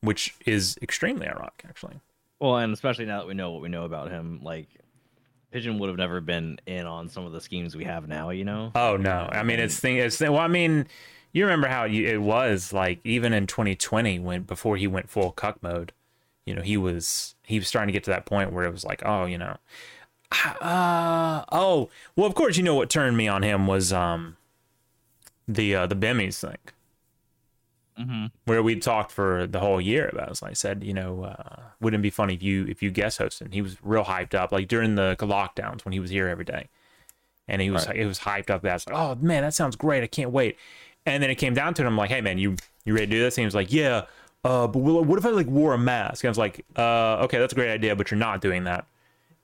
Which 0.00 0.34
is 0.46 0.78
extremely 0.80 1.26
ironic 1.26 1.64
actually. 1.68 2.00
Well, 2.38 2.56
and 2.56 2.72
especially 2.72 3.04
now 3.04 3.18
that 3.18 3.26
we 3.26 3.34
know 3.34 3.50
what 3.52 3.60
we 3.62 3.68
know 3.68 3.84
about 3.84 4.10
him, 4.10 4.40
like 4.42 4.68
Pigeon 5.50 5.78
would 5.78 5.88
have 5.88 5.98
never 5.98 6.20
been 6.20 6.60
in 6.66 6.86
on 6.86 7.08
some 7.08 7.26
of 7.26 7.32
the 7.32 7.40
schemes 7.40 7.74
we 7.76 7.84
have 7.84 8.08
now. 8.08 8.30
You 8.30 8.44
know. 8.44 8.72
Oh 8.74 8.96
no! 8.96 9.28
I 9.32 9.42
mean, 9.42 9.58
it's 9.58 9.78
thing. 9.78 9.96
It's 9.96 10.20
well. 10.20 10.38
I 10.38 10.48
mean, 10.48 10.86
you 11.32 11.44
remember 11.44 11.68
how 11.68 11.86
it 11.86 12.18
was 12.18 12.72
like 12.72 13.00
even 13.04 13.32
in 13.32 13.46
2020 13.46 14.18
when 14.18 14.42
before 14.42 14.76
he 14.76 14.86
went 14.86 15.10
full 15.10 15.32
cuck 15.32 15.62
mode. 15.62 15.92
You 16.46 16.54
know, 16.54 16.62
he 16.62 16.76
was 16.76 17.34
he 17.44 17.58
was 17.58 17.68
starting 17.68 17.88
to 17.88 17.92
get 17.92 18.04
to 18.04 18.10
that 18.10 18.26
point 18.26 18.52
where 18.52 18.64
it 18.64 18.72
was 18.72 18.84
like, 18.84 19.02
oh, 19.04 19.26
you 19.26 19.38
know, 19.38 19.56
uh, 20.60 21.44
oh, 21.52 21.90
well, 22.16 22.26
of 22.26 22.34
course, 22.34 22.56
you 22.56 22.62
know 22.62 22.74
what 22.74 22.90
turned 22.90 23.16
me 23.16 23.28
on 23.28 23.42
him 23.42 23.66
was 23.66 23.92
um 23.92 24.36
the 25.46 25.74
uh, 25.74 25.86
the 25.86 25.96
Bimmies 25.96 26.40
thing 26.40 26.58
Mm-hmm. 28.00 28.26
where 28.46 28.62
we 28.62 28.76
talked 28.76 29.12
for 29.12 29.46
the 29.46 29.60
whole 29.60 29.80
year 29.80 30.08
about. 30.12 30.30
It. 30.30 30.36
So 30.36 30.46
I 30.46 30.52
said, 30.54 30.82
you 30.84 30.94
know, 30.94 31.24
uh, 31.24 31.60
wouldn't 31.80 32.00
it 32.00 32.02
be 32.02 32.10
funny 32.10 32.34
if 32.34 32.42
you 32.42 32.66
if 32.66 32.82
you 32.82 32.90
guest 32.90 33.18
hosted? 33.18 33.42
And 33.42 33.54
he 33.54 33.62
was 33.62 33.76
real 33.82 34.04
hyped 34.04 34.34
up, 34.34 34.52
like 34.52 34.68
during 34.68 34.94
the 34.94 35.16
lockdowns 35.18 35.84
when 35.84 35.92
he 35.92 36.00
was 36.00 36.10
here 36.10 36.28
every 36.28 36.44
day, 36.44 36.68
and 37.48 37.60
he 37.60 37.70
was 37.70 37.86
Right. 37.86 37.96
it 37.96 38.06
was 38.06 38.20
hyped 38.20 38.50
up. 38.50 38.62
That's 38.62 38.86
like, 38.86 38.96
oh 38.96 39.14
man, 39.16 39.42
that 39.42 39.54
sounds 39.54 39.76
great. 39.76 40.02
I 40.02 40.06
can't 40.06 40.30
wait. 40.30 40.56
And 41.06 41.22
then 41.22 41.30
it 41.30 41.36
came 41.36 41.54
down 41.54 41.74
to 41.74 41.82
it. 41.82 41.86
I'm 41.86 41.96
like, 41.96 42.10
hey 42.10 42.20
man, 42.20 42.38
you 42.38 42.56
you 42.84 42.94
ready 42.94 43.06
to 43.06 43.12
do 43.12 43.20
this? 43.20 43.36
And 43.36 43.42
he 43.42 43.46
was 43.46 43.54
like, 43.54 43.72
yeah. 43.72 44.06
Uh, 44.42 44.66
but 44.66 44.78
what 44.78 45.18
if 45.18 45.26
I 45.26 45.30
like 45.30 45.46
wore 45.48 45.74
a 45.74 45.78
mask? 45.78 46.24
And 46.24 46.28
I 46.28 46.30
was 46.30 46.38
like, 46.38 46.64
uh, 46.76 47.18
okay, 47.24 47.38
that's 47.38 47.52
a 47.52 47.56
great 47.56 47.70
idea, 47.70 47.94
but 47.94 48.10
you're 48.10 48.18
not 48.18 48.40
doing 48.40 48.64
that. 48.64 48.86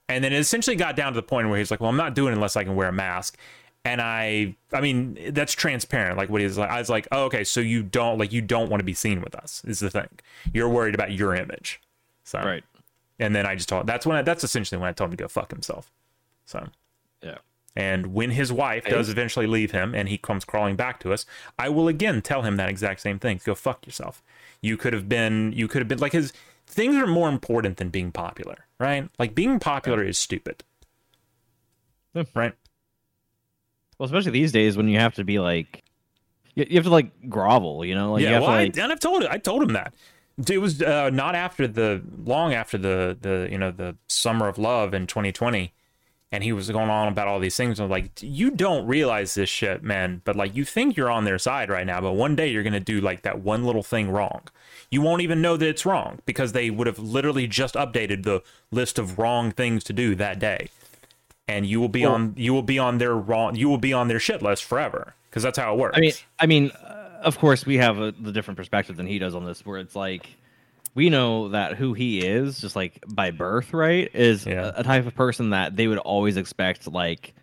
And 0.09 0.25
then 0.25 0.33
it 0.33 0.39
essentially 0.39 0.77
got 0.77 0.97
down 0.97 1.13
to 1.13 1.17
the 1.17 1.23
point 1.23 1.49
where 1.51 1.59
he's 1.59 1.71
like, 1.71 1.81
well, 1.81 1.91
I'm 1.91 1.97
not 1.97 2.15
doing 2.15 2.33
it 2.33 2.37
unless 2.37 2.57
I 2.57 2.65
can 2.65 2.77
wear 2.77 2.89
a 2.89 2.93
mask. 2.93 3.37
And 3.87 4.01
I, 4.01 4.57
I 4.73 4.81
mean, 4.81 5.17
that's 5.33 5.53
transparent. 5.53 6.17
Like 6.19 6.29
what 6.29 6.41
he's 6.41 6.59
like, 6.59 6.71
I 6.71 6.79
was 6.81 6.89
like, 6.89 7.07
oh, 7.13 7.25
okay, 7.27 7.45
so 7.45 7.61
you 7.61 7.85
don't 7.85 8.19
like 8.19 8.33
you 8.33 8.43
don't 8.43 8.69
want 8.69 8.81
to 8.81 8.85
be 8.85 8.95
seen 8.95 9.21
with 9.21 9.35
us. 9.37 9.63
Is 9.65 9.79
the 9.79 9.91
thing. 9.91 10.09
You're 10.53 10.69
worried 10.69 10.95
about 10.97 11.13
your 11.13 11.35
image. 11.37 11.81
So 12.25 12.41
Right. 12.41 12.65
And 13.21 13.35
then 13.35 13.47
I 13.47 13.55
just 13.55 13.69
told 13.69 13.87
that's 13.87 14.05
when 14.05 14.17
I, 14.17 14.23
that's 14.23 14.43
essentially 14.43 14.79
when 14.81 14.89
I 14.89 14.93
told 14.93 15.11
him 15.13 15.17
to 15.17 15.23
go 15.23 15.29
fuck 15.29 15.53
himself. 15.53 15.93
So 16.47 16.67
Yeah. 17.23 17.39
and 17.77 18.13
when 18.13 18.31
his 18.33 18.53
wife 18.53 18.85
Hey. 18.87 18.91
does 18.91 19.09
eventually 19.09 19.47
leave 19.47 19.71
him 19.71 19.95
and 19.95 20.09
he 20.09 20.19
comes 20.19 20.45
crawling 20.45 20.75
back 20.75 20.99
to 21.01 21.13
us, 21.13 21.25
I 21.57 21.69
will 21.69 21.87
again 21.87 22.23
tell 22.23 22.43
him 22.43 22.57
that 22.57 22.69
exact 22.69 23.01
same 23.01 23.21
thing. 23.21 23.41
Go 23.45 23.55
fuck 23.55 23.87
yourself. 23.87 24.21
You 24.61 24.77
could 24.77 24.95
have 24.95 25.09
been 25.09 25.53
you 25.53 25.69
could 25.69 25.81
have 25.81 25.89
been 25.89 25.99
like 26.01 26.13
his 26.13 26.33
things 26.67 26.97
are 26.97 27.07
more 27.07 27.29
important 27.29 27.77
than 27.77 27.91
being 27.91 28.11
popular, 28.11 28.67
right? 28.81 29.09
Like 29.17 29.35
being 29.37 29.61
popular 29.61 30.03
is 30.03 30.19
stupid. 30.19 30.65
Yeah. 32.15 32.25
Right? 32.35 32.55
Well, 33.99 34.07
especially 34.07 34.33
these 34.33 34.53
days 34.53 34.77
when 34.77 34.89
you 34.89 34.99
have 34.99 35.15
to 35.15 35.25
be 35.25 35.39
like, 35.39 35.83
you, 36.55 36.67
you 36.69 36.77
have 36.77 36.85
to 36.85 36.91
like 36.91 37.29
grovel. 37.29 37.85
You 37.85 37.95
know, 37.95 38.13
like 38.13 38.23
you 38.23 38.29
yeah, 38.29 38.41
well, 38.41 38.49
to 38.49 38.55
I, 38.55 38.63
and 38.63 38.93
I've 38.93 39.01
told 39.01 39.25
I 39.25 39.39
told 39.39 39.63
him 39.63 39.73
that. 39.75 39.95
It 40.49 40.59
was 40.59 40.83
uh, 40.83 41.09
not 41.11 41.35
after 41.35 41.67
the 41.67 42.03
long 42.25 42.53
after 42.53 42.77
the 42.77 43.17
the 43.21 43.49
you 43.51 43.59
know 43.59 43.71
the 43.71 43.97
summer 44.09 44.49
of 44.49 44.59
love 44.59 44.93
in 44.93 45.07
2020, 45.07 45.73
and 46.31 46.45
he 46.45 46.53
was 46.53 46.69
going 46.71 46.91
on 46.91 47.09
about 47.09 47.29
all 47.29 47.39
these 47.39 47.57
things. 47.57 47.81
I'm 47.81 47.89
like, 47.89 48.11
you 48.21 48.51
don't 48.51 48.87
realize 48.87 49.35
this 49.35 49.49
shit, 49.49 49.83
man. 49.83 50.21
But 50.25 50.37
like, 50.37 50.55
you 50.55 50.65
think 50.65 50.97
you're 50.97 51.11
on 51.11 51.25
their 51.25 51.39
side 51.39 51.71
right 51.71 51.87
now, 51.87 52.01
but 52.03 52.13
one 52.13 52.37
day 52.37 52.49
you're 52.49 52.63
gonna 52.63 52.81
do 52.81 53.01
like 53.01 53.23
that 53.23 53.41
one 53.41 53.65
little 53.65 53.83
thing 53.83 54.11
wrong. 54.11 54.43
You 54.91 55.01
won't 55.01 55.23
even 55.23 55.41
know 55.41 55.57
that 55.57 55.67
it's 55.67 55.87
wrong 55.87 56.21
because 56.27 56.53
they 56.53 56.69
would 56.69 56.87
have 56.87 56.99
literally 56.99 57.47
just 57.47 57.75
updated 57.75 58.25
the 58.25 58.43
list 58.71 58.99
of 58.99 59.19
wrong 59.19 59.53
things 59.53 59.85
to 59.85 59.93
do 59.95 60.15
that 60.17 60.39
day, 60.39 60.69
and 61.49 61.67
you 61.67 61.81
will 61.81 61.89
be 61.89 62.03
Well- 62.05 62.15
on 62.15 62.35
you 62.37 62.53
will 62.53 62.63
be 62.63 62.79
on 62.79 62.99
their 62.99 63.15
wrong 63.15 63.55
you 63.57 63.69
will 63.69 63.79
be 63.79 63.93
on 63.93 64.09
their 64.09 64.19
shit 64.21 64.43
list 64.43 64.65
forever 64.65 65.15
because 65.31 65.43
that's 65.43 65.59
how 65.59 65.75
it 65.75 65.79
works. 65.79 65.97
I 65.97 66.01
mean, 66.01 66.13
I 66.39 66.47
mean, 66.47 66.71
uh, 66.71 67.21
of 67.23 67.39
course, 67.39 67.67
we 67.67 67.77
have 67.77 67.99
a, 67.99 68.13
the 68.13 68.33
different 68.33 68.57
perspective 68.57 68.97
than 68.97 69.07
he 69.07 69.19
does 69.19 69.35
on 69.35 69.45
this, 69.45 69.65
where 69.67 69.79
it's 69.79 69.95
like, 69.95 70.27
we 70.95 71.11
know 71.11 71.51
that 71.51 71.77
who 71.77 71.93
he 71.93 72.21
is, 72.21 72.59
just 72.61 72.75
like 72.75 73.05
by 73.07 73.31
birth, 73.33 73.75
right, 73.75 74.09
is 74.15 74.47
Yeah. 74.47 74.73
a, 74.77 74.81
a 74.81 74.83
type 74.83 75.07
of 75.07 75.15
person 75.15 75.51
that 75.51 75.77
they 75.77 75.89
would 75.89 75.99
always 75.99 76.37
expect 76.39 76.91
like 76.91 77.35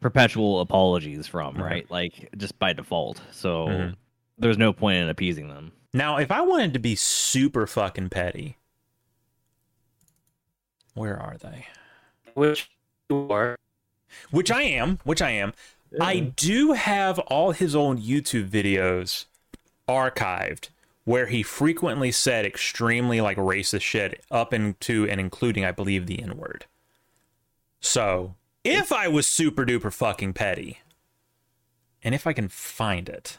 perpetual 0.00 0.60
apologies 0.60 1.26
from, 1.28 1.54
Mhm. 1.56 1.60
right? 1.62 1.90
Like 1.90 2.30
just 2.36 2.58
by 2.58 2.72
default. 2.72 3.20
So 3.30 3.66
Mhm. 3.68 3.94
there's 4.38 4.58
no 4.58 4.72
point 4.72 4.98
in 4.98 5.08
appeasing 5.08 5.48
them. 5.48 5.70
Now, 5.94 6.16
if 6.18 6.32
I 6.32 6.40
wanted 6.40 6.72
to 6.72 6.78
be 6.80 6.96
super 6.96 7.66
fucking 7.68 8.08
petty, 8.10 8.56
where 10.94 11.16
are 11.20 11.36
they? 11.38 11.66
Which 12.34 12.68
you 12.70 12.75
are. 13.10 13.58
Which 14.30 14.50
I 14.50 14.62
am, 14.62 14.98
which 15.04 15.22
I 15.22 15.30
am. 15.30 15.52
I 16.00 16.20
do 16.20 16.72
have 16.72 17.18
all 17.18 17.52
his 17.52 17.74
old 17.74 18.00
YouTube 18.00 18.48
videos 18.48 19.26
archived 19.88 20.68
where 21.04 21.26
he 21.26 21.42
frequently 21.42 22.10
said 22.10 22.44
extremely 22.44 23.20
like 23.20 23.36
racist 23.36 23.82
shit 23.82 24.24
up 24.30 24.52
into 24.52 25.08
and 25.08 25.20
including, 25.20 25.64
I 25.64 25.70
believe, 25.70 26.06
the 26.06 26.20
N 26.20 26.36
word. 26.36 26.66
So 27.80 28.34
if 28.64 28.90
I 28.90 29.06
was 29.06 29.26
super 29.26 29.64
duper 29.64 29.92
fucking 29.92 30.32
petty, 30.32 30.80
and 32.02 32.14
if 32.14 32.26
I 32.26 32.32
can 32.32 32.48
find 32.48 33.08
it, 33.08 33.38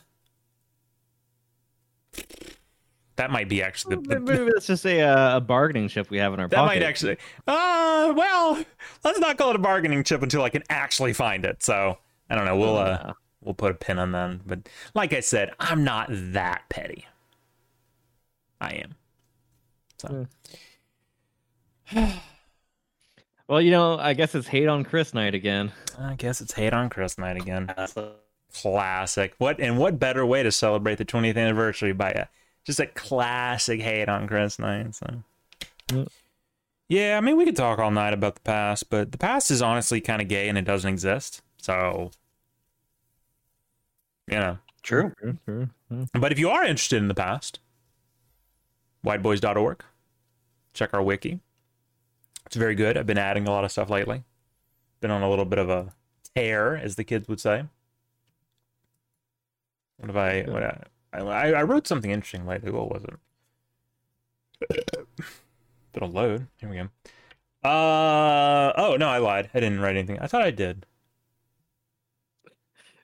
that 3.17 3.29
might 3.31 3.49
be 3.49 3.61
actually 3.61 3.97
the, 3.97 4.15
the, 4.15 4.19
Maybe 4.19 4.49
that's 4.53 4.67
just 4.67 4.85
a, 4.85 5.01
uh, 5.01 5.37
a 5.37 5.41
bargaining 5.41 5.89
chip 5.89 6.09
we 6.09 6.17
have 6.17 6.33
in 6.33 6.39
our 6.39 6.47
that 6.47 6.55
pocket. 6.55 6.79
might 6.79 6.83
actually. 6.83 7.17
Uh, 7.47 8.13
well, 8.15 8.63
let's 9.03 9.19
not 9.19 9.37
call 9.37 9.49
it 9.49 9.55
a 9.55 9.59
bargaining 9.59 10.03
chip 10.03 10.21
until 10.23 10.43
I 10.43 10.49
can 10.49 10.63
actually 10.69 11.13
find 11.13 11.45
it. 11.45 11.61
So 11.61 11.97
I 12.29 12.35
don't 12.35 12.45
know. 12.45 12.55
We'll 12.57 12.77
uh, 12.77 13.13
we'll 13.43 13.53
put 13.53 13.71
a 13.71 13.75
pin 13.75 13.99
on 13.99 14.11
them. 14.11 14.41
But 14.45 14.69
like 14.93 15.13
I 15.13 15.19
said, 15.19 15.51
I'm 15.59 15.83
not 15.83 16.07
that 16.11 16.63
petty. 16.69 17.05
I 18.61 18.73
am. 18.75 18.95
So 19.97 20.27
Well, 23.47 23.61
you 23.61 23.71
know, 23.71 23.97
I 23.97 24.13
guess 24.13 24.35
it's 24.35 24.47
hate 24.47 24.67
on 24.67 24.83
Chris 24.83 25.13
night 25.13 25.33
again. 25.33 25.71
I 25.97 26.15
guess 26.15 26.41
it's 26.41 26.53
hate 26.53 26.73
on 26.73 26.89
Chris 26.89 27.17
night 27.17 27.37
again. 27.37 27.71
That's 27.75 27.95
a- 27.97 28.13
Classic. 28.61 29.33
What 29.37 29.59
and 29.59 29.77
what 29.77 29.99
better 29.99 30.25
way 30.25 30.41
to 30.41 30.51
celebrate 30.51 30.97
the 30.97 31.05
20th 31.05 31.37
anniversary 31.37 31.91
by 31.91 32.09
a 32.11 32.25
just 32.67 32.81
a 32.81 32.85
classic 32.85 33.81
hate 33.81 34.09
on 34.09 34.27
Chris 34.27 34.59
Knight. 34.59 34.93
So. 34.93 36.05
Yeah, 36.89 37.17
I 37.17 37.21
mean 37.21 37.37
we 37.37 37.45
could 37.45 37.55
talk 37.55 37.79
all 37.79 37.91
night 37.91 38.13
about 38.13 38.35
the 38.35 38.41
past, 38.41 38.89
but 38.89 39.13
the 39.13 39.17
past 39.17 39.49
is 39.49 39.61
honestly 39.61 40.01
kind 40.01 40.21
of 40.21 40.27
gay 40.27 40.49
and 40.49 40.57
it 40.57 40.65
doesn't 40.65 40.89
exist. 40.89 41.41
So, 41.61 42.11
you 44.27 44.37
know. 44.37 44.57
True. 44.83 45.13
But 46.13 46.31
if 46.31 46.39
you 46.39 46.49
are 46.49 46.63
interested 46.63 46.97
in 46.97 47.07
the 47.07 47.13
past, 47.13 47.59
wideboys.org. 49.05 49.83
Check 50.73 50.93
our 50.93 51.01
wiki. 51.01 51.39
It's 52.45 52.55
very 52.55 52.75
good. 52.75 52.97
I've 52.97 53.07
been 53.07 53.17
adding 53.17 53.47
a 53.47 53.51
lot 53.51 53.63
of 53.63 53.71
stuff 53.71 53.89
lately. 53.89 54.23
Been 54.99 55.11
on 55.11 55.23
a 55.23 55.29
little 55.29 55.45
bit 55.45 55.59
of 55.59 55.69
a 55.69 55.93
tear, 56.35 56.75
as 56.75 56.95
the 56.95 57.03
kids 57.03 57.27
would 57.27 57.39
say. 57.39 57.63
What 59.97 60.07
have 60.07 60.17
I? 60.17 60.41
What 60.43 60.63
I, 60.63 60.83
I, 61.21 61.53
I 61.53 61.63
wrote 61.63 61.87
something 61.87 62.11
interesting 62.11 62.45
lately. 62.45 62.71
What 62.71 62.89
was 62.89 63.03
it? 64.71 64.97
It'll 65.93 66.09
load. 66.09 66.47
Here 66.57 66.69
we 66.69 66.75
go. 66.77 66.89
Uh 67.67 68.71
oh 68.77 68.95
no, 68.97 69.07
I 69.09 69.17
lied. 69.17 69.49
I 69.53 69.59
didn't 69.59 69.79
write 69.79 69.97
anything. 69.97 70.19
I 70.19 70.27
thought 70.27 70.43
I 70.43 70.51
did. 70.51 70.85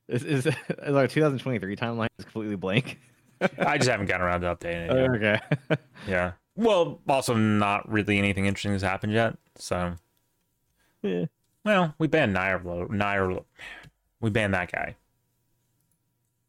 Is, 0.08 0.24
is, 0.24 0.46
is 0.46 0.56
our 0.96 1.08
2023 1.08 1.76
timeline 1.76 2.08
is 2.20 2.26
completely 2.26 2.56
blank? 2.56 3.00
I 3.58 3.78
just 3.78 3.90
haven't 3.90 4.08
gotten 4.08 4.26
around 4.26 4.42
to 4.42 4.56
updating 4.56 4.90
it. 4.90 5.46
okay. 5.72 5.78
Yeah. 6.08 6.34
Well, 6.56 7.02
also 7.08 7.34
not 7.36 7.90
really 7.92 8.18
anything 8.20 8.46
interesting 8.46 8.74
has 8.74 8.84
happened 8.84 9.14
yet. 9.14 9.38
So, 9.56 9.96
yeah. 11.02 11.26
well, 11.66 11.96
we 11.98 12.08
banned 12.08 12.34
Nair. 12.34 12.62
Nair. 12.90 13.40
We 14.20 14.30
banned 14.30 14.54
that 14.54 14.72
guy. 14.72 14.96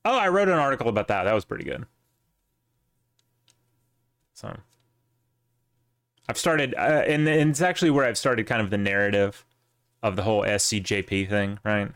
Oh, 0.05 0.19
I 0.19 0.29
wrote 0.29 0.49
an 0.49 0.59
article 0.59 0.89
about 0.89 1.09
that. 1.09 1.25
That 1.25 1.35
was 1.35 1.45
pretty 1.45 1.65
good. 1.65 1.87
So, 4.35 4.57
I've 6.29 6.39
started, 6.39 6.75
uh, 6.75 7.05
and, 7.07 7.27
and 7.29 7.51
it's 7.51 7.61
actually 7.61 7.91
where 7.91 8.05
I've 8.05 8.19
started 8.19 8.47
kind 8.47 8.61
of 8.61 8.71
the 8.71 8.79
narrative 8.79 9.45
of 10.03 10.17
the 10.17 10.23
whole 10.23 10.43
SCJP 10.43 11.29
thing, 11.29 11.59
right? 11.65 11.91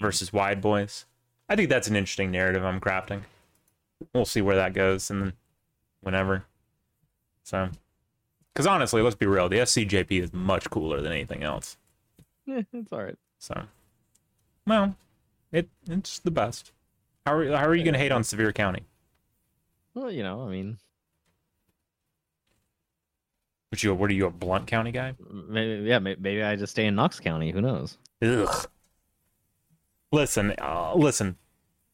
Versus 0.00 0.32
Wide 0.32 0.60
Boys. 0.60 1.06
I 1.48 1.56
think 1.56 1.68
that's 1.68 1.88
an 1.88 1.96
interesting 1.96 2.30
narrative 2.30 2.64
I'm 2.64 2.80
crafting. 2.80 3.22
We'll 4.14 4.24
see 4.24 4.40
where 4.40 4.56
that 4.56 4.72
goes, 4.72 5.10
and 5.10 5.22
then 5.22 5.32
whenever. 6.00 6.44
So, 7.42 7.70
because 8.54 8.66
honestly, 8.66 9.02
let's 9.02 9.16
be 9.16 9.26
real, 9.26 9.48
the 9.48 9.58
SCJP 9.58 10.22
is 10.22 10.32
much 10.32 10.70
cooler 10.70 11.00
than 11.00 11.12
anything 11.12 11.42
else. 11.42 11.76
Yeah, 12.46 12.62
it's 12.72 12.92
all 12.92 13.02
right. 13.02 13.18
So, 13.38 13.62
well, 14.66 14.96
it 15.52 15.68
it's 15.88 16.18
the 16.18 16.30
best. 16.30 16.72
How 17.26 17.34
are 17.34 17.56
how 17.56 17.66
are 17.66 17.74
you 17.74 17.84
gonna 17.84 17.98
hate 17.98 18.12
on 18.12 18.24
Sevier 18.24 18.52
County? 18.52 18.82
Well, 19.94 20.10
you 20.10 20.22
know, 20.22 20.42
I 20.46 20.50
mean, 20.50 20.78
Which 23.70 23.84
you 23.84 23.94
what 23.94 24.10
are 24.10 24.14
you 24.14 24.26
a 24.26 24.30
Blount 24.30 24.66
County 24.66 24.90
guy? 24.90 25.14
maybe 25.30 25.88
yeah, 25.88 25.98
maybe 25.98 26.42
I 26.42 26.56
just 26.56 26.72
stay 26.72 26.86
in 26.86 26.94
Knox 26.94 27.20
County. 27.20 27.50
Who 27.52 27.60
knows? 27.60 27.98
Ugh. 28.22 28.68
Listen, 30.12 30.54
uh, 30.60 30.94
listen. 30.96 31.36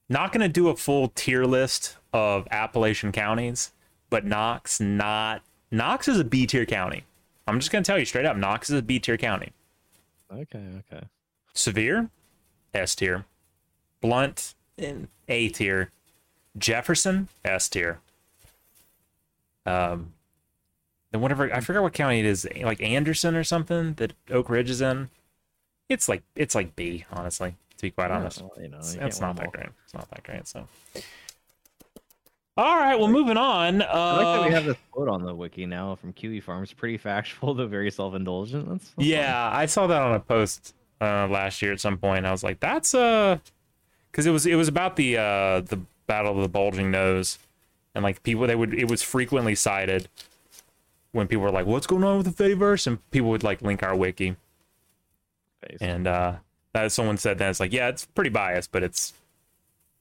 Not 0.09 0.33
gonna 0.33 0.49
do 0.49 0.69
a 0.69 0.77
full 0.77 1.09
tier 1.09 1.45
list 1.45 1.97
of 2.13 2.47
Appalachian 2.51 3.13
counties, 3.13 3.73
but 4.09 4.25
Knox 4.25 4.81
not 4.81 5.43
Knox 5.71 6.09
is 6.09 6.19
a 6.19 6.25
B 6.25 6.47
tier 6.47 6.65
county. 6.65 7.05
I'm 7.47 7.61
just 7.61 7.71
gonna 7.71 7.85
tell 7.85 7.99
you 7.99 8.05
straight 8.05 8.25
up, 8.25 8.37
Knox 8.37 8.71
is 8.71 8.79
a 8.79 8.83
B 8.83 8.99
tier 8.99 9.17
county. 9.17 9.53
Okay, 10.33 10.65
okay. 10.93 11.07
Sevier, 11.55 12.11
S 12.75 12.95
tier. 12.95 13.25
Blount, 14.01 14.55
in 14.79 15.09
A 15.29 15.49
tier. 15.49 15.91
Jefferson, 16.59 17.29
S 17.45 17.69
tier. 17.69 18.01
Um, 19.67 20.13
then 21.13 21.21
whatever 21.21 21.53
I 21.53 21.61
forgot 21.61 21.83
what 21.83 21.93
county 21.93 22.21
it 22.21 22.27
is, 22.27 22.47
like 22.63 22.81
Anderson 22.81 23.37
or 23.37 23.45
something 23.45 23.95
that 23.95 24.13
Oak 24.31 24.49
Ridge 24.49 24.71
is 24.71 24.81
in. 24.81 25.11
It's 25.89 26.09
like 26.09 26.23
it's 26.35 26.55
like 26.55 26.75
B, 26.77 27.05
honestly. 27.13 27.55
To 27.77 27.83
be 27.83 27.91
quite 27.91 28.11
honest, 28.11 28.41
Well, 28.41 28.53
you 28.59 28.69
know, 28.69 28.79
it's, 28.79 28.95
you 28.95 29.03
it's 29.03 29.19
can't 29.19 29.37
that 29.37 29.43
them 29.43 29.51
great. 29.53 29.69
It's 29.85 29.93
not 29.93 30.09
that 30.09 30.23
great. 30.23 30.49
So, 30.49 30.67
all 32.57 32.77
right, 32.77 32.99
well, 32.99 33.09
moving 33.09 33.37
on. 33.37 33.83
Uh. 33.83 33.85
I 33.85 34.17
like 34.17 34.41
that 34.41 34.49
we 34.49 34.55
have 34.55 34.65
this 34.65 34.77
quote 34.91 35.09
on 35.09 35.23
the 35.23 35.35
wiki 35.35 35.67
now 35.67 35.95
from 35.95 36.15
Kiwi 36.15 36.41
Farms. 36.41 36.73
Pretty 36.73 36.97
factual, 36.97 37.53
though 37.55 37.67
very 37.67 37.91
self-indulgent. 37.91 38.69
That's, 38.69 38.91
that's 38.97 39.07
Yeah, 39.07 39.51
I 39.53 39.67
saw 39.67 39.87
that 39.89 40.01
on 40.01 40.15
a 40.15 40.21
post 40.21 40.75
uh, 41.03 41.29
last 41.29 41.61
year 41.61 41.73
at 41.73 41.81
some 41.81 41.99
point. 41.99 42.25
I 42.25 42.31
was 42.31 42.43
like, 42.43 42.61
"That's 42.61 42.95
uh," 42.95 43.39
because 44.17 44.25
it 44.25 44.31
was 44.31 44.47
it 44.47 44.55
was 44.55 44.67
about 44.67 44.97
the 44.97 45.19
uh 45.19 45.61
the 45.61 45.79
battle 46.07 46.33
of 46.35 46.41
the 46.41 46.49
bulging 46.49 46.91
nose, 46.91 47.39
and 47.95 48.03
like 48.03 48.23
people 48.23 48.47
they 48.47 48.55
would 48.57 48.73
it 48.73 48.91
was 48.91 49.03
frequently 49.03 49.55
cited 49.55 50.09
when 51.13 51.27
people 51.29 51.43
were 51.43 51.51
like, 51.51 51.67
"What's 51.67 51.87
going 51.87 52.03
on 52.03 52.17
with 52.17 52.35
the 52.35 52.45
Fediverse?" 52.45 52.87
and 52.87 53.11
people 53.11 53.29
would 53.29 53.43
like 53.45 53.61
link 53.61 53.83
our 53.83 53.95
wiki. 53.95 54.37
Face. 55.61 55.79
and 55.83 56.07
uh, 56.07 56.37
that 56.73 56.93
someone 56.93 57.19
said 57.19 57.37
that 57.39 57.51
it's 57.51 57.61
like, 57.61 57.73
yeah, 57.75 57.89
it's 57.89 58.07
pretty 58.07 58.31
biased, 58.31 58.73
but 58.73 58.83
it's 58.83 59.13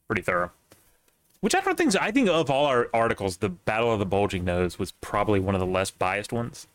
pretty 0.08 0.22
thorough. 0.22 0.52
Which 1.42 1.54
I 1.54 1.60
don't 1.60 1.78
think 1.78 1.92
so. 1.92 2.00
I 2.02 2.12
think 2.12 2.30
of 2.30 2.50
all 2.50 2.66
our 2.66 2.88
articles, 2.94 3.38
the 3.38 3.50
Battle 3.50 3.92
of 3.92 4.00
the 4.00 4.06
Bulging 4.06 4.46
Nose 4.46 4.80
was 4.80 4.92
probably 4.94 5.40
one 5.42 5.56
of 5.56 5.60
the 5.60 5.66
less 5.68 5.92
biased 5.92 6.32
ones. 6.34 6.68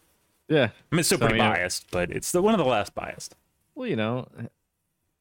yeah. 0.48 0.64
I 0.64 0.94
mean, 0.94 1.00
it's 1.00 1.08
still 1.08 1.18
So, 1.18 1.26
pretty 1.26 1.38
biased, 1.40 1.90
but 1.90 2.10
it's 2.10 2.32
the 2.32 2.42
one 2.42 2.54
of 2.54 2.58
the 2.58 2.64
less 2.64 2.88
biased. 2.90 3.34
Well, 3.74 3.86
you 3.88 3.96
know, 3.96 4.28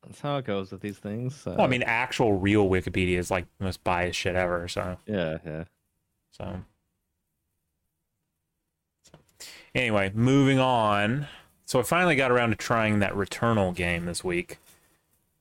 that's 0.06 0.22
how 0.22 0.38
it 0.38 0.46
goes 0.46 0.72
with 0.72 0.82
these 0.82 0.98
things. 0.98 1.36
So. 1.36 1.52
Well, 1.52 1.62
I 1.62 1.68
mean, 1.68 1.84
actual 1.84 2.34
real 2.34 2.70
Wikipedia 2.70 3.18
is 3.18 3.30
like 3.30 3.46
the 3.58 3.66
most 3.66 3.84
biased 3.84 4.20
shit 4.20 4.36
ever. 4.36 4.68
So, 4.68 4.98
yeah, 5.06 5.38
yeah. 5.46 5.64
so. 6.32 6.62
Anyway, 9.76 10.12
moving 10.16 10.60
on. 10.60 11.28
So 11.66 11.80
I 11.80 11.84
finally 11.84 12.16
got 12.16 12.32
around 12.32 12.50
to 12.50 12.56
trying 12.56 13.00
that 13.00 13.14
Returnal 13.14 13.76
game 13.76 14.06
this 14.06 14.24
week. 14.24 14.58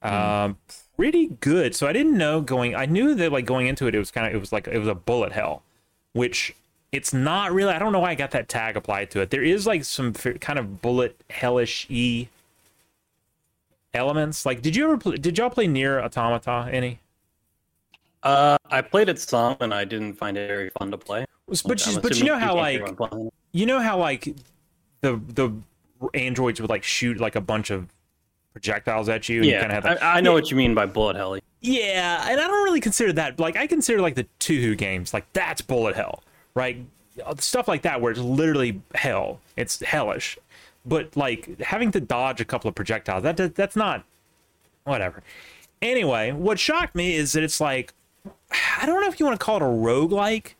Um, 0.03 0.59
pretty 0.97 1.29
good. 1.41 1.75
So 1.75 1.87
I 1.87 1.93
didn't 1.93 2.17
know 2.17 2.41
going. 2.41 2.75
I 2.75 2.85
knew 2.85 3.15
that 3.15 3.33
like 3.33 3.47
going 3.47 3.67
into 3.67 3.87
it, 3.87 3.95
it 3.95 3.99
was 3.99 4.11
kind 4.11 4.27
of 4.27 4.35
it 4.35 4.39
was 4.39 4.53
like 4.53 4.69
it 4.69 4.79
was 4.79 4.89
a 4.89 4.95
bullet 4.95 5.33
hell, 5.33 5.63
which 6.13 6.55
it's 6.93 7.13
not 7.15 7.53
really. 7.53 7.73
I 7.73 7.79
don't 7.79 7.93
know 7.93 8.01
why 8.01 8.11
I 8.11 8.15
got 8.15 8.33
that 8.33 8.49
tag 8.49 8.77
applied 8.77 9.11
to 9.13 9.21
it. 9.21 9.31
There 9.31 9.43
is 9.43 9.67
like 9.67 9.85
some 9.85 10.13
f- 10.15 10.39
kind 10.41 10.59
of 10.59 10.83
bullet 10.83 11.21
hellish 11.31 11.87
e 11.89 12.29
elements. 13.95 14.47
Like, 14.47 14.63
did 14.63 14.77
you 14.77 14.85
ever? 14.85 14.99
Play, 14.99 15.17
did 15.17 15.39
y'all 15.39 15.51
play 15.51 15.67
NieR 15.67 16.03
Automata? 16.03 16.69
Any? 16.73 17.01
Uh, 18.23 18.57
I 18.71 18.83
played 18.83 19.09
it 19.09 19.19
some, 19.19 19.57
and 19.61 19.73
I 19.73 19.85
didn't 19.85 20.15
find 20.15 20.37
it 20.37 20.49
very 20.49 20.71
fun 20.71 20.91
to 20.91 20.99
play. 20.99 21.25
But 21.47 21.87
you, 21.87 22.01
but 22.01 22.19
you 22.19 22.25
know 22.25 22.39
how 22.39 22.57
like 22.57 22.73
hear 22.73 22.83
what 22.83 22.91
I'm 22.91 22.97
playing. 22.97 23.31
you 23.53 23.67
know 23.67 23.81
how 23.81 23.99
like 23.99 24.35
the 25.01 25.21
the 25.29 25.53
androids 26.15 26.61
would 26.61 26.69
like 26.69 26.85
shoot 26.85 27.19
like 27.19 27.37
a 27.37 27.41
bunch 27.41 27.71
of 27.71 27.89
projectiles 28.53 29.09
at 29.09 29.29
you. 29.29 29.37
And 29.39 29.47
you 29.47 29.53
yeah, 29.53 29.61
kind 29.61 29.73
of 29.73 29.85
have 29.85 29.85
that. 29.85 30.03
I, 30.03 30.19
I 30.19 30.21
know 30.21 30.33
what 30.33 30.51
you 30.51 30.57
mean 30.57 30.75
by 30.75 30.87
bullet 30.87 31.17
hell. 31.17 31.39
Yeah, 31.61 32.29
and 32.29 32.41
I 32.41 32.47
don't 32.47 32.65
really 32.65 32.81
consider 32.81 33.13
that 33.15 33.41
like 33.41 33.57
I 33.57 33.67
consider 33.67 34.03
like 34.03 34.15
the 34.15 34.27
Touhou 34.41 34.77
games 34.77 35.15
like 35.15 35.33
that's 35.33 35.63
bullet 35.63 35.97
hell, 35.97 36.23
right? 36.55 36.85
stuff 37.39 37.67
like 37.67 37.83
that 37.83 38.01
where 38.01 38.13
it's 38.13 38.21
literally 38.21 38.81
hell. 38.95 39.41
It's 39.57 39.81
hellish. 39.81 40.39
But 40.87 41.17
like 41.17 41.61
having 41.61 41.91
to 41.93 42.01
dodge 42.01 42.41
a 42.41 42.45
couple 42.45 42.69
of 42.69 42.75
projectiles, 42.75 43.23
that 43.23 43.55
that's 43.55 43.77
not 43.77 44.05
whatever. 44.85 45.23
Anyway, 45.83 46.33
what 46.33 46.59
shocked 46.59 46.95
me 46.95 47.15
is 47.15 47.33
that 47.33 47.43
it's 47.43 47.61
like 47.61 47.93
I 48.81 48.87
don't 48.87 49.01
know 49.01 49.09
if 49.09 49.21
you 49.21 49.27
want 49.27 49.39
to 49.39 49.45
call 49.45 49.57
it 49.57 49.63
a 49.63 49.67
roguelike, 49.67 50.55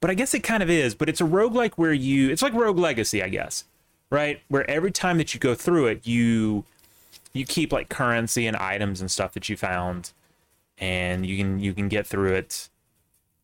but 0.00 0.10
I 0.10 0.14
guess 0.14 0.34
it 0.34 0.40
kind 0.40 0.62
of 0.62 0.70
is, 0.70 0.94
but 0.94 1.08
it's 1.08 1.20
a 1.20 1.24
roguelike 1.24 1.74
where 1.74 1.92
you 1.92 2.30
it's 2.30 2.42
like 2.42 2.54
Rogue 2.54 2.78
Legacy, 2.78 3.22
I 3.22 3.28
guess. 3.28 3.64
Right? 4.08 4.40
Where 4.48 4.68
every 4.70 4.92
time 4.92 5.18
that 5.18 5.34
you 5.34 5.40
go 5.40 5.54
through 5.54 5.86
it, 5.86 6.06
you 6.06 6.64
you 7.32 7.44
keep 7.44 7.72
like 7.72 7.88
currency 7.88 8.46
and 8.46 8.56
items 8.56 9.00
and 9.00 9.10
stuff 9.10 9.34
that 9.34 9.48
you 9.48 9.56
found 9.56 10.12
and 10.78 11.26
you 11.26 11.36
can 11.36 11.58
you 11.58 11.72
can 11.72 11.88
get 11.88 12.06
through 12.06 12.32
it 12.32 12.68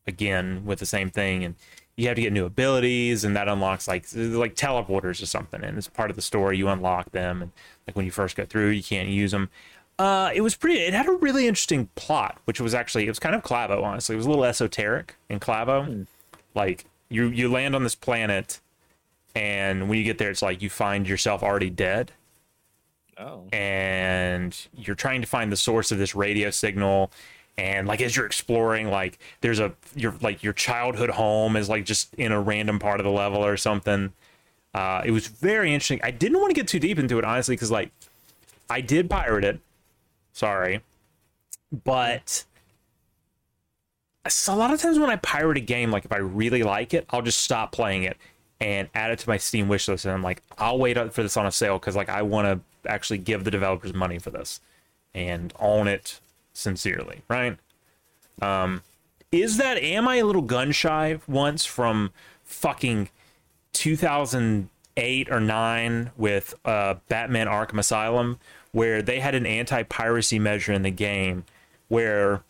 again 0.07 0.65
with 0.65 0.79
the 0.79 0.87
same 0.87 1.11
thing 1.11 1.45
and 1.45 1.55
you 1.97 2.09
have 2.09 2.17
to 2.17 2.23
get 2.23 2.33
new 2.33 2.47
abilities 2.47 3.25
and 3.25 3.37
that 3.37 3.49
unlocks 3.49 3.87
like 3.87 4.07
like 4.15 4.55
teleporters 4.55 5.23
or 5.23 5.27
something 5.27 5.63
and 5.63 5.77
it's 5.77 5.89
part 5.89 6.11
of 6.11 6.17
the 6.17 6.23
story 6.23 6.57
you 6.57 6.69
unlock 6.69 7.11
them 7.13 7.43
and 7.43 7.53
like 7.87 7.95
when 7.97 8.05
you 8.05 8.11
first 8.11 8.37
go 8.37 8.45
through 8.45 8.69
you 8.69 8.83
can't 8.83 9.09
use 9.09 9.31
them 9.31 9.51
uh 9.99 10.31
it 10.35 10.41
was 10.41 10.57
pretty 10.57 10.81
it 10.81 10.95
had 10.95 11.07
a 11.07 11.13
really 11.13 11.47
interesting 11.47 11.89
plot 11.95 12.39
which 12.45 12.61
was 12.61 12.75
actually 12.75 13.05
it 13.05 13.11
was 13.11 13.19
kind 13.19 13.35
of 13.35 13.43
clavo 13.43 13.83
honestly 13.83 14.15
it 14.15 14.17
was 14.17 14.27
a 14.27 14.29
little 14.29 14.45
esoteric 14.45 15.17
in 15.29 15.39
clavo 15.39 15.87
mm. 15.87 16.07
like 16.55 16.87
you 17.09 17.27
you 17.27 17.51
land 17.51 17.77
on 17.77 17.83
this 17.83 17.95
planet 17.95 18.61
and 19.35 19.89
when 19.89 19.99
you 19.99 20.05
get 20.05 20.19
there 20.19 20.31
it's 20.31 20.43
like 20.43 20.63
you 20.63 20.71
find 20.71 21.07
yourself 21.07 21.43
already 21.43 21.71
dead 21.71 22.13
Oh. 23.19 23.47
And 23.53 24.57
you're 24.75 24.97
trying 24.97 25.21
to 25.21 25.27
find 25.27 25.53
the 25.53 25.57
source 25.57 25.93
of 25.93 25.99
this 25.99 26.15
radio 26.15 26.51
signal. 26.51 27.11
And 27.59 27.87
like 27.87 28.01
as 28.01 28.17
you're 28.17 28.27
exploring, 28.27 28.91
like 28.91 29.19
there's 29.41 29.61
a 29.61 29.73
your 29.95 30.15
like 30.21 30.43
your 30.43 30.53
childhood 30.53 31.11
home 31.11 31.57
is 31.57 31.69
like 31.69 31.85
just 31.85 32.13
in 32.15 32.33
a 32.33 32.41
random 32.41 32.79
part 32.79 32.99
of 32.99 33.05
the 33.05 33.11
level 33.11 33.45
or 33.45 33.57
something. 33.57 34.13
Uh, 34.75 35.03
it 35.05 35.11
was 35.11 35.27
very 35.27 35.75
interesting. 35.75 36.01
I 36.03 36.11
didn't 36.11 36.41
want 36.41 36.51
to 36.51 36.55
get 36.55 36.67
too 36.67 36.79
deep 36.79 36.99
into 36.99 37.19
it 37.19 37.25
honestly 37.25 37.55
because 37.55 37.71
like 37.71 37.91
I 38.71 38.81
did 38.81 39.11
pirate 39.11 39.45
it. 39.45 39.61
Sorry, 40.33 40.81
but 41.85 42.45
a 44.25 44.57
lot 44.57 44.73
of 44.73 44.81
times 44.81 44.99
when 44.99 45.11
I 45.11 45.17
pirate 45.17 45.59
a 45.59 45.61
game, 45.61 45.91
like 45.91 46.07
if 46.07 46.13
I 46.13 46.19
really 46.19 46.63
like 46.63 46.95
it, 46.95 47.07
I'll 47.11 47.23
just 47.23 47.41
stop 47.41 47.73
playing 47.73 48.05
it 48.05 48.17
and 48.61 48.89
add 48.95 49.11
it 49.11 49.19
to 49.19 49.29
my 49.29 49.37
Steam 49.37 49.69
wishlist. 49.69 50.05
And 50.05 50.15
I'm 50.15 50.23
like, 50.23 50.43
I'll 50.57 50.79
wait 50.79 50.97
up 50.97 51.13
for 51.13 51.23
this 51.23 51.37
on 51.37 51.47
a 51.47 51.53
sale 51.53 51.79
because 51.79 51.97
like 51.97 52.09
I 52.09 52.23
want 52.23 52.47
to 52.47 52.91
actually 52.91 53.19
give 53.19 53.45
the 53.45 53.51
developers 53.51 53.93
money 53.93 54.19
for 54.19 54.31
this 54.31 54.61
and 55.15 55.53
own 55.59 55.89
it 55.89 56.21
sincerely, 56.53 57.23
right? 57.29 57.57
Um, 58.41 58.83
is 59.31 59.57
that 59.57 59.79
am 59.79 60.07
I 60.07 60.17
a 60.17 60.27
little 60.27 60.43
gun 60.43 60.73
shy 60.73 61.19
once 61.27 61.65
from 61.65 62.13
fucking 62.45 63.09
2008 63.73 65.31
or 65.31 65.41
9 65.41 66.11
with 66.17 66.55
uh, 66.65 66.95
Batman 67.09 67.47
Arkham 67.47 67.79
Asylum 67.79 68.39
where 68.73 69.03
they 69.03 69.21
had 69.21 69.35
an 69.35 69.47
anti-piracy 69.47 70.39
measure 70.39 70.73
in 70.73 70.83
the 70.83 70.91
game 70.91 71.45
where 71.89 72.43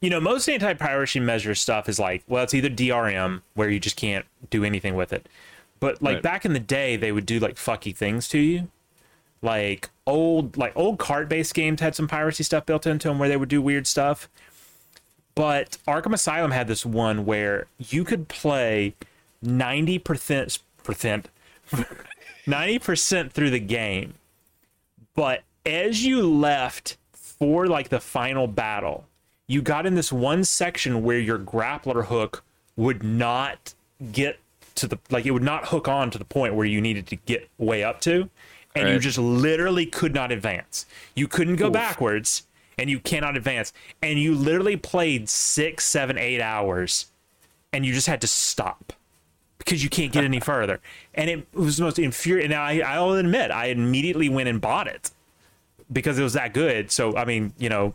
you 0.00 0.10
know 0.10 0.20
most 0.20 0.48
anti-piracy 0.48 1.20
measure 1.20 1.54
stuff 1.54 1.88
is 1.88 1.98
like 1.98 2.22
well 2.26 2.44
it's 2.44 2.54
either 2.54 2.68
DRM 2.68 3.42
where 3.54 3.70
you 3.70 3.80
just 3.80 3.96
can't 3.96 4.26
do 4.50 4.64
anything 4.64 4.94
with 4.94 5.12
it 5.12 5.28
but 5.80 6.02
like 6.02 6.16
right. 6.16 6.22
back 6.22 6.44
in 6.44 6.52
the 6.52 6.60
day 6.60 6.96
they 6.96 7.12
would 7.12 7.26
do 7.26 7.38
like 7.38 7.56
fucky 7.56 7.94
things 7.94 8.28
to 8.28 8.38
you 8.38 8.68
like 9.44 9.90
old 10.06 10.56
like 10.56 10.72
old 10.74 10.98
card 10.98 11.28
based 11.28 11.54
games 11.54 11.80
had 11.80 11.94
some 11.94 12.08
piracy 12.08 12.42
stuff 12.42 12.66
built 12.66 12.86
into 12.86 13.08
them 13.08 13.18
where 13.18 13.28
they 13.28 13.36
would 13.36 13.48
do 13.48 13.62
weird 13.62 13.86
stuff. 13.86 14.28
But 15.34 15.78
arkham 15.86 16.14
asylum 16.14 16.50
had 16.52 16.68
this 16.68 16.86
one 16.86 17.24
where 17.24 17.66
you 17.78 18.04
could 18.04 18.28
play 18.28 18.94
90% 19.44 20.58
90% 22.46 23.30
through 23.32 23.50
the 23.50 23.58
game. 23.58 24.14
But 25.14 25.42
as 25.66 26.04
you 26.04 26.22
left 26.22 26.96
for 27.12 27.66
like 27.66 27.88
the 27.88 28.00
final 28.00 28.46
battle 28.46 29.06
you 29.46 29.60
got 29.62 29.86
in 29.86 29.94
this 29.94 30.12
one 30.12 30.44
section 30.44 31.02
where 31.02 31.18
your 31.18 31.38
grappler 31.38 32.06
hook 32.06 32.42
would 32.76 33.02
not 33.02 33.74
get 34.12 34.38
to 34.74 34.86
the 34.86 34.98
like 35.10 35.26
it 35.26 35.30
would 35.30 35.42
not 35.42 35.68
hook 35.68 35.86
on 35.86 36.10
to 36.10 36.18
the 36.18 36.24
point 36.24 36.54
where 36.54 36.66
you 36.66 36.80
needed 36.80 37.06
to 37.06 37.16
get 37.16 37.48
way 37.58 37.84
up 37.84 38.00
to 38.00 38.28
and 38.74 38.84
right. 38.84 38.92
you 38.94 38.98
just 38.98 39.18
literally 39.18 39.86
could 39.86 40.14
not 40.14 40.32
advance. 40.32 40.86
You 41.14 41.28
couldn't 41.28 41.56
go 41.56 41.68
Oof. 41.68 41.72
backwards, 41.72 42.44
and 42.78 42.90
you 42.90 42.98
cannot 42.98 43.36
advance. 43.36 43.72
And 44.02 44.18
you 44.18 44.34
literally 44.34 44.76
played 44.76 45.28
six, 45.28 45.84
seven, 45.84 46.18
eight 46.18 46.40
hours, 46.40 47.06
and 47.72 47.86
you 47.86 47.92
just 47.92 48.06
had 48.06 48.20
to 48.22 48.26
stop 48.26 48.92
because 49.58 49.82
you 49.82 49.90
can't 49.90 50.12
get 50.12 50.24
any 50.24 50.40
further. 50.40 50.80
And 51.14 51.30
it 51.30 51.46
was 51.54 51.76
the 51.76 51.84
most 51.84 51.98
infuriating. 51.98 52.50
Now, 52.50 52.62
I, 52.62 52.78
I'll 52.78 53.12
admit, 53.12 53.50
I 53.50 53.66
immediately 53.66 54.28
went 54.28 54.48
and 54.48 54.60
bought 54.60 54.86
it 54.86 55.10
because 55.92 56.18
it 56.18 56.22
was 56.22 56.32
that 56.32 56.52
good. 56.52 56.90
So, 56.90 57.16
I 57.16 57.24
mean, 57.24 57.52
you 57.58 57.68
know, 57.68 57.94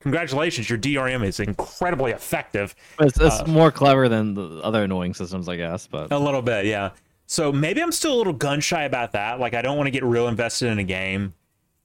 congratulations, 0.00 0.68
your 0.68 0.78
DRM 0.78 1.24
is 1.24 1.40
incredibly 1.40 2.12
effective. 2.12 2.74
It's, 3.00 3.18
it's 3.18 3.40
uh, 3.40 3.46
more 3.46 3.70
clever 3.70 4.08
than 4.08 4.34
the 4.34 4.60
other 4.62 4.84
annoying 4.84 5.14
systems, 5.14 5.48
I 5.48 5.56
guess. 5.56 5.86
But 5.86 6.12
a 6.12 6.18
little 6.18 6.42
bit, 6.42 6.66
yeah. 6.66 6.90
So 7.32 7.50
maybe 7.50 7.82
I'm 7.82 7.92
still 7.92 8.12
a 8.12 8.18
little 8.18 8.34
gun 8.34 8.60
shy 8.60 8.82
about 8.82 9.12
that. 9.12 9.40
Like 9.40 9.54
I 9.54 9.62
don't 9.62 9.78
want 9.78 9.86
to 9.86 9.90
get 9.90 10.04
real 10.04 10.28
invested 10.28 10.68
in 10.68 10.78
a 10.78 10.84
game 10.84 11.32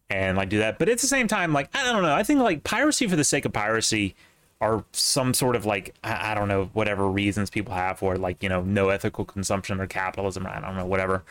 and 0.10 0.36
like 0.36 0.50
do 0.50 0.58
that. 0.58 0.78
But 0.78 0.90
at 0.90 1.00
the 1.00 1.08
same 1.08 1.30
time, 1.30 1.54
like 1.54 1.74
I 1.74 1.90
don't 1.90 2.04
know. 2.04 2.14
I 2.14 2.22
think 2.24 2.42
like 2.42 2.66
piracy 2.66 3.08
for 3.08 3.16
the 3.16 3.24
sake 3.24 3.46
of 3.46 3.54
piracy 3.54 4.14
are 4.60 4.84
some 4.92 5.34
sort 5.34 5.56
of 5.56 5.66
like 5.66 5.96
I, 6.04 6.36
don't 6.36 6.50
know 6.50 6.70
whatever 6.74 7.10
reasons 7.10 7.50
people 7.50 7.74
have 7.74 7.98
for 7.98 8.16
it, 8.16 8.20
like 8.20 8.44
you 8.44 8.50
know 8.50 8.62
no 8.62 8.90
ethical 8.90 9.24
consumption 9.24 9.80
or 9.80 9.88
capitalism. 9.88 10.46
Or 10.46 10.50
I 10.50 10.60
don't 10.60 10.76
know 10.76 10.86
whatever. 10.86 11.24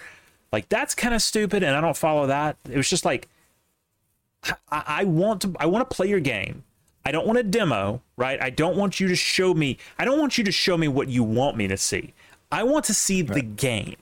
Like 0.51 0.70
that's 0.70 0.94
kind 0.94 1.12
of 1.12 1.20
stupid, 1.20 1.62
and 1.62 1.76
I 1.76 1.82
don't 1.82 1.94
follow 1.94 2.26
that. 2.26 2.56
It 2.70 2.78
was 2.78 2.88
just 2.88 3.05
like 3.05 3.28
I, 4.72 4.82
I 4.86 5.05
want 5.05 5.43
to 5.43 5.52
I 5.60 5.66
want 5.66 5.90
to 5.90 5.94
play 5.94 6.09
your 6.09 6.20
game. 6.20 6.64
I 7.05 7.12
don't 7.12 7.26
want 7.26 7.38
a 7.38 7.43
demo, 7.43 8.01
right? 8.16 8.40
I 8.40 8.48
don't 8.48 8.78
want 8.78 8.98
you 8.98 9.09
to 9.09 9.14
show 9.14 9.52
me. 9.52 9.76
I 9.98 10.06
don't 10.06 10.18
want 10.18 10.38
you 10.38 10.44
to 10.44 10.52
show 10.52 10.78
me 10.78 10.88
what 10.88 11.09
you 11.09 11.22
want 11.22 11.59
me 11.59 11.68
to 11.68 11.76
see. 11.76 12.14
I 12.51 12.62
want 12.62 12.86
to 12.86 12.94
see 12.94 13.20
right. 13.20 13.34
the 13.34 13.43
game 13.43 13.97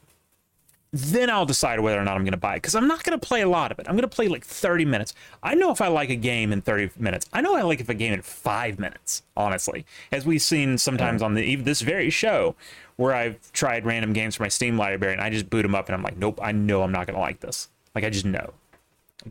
then 0.96 1.28
I'll 1.28 1.44
decide 1.44 1.80
whether 1.80 2.00
or 2.00 2.04
not 2.04 2.14
I'm 2.14 2.22
going 2.22 2.32
to 2.32 2.38
buy 2.38 2.54
it 2.54 2.58
because 2.58 2.76
I'm 2.76 2.86
not 2.86 3.02
going 3.02 3.18
to 3.18 3.26
play 3.26 3.40
a 3.40 3.48
lot 3.48 3.72
of 3.72 3.80
it. 3.80 3.86
I'm 3.88 3.96
going 3.96 4.08
to 4.08 4.16
play 4.16 4.28
like 4.28 4.44
30 4.44 4.84
minutes. 4.84 5.12
I 5.42 5.56
know 5.56 5.72
if 5.72 5.80
I 5.80 5.88
like 5.88 6.08
a 6.08 6.14
game 6.14 6.52
in 6.52 6.62
30 6.62 6.90
minutes. 6.96 7.26
I 7.32 7.40
know 7.40 7.56
I 7.56 7.62
like 7.62 7.80
if 7.80 7.88
a 7.88 7.94
game 7.94 8.12
in 8.12 8.22
five 8.22 8.78
minutes, 8.78 9.24
honestly, 9.36 9.84
as 10.12 10.24
we've 10.24 10.40
seen 10.40 10.78
sometimes 10.78 11.20
on 11.20 11.34
the 11.34 11.56
this 11.56 11.80
very 11.80 12.10
show 12.10 12.54
where 12.94 13.12
I've 13.12 13.50
tried 13.52 13.84
random 13.84 14.12
games 14.12 14.36
for 14.36 14.44
my 14.44 14.48
Steam 14.48 14.78
library 14.78 15.14
and 15.14 15.20
I 15.20 15.30
just 15.30 15.50
boot 15.50 15.62
them 15.62 15.74
up 15.74 15.88
and 15.88 15.96
I'm 15.96 16.02
like, 16.04 16.16
nope, 16.16 16.38
I 16.40 16.52
know 16.52 16.82
I'm 16.82 16.92
not 16.92 17.08
going 17.08 17.16
to 17.16 17.20
like 17.20 17.40
this. 17.40 17.68
Like 17.96 18.04
I 18.04 18.10
just 18.10 18.24
know. 18.24 18.52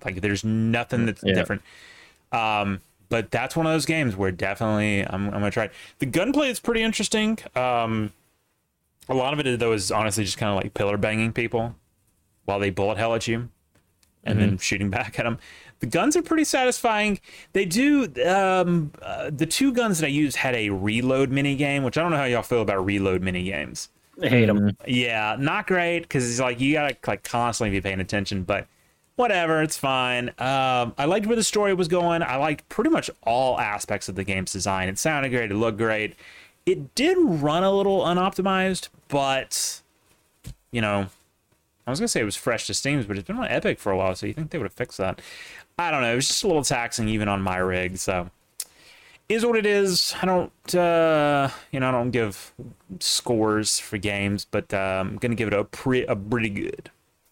Like 0.03 0.19
there's 0.19 0.43
nothing 0.43 1.05
that's 1.05 1.23
yeah. 1.23 1.33
different. 1.33 1.61
Um, 2.33 2.81
but 3.07 3.31
that's 3.31 3.55
one 3.55 3.65
of 3.65 3.71
those 3.71 3.85
games 3.85 4.17
where 4.17 4.31
definitely 4.31 5.01
I'm, 5.07 5.27
I'm 5.27 5.39
going 5.39 5.43
to 5.43 5.51
try. 5.51 5.63
It. 5.65 5.71
The 5.99 6.07
gunplay 6.07 6.49
is 6.49 6.59
pretty 6.59 6.81
interesting. 6.81 7.39
Um, 7.55 8.11
a 9.09 9.13
lot 9.13 9.33
of 9.33 9.45
it 9.45 9.59
though 9.59 9.73
is 9.73 9.91
honestly 9.91 10.23
just 10.23 10.37
kind 10.37 10.49
of 10.49 10.63
like 10.63 10.73
pillar 10.73 10.97
banging 10.97 11.33
people 11.33 11.75
while 12.45 12.59
they 12.59 12.69
bullet 12.69 12.97
hell 12.97 13.15
at 13.15 13.27
you 13.27 13.49
and 14.23 14.39
mm-hmm. 14.39 14.49
then 14.49 14.57
shooting 14.57 14.89
back 14.89 15.19
at 15.19 15.23
them. 15.23 15.37
The 15.79 15.87
guns 15.87 16.15
are 16.15 16.21
pretty 16.21 16.45
satisfying. 16.45 17.19
They 17.51 17.65
do 17.65 18.07
um, 18.25 18.91
uh, 19.01 19.29
the 19.33 19.45
two 19.45 19.73
guns 19.73 19.99
that 19.99 20.05
I 20.07 20.09
used 20.09 20.37
had 20.37 20.55
a 20.55 20.69
reload 20.69 21.29
mini 21.29 21.55
game, 21.55 21.83
which 21.83 21.97
I 21.97 22.01
don't 22.01 22.11
know 22.11 22.17
how 22.17 22.23
y'all 22.23 22.41
feel 22.41 22.61
about 22.61 22.85
reload 22.85 23.21
mini 23.21 23.43
games. 23.43 23.89
I 24.21 24.27
hate 24.27 24.45
them. 24.45 24.59
Mm-hmm. 24.59 24.83
Yeah, 24.87 25.35
not 25.39 25.67
great 25.67 26.01
because 26.01 26.29
it's 26.29 26.39
like 26.39 26.59
you 26.59 26.73
gotta 26.73 26.95
like 27.05 27.23
constantly 27.23 27.77
be 27.77 27.81
paying 27.81 27.99
attention, 27.99 28.43
but 28.43 28.67
whatever, 29.15 29.61
it's 29.61 29.77
fine. 29.77 30.29
Um, 30.37 30.93
I 30.97 31.05
liked 31.05 31.25
where 31.25 31.35
the 31.35 31.43
story 31.43 31.73
was 31.73 31.87
going. 31.87 32.21
I 32.21 32.35
liked 32.37 32.69
pretty 32.69 32.89
much 32.89 33.09
all 33.23 33.59
aspects 33.59 34.07
of 34.09 34.15
the 34.15 34.23
game's 34.23 34.51
design. 34.51 34.87
It 34.87 34.97
sounded 34.97 35.29
great. 35.29 35.51
It 35.51 35.55
looked 35.55 35.77
great. 35.77 36.15
It 36.65 36.95
did 36.95 37.17
run 37.19 37.63
a 37.63 37.71
little 37.71 38.01
unoptimized, 38.01 38.89
but 39.09 39.81
you 40.71 40.81
know, 40.81 41.07
I 41.85 41.89
was 41.89 41.99
gonna 41.99 42.07
say 42.07 42.21
it 42.21 42.25
was 42.25 42.35
fresh 42.35 42.67
to 42.67 42.73
Steam, 42.73 43.03
but 43.03 43.17
it's 43.17 43.27
been 43.27 43.37
on 43.37 43.47
Epic 43.47 43.79
for 43.79 43.91
a 43.91 43.97
while, 43.97 44.15
so 44.15 44.25
you 44.25 44.33
think 44.33 44.51
they 44.51 44.57
would 44.57 44.65
have 44.65 44.73
fixed 44.73 44.97
that? 44.97 45.21
I 45.77 45.91
don't 45.91 46.01
know. 46.01 46.13
It 46.13 46.15
was 46.15 46.27
just 46.27 46.43
a 46.43 46.47
little 46.47 46.63
taxing 46.63 47.09
even 47.09 47.27
on 47.27 47.41
my 47.41 47.57
rig, 47.57 47.97
so 47.97 48.29
is 49.29 49.45
what 49.45 49.57
it 49.57 49.65
is. 49.65 50.13
I 50.21 50.25
don't, 50.25 50.75
uh, 50.75 51.49
you 51.71 51.79
know, 51.79 51.89
I 51.89 51.91
don't 51.91 52.11
give 52.11 52.53
scores 52.99 53.79
for 53.79 53.97
games, 53.97 54.45
but 54.45 54.73
uh, 54.73 55.03
I'm 55.05 55.17
gonna 55.17 55.35
give 55.35 55.47
it 55.47 55.53
a 55.53 55.63
pretty, 55.63 56.05
a 56.05 56.15
pretty 56.15 56.49
good. 56.49 56.89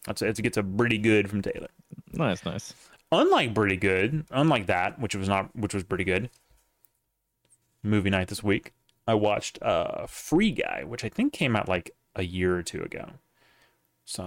I'd 0.08 0.22
it 0.22 0.41
gets 0.41 0.58
a 0.58 0.64
pretty 0.64 0.98
good 0.98 1.30
from 1.30 1.41
Taylor. 1.41 1.70
Nice, 2.14 2.44
nice. 2.44 2.74
Unlike 3.12 3.53
pretty 3.53 3.78
good, 3.78 4.26
unlike 4.32 4.66
that, 4.68 4.99
which 4.99 5.16
was 5.16 5.28
not, 5.28 5.56
which 5.56 5.74
was 5.74 5.84
pretty 5.84 6.03
good. 6.03 6.30
Movie 7.84 8.10
night 8.10 8.28
this 8.28 8.44
week. 8.44 8.74
I 9.12 9.14
watched 9.14 9.62
uh, 9.62 10.08
Free 10.08 10.52
Guy, 10.52 10.86
which 10.86 11.04
I 11.04 11.10
think 11.10 11.34
came 11.34 11.58
out 11.58 11.68
like 11.68 11.92
a 12.16 12.24
year 12.24 12.56
or 12.56 12.64
two 12.64 12.82
ago. 12.82 13.10
So, 14.06 14.24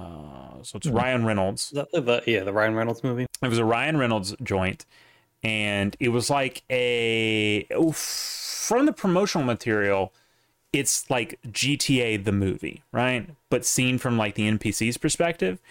so 0.62 0.76
it's 0.76 0.86
mm-hmm. 0.86 0.94
Ryan 0.94 1.24
Reynolds. 1.24 1.70
The, 1.70 2.22
yeah, 2.26 2.44
the 2.44 2.52
Ryan 2.52 2.74
Reynolds 2.74 3.02
movie. 3.02 3.26
It 3.42 3.48
was 3.48 3.56
a 3.56 3.64
Ryan 3.64 3.96
Reynolds 3.96 4.36
joint, 4.42 4.84
and 5.42 5.96
it 6.00 6.10
was 6.10 6.28
like 6.28 6.64
a 6.68 7.66
oh, 7.74 7.92
from 7.92 8.84
the 8.84 8.92
promotional 8.92 9.46
material. 9.46 10.12
it's 10.74 11.08
like 11.08 11.40
GTA 11.48 12.22
the 12.22 12.32
movie, 12.32 12.82
right? 12.92 13.30
But 13.48 13.64
seen 13.64 13.96
from 13.96 14.18
like 14.18 14.34
the 14.34 14.50
NPC's 14.50 14.98
perspective. 14.98 15.62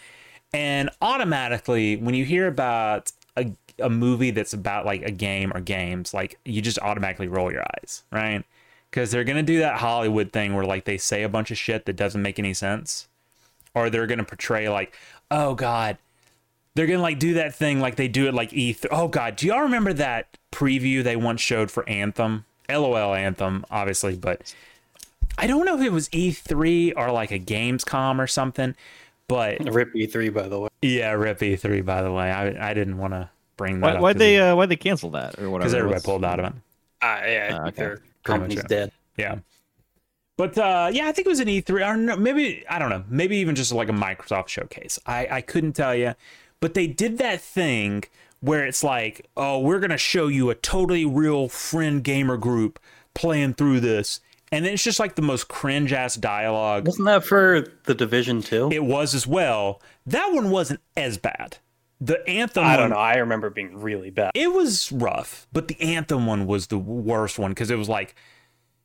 And 0.55 0.89
automatically, 1.03 1.97
when 1.97 2.15
you 2.15 2.25
hear 2.25 2.47
about 2.47 3.11
a, 3.37 3.51
a 3.77 3.91
movie 3.91 4.31
that's 4.31 4.53
about 4.53 4.87
like 4.87 5.03
a 5.03 5.11
game 5.11 5.51
or 5.53 5.59
games, 5.59 6.15
like 6.15 6.39
you 6.45 6.63
just 6.63 6.79
automatically 6.79 7.27
roll 7.27 7.51
your 7.51 7.63
eyes, 7.77 8.01
right? 8.11 8.43
Because 8.93 9.09
they're 9.09 9.23
gonna 9.23 9.41
do 9.41 9.57
that 9.57 9.77
Hollywood 9.79 10.31
thing 10.31 10.53
where 10.53 10.65
like 10.65 10.85
they 10.85 10.97
say 10.97 11.23
a 11.23 11.29
bunch 11.29 11.49
of 11.49 11.57
shit 11.57 11.85
that 11.85 11.95
doesn't 11.95 12.21
make 12.21 12.37
any 12.37 12.53
sense, 12.53 13.07
or 13.73 13.89
they're 13.89 14.05
gonna 14.05 14.23
portray 14.23 14.69
like, 14.69 14.95
oh 15.31 15.55
god, 15.55 15.97
they're 16.75 16.85
gonna 16.85 17.01
like 17.01 17.17
do 17.17 17.33
that 17.33 17.55
thing 17.55 17.79
like 17.79 17.95
they 17.95 18.07
do 18.07 18.27
it 18.27 18.35
like 18.35 18.51
E3. 18.51 18.85
Oh 18.91 19.07
god, 19.07 19.35
do 19.35 19.47
y'all 19.47 19.61
remember 19.61 19.93
that 19.93 20.37
preview 20.51 21.03
they 21.03 21.15
once 21.15 21.41
showed 21.41 21.71
for 21.71 21.89
Anthem? 21.89 22.45
LOL 22.69 23.15
Anthem, 23.15 23.65
obviously, 23.71 24.15
but 24.15 24.53
I 25.39 25.47
don't 25.47 25.65
know 25.65 25.75
if 25.75 25.81
it 25.81 25.91
was 25.91 26.07
E3 26.09 26.93
or 26.95 27.11
like 27.11 27.31
a 27.31 27.39
Gamescom 27.39 28.19
or 28.19 28.27
something. 28.27 28.75
But 29.27 29.57
Rip 29.73 29.91
E3, 29.95 30.31
by 30.31 30.47
the 30.47 30.59
way. 30.59 30.69
yeah, 30.83 31.13
Rip 31.13 31.39
E3. 31.39 31.83
By 31.83 32.03
the 32.03 32.11
way, 32.11 32.29
I 32.31 32.69
I 32.69 32.73
didn't 32.75 32.99
want 32.99 33.13
to 33.13 33.27
bring 33.57 33.79
that 33.79 33.87
Why, 33.87 33.95
up 33.95 34.01
why'd 34.01 34.19
they 34.19 34.37
uh, 34.39 34.55
why'd 34.55 34.69
they 34.69 34.75
cancel 34.75 35.09
that 35.11 35.39
or 35.39 35.49
whatever? 35.49 35.59
because 35.69 35.73
everybody 35.73 35.95
What's- 35.95 36.05
pulled 36.05 36.23
out 36.23 36.39
of 36.39 36.45
it. 36.45 36.53
Ah, 37.01 37.25
yeah, 37.25 37.49
I 37.51 37.57
Ah, 37.57 37.67
okay. 37.69 37.95
Pretty 38.23 38.39
much, 38.39 38.49
company's 38.49 38.57
yeah. 38.57 38.67
dead. 38.67 38.91
Yeah. 39.17 39.39
But 40.37 40.57
uh, 40.57 40.89
yeah, 40.91 41.07
I 41.07 41.11
think 41.11 41.27
it 41.27 41.29
was 41.29 41.39
an 41.39 41.47
E3 41.47 41.87
or 41.87 41.97
no, 41.97 42.17
maybe 42.17 42.65
I 42.67 42.79
don't 42.79 42.89
know, 42.89 43.03
maybe 43.07 43.37
even 43.37 43.55
just 43.55 43.71
like 43.71 43.89
a 43.89 43.93
Microsoft 43.93 44.47
showcase. 44.47 44.97
I 45.05 45.27
I 45.29 45.41
couldn't 45.41 45.73
tell 45.73 45.95
you, 45.95 46.15
but 46.59 46.73
they 46.73 46.87
did 46.87 47.19
that 47.19 47.39
thing 47.39 48.03
where 48.39 48.65
it's 48.65 48.83
like, 48.83 49.27
oh, 49.37 49.59
we're 49.59 49.79
gonna 49.79 49.97
show 49.97 50.27
you 50.27 50.49
a 50.49 50.55
totally 50.55 51.05
real 51.05 51.49
friend 51.49 52.03
gamer 52.03 52.37
group 52.37 52.79
playing 53.13 53.53
through 53.53 53.79
this, 53.79 54.21
and 54.51 54.65
then 54.65 54.73
it's 54.73 54.83
just 54.83 54.99
like 54.99 55.15
the 55.15 55.21
most 55.21 55.47
cringe 55.47 55.93
ass 55.93 56.15
dialogue. 56.15 56.87
Wasn't 56.87 57.05
that 57.05 57.23
for 57.23 57.67
the 57.83 57.93
Division 57.93 58.41
2? 58.41 58.71
It 58.71 58.83
was 58.83 59.13
as 59.13 59.27
well. 59.27 59.81
That 60.05 60.31
one 60.33 60.49
wasn't 60.49 60.81
as 60.97 61.17
bad. 61.19 61.57
The 62.05 62.27
anthem. 62.27 62.63
I 62.65 62.75
don't 62.75 62.89
know. 62.89 62.95
I 62.97 63.15
remember 63.17 63.49
being 63.49 63.79
really 63.79 64.09
bad. 64.09 64.31
it 64.35 64.51
was 64.51 64.91
rough, 64.91 65.47
but 65.53 65.67
the 65.67 65.79
anthem 65.81 66.25
one 66.25 66.45
was 66.47 66.67
the 66.67 66.77
worst 66.77 67.37
one 67.39 67.51
because 67.51 67.71
it 67.71 67.77
was 67.77 67.87
like, 67.87 68.15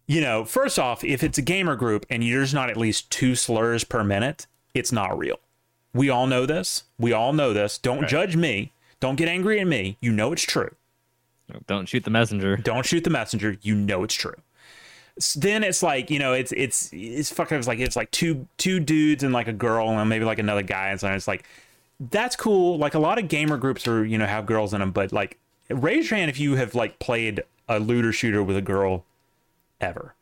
you 0.06 0.20
know, 0.20 0.44
first 0.44 0.78
off, 0.78 1.02
if 1.02 1.22
it's 1.22 1.38
a 1.38 1.42
gamer 1.42 1.74
group 1.76 2.06
and 2.10 2.22
there's 2.22 2.54
not 2.54 2.70
at 2.70 2.76
least 2.76 3.10
two 3.10 3.34
slurs 3.34 3.82
per 3.84 4.04
minute, 4.04 4.46
it's 4.74 4.92
not 4.92 5.18
real. 5.18 5.40
We 5.94 6.10
all 6.10 6.26
know 6.26 6.46
this. 6.46 6.84
We 6.98 7.12
all 7.12 7.32
know 7.32 7.52
this. 7.52 7.78
Don't 7.78 8.06
judge 8.08 8.36
me. 8.36 8.72
Don't 9.00 9.16
get 9.16 9.28
angry 9.28 9.58
at 9.60 9.66
me. 9.66 9.96
You 10.00 10.12
know 10.12 10.32
it's 10.32 10.42
true. 10.42 10.74
Don't 11.66 11.88
shoot 11.88 12.04
the 12.04 12.10
messenger. 12.10 12.56
Don't 12.58 12.84
shoot 12.84 13.04
the 13.04 13.10
messenger. 13.10 13.56
You 13.62 13.74
know 13.74 14.02
it's 14.04 14.14
true. 14.14 14.34
S- 15.16 15.32
Then 15.34 15.64
it's 15.64 15.82
like 15.82 16.10
you 16.10 16.18
know 16.18 16.34
it's 16.34 16.52
it's 16.52 16.90
it's 16.92 17.32
fucking 17.32 17.58
it's 17.58 17.66
like 17.66 17.78
it's 17.78 17.96
like 17.96 18.10
two 18.10 18.46
two 18.58 18.78
dudes 18.80 19.22
and 19.24 19.32
like 19.32 19.48
a 19.48 19.52
girl 19.52 19.88
and 19.88 20.08
maybe 20.08 20.24
like 20.24 20.38
another 20.38 20.62
guy 20.62 20.88
and 20.88 21.00
so 21.00 21.08
it's 21.08 21.26
like 21.26 21.44
that's 22.00 22.36
cool. 22.36 22.78
Like 22.78 22.94
a 22.94 22.98
lot 22.98 23.18
of 23.18 23.28
gamer 23.28 23.56
groups 23.56 23.86
are 23.88 24.04
you 24.04 24.18
know 24.18 24.26
have 24.26 24.46
girls 24.46 24.72
in 24.74 24.80
them, 24.80 24.90
but 24.92 25.12
like 25.12 25.38
raise 25.68 26.10
your 26.10 26.18
hand 26.18 26.30
if 26.30 26.38
you 26.40 26.56
have 26.56 26.74
like 26.74 26.98
played 26.98 27.42
a 27.68 27.78
looter 27.78 28.12
shooter 28.12 28.42
with 28.42 28.56
a 28.56 28.62
girl 28.62 29.04
ever. 29.80 30.14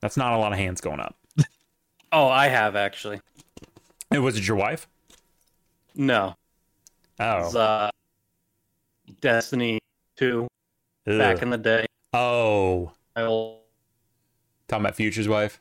That's 0.00 0.16
not 0.16 0.32
a 0.32 0.38
lot 0.38 0.52
of 0.52 0.58
hands 0.58 0.80
going 0.80 1.00
up. 1.00 1.16
Oh, 2.12 2.26
I 2.26 2.48
have 2.48 2.74
actually. 2.74 3.20
It 4.10 4.18
was 4.18 4.36
it 4.36 4.48
your 4.48 4.56
wife? 4.56 4.88
No. 5.94 6.34
It's, 7.20 7.54
Oh, 7.54 7.60
uh, 7.60 7.90
Destiny 9.20 9.78
2 10.16 10.48
back 11.06 11.40
in 11.40 11.50
the 11.50 11.56
day. 11.58 11.86
oh, 12.12 12.90
I 13.14 13.22
will- 13.22 13.60
talking 14.66 14.82
about 14.86 14.96
Future's 14.96 15.28
wife. 15.28 15.60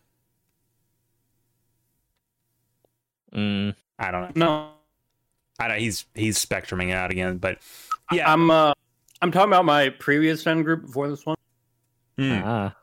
Mm, 3.32 3.76
I 3.99 4.11
don't 4.11 4.35
know. 4.35 4.45
No. 4.45 4.69
I 5.59 5.67
don't. 5.67 5.80
He's 5.80 6.05
he's 6.15 6.38
spectruming 6.38 6.89
it 6.89 6.93
out 6.93 7.11
again, 7.11 7.38
but 7.38 7.59
yeah. 8.11 8.31
I'm 8.31 8.49
uh 8.49 8.73
I'm 9.21 9.31
talking 9.31 9.49
about 9.49 9.65
my 9.65 9.89
previous 9.89 10.43
friend 10.43 10.63
group 10.63 10.84
before 10.84 11.09
this 11.09 11.26
one. 11.26 11.35
Hmm. 12.17 12.41
ah, 12.43 12.76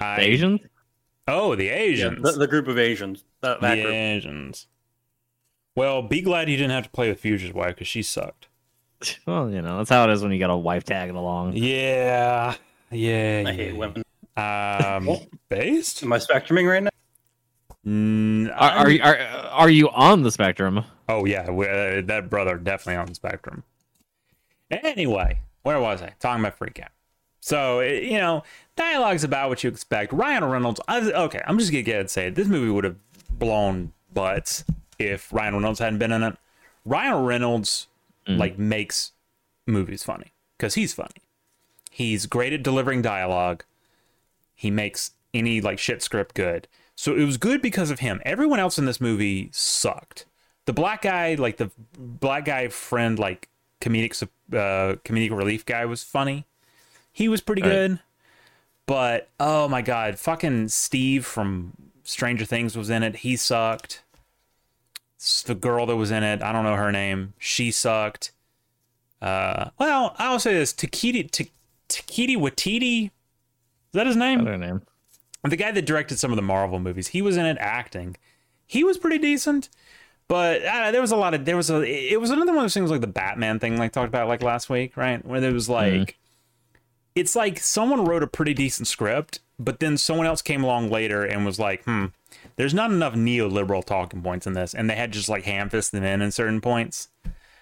I- 0.00 0.20
Asians. 0.20 0.60
Oh, 1.28 1.54
the 1.54 1.68
Asians. 1.68 2.20
The, 2.20 2.32
the 2.32 2.48
group 2.48 2.66
of 2.66 2.78
Asians. 2.78 3.24
That, 3.42 3.60
that 3.60 3.76
the 3.76 3.82
group. 3.82 3.94
Asians. 3.94 4.66
Well, 5.76 6.02
be 6.02 6.20
glad 6.20 6.50
you 6.50 6.56
didn't 6.56 6.72
have 6.72 6.84
to 6.84 6.90
play 6.90 7.08
with 7.08 7.20
Future's 7.20 7.52
wife 7.52 7.76
because 7.76 7.88
she 7.88 8.02
sucked. 8.02 8.48
Well, 9.26 9.50
you 9.50 9.62
know 9.62 9.78
that's 9.78 9.90
how 9.90 10.08
it 10.08 10.12
is 10.12 10.22
when 10.22 10.30
you 10.30 10.38
got 10.38 10.50
a 10.50 10.56
wife 10.56 10.84
tagging 10.84 11.16
along. 11.16 11.54
Yeah, 11.56 12.54
yeah. 12.90 13.44
I 13.46 13.52
hate 13.52 13.76
women. 13.76 14.04
Um, 14.36 15.08
based? 15.48 16.04
Am 16.04 16.12
I 16.12 16.18
spectruming 16.18 16.66
right 16.66 16.82
now? 16.84 16.90
Mm, 17.86 18.48
Are, 18.54 18.70
are 18.70 18.90
you 18.90 19.02
are 19.02 19.18
are 19.18 19.70
you 19.70 19.88
on 19.90 20.22
the 20.22 20.30
spectrum? 20.30 20.84
Oh 21.08 21.24
yeah, 21.24 21.50
we- 21.50 21.66
uh, 21.68 22.00
that 22.04 22.28
brother 22.30 22.56
definitely 22.56 22.96
on 22.96 23.06
the 23.06 23.14
spectrum. 23.14 23.64
Anyway, 24.70 25.40
where 25.62 25.80
was 25.80 26.00
I? 26.02 26.12
Talking 26.20 26.44
about 26.44 26.56
Freak 26.56 26.80
Out. 26.80 26.90
So 27.40 27.80
it- 27.80 28.04
you 28.04 28.18
know, 28.18 28.44
dialogue's 28.76 29.24
about 29.24 29.48
what 29.48 29.64
you 29.64 29.70
expect. 29.70 30.12
Ryan 30.12 30.44
Reynolds. 30.44 30.80
I, 30.88 31.00
okay, 31.00 31.42
I'm 31.46 31.58
just 31.58 31.70
gonna 31.72 31.82
get 31.82 31.96
it 31.96 32.00
and 32.00 32.10
say 32.10 32.26
it. 32.28 32.34
This 32.36 32.48
movie 32.48 32.70
would 32.70 32.84
have 32.84 32.96
blown 33.30 33.92
butts 34.14 34.64
if 34.98 35.32
Ryan 35.32 35.54
Reynolds 35.54 35.80
hadn't 35.80 35.98
been 35.98 36.12
in 36.12 36.22
it. 36.22 36.36
Ryan 36.84 37.24
Reynolds 37.24 37.88
like 38.28 38.56
makes 38.56 39.10
movies 39.66 40.04
funny 40.04 40.32
because 40.56 40.74
he's 40.74 40.94
funny. 40.94 41.10
He's 41.90 42.26
great 42.26 42.52
at 42.52 42.62
delivering 42.62 43.02
dialogue. 43.02 43.64
He 44.54 44.70
makes 44.70 45.10
any 45.34 45.60
like 45.60 45.80
shit 45.80 46.02
script 46.02 46.34
good. 46.36 46.68
So 46.94 47.16
it 47.16 47.24
was 47.24 47.36
good 47.36 47.62
because 47.62 47.90
of 47.90 48.00
him. 48.00 48.20
Everyone 48.24 48.60
else 48.60 48.78
in 48.78 48.84
this 48.84 49.00
movie 49.00 49.50
sucked. 49.52 50.26
The 50.66 50.72
black 50.72 51.02
guy, 51.02 51.34
like 51.34 51.56
the 51.56 51.70
black 51.98 52.44
guy 52.44 52.68
friend, 52.68 53.18
like 53.18 53.48
comedic 53.80 54.22
uh, 54.22 54.96
comedic 55.04 55.36
relief 55.36 55.64
guy, 55.66 55.84
was 55.84 56.02
funny. 56.02 56.46
He 57.12 57.28
was 57.28 57.40
pretty 57.40 57.62
good. 57.62 57.98
But 58.86 59.28
oh 59.40 59.68
my 59.68 59.82
god, 59.82 60.18
fucking 60.18 60.68
Steve 60.68 61.24
from 61.24 61.72
Stranger 62.04 62.44
Things 62.44 62.76
was 62.76 62.90
in 62.90 63.02
it. 63.02 63.16
He 63.16 63.36
sucked. 63.36 64.02
The 65.44 65.54
girl 65.54 65.86
that 65.86 65.96
was 65.96 66.10
in 66.10 66.22
it, 66.22 66.42
I 66.42 66.52
don't 66.52 66.64
know 66.64 66.74
her 66.74 66.90
name. 66.90 67.34
She 67.38 67.70
sucked. 67.70 68.32
Uh, 69.20 69.70
well, 69.78 70.14
I'll 70.18 70.40
say 70.40 70.54
this: 70.54 70.72
Takiti 70.72 71.30
Ta- 71.30 71.50
Takiti 71.88 72.36
Watiti. 72.36 73.04
Is 73.06 73.10
that 73.92 74.06
his 74.06 74.16
name? 74.16 74.40
Other 74.40 74.58
name. 74.58 74.82
The 75.50 75.56
guy 75.56 75.72
that 75.72 75.84
directed 75.86 76.18
some 76.18 76.30
of 76.30 76.36
the 76.36 76.42
Marvel 76.42 76.78
movies, 76.78 77.08
he 77.08 77.22
was 77.22 77.36
in 77.36 77.44
it 77.46 77.56
acting. 77.60 78.16
He 78.66 78.84
was 78.84 78.96
pretty 78.96 79.18
decent, 79.18 79.68
but 80.28 80.62
uh, 80.64 80.90
there 80.92 81.00
was 81.00 81.10
a 81.10 81.16
lot 81.16 81.34
of 81.34 81.44
there 81.44 81.56
was 81.56 81.70
a 81.70 81.82
it 81.82 82.20
was 82.20 82.30
another 82.30 82.52
one 82.52 82.58
of 82.58 82.64
those 82.64 82.74
things 82.74 82.90
like 82.90 83.00
the 83.00 83.06
Batman 83.06 83.58
thing, 83.58 83.76
like 83.76 83.92
talked 83.92 84.08
about 84.08 84.28
like 84.28 84.42
last 84.42 84.70
week, 84.70 84.96
right? 84.96 85.24
Where 85.26 85.40
there 85.40 85.52
was 85.52 85.68
like, 85.68 86.16
it's 87.14 87.36
like 87.36 87.58
someone 87.58 88.04
wrote 88.04 88.22
a 88.22 88.26
pretty 88.26 88.54
decent 88.54 88.86
script, 88.88 89.40
but 89.58 89.80
then 89.80 89.98
someone 89.98 90.26
else 90.26 90.40
came 90.42 90.62
along 90.64 90.90
later 90.90 91.24
and 91.24 91.44
was 91.44 91.58
like, 91.58 91.84
hmm, 91.84 92.06
there's 92.56 92.72
not 92.72 92.90
enough 92.90 93.14
neoliberal 93.14 93.84
talking 93.84 94.22
points 94.22 94.46
in 94.46 94.54
this, 94.54 94.74
and 94.74 94.88
they 94.88 94.94
had 94.94 95.12
just 95.12 95.28
like 95.28 95.44
ham 95.44 95.68
fist 95.68 95.92
them 95.92 96.04
in 96.04 96.22
in 96.22 96.30
certain 96.30 96.60
points. 96.60 97.08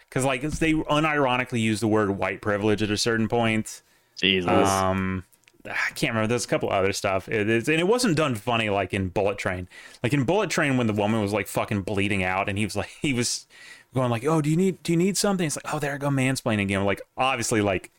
Because 0.08 0.24
like 0.24 0.40
it's- 0.40 0.58
they 0.58 0.72
unironically 0.74 1.60
use 1.60 1.80
the 1.80 1.88
word 1.88 2.10
white 2.10 2.40
privilege 2.42 2.82
at 2.82 2.90
a 2.90 2.96
certain 2.96 3.26
point. 3.28 3.82
Jesus. 4.16 4.50
Um, 4.68 5.24
I 5.66 5.90
can't 5.94 6.12
remember. 6.14 6.26
There's 6.28 6.44
a 6.44 6.48
couple 6.48 6.70
other 6.70 6.92
stuff. 6.92 7.28
It 7.28 7.48
is, 7.48 7.68
and 7.68 7.78
it 7.80 7.86
wasn't 7.86 8.16
done 8.16 8.34
funny 8.34 8.70
like 8.70 8.94
in 8.94 9.08
Bullet 9.08 9.36
Train. 9.38 9.68
Like 10.02 10.12
in 10.12 10.24
Bullet 10.24 10.48
Train, 10.50 10.76
when 10.76 10.86
the 10.86 10.92
woman 10.92 11.20
was 11.20 11.32
like 11.32 11.48
fucking 11.48 11.82
bleeding 11.82 12.22
out, 12.24 12.48
and 12.48 12.56
he 12.58 12.64
was 12.64 12.76
like, 12.76 12.88
he 13.02 13.12
was 13.12 13.46
going 13.94 14.10
like, 14.10 14.24
"Oh, 14.24 14.40
do 14.40 14.48
you 14.50 14.56
need 14.56 14.82
do 14.82 14.92
you 14.92 14.98
need 14.98 15.16
something?" 15.16 15.46
It's 15.46 15.56
like, 15.56 15.74
"Oh, 15.74 15.78
there 15.78 15.94
I 15.94 15.98
go 15.98 16.08
mansplaining 16.08 16.62
again." 16.62 16.84
Like 16.84 17.02
obviously, 17.16 17.60
like 17.60 17.90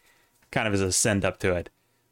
kind 0.52 0.68
of 0.68 0.74
as 0.74 0.82
a 0.82 0.92
send 0.92 1.24
up 1.26 1.40
to 1.40 1.54
it. 1.56 1.70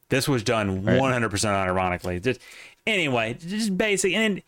This 0.10 0.28
was 0.28 0.44
done 0.44 0.84
100 0.86 1.30
percent 1.30 1.56
unironically. 1.56 2.22
Just 2.22 2.40
anyway, 2.86 3.36
just 3.40 3.78
basic 3.78 4.14
and. 4.14 4.42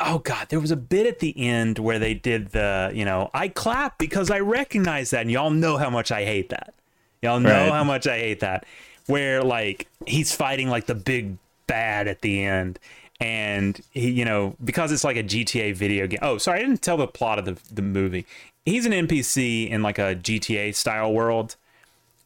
Oh 0.00 0.20
God, 0.20 0.48
there 0.48 0.60
was 0.60 0.70
a 0.70 0.76
bit 0.76 1.06
at 1.06 1.18
the 1.18 1.36
end 1.38 1.78
where 1.80 1.98
they 1.98 2.14
did 2.14 2.50
the, 2.50 2.92
you 2.94 3.04
know, 3.04 3.30
I 3.34 3.48
clap 3.48 3.98
because 3.98 4.30
I 4.30 4.38
recognize 4.38 5.10
that, 5.10 5.22
and 5.22 5.30
y'all 5.30 5.50
know 5.50 5.76
how 5.76 5.90
much 5.90 6.12
I 6.12 6.24
hate 6.24 6.50
that. 6.50 6.72
Y'all 7.20 7.40
know 7.40 7.50
Right. 7.50 7.68
how 7.72 7.82
much 7.82 8.06
I 8.06 8.16
hate 8.18 8.40
that. 8.40 8.64
Where 9.12 9.42
like 9.42 9.88
he's 10.06 10.34
fighting 10.34 10.68
like 10.68 10.86
the 10.86 10.94
big 10.94 11.36
bad 11.66 12.08
at 12.08 12.22
the 12.22 12.42
end, 12.42 12.78
and 13.20 13.80
he, 13.90 14.10
you 14.10 14.24
know, 14.24 14.56
because 14.64 14.90
it's 14.90 15.04
like 15.04 15.16
a 15.16 15.22
GTA 15.22 15.74
video 15.74 16.06
game. 16.06 16.18
Oh, 16.22 16.38
sorry, 16.38 16.60
I 16.60 16.62
didn't 16.62 16.82
tell 16.82 16.96
the 16.96 17.06
plot 17.06 17.38
of 17.38 17.44
the 17.44 17.58
the 17.72 17.82
movie. 17.82 18.26
He's 18.64 18.86
an 18.86 18.92
NPC 18.92 19.70
in 19.70 19.82
like 19.82 19.98
a 19.98 20.14
GTA 20.16 20.74
style 20.74 21.12
world, 21.12 21.56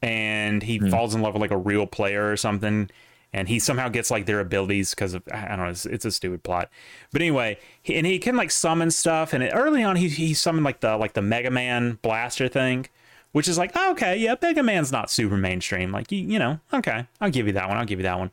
and 0.01 0.63
he 0.63 0.79
hmm. 0.79 0.89
falls 0.89 1.15
in 1.15 1.23
love 1.23 1.35
with 1.35 1.41
like 1.41 1.51
a 1.51 1.57
real 1.57 1.87
player 1.87 2.31
or 2.31 2.37
something. 2.37 2.91
And 3.33 3.49
he 3.49 3.59
somehow 3.59 3.89
gets 3.89 4.11
like 4.11 4.25
their 4.25 4.41
abilities 4.41 4.95
because 4.95 5.13
of 5.13 5.23
I 5.31 5.49
don't 5.49 5.59
know. 5.59 5.67
It's, 5.67 5.85
it's 5.85 6.05
a 6.05 6.11
stupid 6.11 6.43
plot, 6.43 6.71
but 7.13 7.21
anyway, 7.21 7.59
he, 7.83 7.97
and 7.97 8.07
he 8.07 8.19
can 8.19 8.37
like 8.37 8.51
summon 8.51 8.91
stuff. 8.91 9.33
And 9.33 9.49
early 9.53 9.83
on, 9.83 9.97
he 9.97 10.09
he 10.09 10.33
summoned 10.33 10.65
like 10.65 10.81
the 10.81 10.97
like 10.97 11.13
the 11.13 11.23
Mega 11.23 11.51
Man 11.51 11.99
blaster 12.01 12.49
thing, 12.49 12.87
which 13.33 13.49
is 13.49 13.59
like 13.59 13.73
oh, 13.75 13.93
okay, 13.93 14.17
yeah, 14.17 14.35
Mega 14.41 14.63
Man's 14.63 14.93
not 14.93 15.11
super 15.11 15.37
mainstream. 15.37 15.93
Like 15.93 16.11
you 16.13 16.19
you 16.19 16.39
know, 16.39 16.61
okay, 16.73 17.07
I'll 17.21 17.31
give 17.31 17.47
you 17.47 17.53
that 17.55 17.69
one. 17.69 17.77
I'll 17.77 17.85
give 17.85 17.99
you 17.99 18.05
that 18.05 18.19
one. 18.19 18.31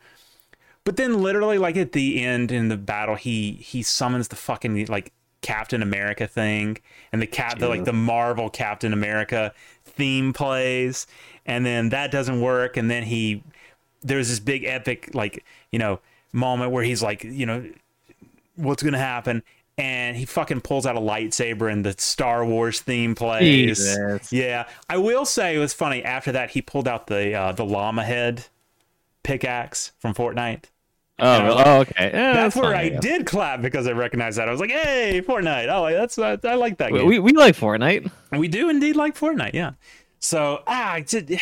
But 0.83 0.97
then 0.97 1.21
literally 1.21 1.57
like 1.57 1.77
at 1.77 1.93
the 1.93 2.23
end 2.23 2.51
in 2.51 2.67
the 2.67 2.77
battle 2.77 3.15
he 3.15 3.53
he 3.53 3.81
summons 3.83 4.27
the 4.27 4.35
fucking 4.35 4.87
like 4.87 5.13
Captain 5.41 5.81
America 5.81 6.27
thing 6.27 6.77
and 7.11 7.21
the 7.21 7.27
cap 7.27 7.59
the, 7.59 7.67
like 7.67 7.85
the 7.85 7.93
Marvel 7.93 8.49
Captain 8.49 8.93
America 8.93 9.53
theme 9.83 10.33
plays 10.33 11.05
and 11.45 11.65
then 11.65 11.89
that 11.89 12.11
doesn't 12.11 12.41
work 12.41 12.77
and 12.77 12.89
then 12.89 13.03
he 13.03 13.43
there's 14.01 14.29
this 14.29 14.39
big 14.39 14.63
epic 14.63 15.11
like, 15.13 15.43
you 15.71 15.79
know, 15.79 15.99
moment 16.31 16.71
where 16.71 16.83
he's 16.83 17.03
like, 17.03 17.23
you 17.23 17.45
know, 17.45 17.65
what's 18.55 18.83
going 18.83 18.93
to 18.93 18.99
happen 18.99 19.43
and 19.77 20.15
he 20.15 20.25
fucking 20.25 20.61
pulls 20.61 20.85
out 20.85 20.95
a 20.95 20.99
lightsaber 20.99 21.71
and 21.71 21.85
the 21.85 21.95
Star 21.97 22.45
Wars 22.45 22.79
theme 22.79 23.15
plays. 23.15 23.79
Jesus. 23.79 24.31
Yeah, 24.31 24.67
I 24.89 24.97
will 24.97 25.25
say 25.25 25.55
it 25.55 25.59
was 25.59 25.73
funny. 25.73 26.03
After 26.03 26.31
that, 26.33 26.51
he 26.51 26.61
pulled 26.61 26.87
out 26.87 27.07
the 27.07 27.33
uh, 27.33 27.51
the 27.53 27.65
llama 27.65 28.03
head 28.03 28.45
pickaxe 29.23 29.91
from 29.99 30.13
Fortnite. 30.13 30.65
Oh, 31.19 31.27
I 31.29 31.43
really? 31.45 31.63
oh, 31.63 31.79
okay. 31.81 31.93
Yeah, 32.05 32.33
That's, 32.33 32.55
that's 32.55 32.55
where 32.55 32.73
fine, 32.73 32.85
I 32.85 32.89
guess. 32.89 33.01
did 33.01 33.25
clap 33.27 33.61
because 33.61 33.87
I 33.87 33.91
recognized 33.91 34.37
that. 34.39 34.47
I 34.47 34.51
was 34.51 34.59
like, 34.59 34.71
"Hey, 34.71 35.21
Fortnite! 35.25 35.67
Oh, 35.69 35.91
that's 35.91 36.17
uh, 36.17 36.37
I 36.43 36.55
like 36.55 36.77
that 36.79 36.91
We, 36.91 36.99
game." 36.99 37.07
we, 37.07 37.19
we 37.19 37.31
like 37.33 37.55
Fortnite. 37.55 38.09
We 38.31 38.47
do 38.47 38.69
indeed 38.69 38.95
like 38.95 39.15
Fortnite, 39.17 39.53
yeah. 39.53 39.73
So 40.19 40.63
ah, 40.65 40.95
it, 40.97 41.39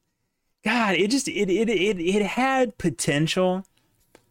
God, 0.64 0.94
it 0.94 1.10
just 1.10 1.28
it 1.28 1.50
it 1.50 1.68
it 1.68 2.00
it 2.00 2.22
had 2.22 2.78
potential, 2.78 3.64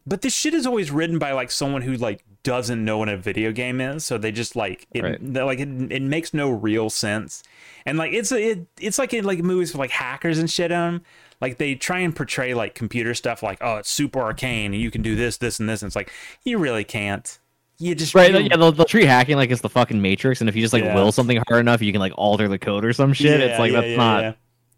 but 0.08 0.22
this 0.22 0.34
shit 0.34 0.54
is 0.54 0.66
always 0.66 0.90
written 0.90 1.20
by 1.20 1.34
like 1.34 1.52
someone 1.52 1.82
who 1.82 1.94
like 1.96 2.24
doesn't 2.44 2.84
know 2.84 2.98
what 2.98 3.10
a 3.10 3.18
video 3.18 3.52
game 3.52 3.80
is, 3.82 4.06
so 4.06 4.18
they 4.18 4.32
just 4.32 4.56
like 4.56 4.88
it 4.94 5.04
Right. 5.04 5.24
like 5.24 5.60
it, 5.60 5.70
it 5.92 6.02
makes 6.02 6.34
no 6.34 6.50
real 6.50 6.90
sense, 6.90 7.44
and 7.86 7.98
like 7.98 8.14
it's 8.14 8.32
it 8.32 8.66
it's 8.80 8.98
like 9.00 9.14
in 9.14 9.26
like 9.26 9.40
movies 9.40 9.72
with 9.74 9.80
like 9.80 9.92
hackers 9.92 10.38
and 10.40 10.50
shit 10.50 10.72
on 10.72 10.96
'em. 10.96 11.02
Like 11.40 11.58
they 11.58 11.74
try 11.76 12.00
and 12.00 12.16
portray 12.16 12.54
like 12.54 12.76
computer 12.76 13.14
stuff 13.16 13.42
like 13.44 13.58
oh 13.62 13.78
it's 13.78 13.90
super 13.90 14.20
arcane 14.22 14.74
and 14.74 14.82
you 14.82 14.92
can 14.92 15.02
do 15.02 15.16
this 15.16 15.38
this 15.38 15.60
and 15.60 15.68
this 15.68 15.82
and 15.82 15.88
it's 15.90 15.96
like 15.96 16.12
you 16.44 16.58
really 16.58 16.84
can't. 16.84 17.40
You 17.80 17.96
just 17.96 18.14
Right? 18.14 18.32
Yeah, 18.32 18.58
they'll, 18.58 18.72
they'll 18.72 18.86
treat 18.86 19.06
hacking 19.06 19.38
like 19.38 19.50
it's 19.50 19.62
the 19.62 19.70
fucking 19.70 20.00
Matrix, 20.02 20.40
and 20.42 20.48
if 20.50 20.56
you 20.56 20.62
just 20.62 20.72
like 20.74 20.84
Yeah. 20.84 20.94
will 20.94 21.12
something 21.12 21.42
hard 21.48 21.62
enough, 21.62 21.82
you 21.82 21.92
can 21.92 22.00
like 22.00 22.14
alter 22.16 22.48
the 22.48 22.60
code 22.60 22.86
or 22.86 22.94
some 22.94 23.12
shit. 23.14 23.40
it's 23.40 23.58
like 23.60 23.72
yeah, 23.72 23.82
that's 23.82 23.90
yeah, 23.92 23.98
not. 23.98 24.24
Yeah. 24.24 24.34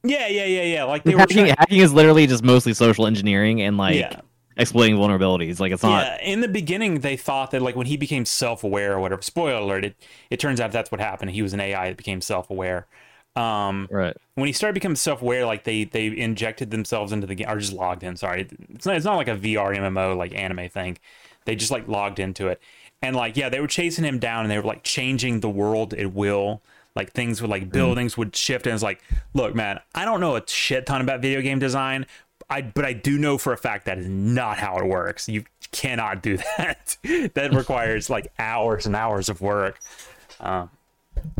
yeah, 0.05 0.27
yeah, 0.27 0.45
yeah, 0.45 0.61
yeah. 0.63 0.83
Like 0.85 1.03
they 1.03 1.13
were 1.13 1.19
Hacking, 1.19 1.37
trying, 1.39 1.55
hacking 1.57 1.79
is 1.79 1.93
literally 1.93 2.27
just 2.27 2.43
mostly 2.43 2.73
social 2.73 3.05
engineering 3.05 3.61
and 3.61 3.75
like 3.77 3.95
Yeah. 3.95 4.21
Exploiting 4.57 4.95
vulnerabilities. 4.95 5.59
Like 5.59 5.71
it's 5.71 5.83
not. 5.83 6.05
yeah, 6.05 6.17
in 6.21 6.41
the 6.41 6.47
beginning, 6.47 6.99
they 6.99 7.17
thought 7.17 7.51
that 7.51 7.61
like 7.61 7.75
when 7.75 7.87
he 7.87 7.97
became 7.97 8.25
self-aware 8.25 8.93
or 8.93 8.99
whatever. 8.99 9.21
Spoiler 9.21 9.59
alert! 9.61 9.85
It 9.85 9.95
it 10.29 10.39
turns 10.39 10.59
out 10.59 10.71
that's 10.71 10.91
what 10.91 10.99
happened. 11.01 11.31
He 11.31 11.41
was 11.41 11.53
an 11.53 11.59
AI 11.59 11.89
that 11.89 11.97
became 11.97 12.21
self-aware. 12.21 12.87
Um, 13.35 13.87
Right. 13.89 14.15
when 14.35 14.45
he 14.45 14.53
started 14.53 14.75
becoming 14.75 14.95
self-aware, 14.95 15.45
like 15.45 15.63
they 15.63 15.85
they 15.85 16.07
injected 16.15 16.69
themselves 16.71 17.11
into 17.11 17.25
the 17.25 17.35
game 17.35 17.49
or 17.49 17.57
just 17.59 17.73
logged 17.73 18.03
in. 18.03 18.15
Sorry, 18.15 18.47
it's 18.69 18.85
not 18.85 18.95
it's 18.95 19.05
not 19.05 19.15
like 19.15 19.27
a 19.27 19.35
VR 19.35 19.75
MMO 19.75 20.15
like 20.15 20.35
anime 20.35 20.69
thing. 20.69 20.97
They 21.45 21.55
just 21.55 21.71
like 21.71 21.87
logged 21.87 22.19
into 22.19 22.47
it, 22.47 22.61
and 23.01 23.15
like 23.15 23.35
yeah, 23.35 23.49
they 23.49 23.59
were 23.59 23.67
chasing 23.67 24.05
him 24.05 24.19
down 24.19 24.41
and 24.45 24.51
they 24.51 24.57
were 24.57 24.63
like 24.63 24.83
changing 24.83 25.39
the 25.39 25.49
world 25.49 25.93
at 25.93 26.13
will. 26.13 26.61
Like 26.95 27.11
things 27.13 27.41
would 27.41 27.49
like 27.49 27.71
buildings 27.71 28.15
would 28.17 28.35
shift, 28.35 28.67
and 28.67 28.73
it's 28.75 28.83
like, 28.83 29.01
look, 29.33 29.55
man, 29.55 29.79
I 29.95 30.05
don't 30.05 30.19
know 30.19 30.35
a 30.35 30.43
shit 30.47 30.85
ton 30.85 31.01
about 31.01 31.23
video 31.23 31.41
game 31.41 31.57
design. 31.57 32.05
I 32.53 32.61
but 32.61 32.85
I 32.85 32.93
do 32.93 33.17
know 33.17 33.37
for 33.37 33.53
a 33.53 33.57
fact 33.57 33.85
that 33.85 33.97
is 33.97 34.07
not 34.07 34.57
how 34.57 34.77
it 34.77 34.85
works. 34.85 35.27
You 35.27 35.43
cannot 35.71 36.21
do 36.21 36.37
that. 36.57 36.97
that 37.33 37.53
requires 37.53 38.09
like 38.09 38.27
hours 38.39 38.85
and 38.85 38.95
hours 38.95 39.29
of 39.29 39.41
work. 39.41 39.79
Um, 40.39 40.69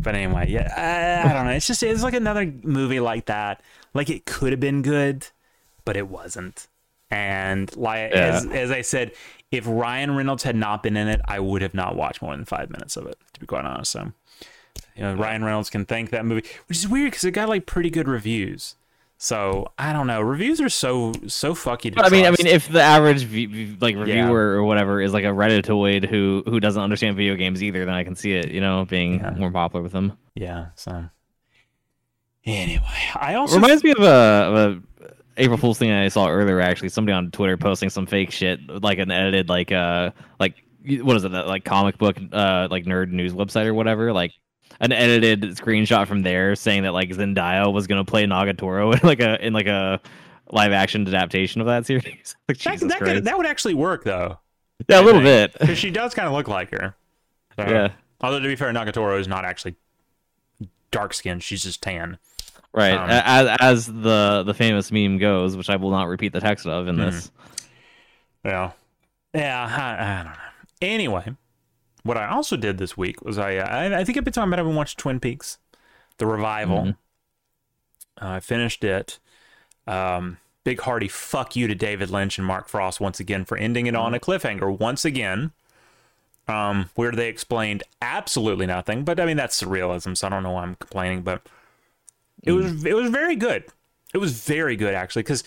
but 0.02 0.14
anyway, 0.14 0.46
yeah, 0.48 1.22
I, 1.24 1.28
I 1.28 1.32
don't 1.32 1.46
know. 1.46 1.52
It's 1.52 1.66
just 1.66 1.82
it's 1.82 2.02
like 2.02 2.14
another 2.14 2.52
movie 2.62 3.00
like 3.00 3.26
that. 3.26 3.60
Like 3.92 4.10
it 4.10 4.24
could 4.24 4.52
have 4.52 4.60
been 4.60 4.82
good, 4.82 5.26
but 5.84 5.96
it 5.96 6.08
wasn't. 6.08 6.66
And 7.10 7.74
like 7.76 8.10
Yeah. 8.12 8.36
as 8.36 8.46
as 8.46 8.70
I 8.70 8.80
said, 8.82 9.12
if 9.50 9.64
Ryan 9.66 10.16
Reynolds 10.16 10.42
had 10.42 10.56
not 10.56 10.82
been 10.82 10.96
in 10.96 11.06
it, 11.08 11.20
I 11.26 11.38
would 11.38 11.62
have 11.62 11.74
not 11.74 11.96
watched 11.96 12.22
more 12.22 12.34
than 12.36 12.44
five 12.44 12.70
minutes 12.70 12.96
of 12.96 13.06
it. 13.06 13.18
To 13.34 13.40
be 13.40 13.46
quite 13.46 13.64
honest, 13.64 13.92
so 13.92 14.12
you 14.96 15.02
know, 15.02 15.14
Ryan 15.14 15.44
Reynolds 15.44 15.70
can 15.70 15.84
thank 15.84 16.10
that 16.10 16.24
movie, 16.24 16.46
which 16.68 16.78
is 16.78 16.88
weird 16.88 17.10
because 17.12 17.24
it 17.24 17.32
got 17.32 17.48
like 17.48 17.66
pretty 17.66 17.90
good 17.90 18.08
reviews. 18.08 18.74
So 19.24 19.72
I 19.78 19.94
don't 19.94 20.06
know. 20.06 20.20
Reviews 20.20 20.60
are 20.60 20.68
so 20.68 21.14
so 21.28 21.54
fucky 21.54 21.84
to 21.88 21.92
But 21.92 22.04
I 22.04 22.08
mean, 22.10 22.26
I 22.26 22.30
mean, 22.30 22.46
if 22.46 22.68
the 22.68 22.82
average 22.82 23.22
v- 23.22 23.74
like 23.80 23.96
reviewer 23.96 24.52
Yeah. 24.52 24.58
or 24.58 24.64
whatever 24.64 25.00
is 25.00 25.14
like 25.14 25.24
a 25.24 25.28
redditoid 25.28 26.04
who 26.10 26.42
who 26.44 26.60
doesn't 26.60 26.82
understand 26.82 27.16
video 27.16 27.34
games 27.34 27.62
either, 27.62 27.86
then 27.86 27.94
I 27.94 28.04
can 28.04 28.16
see 28.16 28.34
it, 28.34 28.50
you 28.50 28.60
know, 28.60 28.84
being 28.84 29.14
Yeah. 29.20 29.30
more 29.30 29.50
popular 29.50 29.82
with 29.82 29.92
them. 29.92 30.12
yeah. 30.34 30.66
So 30.74 31.06
anyway, 32.44 32.84
I 33.16 33.34
also 33.36 33.56
Reminds 33.56 33.82
me 33.82 33.92
of 33.92 34.00
a, 34.00 34.04
of 34.04 34.54
a 34.56 34.82
April 35.38 35.56
Fool's 35.56 35.78
thing 35.78 35.90
I 35.90 36.08
saw 36.08 36.28
earlier. 36.28 36.60
Actually, 36.60 36.90
somebody 36.90 37.14
on 37.14 37.30
Twitter 37.30 37.56
posting 37.56 37.88
some 37.88 38.04
fake 38.04 38.30
shit, 38.30 38.60
like 38.82 38.98
an 38.98 39.10
edited, 39.10 39.48
like 39.48 39.72
uh, 39.72 40.10
like 40.38 40.56
what 41.02 41.16
is 41.16 41.24
it, 41.24 41.32
that, 41.32 41.46
like 41.46 41.64
comic 41.64 41.96
book, 41.96 42.18
uh, 42.30 42.68
like 42.70 42.84
nerd 42.84 43.10
news 43.10 43.32
website 43.32 43.64
or 43.64 43.72
whatever, 43.72 44.12
like 44.12 44.32
an 44.80 44.92
edited 44.92 45.42
screenshot 45.56 46.06
from 46.06 46.22
there 46.22 46.54
saying 46.56 46.82
that 46.84 46.92
like 46.92 47.10
Zendaya 47.10 47.72
was 47.72 47.86
gonna 47.86 48.04
play 48.04 48.24
Nagatoro 48.24 48.92
in 49.02 49.06
like 49.06 49.20
a 49.20 49.44
in 49.44 49.52
like 49.52 49.66
a 49.66 50.00
live 50.50 50.72
action 50.72 51.06
adaptation 51.06 51.60
of 51.60 51.66
that 51.68 51.86
series. 51.86 52.36
like 52.48 52.58
that, 52.58 52.80
that, 52.80 52.98
could, 53.00 53.24
that 53.24 53.36
would 53.36 53.46
actually 53.46 53.74
work 53.74 54.04
though, 54.04 54.38
yeah, 54.88 55.00
a 55.00 55.02
little 55.02 55.20
bit, 55.22 55.52
because 55.58 55.78
she 55.78 55.90
does 55.90 56.14
kind 56.14 56.28
of 56.28 56.34
look 56.34 56.48
like 56.48 56.70
her. 56.70 56.94
So- 57.58 57.66
yeah, 57.68 57.88
Although 58.20 58.40
to 58.40 58.48
be 58.48 58.56
fair, 58.56 58.72
Nagatoro 58.72 59.18
is 59.20 59.28
not 59.28 59.44
actually 59.44 59.76
dark 60.90 61.14
skinned; 61.14 61.42
she's 61.42 61.62
just 61.62 61.82
tan. 61.82 62.18
right. 62.72 62.94
Um, 62.94 63.08
as 63.10 63.56
as 63.60 63.86
the 63.86 64.42
the 64.44 64.54
famous 64.54 64.90
meme 64.90 65.18
goes, 65.18 65.56
which 65.56 65.70
I 65.70 65.76
will 65.76 65.90
not 65.90 66.08
repeat 66.08 66.32
the 66.32 66.40
text 66.40 66.66
of 66.66 66.88
in 66.88 66.96
Mhm. 66.96 67.10
this. 67.10 67.30
Yeah, 68.44 68.72
yeah. 69.34 69.66
I, 69.98 70.20
I 70.20 70.22
don't 70.24 70.32
know. 70.32 70.38
Anyway, 70.82 71.34
what 72.04 72.16
I 72.16 72.28
also 72.28 72.56
did 72.56 72.78
this 72.78 72.96
week 72.96 73.22
was 73.22 73.38
I 73.38 73.56
I, 73.56 74.00
I 74.00 74.04
think 74.04 74.16
I've 74.16 74.24
been 74.24 74.32
talking 74.32 74.48
about. 74.48 74.60
I've 74.60 74.66
been 74.66 74.76
watching 74.76 74.98
Twin 74.98 75.18
Peaks, 75.20 75.58
the 76.18 76.26
revival. 76.26 76.78
Mhm. 76.78 76.96
Uh, 78.22 78.28
I 78.28 78.40
finished 78.40 78.84
it. 78.84 79.18
Um, 79.86 80.38
big 80.62 80.80
hearty 80.80 81.08
fuck 81.08 81.56
you 81.56 81.66
to 81.66 81.74
David 81.74 82.10
Lynch 82.10 82.38
and 82.38 82.46
Mark 82.46 82.68
Frost 82.68 83.00
once 83.00 83.18
again 83.20 83.44
for 83.44 83.56
ending 83.58 83.86
it 83.86 83.96
on 83.96 84.14
a 84.14 84.20
cliffhanger 84.20 84.78
once 84.78 85.04
again. 85.04 85.52
Um, 86.46 86.90
where 86.94 87.10
they 87.10 87.28
explained 87.28 87.82
absolutely 88.02 88.66
nothing, 88.66 89.02
but 89.02 89.18
I 89.18 89.24
mean 89.24 89.38
that's 89.38 89.60
surrealism, 89.62 90.14
so 90.14 90.26
I 90.26 90.30
don't 90.30 90.42
know 90.42 90.52
why 90.52 90.62
I'm 90.62 90.74
complaining. 90.74 91.22
But 91.22 91.40
it 92.42 92.52
was 92.52 92.84
it 92.84 92.94
was 92.94 93.10
very 93.10 93.34
good. 93.34 93.64
It 94.12 94.18
was 94.18 94.44
very 94.44 94.76
good 94.76 94.94
actually 94.94 95.22
because 95.22 95.42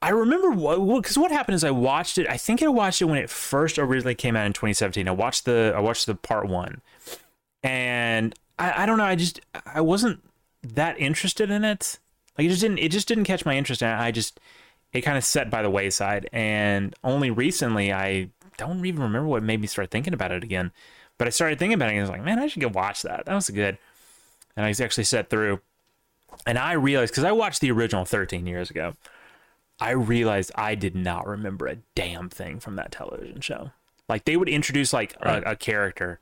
I 0.00 0.10
remember 0.10 0.50
what 0.50 1.02
because 1.02 1.18
what 1.18 1.32
happened 1.32 1.56
is 1.56 1.64
I 1.64 1.70
watched 1.70 2.18
it. 2.18 2.28
I 2.28 2.36
think 2.36 2.62
I 2.62 2.68
watched 2.68 3.02
it 3.02 3.06
when 3.06 3.18
it 3.18 3.28
first 3.28 3.78
originally 3.78 4.14
came 4.14 4.36
out 4.36 4.46
in 4.46 4.52
2017. 4.52 5.08
I 5.08 5.10
watched 5.10 5.44
the 5.44 5.72
I 5.74 5.80
watched 5.80 6.06
the 6.06 6.14
part 6.14 6.48
one, 6.48 6.80
and 7.62 8.34
I, 8.58 8.84
I 8.84 8.86
don't 8.86 8.98
know. 8.98 9.04
I 9.04 9.16
just 9.16 9.40
I 9.66 9.80
wasn't 9.80 10.22
that 10.62 10.98
interested 11.00 11.50
in 11.50 11.64
it. 11.64 11.98
Like 12.36 12.46
it 12.46 12.50
just 12.50 12.60
didn't 12.60 12.78
it 12.78 12.92
just 12.92 13.08
didn't 13.08 13.24
catch 13.24 13.44
my 13.44 13.56
interest. 13.56 13.82
And 13.82 14.00
I 14.00 14.12
just 14.12 14.38
it 14.92 15.02
kind 15.02 15.18
of 15.18 15.24
set 15.24 15.50
by 15.50 15.62
the 15.62 15.70
wayside. 15.70 16.28
And 16.32 16.94
only 17.02 17.30
recently 17.30 17.92
I 17.92 18.30
don't 18.56 18.84
even 18.86 19.02
remember 19.02 19.28
what 19.28 19.42
made 19.42 19.60
me 19.60 19.66
start 19.66 19.90
thinking 19.90 20.14
about 20.14 20.32
it 20.32 20.44
again. 20.44 20.72
But 21.18 21.26
I 21.26 21.30
started 21.30 21.58
thinking 21.58 21.74
about 21.74 21.88
it 21.88 21.92
and 21.92 21.98
I 21.98 22.02
was 22.02 22.10
like, 22.10 22.24
man, 22.24 22.38
I 22.38 22.46
should 22.46 22.62
go 22.62 22.68
watch 22.68 23.02
that. 23.02 23.26
That 23.26 23.34
was 23.34 23.50
good. 23.50 23.78
And 24.56 24.64
I 24.64 24.70
actually 24.70 25.04
set 25.04 25.30
through. 25.30 25.60
And 26.46 26.58
I 26.58 26.72
realized 26.72 27.12
because 27.12 27.24
I 27.24 27.32
watched 27.32 27.60
the 27.60 27.72
original 27.72 28.04
13 28.04 28.46
years 28.46 28.70
ago. 28.70 28.94
I 29.80 29.90
realized 29.90 30.50
I 30.54 30.74
did 30.74 30.94
not 30.96 31.26
remember 31.26 31.66
a 31.66 31.76
damn 31.94 32.28
thing 32.28 32.58
from 32.60 32.76
that 32.76 32.90
television 32.92 33.40
show. 33.40 33.70
Like 34.08 34.24
they 34.24 34.36
would 34.36 34.48
introduce 34.48 34.92
like 34.92 35.14
Right. 35.24 35.42
a, 35.44 35.50
a 35.52 35.56
character 35.56 36.20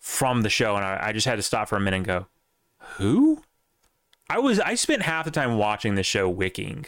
from 0.00 0.42
the 0.42 0.50
show, 0.50 0.76
and 0.76 0.84
I, 0.84 1.08
I 1.08 1.12
just 1.12 1.26
had 1.26 1.36
to 1.36 1.42
stop 1.42 1.68
for 1.68 1.76
a 1.76 1.80
minute 1.80 1.98
and 1.98 2.06
go, 2.06 2.26
"Who?" 2.96 3.42
I 4.30 4.38
was 4.38 4.60
I 4.60 4.74
spent 4.74 5.02
half 5.02 5.24
the 5.24 5.30
time 5.30 5.56
watching 5.58 5.94
the 5.94 6.02
show 6.02 6.28
wicking 6.28 6.86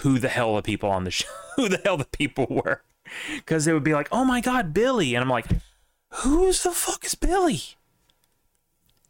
who 0.00 0.18
the 0.18 0.28
hell 0.28 0.56
the 0.56 0.62
people 0.62 0.90
on 0.90 1.04
the 1.04 1.10
show, 1.10 1.28
who 1.56 1.68
the 1.68 1.80
hell 1.84 1.96
the 1.96 2.04
people 2.04 2.46
were, 2.48 2.82
because 3.34 3.64
they 3.64 3.72
would 3.72 3.84
be 3.84 3.94
like, 3.94 4.08
"Oh 4.12 4.24
my 4.24 4.40
god, 4.40 4.72
Billy," 4.74 5.14
and 5.14 5.22
I'm 5.22 5.30
like, 5.30 5.46
"Who's 6.10 6.62
the 6.62 6.70
fuck 6.72 7.04
is 7.04 7.14
Billy?" 7.14 7.60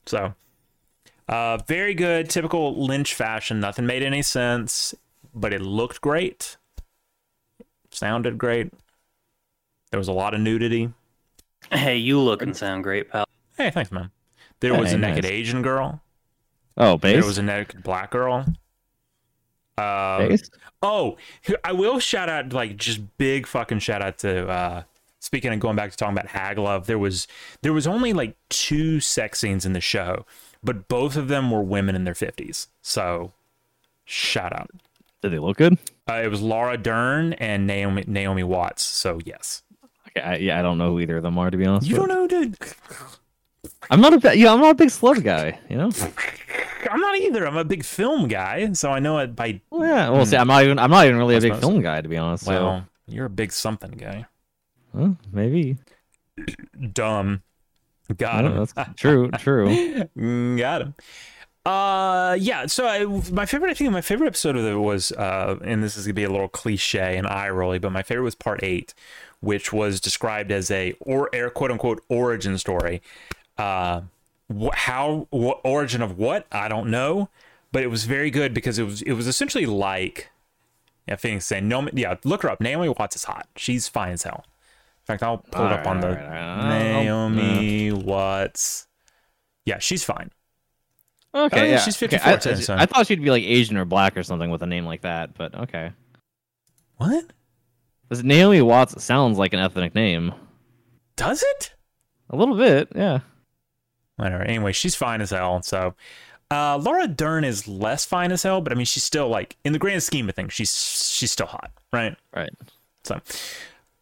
So, 0.07 0.35
uh, 1.29 1.59
very 1.67 1.95
good, 1.95 2.31
typical 2.31 2.85
Lynch 2.87 3.13
fashion. 3.15 3.59
Nothing 3.61 3.87
made 3.87 4.03
any 4.03 4.23
sense, 4.23 4.95
but 5.37 5.53
it 5.53 5.61
looked 5.61 6.01
great. 6.01 6.57
Sounded 7.91 8.39
great. 8.39 8.73
There 9.91 9.99
was 9.99 10.09
a 10.09 10.13
lot 10.13 10.35
of 10.35 10.41
nudity. 10.41 10.91
Hey, 11.71 11.97
you 11.97 12.21
look 12.21 12.43
and 12.43 12.57
sound 12.57 12.83
great, 12.83 13.11
pal. 13.11 13.27
Hey, 13.57 13.71
thanks, 13.71 13.93
man. 13.93 14.11
There 14.61 14.75
was 14.75 14.93
a 14.93 14.99
naked 14.99 15.25
nice. 15.25 15.33
Asian 15.33 15.63
girl. 15.63 16.01
Oh, 16.77 16.97
base. 16.97 17.15
There 17.15 17.25
was 17.25 17.39
a 17.39 17.43
naked 17.43 17.83
black 17.83 18.11
girl. 18.11 18.47
Uh, 19.79 20.29
base. 20.29 20.51
oh, 20.83 21.17
I 21.63 21.73
will 21.73 21.99
shout 21.99 22.29
out 22.29 22.53
like 22.53 22.77
just 22.77 23.01
big 23.19 23.47
fucking 23.47 23.81
shout 23.81 24.01
out 24.01 24.19
to 24.19 24.49
uh 24.49 24.83
speaking 25.21 25.53
of 25.53 25.61
going 25.61 25.77
back 25.77 25.91
to 25.91 25.97
talking 25.97 26.17
about 26.17 26.29
hag 26.29 26.57
love, 26.59 26.87
there 26.87 26.99
was 26.99 27.27
there 27.63 27.73
was 27.73 27.87
only 27.87 28.13
like 28.13 28.37
two 28.49 29.01
sex 29.01 29.41
scenes 29.41 29.67
in 29.67 29.73
the 29.75 29.81
show, 29.81 30.25
but 30.63 30.89
both 30.89 31.17
of 31.17 31.29
them 31.29 31.51
were 31.51 31.63
women 31.63 31.95
in 31.95 32.05
their 32.05 32.15
fifties. 32.15 32.69
So 32.81 33.33
shout 34.05 34.55
out. 34.55 34.71
Did 35.23 35.33
they 35.33 35.39
look 35.39 35.57
good? 35.57 35.79
Uh, 36.09 36.21
it 36.25 36.29
was 36.29 36.41
Laura 36.43 36.77
Dern 36.77 37.33
and 37.35 37.67
Naomi 37.67 38.05
Naomi 38.07 38.43
Watts. 38.45 38.83
So 38.85 39.19
yes, 39.25 39.63
Okay, 40.09 40.21
I, 40.21 40.37
yeah, 40.37 40.59
I 40.59 40.63
don't 40.63 40.79
know 40.79 40.91
who 40.93 41.01
either 41.01 41.17
of 41.17 41.23
them 41.23 41.39
are 41.39 41.51
to 41.51 41.57
be 41.57 41.67
honest. 41.67 41.87
you 41.89 41.97
but- 41.97 42.07
don't 42.07 42.09
know, 42.09 42.27
dude. 42.27 42.57
I'm 43.91 44.01
not 44.01 44.25
a 44.25 44.37
yeah, 44.39 44.53
I'm 44.53 44.61
not 44.61 44.71
a 44.71 44.75
big 44.75 44.89
celeb 44.89 45.23
guy. 45.25 45.59
You 45.69 45.77
know. 45.77 45.91
I'm 46.91 47.01
not 47.01 47.17
either. 47.19 47.47
I'm 47.47 47.57
a 47.57 47.65
big 47.65 47.85
film 47.85 48.29
guy, 48.29 48.73
so 48.75 48.91
I 48.93 49.01
know 49.01 49.19
it 49.19 49.35
by. 49.35 49.61
Well, 49.71 49.89
yeah. 49.89 50.09
Well, 50.11 50.25
see, 50.27 50.37
I'm 50.37 50.47
not 50.47 50.63
even 50.65 50.79
I'm 50.79 50.91
not 50.91 51.05
even 51.07 51.17
really 51.19 51.37
a 51.37 51.41
big 51.41 51.57
film 51.57 51.81
guy 51.83 52.01
to 52.01 52.09
be 52.09 52.17
honest. 52.17 52.47
Well, 52.47 52.87
you're 53.09 53.27
a 53.27 53.31
big 53.31 53.53
something 53.53 53.91
guy. 53.93 54.27
well, 54.93 55.17
maybe. 55.33 55.77
Dumb. 56.93 57.43
Got 58.17 58.45
Yeah, 58.45 58.51
him. 58.51 58.67
that's 58.75 59.01
true. 59.01 59.31
True. 59.39 59.69
Mm, 60.17 60.59
Got 60.59 60.83
him. 60.83 60.95
Uh, 61.67 62.35
yeah. 62.39 62.67
So 62.67 62.87
I, 62.87 63.05
my 63.33 63.45
favorite, 63.45 63.71
I 63.71 63.75
think 63.75 63.91
my 63.91 64.01
favorite 64.01 64.29
episode 64.29 64.57
of 64.57 64.65
it 64.65 64.77
was, 64.77 65.11
uh, 65.13 65.59
and 65.65 65.83
this 65.83 65.97
is 65.97 66.07
gonna 66.07 66.15
be 66.15 66.23
a 66.23 66.31
little 66.31 66.49
cliche 66.49 67.17
and 67.17 67.27
eye 67.27 67.49
rolly, 67.49 67.81
but 67.81 67.91
my 67.91 68.05
favorite 68.05 68.23
was 68.23 68.37
part 68.37 68.61
eight, 68.63 68.95
which 69.41 69.73
was 69.73 70.01
described 70.01 70.53
as 70.53 70.71
a 70.71 70.95
or 71.01 71.29
air 71.33 71.51
quote 71.51 71.73
unquote 71.73 72.05
origin 72.09 72.57
story. 72.57 73.03
Uh, 73.59 74.03
wh- 74.57 74.75
how 74.75 75.27
what 75.31 75.61
origin 75.65 76.03
of 76.03 76.17
what 76.17 76.47
I 76.53 76.69
don't 76.69 76.89
know, 76.89 77.31
but 77.73 77.83
it 77.83 77.89
was 77.89 78.05
very 78.05 78.31
good 78.31 78.55
because 78.55 78.79
it 78.79 78.85
was 78.85 79.03
it 79.03 79.15
was 79.15 79.27
essentially 79.27 79.67
like, 79.67 80.31
yeah, 81.09 81.17
Phoenix 81.17 81.47
saying 81.47 81.67
no, 81.67 81.89
yeah, 81.93 82.15
look 82.23 82.43
her 82.43 82.51
up. 82.51 82.61
Naomi 82.61 82.91
Watts 82.91 83.17
is 83.17 83.25
hot. 83.25 83.49
She's 83.57 83.89
fine 83.89 84.13
as 84.13 84.23
hell. 84.23 84.45
In 85.01 85.07
fact, 85.07 85.25
I'll 85.25 85.39
pull 85.39 85.67
it 85.67 85.73
up 85.73 85.87
on 85.89 86.01
the 86.01 86.11
alright. 86.11 86.69
Naomi 86.69 87.91
Watts. 87.91 88.87
Yeah, 89.65 89.81
she's 89.81 90.05
fine. 90.05 90.31
Okay. 91.37 91.61
Oh, 91.61 91.65
yeah, 91.65 91.71
yeah. 91.73 91.79
she's 91.81 92.03
okay, 92.03 92.17
54 92.19 92.33
I, 92.33 92.37
too, 92.37 92.57
so- 92.63 92.75
I 92.77 92.87
thought 92.87 93.07
she'd 93.07 93.23
be 93.23 93.31
like 93.31 93.43
Asian 93.45 93.77
or 93.77 93.85
black 93.85 94.17
or 94.17 94.23
something 94.23 94.51
with 94.51 94.63
a 94.63 94.67
name 94.67 94.87
like 94.87 95.03
that, 95.03 95.35
but 95.35 95.55
okay. 95.55 95.93
What? 96.97 97.27
'Cause 98.09 98.23
Naomi 98.25 98.63
Watts 98.63 99.03
sounds 99.03 99.37
like 99.37 99.53
an 99.53 99.59
ethnic 99.59 99.95
name. 99.95 100.33
Does 101.17 101.43
it? 101.57 101.75
A 102.31 102.37
little 102.37 102.57
bit, 102.57 102.89
yeah. 102.95 103.21
Whatever. 104.17 104.43
Anyway, 104.45 104.73
she's 104.73 104.95
fine 104.95 105.21
as 105.21 105.31
hell. 105.31 105.61
So, 105.63 105.95
uh, 106.51 106.79
Laura 106.79 107.09
Dern 107.09 107.45
is 107.45 107.67
less 107.69 108.05
fine 108.05 108.31
as 108.33 108.43
hell, 108.45 108.61
but 108.61 108.73
I 108.73 108.77
mean, 108.77 108.87
she's 108.87 109.05
still 109.05 109.29
like 109.29 109.57
in 109.65 109.73
the 109.73 109.79
grand 109.79 110.03
scheme 110.03 110.29
of 110.29 110.35
things, 110.35 110.53
she's 110.53 110.71
she's 111.13 111.31
still 111.33 111.47
hot, 111.47 111.71
right? 111.93 112.17
Right. 112.35 112.51
So, 113.05 113.21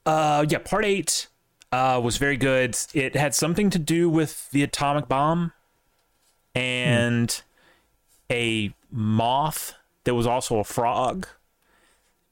uh, 0.06 0.44
yeah, 0.48 0.58
part 0.58 0.84
eight 0.84 1.28
uh, 1.72 2.00
was 2.02 2.16
very 2.18 2.36
good. 2.36 2.76
It 2.92 3.16
had 3.16 3.34
something 3.34 3.70
to 3.70 3.78
do 3.78 4.08
with 4.08 4.50
the 4.50 4.62
atomic 4.62 5.08
bomb 5.08 5.52
and 6.54 7.42
a 8.30 8.72
moth 8.90 9.74
that 10.04 10.14
was 10.14 10.26
also 10.26 10.58
a 10.58 10.64
frog, 10.64 11.26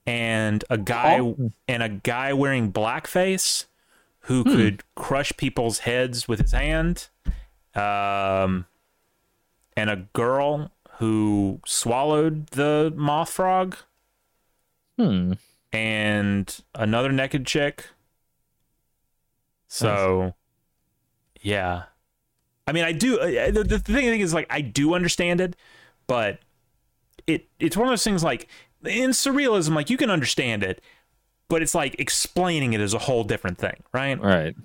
and 0.07 0.65
a 0.71 0.79
guy 0.79 1.19
and 1.69 1.83
a 1.83 1.89
guy 1.89 2.33
wearing 2.33 2.73
blackface 2.73 3.67
who 4.27 4.45
could 4.45 4.83
crush 4.95 5.33
people's 5.37 5.81
heads 5.81 6.29
with 6.29 6.41
his 6.41 6.53
hand, 6.53 7.09
um, 7.75 8.67
and 9.77 9.91
a 9.91 10.07
girl 10.13 10.71
who 10.99 11.61
swallowed 11.67 12.47
the 12.49 12.93
moth 12.95 13.31
frog 13.31 13.77
Hmm. 14.97 15.33
and 15.73 16.63
another 16.75 17.11
naked 17.11 17.47
chick. 17.47 17.89
So, 19.69 20.35
yeah. 21.41 21.85
I 22.67 22.73
mean, 22.73 22.85
I 22.85 22.93
do. 22.93 23.19
Uh, 23.19 23.51
the, 23.51 23.65
the 23.65 23.79
thing, 23.79 24.05
thing 24.05 24.21
is, 24.21 24.33
like, 24.33 24.47
I 24.51 24.61
do 24.61 24.95
understand 24.95 25.41
it, 25.41 25.57
but 26.07 26.39
it 27.27 27.49
it's 27.59 27.77
one 27.77 27.87
of 27.87 27.93
those 27.93 28.05
things. 28.05 28.23
Like 28.23 28.49
in 28.85 29.11
surrealism, 29.11 29.75
like 29.75 29.91
you 29.91 29.97
can 29.97 30.11
understand 30.11 30.63
it, 30.63 30.83
but 31.49 31.63
it's 31.63 31.75
like 31.75 31.97
explaining 31.99 32.73
it 32.73 32.81
is 32.81 32.95
a 32.95 32.99
whole 32.99 33.25
different 33.25 33.59
thing, 33.59 33.83
right? 33.93 34.21
Right. 34.21 34.57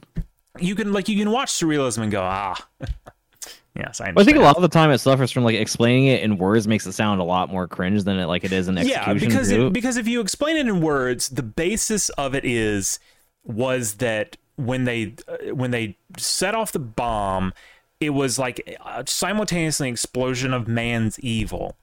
You 0.60 0.76
can 0.76 0.94
like 0.94 1.08
you 1.10 1.18
can 1.18 1.32
watch 1.32 1.52
surrealism 1.52 2.04
and 2.04 2.12
go, 2.12 2.22
ah, 2.22 2.56
yes, 3.76 4.02
I. 4.02 4.12
Well, 4.12 4.22
I 4.22 4.24
think 4.24 4.38
a 4.38 4.42
lot 4.42 4.56
of 4.56 4.62
the 4.62 4.68
time 4.68 4.92
it 4.92 4.98
suffers 5.00 5.32
from 5.32 5.44
like 5.44 5.56
explaining 5.56 6.08
it 6.08 6.22
in 6.22 6.38
words 6.38 6.68
makes 6.68 6.86
it 6.86 6.94
sound 6.94 7.22
a 7.22 7.24
lot 7.24 7.52
more 7.52 7.68
cringe 7.68 8.04
than 8.04 8.18
it 8.18 8.26
like 8.26 8.44
it 8.44 8.52
is 8.52 8.68
in 8.68 8.78
execution. 8.78 9.08
Yeah, 9.08 9.14
because 9.14 9.52
it, 9.52 9.74
because 9.74 9.98
if 9.98 10.08
you 10.08 10.22
explain 10.22 10.58
it 10.58 10.68
in 10.68 10.82
words, 10.82 11.30
the 11.30 11.44
basis 11.44 12.10
of 12.10 12.34
it 12.34 12.46
is 12.46 13.00
was 13.44 13.96
that 13.96 14.38
when 14.56 14.86
they 14.86 15.14
uh, 15.28 15.54
when 15.54 15.72
they 15.72 15.98
set 16.18 16.56
off 16.56 16.72
the 16.72 16.80
bomb, 16.80 17.54
it 18.00 18.12
was 18.12 18.38
like 18.38 18.78
a 18.86 19.04
simultaneously 19.08 19.90
explosion 19.90 20.54
of 20.54 20.68
man's 20.68 21.20
evil, 21.20 21.78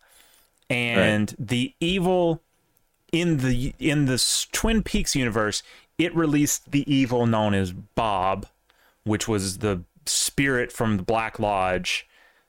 and 0.71 1.35
the 1.39 1.75
evil 1.81 2.41
in 3.13 3.39
the 3.39 3.75
in 3.79 4.07
the 4.07 4.47
Twin 4.53 4.83
Peaks 4.83 5.15
universe, 5.15 5.63
it 5.99 6.15
released 6.15 6.73
the 6.73 6.93
evil 6.93 7.27
known 7.27 7.55
as 7.55 7.73
Bob, 7.73 8.47
which 9.05 9.29
was 9.29 9.59
the 9.59 9.83
spirit 10.07 10.73
from 10.73 10.97
the 10.97 11.03
Black 11.03 11.39
Lodge 11.39 12.07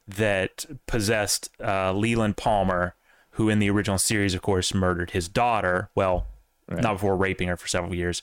that 0.08 0.66
possessed 0.88 1.50
uh, 1.64 1.92
Leland 1.94 2.38
Palmer, 2.38 2.96
who 3.32 3.50
in 3.50 3.60
the 3.60 3.70
original 3.70 3.98
series, 3.98 4.34
of 4.34 4.42
course, 4.42 4.74
murdered 4.74 5.12
his 5.12 5.28
daughter. 5.28 5.90
Well, 5.96 6.28
not 6.68 6.94
before 6.94 7.16
raping 7.16 7.48
her 7.48 7.58
for 7.58 7.68
several 7.68 7.94
years. 7.94 8.22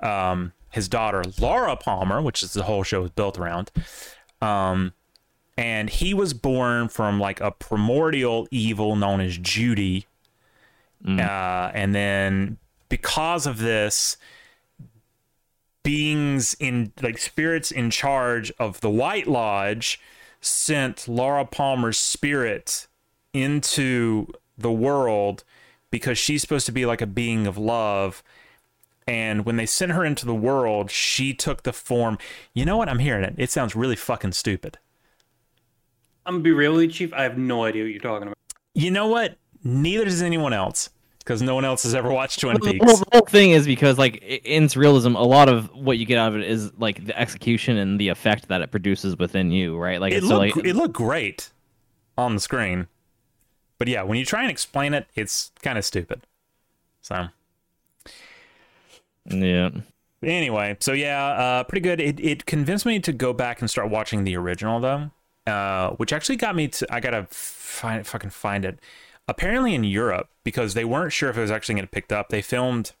Um, 0.00 0.52
his 0.70 0.88
daughter, 0.88 1.22
Laura 1.38 1.76
Palmer, 1.76 2.22
which 2.22 2.42
is 2.42 2.54
the 2.54 2.62
whole 2.62 2.82
show 2.82 3.04
is 3.04 3.10
built 3.10 3.38
around. 3.38 3.70
Um, 4.42 4.92
and 5.56 5.88
he 5.88 6.12
was 6.12 6.34
born 6.34 6.88
from 6.88 7.20
like 7.20 7.40
a 7.40 7.50
primordial 7.50 8.48
evil 8.50 8.96
known 8.96 9.20
as 9.20 9.38
Judy. 9.38 10.06
Uh, 11.20 11.70
and 11.74 11.94
then 11.94 12.58
because 12.88 13.46
of 13.46 13.58
this, 13.58 14.16
beings 15.82 16.54
in 16.60 16.92
like 17.02 17.18
spirits 17.18 17.70
in 17.70 17.90
charge 17.90 18.52
of 18.58 18.80
the 18.80 18.90
White 18.90 19.26
Lodge 19.26 20.00
sent 20.40 21.08
Laura 21.08 21.44
Palmer's 21.44 21.98
spirit 21.98 22.86
into 23.32 24.26
the 24.58 24.72
world 24.72 25.44
because 25.90 26.18
she's 26.18 26.40
supposed 26.40 26.66
to 26.66 26.72
be 26.72 26.86
like 26.86 27.00
a 27.00 27.06
being 27.06 27.46
of 27.46 27.58
love. 27.58 28.22
And 29.06 29.44
when 29.44 29.56
they 29.56 29.66
sent 29.66 29.92
her 29.92 30.04
into 30.04 30.26
the 30.26 30.34
world, 30.34 30.90
she 30.90 31.34
took 31.34 31.64
the 31.64 31.72
form. 31.72 32.18
You 32.54 32.64
know 32.64 32.76
what? 32.76 32.88
I'm 32.88 33.00
hearing 33.00 33.24
it. 33.24 33.34
It 33.36 33.50
sounds 33.50 33.74
really 33.74 33.96
fucking 33.96 34.32
stupid. 34.32 34.78
I'm 36.24 36.34
gonna 36.34 36.44
be 36.44 36.52
real 36.52 36.72
with 36.74 36.82
you, 36.82 36.88
Chief. 36.88 37.12
I 37.12 37.24
have 37.24 37.36
no 37.36 37.64
idea 37.64 37.82
what 37.82 37.90
you're 37.90 38.00
talking 38.00 38.28
about. 38.28 38.36
You 38.74 38.90
know 38.90 39.08
what? 39.08 39.36
Neither 39.64 40.04
does 40.04 40.22
anyone 40.22 40.52
else 40.52 40.90
because 41.18 41.42
no 41.42 41.54
one 41.54 41.64
else 41.64 41.82
has 41.82 41.94
ever 41.94 42.10
watched 42.12 42.40
Twin 42.40 42.58
Well, 42.60 42.72
Peaks. 42.72 42.84
the 43.00 43.06
whole 43.12 43.26
thing 43.26 43.50
is 43.50 43.66
because 43.66 43.98
like 43.98 44.22
i- 44.22 44.40
in 44.44 44.64
surrealism, 44.64 45.16
a 45.16 45.22
lot 45.22 45.48
of 45.48 45.68
what 45.74 45.98
you 45.98 46.06
get 46.06 46.18
out 46.18 46.32
of 46.32 46.40
it 46.40 46.48
is 46.48 46.72
like 46.78 47.04
the 47.04 47.18
execution 47.18 47.76
and 47.76 47.98
the 48.00 48.08
effect 48.08 48.48
that 48.48 48.60
it 48.62 48.70
produces 48.70 49.16
within 49.18 49.50
you, 49.50 49.76
right? 49.76 50.00
Like 50.00 50.12
it 50.12 50.18
it's 50.18 50.28
so 50.28 50.38
looked 50.38 50.56
like 50.56 50.66
it 50.66 50.74
looked 50.76 50.94
great 50.94 51.50
on 52.16 52.34
the 52.34 52.40
screen, 52.40 52.86
but 53.78 53.88
yeah, 53.88 54.02
when 54.02 54.16
you 54.18 54.24
try 54.24 54.42
and 54.42 54.50
explain 54.50 54.94
it, 54.94 55.06
it's 55.14 55.50
kind 55.62 55.76
of 55.78 55.84
stupid. 55.84 56.22
So 57.00 57.28
yeah. 59.26 59.70
anyway, 60.22 60.76
so 60.80 60.92
yeah, 60.92 61.26
uh, 61.26 61.64
pretty 61.64 61.82
good. 61.82 62.00
It 62.00 62.20
it 62.20 62.46
convinced 62.46 62.86
me 62.86 63.00
to 63.00 63.12
go 63.12 63.32
back 63.32 63.60
and 63.60 63.70
start 63.70 63.90
watching 63.90 64.24
the 64.24 64.36
original 64.36 64.80
though, 64.80 65.10
uh, 65.46 65.90
which 65.90 66.12
actually 66.12 66.36
got 66.36 66.54
me 66.54 66.68
to. 66.68 66.86
I 66.92 67.00
gotta 67.00 67.26
find 67.30 68.06
fucking 68.06 68.30
find 68.30 68.64
it. 68.64 68.78
Apparently 69.28 69.74
in 69.74 69.84
Europe, 69.84 70.28
because 70.44 70.74
they 70.74 70.84
weren't 70.84 71.12
sure 71.12 71.30
if 71.30 71.36
it 71.36 71.40
was 71.40 71.50
actually 71.50 71.76
going 71.76 71.84
to 71.86 71.90
picked 71.90 72.12
up, 72.12 72.28
they 72.28 72.42
filmed. 72.42 72.92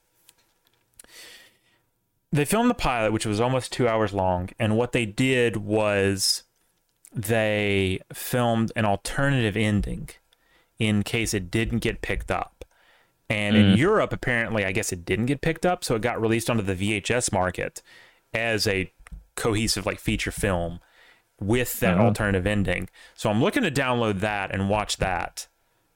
They 2.30 2.44
filmed 2.46 2.70
the 2.70 2.74
pilot, 2.74 3.12
which 3.12 3.26
was 3.26 3.40
almost 3.40 3.72
two 3.72 3.86
hours 3.86 4.14
long, 4.14 4.50
and 4.58 4.76
what 4.76 4.92
they 4.92 5.04
did 5.04 5.58
was 5.58 6.44
they 7.12 8.00
filmed 8.12 8.72
an 8.74 8.84
alternative 8.84 9.56
ending 9.56 10.08
in 10.78 11.02
case 11.02 11.34
it 11.34 11.50
didn't 11.50 11.78
get 11.78 12.00
picked 12.00 12.30
up. 12.30 12.64
And 13.32 13.56
in 13.56 13.76
Europe, 13.78 14.12
apparently, 14.12 14.64
I 14.64 14.72
guess 14.72 14.92
it 14.92 15.04
didn't 15.04 15.26
get 15.26 15.40
picked 15.40 15.64
up, 15.64 15.84
so 15.84 15.94
it 15.94 16.02
got 16.02 16.20
released 16.20 16.50
onto 16.50 16.62
the 16.62 16.74
VHS 16.74 17.32
market 17.32 17.80
as 18.34 18.66
a 18.66 18.92
cohesive 19.36 19.86
like 19.86 19.98
feature 19.98 20.30
film 20.30 20.80
with 21.40 21.80
that 21.80 21.94
Uh-huh. 21.94 22.04
alternative 22.04 22.46
ending. 22.46 22.88
So 23.14 23.30
I'm 23.30 23.40
looking 23.42 23.62
to 23.62 23.70
download 23.70 24.20
that 24.20 24.50
and 24.52 24.68
watch 24.68 24.98
that, 24.98 25.48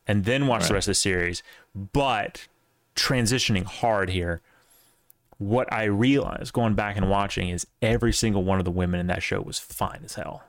and 0.06 0.24
then 0.24 0.46
watch 0.46 0.62
the 0.68 0.74
rest 0.74 0.88
of 0.88 0.92
the 0.92 0.94
series. 0.94 1.42
But 1.74 2.46
transitioning 2.94 3.64
hard 3.64 4.08
here, 4.10 4.40
what 5.38 5.70
I 5.72 5.84
realized 5.84 6.54
going 6.54 6.74
back 6.74 6.96
and 6.96 7.10
watching 7.10 7.50
is 7.50 7.66
every 7.82 8.12
single 8.12 8.42
one 8.44 8.58
of 8.58 8.64
the 8.64 8.70
women 8.70 8.98
in 8.98 9.06
that 9.08 9.22
show 9.22 9.40
was 9.42 9.58
fine 9.58 10.00
as 10.04 10.14
hell. 10.14 10.42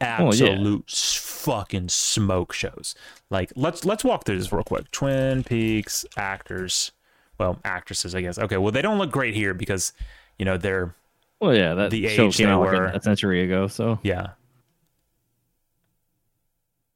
Well, 0.00 0.34
yeah. 0.34 0.46
Absolute 0.52 0.90
fucking 0.90 1.88
smoke 1.90 2.52
shows. 2.52 2.94
Like 3.28 3.52
let's 3.56 3.84
let's 3.84 4.02
walk 4.04 4.24
through 4.24 4.38
this 4.38 4.52
real 4.52 4.62
quick. 4.64 4.90
Twin 4.90 5.44
Peaks 5.44 6.04
actors, 6.16 6.92
well 7.38 7.58
actresses, 7.64 8.14
I 8.14 8.20
guess. 8.22 8.38
Okay, 8.38 8.56
well 8.56 8.72
they 8.72 8.82
don't 8.82 8.98
look 8.98 9.10
great 9.10 9.34
here 9.34 9.52
because 9.54 9.92
you 10.38 10.44
know 10.46 10.56
they're 10.56 10.94
Well, 11.40 11.54
yeah, 11.54 11.74
that 11.74 11.90
The 11.90 12.08
show 12.08 12.26
age 12.28 12.36
came 12.38 12.46
they 12.46 12.52
out 12.52 12.60
were. 12.60 12.86
a, 12.86 12.96
a 12.96 13.02
century 13.02 13.42
ago, 13.44 13.66
so 13.66 13.98
yeah. 14.02 14.28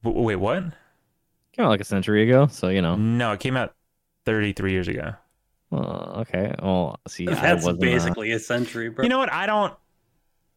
W- 0.02 0.22
wait, 0.22 0.36
what? 0.36 0.62
came 1.52 1.64
out 1.66 1.68
like 1.68 1.80
a 1.80 1.84
century 1.84 2.28
ago, 2.28 2.46
so 2.48 2.68
you 2.68 2.82
know. 2.82 2.96
No, 2.96 3.32
it 3.32 3.40
came 3.40 3.56
out 3.56 3.74
33 4.26 4.72
years 4.72 4.88
ago. 4.88 5.14
Uh, 5.72 6.20
okay. 6.22 6.54
Well, 6.62 6.98
see, 7.08 7.26
I 7.28 7.34
That's 7.34 7.64
wasn't, 7.64 7.78
uh, 7.78 7.86
basically 7.86 8.32
a 8.32 8.38
century, 8.38 8.88
bro. 8.90 9.02
You 9.04 9.08
know 9.08 9.18
what? 9.18 9.32
I 9.32 9.46
don't. 9.46 9.72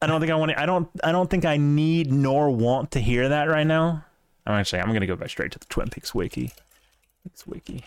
I 0.02 0.08
don't 0.08 0.20
think 0.20 0.32
I 0.32 0.36
want 0.36 0.52
to. 0.52 0.60
I 0.60 0.66
don't. 0.66 0.90
I 1.04 1.12
don't 1.12 1.30
think 1.30 1.46
I 1.46 1.58
need 1.58 2.12
nor 2.12 2.50
want 2.50 2.92
to 2.92 3.00
hear 3.00 3.30
that 3.30 3.46
right 3.46 3.66
now. 3.66 4.06
I'm 4.46 4.54
actually. 4.54 4.82
I'm 4.82 4.94
gonna 4.94 5.08
go 5.08 5.16
back 5.16 5.30
straight 5.30 5.52
to 5.54 5.60
the 5.60 5.66
Twin 5.66 5.90
Peaks 5.90 6.14
wiki. 6.14 6.52
It's 7.26 7.48
wiki, 7.48 7.84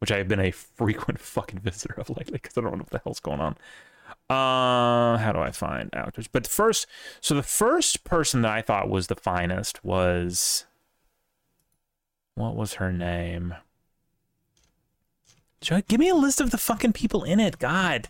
which 0.00 0.10
I 0.10 0.18
have 0.18 0.28
been 0.28 0.40
a 0.40 0.50
frequent 0.50 1.20
fucking 1.20 1.60
visitor 1.60 1.94
of 1.98 2.10
lately 2.10 2.32
because 2.32 2.58
I 2.58 2.60
don't 2.60 2.72
know 2.72 2.78
what 2.78 2.90
the 2.90 3.00
hell's 3.04 3.20
going 3.20 3.40
on. 3.40 3.56
Uh, 4.28 5.16
how 5.18 5.32
do 5.32 5.38
I 5.38 5.50
find 5.50 5.94
actors? 5.94 6.28
But 6.28 6.46
first, 6.46 6.86
so 7.20 7.34
the 7.34 7.42
first 7.42 8.04
person 8.04 8.42
that 8.42 8.50
I 8.50 8.62
thought 8.62 8.88
was 8.88 9.06
the 9.06 9.16
finest 9.16 9.84
was. 9.84 10.66
What 12.34 12.56
was 12.56 12.74
her 12.74 12.92
name? 12.92 13.54
Give 15.86 16.00
me 16.00 16.08
a 16.08 16.16
list 16.16 16.40
of 16.40 16.50
the 16.50 16.58
fucking 16.58 16.94
people 16.94 17.22
in 17.22 17.38
it. 17.38 17.60
God. 17.60 18.08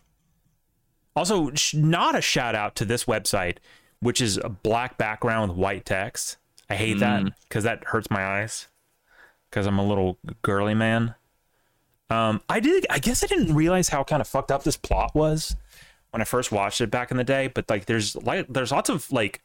Also, 1.16 1.52
not 1.72 2.16
a 2.16 2.20
shout 2.20 2.54
out 2.54 2.74
to 2.76 2.84
this 2.84 3.04
website, 3.04 3.58
which 4.00 4.20
is 4.20 4.38
a 4.38 4.48
black 4.48 4.98
background 4.98 5.50
with 5.50 5.58
white 5.58 5.84
text. 5.84 6.36
I 6.68 6.74
hate 6.76 6.98
that 6.98 7.24
because 7.48 7.64
that 7.64 7.84
hurts 7.84 8.10
my 8.10 8.24
eyes. 8.24 8.68
Because 9.50 9.66
I'm 9.66 9.78
a 9.78 9.86
little 9.86 10.18
girly 10.42 10.74
man. 10.74 11.14
Um, 12.10 12.42
I 12.48 12.60
did. 12.60 12.86
I 12.90 12.98
guess 12.98 13.22
I 13.22 13.26
didn't 13.26 13.54
realize 13.54 13.88
how 13.88 14.02
kind 14.02 14.20
of 14.20 14.26
fucked 14.28 14.50
up 14.50 14.64
this 14.64 14.76
plot 14.76 15.14
was 15.14 15.56
when 16.10 16.20
I 16.20 16.24
first 16.24 16.50
watched 16.50 16.80
it 16.80 16.90
back 16.90 17.10
in 17.10 17.16
the 17.16 17.24
day. 17.24 17.46
But 17.46 17.70
like, 17.70 17.86
there's 17.86 18.16
like, 18.16 18.46
there's 18.48 18.72
lots 18.72 18.90
of 18.90 19.10
like 19.12 19.42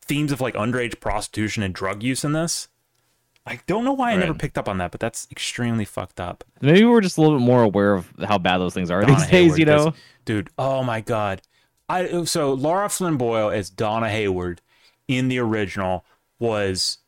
themes 0.00 0.32
of 0.32 0.40
like 0.40 0.54
underage 0.54 1.00
prostitution 1.00 1.62
and 1.62 1.74
drug 1.74 2.02
use 2.02 2.24
in 2.24 2.32
this. 2.32 2.68
I 3.46 3.60
don't 3.68 3.84
know 3.84 3.92
why 3.92 4.10
I 4.10 4.16
never 4.16 4.34
picked 4.34 4.58
up 4.58 4.68
on 4.68 4.78
that, 4.78 4.90
but 4.90 4.98
that's 4.98 5.28
extremely 5.30 5.84
fucked 5.84 6.18
up. 6.18 6.42
Maybe 6.60 6.84
we're 6.84 7.00
just 7.00 7.16
a 7.16 7.20
little 7.20 7.38
bit 7.38 7.44
more 7.44 7.62
aware 7.62 7.94
of 7.94 8.12
how 8.24 8.38
bad 8.38 8.58
those 8.58 8.74
things 8.74 8.90
are 8.90 9.02
Donna 9.02 9.14
these 9.14 9.26
days. 9.28 9.58
You 9.58 9.66
know. 9.66 9.94
dude. 10.24 10.50
Oh 10.58 10.82
my 10.82 11.00
god. 11.00 11.42
I 11.88 12.24
so 12.24 12.52
Laura 12.52 12.88
Flynn 12.88 13.16
Boyle 13.16 13.50
as 13.50 13.70
Donna 13.70 14.10
Hayward 14.10 14.60
in 15.06 15.28
the 15.28 15.38
original 15.38 16.04
was 16.40 16.98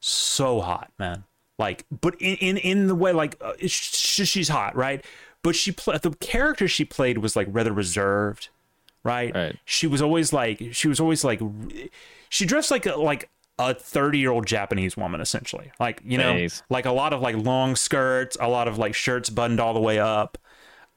so 0.00 0.60
hot, 0.62 0.90
man. 0.98 1.24
Like, 1.58 1.84
but 2.00 2.14
in 2.20 2.36
in, 2.36 2.56
in 2.56 2.86
the 2.86 2.94
way 2.94 3.12
like 3.12 3.36
uh, 3.42 3.52
she's 3.66 4.48
hot, 4.48 4.74
right? 4.74 5.04
But 5.42 5.54
she 5.54 5.72
pla 5.72 5.98
the 5.98 6.12
character 6.12 6.66
she 6.66 6.86
played 6.86 7.18
was 7.18 7.36
like 7.36 7.46
rather 7.50 7.72
reserved, 7.72 8.48
right? 9.02 9.34
Right. 9.34 9.58
She 9.66 9.86
was 9.86 10.00
always 10.00 10.32
like 10.32 10.62
she 10.72 10.88
was 10.88 10.98
always 10.98 11.22
like 11.24 11.40
she 12.30 12.46
dressed 12.46 12.70
like 12.70 12.86
a, 12.86 12.96
like 12.96 13.28
a 13.58 13.72
30 13.74 14.18
year 14.18 14.30
old 14.30 14.46
Japanese 14.46 14.96
woman 14.96 15.20
essentially. 15.20 15.70
Like, 15.78 16.00
you 16.04 16.18
know, 16.18 16.34
Nice. 16.34 16.62
like 16.70 16.86
a 16.86 16.92
lot 16.92 17.12
of 17.12 17.20
like 17.20 17.36
long 17.36 17.76
skirts, 17.76 18.36
a 18.40 18.48
lot 18.48 18.66
of 18.68 18.78
like 18.78 18.94
shirts 18.94 19.30
buttoned 19.30 19.60
all 19.60 19.74
the 19.74 19.80
way 19.80 19.98
up. 19.98 20.38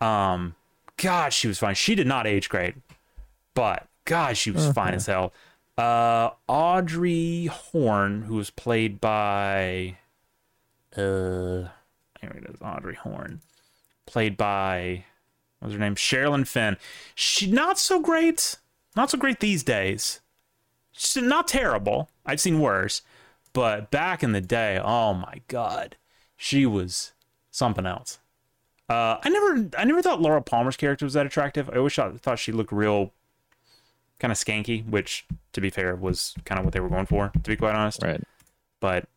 Um, 0.01 0.55
God, 0.97 1.33
she 1.33 1.47
was 1.47 1.59
fine. 1.59 1.75
She 1.75 1.93
did 1.95 2.07
not 2.07 2.25
age 2.25 2.49
great, 2.49 2.75
but 3.53 3.87
God, 4.05 4.37
she 4.37 4.49
was 4.51 4.71
fine 4.71 4.93
as 4.95 5.05
hell. 5.05 5.33
Uh, 5.77 6.31
Audrey 6.47 7.45
Horne, 7.45 8.23
who 8.23 8.35
was 8.35 8.49
played 8.49 8.99
by, 8.99 9.97
uh, 10.95 11.69
here 12.19 12.31
it 12.35 12.45
is, 12.49 12.59
Audrey 12.61 12.95
Horne, 12.95 13.41
played 14.07 14.35
by, 14.37 15.05
what 15.59 15.67
was 15.67 15.73
her 15.73 15.79
name? 15.79 15.95
Sherilyn 15.95 16.47
Fenn. 16.47 16.77
She 17.13 17.45
not 17.49 17.77
so 17.77 17.99
great, 17.99 18.57
not 18.95 19.11
so 19.11 19.17
great 19.19 19.39
these 19.39 19.61
days. 19.63 20.21
She's 20.91 21.21
not 21.21 21.47
terrible. 21.47 22.09
I've 22.27 22.39
seen 22.41 22.59
worse, 22.59 23.01
but 23.53 23.89
back 23.89 24.21
in 24.21 24.33
the 24.33 24.41
day, 24.41 24.79
oh 24.83 25.13
my 25.15 25.41
God, 25.47 25.95
she 26.35 26.65
was 26.65 27.13
something 27.49 27.85
else. 27.85 28.19
Uh, 28.89 29.17
I 29.23 29.29
never, 29.29 29.69
I 29.77 29.83
never 29.85 30.01
thought 30.01 30.21
Laura 30.21 30.41
Palmer's 30.41 30.77
character 30.77 31.05
was 31.05 31.13
that 31.13 31.25
attractive. 31.25 31.69
I 31.69 31.77
always 31.77 31.93
thought, 31.95 32.19
thought 32.21 32.39
she 32.39 32.51
looked 32.51 32.71
real, 32.71 33.11
kind 34.19 34.31
of 34.31 34.37
skanky, 34.37 34.87
which, 34.87 35.25
to 35.53 35.59
be 35.61 35.69
fair, 35.69 35.95
was 35.95 36.35
kind 36.45 36.59
of 36.59 36.65
what 36.65 36.73
they 36.73 36.79
were 36.79 36.89
going 36.89 37.05
for. 37.05 37.29
To 37.33 37.39
be 37.49 37.55
quite 37.57 37.75
honest, 37.75 38.01
Right. 38.03 38.21
but 38.79 39.07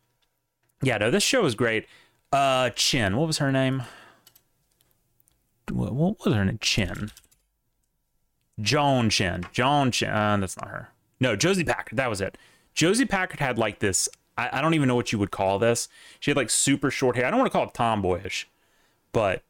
yeah, 0.81 0.97
no, 0.97 1.11
this 1.11 1.23
show 1.23 1.45
is 1.45 1.55
great. 1.55 1.85
Uh, 2.33 2.69
Chin, 2.71 3.15
what 3.17 3.27
was 3.27 3.37
her 3.37 3.51
name? 3.51 3.83
What, 5.71 5.93
what 5.93 6.25
was 6.25 6.33
her 6.33 6.43
name? 6.45 6.57
Chin. 6.59 7.11
Joan 8.59 9.09
Chen. 9.09 9.45
Joan 9.53 9.91
Chen. 9.91 10.11
Uh, 10.13 10.37
that's 10.37 10.57
not 10.57 10.67
her. 10.69 10.89
No, 11.19 11.35
Josie 11.35 11.63
Packard. 11.63 11.97
That 11.97 12.09
was 12.09 12.19
it. 12.21 12.37
Josie 12.73 13.05
Packard 13.05 13.39
had 13.39 13.57
like 13.57 13.79
this. 13.79 14.07
I, 14.37 14.49
I 14.53 14.61
don't 14.61 14.73
even 14.73 14.87
know 14.87 14.95
what 14.95 15.11
you 15.11 15.19
would 15.19 15.31
call 15.31 15.59
this. 15.59 15.87
She 16.19 16.31
had 16.31 16.37
like 16.37 16.49
super 16.49 16.89
short 16.91 17.15
hair. 17.15 17.25
I 17.25 17.29
don't 17.31 17.39
want 17.39 17.51
to 17.51 17.57
call 17.57 17.67
it 17.67 17.73
tomboyish, 17.73 18.47
but 19.11 19.43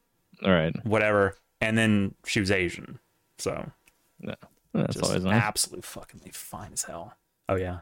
All 0.44 0.52
right. 0.52 0.74
whatever. 0.86 1.38
And 1.60 1.78
then 1.78 2.16
she 2.26 2.40
was 2.40 2.50
Asian, 2.52 3.00
so 3.38 3.72
Yeah. 4.20 4.36
That's 4.74 4.94
just 4.96 5.06
always 5.06 5.24
nice. 5.24 5.42
absolutely 5.42 5.82
fucking 5.84 6.22
fine 6.32 6.72
as 6.74 6.84
hell. 6.84 7.14
Oh 7.50 7.56
yeah, 7.56 7.80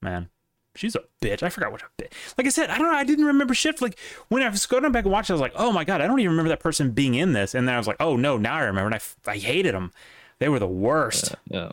man, 0.00 0.28
she's 0.76 0.94
a 0.94 1.00
bitch. 1.20 1.42
I 1.42 1.48
forgot 1.48 1.72
what 1.72 1.82
a 1.82 2.02
bitch. 2.02 2.12
Like 2.38 2.46
I 2.46 2.50
said, 2.50 2.70
I 2.70 2.78
don't 2.78 2.86
know. 2.92 2.96
I 2.96 3.02
didn't 3.04 3.24
remember 3.24 3.54
shit. 3.54 3.82
Like 3.82 3.98
when 4.28 4.42
I 4.42 4.48
was 4.48 4.64
going 4.64 4.90
back 4.92 5.04
and 5.04 5.12
watching, 5.12 5.34
I 5.34 5.34
was 5.34 5.40
like, 5.40 5.52
oh 5.56 5.72
my 5.72 5.82
god, 5.84 6.00
I 6.00 6.06
don't 6.06 6.20
even 6.20 6.30
remember 6.30 6.48
that 6.50 6.60
person 6.60 6.92
being 6.92 7.14
in 7.16 7.32
this. 7.32 7.54
And 7.56 7.66
then 7.66 7.74
I 7.74 7.78
was 7.78 7.88
like, 7.88 7.96
oh 8.00 8.16
no, 8.16 8.36
now 8.38 8.54
I 8.54 8.60
remember. 8.60 8.86
And 8.86 8.94
I, 9.26 9.30
I 9.32 9.36
hated 9.38 9.74
them. 9.74 9.92
They 10.38 10.48
were 10.48 10.60
the 10.60 10.68
worst. 10.68 11.34
Yeah. 11.48 11.70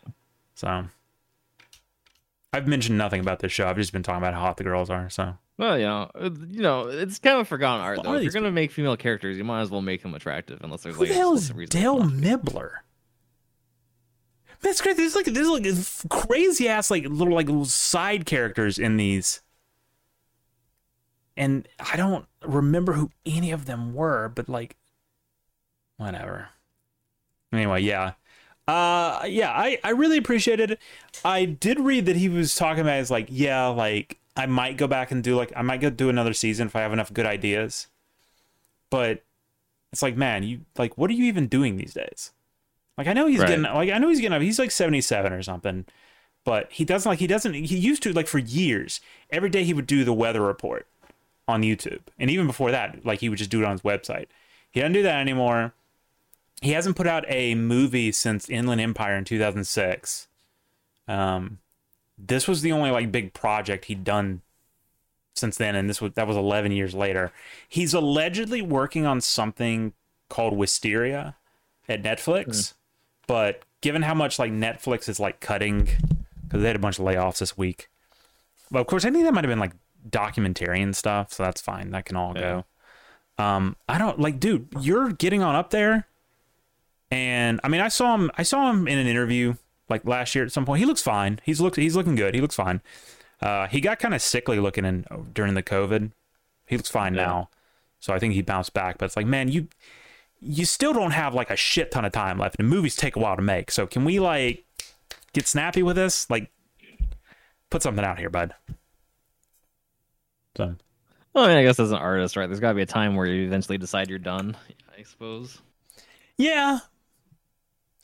So 0.56 0.86
I've 2.56 2.66
mentioned 2.66 2.96
nothing 2.96 3.20
about 3.20 3.40
this 3.40 3.52
show. 3.52 3.68
I've 3.68 3.76
just 3.76 3.92
been 3.92 4.02
talking 4.02 4.22
about 4.22 4.32
how 4.32 4.40
hot 4.40 4.56
the 4.56 4.64
girls 4.64 4.88
are. 4.88 5.10
So 5.10 5.36
Well, 5.58 5.78
you 5.78 5.84
know, 5.84 6.10
uh, 6.14 6.30
you 6.48 6.62
know, 6.62 6.88
it's 6.88 7.18
kind 7.18 7.34
of 7.36 7.42
a 7.42 7.44
forgotten 7.44 7.84
art 7.84 8.02
though. 8.02 8.14
If 8.14 8.22
you're 8.22 8.32
gonna 8.32 8.50
make 8.50 8.72
female 8.72 8.96
characters, 8.96 9.36
you 9.36 9.44
might 9.44 9.60
as 9.60 9.70
well 9.70 9.82
make 9.82 10.02
them 10.02 10.14
attractive, 10.14 10.60
unless 10.62 10.82
there's 10.82 10.96
who 10.96 11.02
like 11.02 11.10
the 11.10 11.14
hell 11.14 11.34
is 11.34 11.50
Dale 11.68 11.98
not. 11.98 12.14
Nibbler? 12.14 12.82
That's 14.60 14.80
great. 14.80 14.96
There's 14.96 15.14
like 15.14 15.26
there's 15.26 15.48
like 15.48 15.66
crazy 16.08 16.66
ass 16.68 16.90
like 16.90 17.04
little 17.04 17.34
like 17.34 17.46
little 17.46 17.66
side 17.66 18.24
characters 18.24 18.78
in 18.78 18.96
these, 18.96 19.42
and 21.36 21.68
I 21.78 21.96
don't 21.96 22.24
remember 22.42 22.94
who 22.94 23.10
any 23.26 23.50
of 23.52 23.66
them 23.66 23.92
were, 23.92 24.32
but 24.34 24.48
like, 24.48 24.76
whatever. 25.98 26.48
Anyway, 27.52 27.82
yeah, 27.82 28.12
uh, 28.68 29.22
yeah, 29.26 29.50
I 29.50 29.78
I 29.84 29.90
really 29.90 30.16
appreciated 30.18 30.72
it. 30.72 30.80
I 31.24 31.44
did 31.44 31.78
read 31.80 32.06
that 32.06 32.16
he 32.16 32.28
was 32.28 32.54
talking 32.54 32.80
about 32.82 32.98
is 32.98 33.10
like, 33.10 33.28
yeah, 33.30 33.66
like 33.68 34.18
I 34.36 34.46
might 34.46 34.76
go 34.76 34.86
back 34.86 35.10
and 35.10 35.22
do 35.22 35.36
like 35.36 35.52
I 35.56 35.62
might 35.62 35.80
go 35.80 35.90
do 35.90 36.08
another 36.08 36.32
season 36.32 36.66
if 36.66 36.76
I 36.76 36.80
have 36.80 36.92
enough 36.92 37.12
good 37.12 37.26
ideas, 37.26 37.86
but 38.90 39.22
it's 39.92 40.02
like, 40.02 40.16
man, 40.16 40.42
you 40.42 40.60
like 40.76 40.98
what 40.98 41.10
are 41.10 41.14
you 41.14 41.24
even 41.26 41.46
doing 41.46 41.76
these 41.76 41.94
days? 41.94 42.32
Like 42.98 43.06
I 43.06 43.12
know 43.12 43.26
he's 43.26 43.40
Right. 43.40 43.48
getting 43.48 43.62
like 43.64 43.90
I 43.90 43.98
know 43.98 44.08
he's 44.08 44.20
getting 44.20 44.34
up 44.36 44.42
he's 44.42 44.58
like 44.58 44.70
77 44.70 45.32
or 45.32 45.42
something. 45.42 45.84
But 46.44 46.70
he 46.72 46.84
doesn't 46.84 47.08
like 47.10 47.18
he 47.18 47.26
doesn't 47.26 47.54
he 47.54 47.76
used 47.76 48.02
to 48.04 48.12
like 48.12 48.28
for 48.28 48.38
years. 48.38 49.00
Every 49.30 49.50
day 49.50 49.64
he 49.64 49.74
would 49.74 49.86
do 49.86 50.04
the 50.04 50.12
weather 50.12 50.40
report 50.40 50.86
on 51.48 51.62
YouTube. 51.62 52.00
And 52.18 52.30
even 52.30 52.46
before 52.46 52.70
that, 52.70 53.04
like 53.04 53.20
he 53.20 53.28
would 53.28 53.38
just 53.38 53.50
do 53.50 53.62
it 53.62 53.64
on 53.64 53.72
his 53.72 53.82
website. 53.82 54.26
He 54.70 54.80
doesn't 54.80 54.92
do 54.92 55.02
that 55.02 55.20
anymore. 55.20 55.74
He 56.62 56.72
hasn't 56.72 56.96
put 56.96 57.06
out 57.06 57.24
a 57.28 57.54
movie 57.54 58.12
since 58.12 58.48
Inland 58.48 58.80
Empire 58.80 59.16
in 59.16 59.24
2006. 59.24 60.28
Um 61.08 61.58
this 62.18 62.48
was 62.48 62.62
the 62.62 62.72
only 62.72 62.90
like 62.90 63.12
big 63.12 63.34
project 63.34 63.86
he'd 63.86 64.02
done 64.04 64.40
since 65.34 65.58
then 65.58 65.74
and 65.74 65.88
this 65.88 66.00
was 66.00 66.12
that 66.14 66.26
was 66.26 66.36
11 66.36 66.72
years 66.72 66.94
later. 66.94 67.32
He's 67.68 67.94
allegedly 67.94 68.62
working 68.62 69.04
on 69.06 69.20
something 69.20 69.92
called 70.28 70.56
Wisteria 70.56 71.36
at 71.88 72.02
Netflix 72.02 72.74
but 73.26 73.62
given 73.80 74.02
how 74.02 74.14
much 74.14 74.38
like 74.38 74.52
Netflix 74.52 75.08
is 75.08 75.20
like 75.20 75.40
cutting 75.40 75.88
because 76.44 76.62
they 76.62 76.66
had 76.68 76.76
a 76.76 76.80
bunch 76.80 76.98
of 76.98 77.04
layoffs 77.04 77.38
this 77.38 77.56
week. 77.56 77.88
But 78.70 78.80
of 78.80 78.86
course, 78.86 79.04
I 79.04 79.10
think 79.10 79.24
that 79.24 79.34
might 79.34 79.44
have 79.44 79.50
been 79.50 79.58
like 79.58 79.72
documentary 80.08 80.80
and 80.80 80.96
stuff, 80.96 81.32
so 81.32 81.42
that's 81.42 81.60
fine. 81.60 81.90
That 81.90 82.04
can 82.04 82.16
all 82.16 82.34
go. 82.34 82.64
Um, 83.38 83.76
I 83.88 83.98
don't 83.98 84.18
like, 84.18 84.40
dude. 84.40 84.68
You're 84.80 85.10
getting 85.12 85.42
on 85.42 85.54
up 85.54 85.70
there, 85.70 86.06
and 87.10 87.60
I 87.64 87.68
mean, 87.68 87.80
I 87.80 87.88
saw 87.88 88.14
him. 88.14 88.30
I 88.36 88.42
saw 88.42 88.70
him 88.70 88.86
in 88.88 88.98
an 88.98 89.06
interview 89.06 89.54
like 89.88 90.04
last 90.04 90.34
year 90.34 90.44
at 90.44 90.52
some 90.52 90.64
point. 90.66 90.80
He 90.80 90.86
looks 90.86 91.02
fine. 91.02 91.40
He's 91.44 91.60
looked. 91.60 91.76
He's 91.76 91.96
looking 91.96 92.14
good. 92.16 92.34
He 92.34 92.40
looks 92.40 92.54
fine. 92.56 92.80
Uh, 93.40 93.66
he 93.68 93.80
got 93.80 93.98
kind 93.98 94.14
of 94.14 94.22
sickly 94.22 94.58
looking 94.58 94.84
in 94.84 95.04
during 95.32 95.54
the 95.54 95.62
COVID. 95.62 96.10
He 96.66 96.76
looks 96.76 96.90
fine 96.90 97.14
Yeah. 97.14 97.24
now, 97.26 97.50
so 98.00 98.12
I 98.14 98.18
think 98.18 98.34
he 98.34 98.42
bounced 98.42 98.72
back. 98.72 98.98
But 98.98 99.04
it's 99.06 99.16
like, 99.16 99.26
man, 99.26 99.48
you 99.48 99.68
you 100.40 100.64
still 100.64 100.92
don't 100.92 101.12
have 101.12 101.34
like 101.34 101.50
a 101.50 101.56
shit 101.56 101.90
ton 101.90 102.04
of 102.04 102.12
time 102.12 102.38
left. 102.38 102.56
And 102.58 102.68
movies 102.68 102.96
take 102.96 103.14
a 103.16 103.18
while 103.18 103.36
to 103.36 103.42
make. 103.42 103.70
So 103.70 103.86
can 103.86 104.04
we 104.04 104.18
like 104.20 104.64
get 105.32 105.46
snappy 105.46 105.82
with 105.82 105.96
this? 105.96 106.28
Like 106.28 106.50
put 107.70 107.82
something 107.82 108.04
out 108.04 108.18
here, 108.18 108.30
bud. 108.30 108.54
So 110.56 110.74
Well, 111.34 111.44
I 111.44 111.48
mean, 111.48 111.56
I 111.58 111.62
guess 111.62 111.78
as 111.78 111.90
an 111.92 111.98
artist, 111.98 112.36
right? 112.36 112.46
There's 112.46 112.60
got 112.60 112.70
to 112.70 112.74
be 112.74 112.82
a 112.82 112.86
time 112.86 113.14
where 113.14 113.26
you 113.26 113.46
eventually 113.46 113.78
decide 113.78 114.08
you're 114.08 114.18
done. 114.18 114.56
I 114.98 115.02
suppose. 115.02 115.60
yeah. 116.38 116.78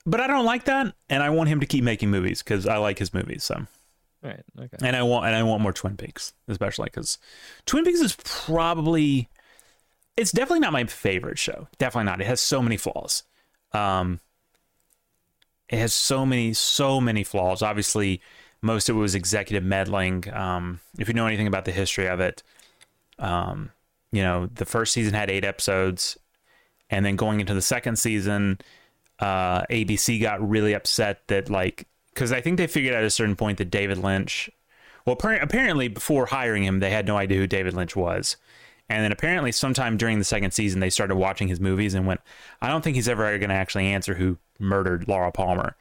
But 0.05 0.20
I 0.20 0.27
don't 0.27 0.45
like 0.45 0.65
that, 0.65 0.95
and 1.09 1.23
I 1.23 1.31
want 1.31 1.49
him 1.49 1.61
to 1.61 1.66
keep 1.66 1.85
making 1.85 2.11
movies 2.11 2.43
because 2.43 2.66
I 2.66 2.77
like 2.79 2.99
his 2.99 3.15
movies. 3.15 3.45
So, 3.45 3.66
Right. 4.23 4.41
Okay. 4.59 4.77
and 4.83 4.97
I 4.97 5.03
want 5.03 5.27
and 5.27 5.35
I 5.35 5.43
want 5.43 5.62
more 5.62 5.73
Twin 5.73 5.97
Peaks, 5.97 6.33
especially 6.49 6.87
because 6.87 7.19
Twin 7.66 7.85
Peaks 7.85 8.01
is 8.01 8.16
probably 8.24 9.29
it's 10.16 10.33
definitely 10.33 10.61
not 10.61 10.73
my 10.73 10.85
favorite 10.85 11.39
show. 11.39 11.69
Definitely 11.79 12.07
not. 12.11 12.20
It 12.20 12.27
has 12.27 12.41
so 12.41 12.62
many 12.62 12.77
flaws. 12.77 13.23
Um, 13.73 14.20
it 15.69 15.79
has 15.79 15.95
so 15.95 16.27
many, 16.27 16.53
so 16.53 17.01
many 17.01 17.24
flaws. 17.24 17.62
Obviously, 17.62 18.20
most 18.61 18.89
of 18.89 18.97
it 18.97 18.99
was 18.99 19.15
executive 19.15 19.65
meddling. 19.65 20.33
Um, 20.33 20.81
if 20.99 21.09
you 21.09 21.15
know 21.15 21.27
anything 21.27 21.47
about 21.47 21.65
the 21.65 21.73
history 21.73 22.07
of 22.09 22.20
it, 22.20 22.43
um, 23.19 23.70
you 24.11 24.23
know, 24.23 24.47
the 24.47 24.66
first 24.66 24.93
season 24.93 25.15
had 25.15 25.31
eight 25.31 25.45
episodes, 25.45 26.19
and 26.91 27.07
then 27.07 27.16
going 27.16 27.41
into 27.41 27.55
the 27.55 27.62
second 27.62 27.97
season, 27.99 28.59
uh, 29.23 29.62
ABC 29.70 30.20
got 30.20 30.47
really 30.47 30.74
upset 30.74 31.28
that 31.28 31.49
like 31.49 31.86
because 32.12 32.32
I 32.32 32.40
think 32.40 32.59
they 32.59 32.66
figured 32.66 32.93
out 32.93 33.03
at 33.03 33.07
a 33.07 33.11
certain 33.11 33.36
point 33.36 33.59
that 33.59 33.70
David 33.70 33.99
Lynch, 33.99 34.51
well, 35.07 35.16
apparently 35.16 35.89
before 35.89 36.27
hiring 36.27 36.65
him, 36.65 36.81
they 36.81 36.90
had 36.90 37.07
no 37.07 37.16
idea 37.16 37.39
who 37.39 37.47
David 37.47 37.73
Lynch 37.73 37.94
was. 37.97 38.36
And 38.89 39.05
then 39.05 39.12
apparently, 39.12 39.53
sometime 39.53 39.97
during 39.97 40.19
the 40.19 40.24
second 40.24 40.51
season, 40.51 40.81
they 40.81 40.90
started 40.90 41.15
watching 41.15 41.49
his 41.49 41.61
movies 41.61 41.94
and 41.94 42.07
went, 42.07 42.20
I 42.61 42.69
don't 42.69 42.82
think 42.82 42.97
he's 42.97 43.09
ever 43.09 43.39
going 43.39 43.49
to 43.49 43.55
actually 43.55 43.86
answer 43.86 44.15
who 44.15 44.39
murdered 44.59 45.09
Laura 45.09 45.32
Palmer. 45.32 45.77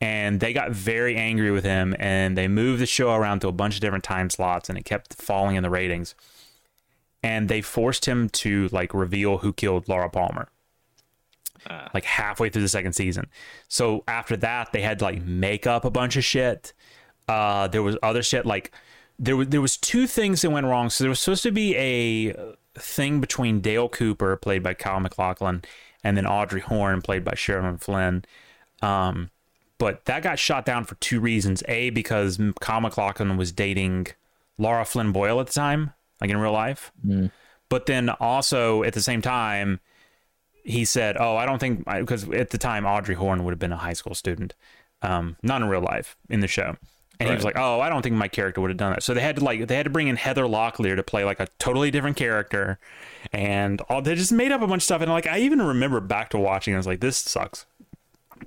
And 0.00 0.40
they 0.40 0.52
got 0.52 0.72
very 0.72 1.16
angry 1.16 1.50
with 1.50 1.64
him 1.64 1.94
and 1.98 2.36
they 2.36 2.48
moved 2.48 2.80
the 2.80 2.86
show 2.86 3.14
around 3.14 3.40
to 3.40 3.48
a 3.48 3.52
bunch 3.52 3.74
of 3.74 3.82
different 3.82 4.04
time 4.04 4.30
slots 4.30 4.68
and 4.68 4.76
it 4.76 4.84
kept 4.84 5.14
falling 5.14 5.54
in 5.56 5.62
the 5.62 5.70
ratings. 5.70 6.14
And 7.22 7.48
they 7.48 7.60
forced 7.60 8.06
him 8.06 8.30
to 8.30 8.68
like 8.72 8.92
reveal 8.92 9.38
who 9.38 9.52
killed 9.52 9.88
Laura 9.88 10.10
Palmer. 10.10 10.48
Uh. 11.68 11.88
Like 11.92 12.04
halfway 12.04 12.48
through 12.48 12.62
the 12.62 12.68
second 12.68 12.92
season. 12.92 13.26
So 13.68 14.04
after 14.06 14.36
that, 14.38 14.72
they 14.72 14.82
had 14.82 14.98
to 15.00 15.04
like 15.04 15.22
make 15.22 15.66
up 15.66 15.84
a 15.84 15.90
bunch 15.90 16.16
of 16.16 16.24
shit. 16.24 16.72
Uh, 17.28 17.66
there 17.68 17.82
was 17.82 17.96
other 18.02 18.22
shit 18.22 18.46
like 18.46 18.72
there 19.18 19.36
was 19.36 19.48
there 19.48 19.60
was 19.60 19.76
two 19.76 20.06
things 20.06 20.42
that 20.42 20.50
went 20.50 20.66
wrong. 20.66 20.90
So 20.90 21.04
there 21.04 21.08
was 21.08 21.20
supposed 21.20 21.42
to 21.44 21.52
be 21.52 21.76
a 21.76 22.34
thing 22.78 23.20
between 23.20 23.60
Dale 23.60 23.88
Cooper, 23.88 24.36
played 24.36 24.62
by 24.62 24.74
Kyle 24.74 25.00
MacLachlan, 25.00 25.64
and 26.04 26.16
then 26.16 26.26
Audrey 26.26 26.60
Horne, 26.60 27.02
played 27.02 27.24
by 27.24 27.32
Sherilyn 27.32 27.80
Flynn. 27.80 28.24
Um, 28.82 29.30
but 29.78 30.04
that 30.06 30.22
got 30.22 30.38
shot 30.38 30.64
down 30.64 30.84
for 30.84 30.94
two 30.96 31.20
reasons. 31.20 31.62
A, 31.68 31.90
because 31.90 32.40
Kyle 32.60 32.80
MacLachlan 32.80 33.36
was 33.36 33.52
dating 33.52 34.08
Laura 34.58 34.84
Flynn 34.84 35.12
Boyle 35.12 35.40
at 35.40 35.48
the 35.48 35.52
time, 35.52 35.92
like 36.20 36.30
in 36.30 36.36
real 36.36 36.52
life. 36.52 36.92
Mm. 37.06 37.30
But 37.68 37.86
then 37.86 38.10
also 38.10 38.82
at 38.84 38.94
the 38.94 39.02
same 39.02 39.22
time, 39.22 39.80
he 40.66 40.84
said, 40.84 41.16
"Oh, 41.18 41.36
I 41.36 41.46
don't 41.46 41.58
think 41.60 41.84
because 41.84 42.28
at 42.30 42.50
the 42.50 42.58
time 42.58 42.84
Audrey 42.84 43.14
Horne 43.14 43.44
would 43.44 43.52
have 43.52 43.58
been 43.58 43.72
a 43.72 43.76
high 43.76 43.92
school 43.92 44.14
student, 44.14 44.54
um, 45.00 45.36
not 45.42 45.62
in 45.62 45.68
real 45.68 45.80
life 45.80 46.16
in 46.28 46.40
the 46.40 46.48
show." 46.48 46.76
And 47.18 47.28
right. 47.28 47.28
he 47.30 47.34
was 47.36 47.44
like, 47.44 47.56
"Oh, 47.56 47.80
I 47.80 47.88
don't 47.88 48.02
think 48.02 48.16
my 48.16 48.28
character 48.28 48.60
would 48.60 48.70
have 48.70 48.76
done 48.76 48.92
that." 48.92 49.02
So 49.02 49.14
they 49.14 49.20
had 49.20 49.36
to 49.36 49.44
like 49.44 49.68
they 49.68 49.76
had 49.76 49.84
to 49.84 49.90
bring 49.90 50.08
in 50.08 50.16
Heather 50.16 50.44
Locklear 50.44 50.96
to 50.96 51.02
play 51.02 51.24
like 51.24 51.38
a 51.38 51.46
totally 51.58 51.90
different 51.90 52.16
character, 52.16 52.78
and 53.32 53.80
all 53.82 54.02
they 54.02 54.16
just 54.16 54.32
made 54.32 54.50
up 54.50 54.60
a 54.60 54.66
bunch 54.66 54.80
of 54.80 54.84
stuff. 54.84 55.02
And 55.02 55.10
like 55.10 55.26
I 55.26 55.38
even 55.38 55.62
remember 55.62 56.00
back 56.00 56.30
to 56.30 56.38
watching, 56.38 56.74
I 56.74 56.78
was 56.78 56.86
like, 56.86 57.00
"This 57.00 57.16
sucks." 57.16 57.64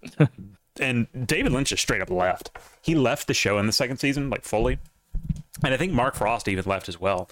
and 0.80 1.08
David 1.26 1.54
Lynch 1.54 1.70
just 1.70 1.82
straight 1.82 2.02
up 2.02 2.10
left. 2.10 2.52
He 2.82 2.96
left 2.96 3.28
the 3.28 3.34
show 3.34 3.58
in 3.58 3.66
the 3.66 3.74
second 3.74 3.98
season 3.98 4.30
like 4.30 4.44
fully, 4.44 4.78
and 5.64 5.74
I 5.74 5.78
think 5.78 5.94
Mark 5.94 6.16
Frost 6.16 6.50
even 6.50 6.66
left 6.66 6.90
as 6.90 7.00
well. 7.00 7.30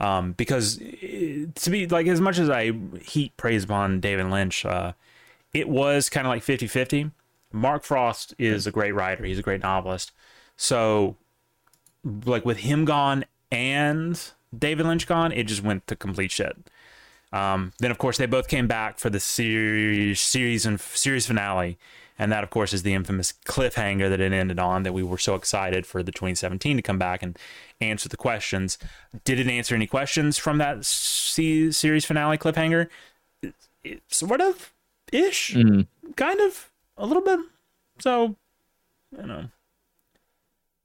Um, 0.00 0.32
because 0.32 0.80
eh, 0.80 1.44
to 1.54 1.70
be 1.70 1.86
like 1.86 2.06
as 2.06 2.20
much 2.20 2.38
as 2.38 2.48
I 2.48 2.72
heat 3.02 3.36
praise 3.36 3.64
upon 3.64 4.00
David 4.00 4.26
Lynch, 4.26 4.64
uh, 4.64 4.92
it 5.52 5.68
was 5.68 6.08
kind 6.08 6.26
of 6.26 6.30
like 6.30 6.42
50 6.42 6.66
50. 6.66 7.10
Mark 7.52 7.84
Frost 7.84 8.34
is 8.38 8.66
a 8.66 8.70
great 8.70 8.92
writer, 8.92 9.24
he's 9.24 9.38
a 9.38 9.42
great 9.42 9.62
novelist. 9.62 10.12
So, 10.56 11.16
like 12.04 12.44
with 12.44 12.58
him 12.58 12.84
gone 12.84 13.24
and 13.50 14.20
David 14.56 14.86
Lynch 14.86 15.06
gone, 15.06 15.32
it 15.32 15.44
just 15.44 15.62
went 15.62 15.86
to 15.88 15.96
complete 15.96 16.30
shit. 16.30 16.56
Um, 17.32 17.72
then 17.78 17.90
of 17.90 17.98
course 17.98 18.18
they 18.18 18.26
both 18.26 18.48
came 18.48 18.66
back 18.66 18.98
for 18.98 19.08
the 19.10 19.20
series 19.20 20.20
series 20.20 20.66
and 20.66 20.80
series 20.80 21.26
finale, 21.26 21.78
and 22.20 22.30
that 22.30 22.44
of 22.44 22.50
course 22.50 22.74
is 22.74 22.82
the 22.82 22.92
infamous 22.92 23.32
cliffhanger 23.46 24.10
that 24.10 24.20
it 24.20 24.30
ended 24.30 24.58
on. 24.58 24.82
That 24.82 24.92
we 24.92 25.02
were 25.02 25.16
so 25.16 25.34
excited 25.34 25.86
for 25.86 26.02
the 26.02 26.12
2017 26.12 26.76
to 26.76 26.82
come 26.82 26.98
back 26.98 27.22
and 27.22 27.38
answer 27.80 28.10
the 28.10 28.18
questions. 28.18 28.76
Did 29.24 29.40
it 29.40 29.48
answer 29.48 29.74
any 29.74 29.86
questions 29.86 30.36
from 30.36 30.58
that 30.58 30.84
c- 30.84 31.72
series 31.72 32.04
finale 32.04 32.36
cliffhanger? 32.36 32.88
It, 33.82 34.02
sort 34.08 34.42
of 34.42 34.74
ish, 35.10 35.54
mm-hmm. 35.54 36.10
kind 36.12 36.40
of 36.40 36.70
a 36.98 37.06
little 37.06 37.22
bit. 37.22 37.40
So, 38.00 38.36
you 39.18 39.26
know. 39.26 39.46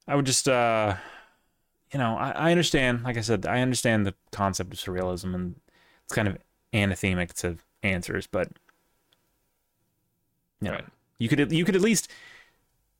I 0.07 0.15
would 0.15 0.25
just, 0.25 0.47
uh, 0.47 0.95
you 1.91 1.99
know, 1.99 2.15
I, 2.15 2.31
I 2.31 2.51
understand. 2.51 3.03
Like 3.03 3.17
I 3.17 3.21
said, 3.21 3.45
I 3.45 3.59
understand 3.59 4.05
the 4.05 4.13
concept 4.31 4.71
of 4.71 4.79
surrealism, 4.79 5.35
and 5.35 5.55
it's 6.05 6.13
kind 6.13 6.29
of 6.29 6.37
anathemic 6.73 7.33
to 7.41 7.57
answers, 7.83 8.25
but 8.25 8.47
you 10.61 10.69
know, 10.69 10.75
right. 10.75 10.85
You 11.17 11.29
could 11.29 11.51
you 11.51 11.65
could 11.65 11.75
at 11.75 11.81
least. 11.81 12.09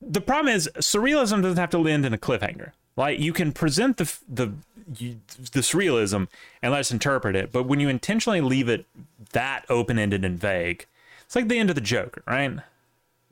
The 0.02 0.22
problem 0.22 0.54
is 0.54 0.70
surrealism 0.76 1.42
doesn't 1.42 1.58
have 1.58 1.70
to 1.72 1.88
end 1.88 2.06
in 2.06 2.14
a 2.14 2.18
cliffhanger. 2.18 2.72
Like 2.98 3.20
you 3.20 3.34
can 3.34 3.52
present 3.52 3.98
the 3.98 4.18
the 4.28 4.54
you, 4.98 5.20
the 5.52 5.62
surrealism 5.62 6.28
and 6.62 6.72
let 6.72 6.80
us 6.80 6.92
interpret 6.92 7.36
it, 7.36 7.52
but 7.52 7.64
when 7.64 7.80
you 7.80 7.90
intentionally 7.90 8.42
leave 8.42 8.70
it 8.70 8.86
that 9.32 9.66
open 9.70 9.98
ended 9.98 10.24
and 10.24 10.40
vague, 10.40 10.86
it's 11.26 11.36
like 11.36 11.48
the 11.48 11.58
end 11.58 11.70
of 11.70 11.76
the 11.76 11.82
Joker, 11.82 12.22
right? 12.28 12.52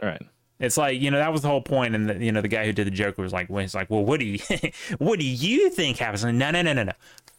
All 0.02 0.10
right. 0.10 0.22
It's 0.60 0.78
like 0.78 1.00
you 1.00 1.12
know 1.12 1.18
that 1.18 1.32
was 1.32 1.42
the 1.42 1.48
whole 1.48 1.62
point, 1.62 1.96
and 1.96 2.10
the, 2.10 2.24
you 2.24 2.32
know 2.32 2.42
the 2.42 2.48
guy 2.48 2.66
who 2.66 2.74
did 2.74 2.88
the 2.88 2.92
Joker 2.92 3.22
was 3.22 3.34
like, 3.34 3.50
well, 3.50 3.62
he's 3.62 3.76
like, 3.76 3.90
well, 3.90 4.04
what 4.04 4.20
do 4.20 4.26
you, 4.26 4.40
what 4.98 5.20
do 5.20 5.26
you 5.26 5.70
think 5.70 5.98
happens? 5.98 6.24
no, 6.24 6.32
no, 6.32 6.52
no, 6.52 6.74
no, 6.74 6.84
no, 6.84 6.94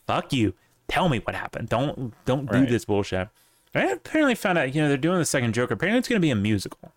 fuck 0.06 0.32
you. 0.32 0.54
Tell 0.88 1.08
me 1.08 1.18
what 1.18 1.34
happened. 1.34 1.68
Don't 1.68 2.12
don't 2.24 2.50
do 2.50 2.58
right. 2.58 2.68
this 2.68 2.84
bullshit. 2.84 3.28
I 3.74 3.86
apparently 3.86 4.36
found 4.36 4.58
out, 4.58 4.74
you 4.74 4.80
know, 4.80 4.88
they're 4.88 4.96
doing 4.96 5.18
the 5.18 5.24
second 5.24 5.52
Joker. 5.54 5.74
Apparently, 5.74 5.98
it's 5.98 6.08
going 6.08 6.20
to 6.20 6.24
be 6.24 6.30
a 6.30 6.36
musical. 6.36 6.92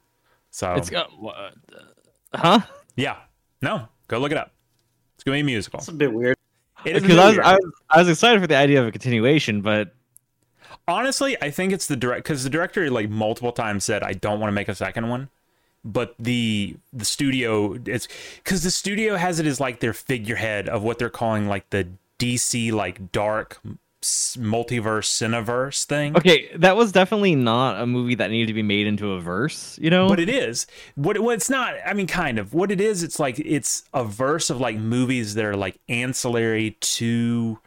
So 0.58 0.74
it's 0.74 0.90
got, 0.90 1.12
uh, 1.24 1.52
huh? 2.34 2.62
Yeah. 2.96 3.18
No, 3.62 3.88
go 4.08 4.18
look 4.18 4.32
it 4.32 4.40
up. 4.40 4.54
It's 5.14 5.24
going 5.24 5.38
to 5.38 5.44
be 5.44 5.52
a 5.52 5.54
musical. 5.54 5.78
It's 5.78 5.88
a 5.88 5.94
bit 5.94 6.12
weird. 6.12 6.36
Because 6.84 7.16
I 7.16 7.30
was, 7.30 7.38
I 7.38 7.54
was 7.54 7.74
I 7.92 8.00
was 8.00 8.10
excited 8.10 8.42
for 8.42 8.48
the 8.48 8.56
idea 8.56 8.82
of 8.82 8.88
a 8.88 8.92
continuation, 8.92 9.62
but 9.62 9.94
honestly, 10.88 11.38
I 11.44 11.52
think 11.52 11.74
it's 11.74 11.86
the 11.86 11.96
direct 11.96 12.24
because 12.24 12.44
the 12.44 12.50
director 12.50 12.90
like 12.90 13.08
multiple 13.08 13.52
times 13.52 13.84
said 13.84 14.02
I 14.02 14.14
don't 14.14 14.40
want 14.40 14.50
to 14.50 14.54
make 14.54 14.68
a 14.68 14.74
second 14.74 15.10
one 15.10 15.30
but 15.86 16.16
the 16.18 16.76
the 16.92 17.06
studio 17.06 17.78
it's 17.86 18.08
because 18.44 18.64
the 18.64 18.72
studio 18.72 19.16
has 19.16 19.40
it 19.40 19.46
as 19.46 19.60
like 19.60 19.80
their 19.80 19.94
figurehead 19.94 20.68
of 20.68 20.82
what 20.82 20.98
they're 20.98 21.10
calling 21.10 21.48
like 21.48 21.70
the 21.70 21.88
DC 22.20 22.72
like 22.74 23.12
dark 23.12 23.62
multiverse 24.38 25.06
cineverse 25.06 25.86
thing. 25.86 26.16
Okay, 26.16 26.50
that 26.56 26.76
was 26.76 26.92
definitely 26.92 27.36
not 27.36 27.82
a 27.82 27.86
movie 27.86 28.16
that 28.16 28.30
needed 28.30 28.48
to 28.48 28.54
be 28.54 28.64
made 28.64 28.88
into 28.88 29.14
a 29.14 29.20
verse, 29.20 29.78
you 29.82 29.90
know. 29.90 30.08
But 30.08 30.20
it 30.20 30.30
is. 30.30 30.68
What 30.96 31.20
what 31.20 31.36
it's 31.36 31.50
not, 31.50 31.76
I 31.86 31.94
mean 31.94 32.08
kind 32.08 32.40
of. 32.40 32.54
What 32.54 32.72
it 32.72 32.82
is, 32.82 33.04
it's 33.04 33.20
like 33.20 33.40
it's 33.40 33.84
a 33.94 34.04
verse 34.04 34.50
of 34.50 34.60
like 34.60 34.78
movies 34.78 35.36
that 35.36 35.46
are 35.46 35.56
like 35.56 35.80
ancillary 35.90 36.78
to 36.80 37.60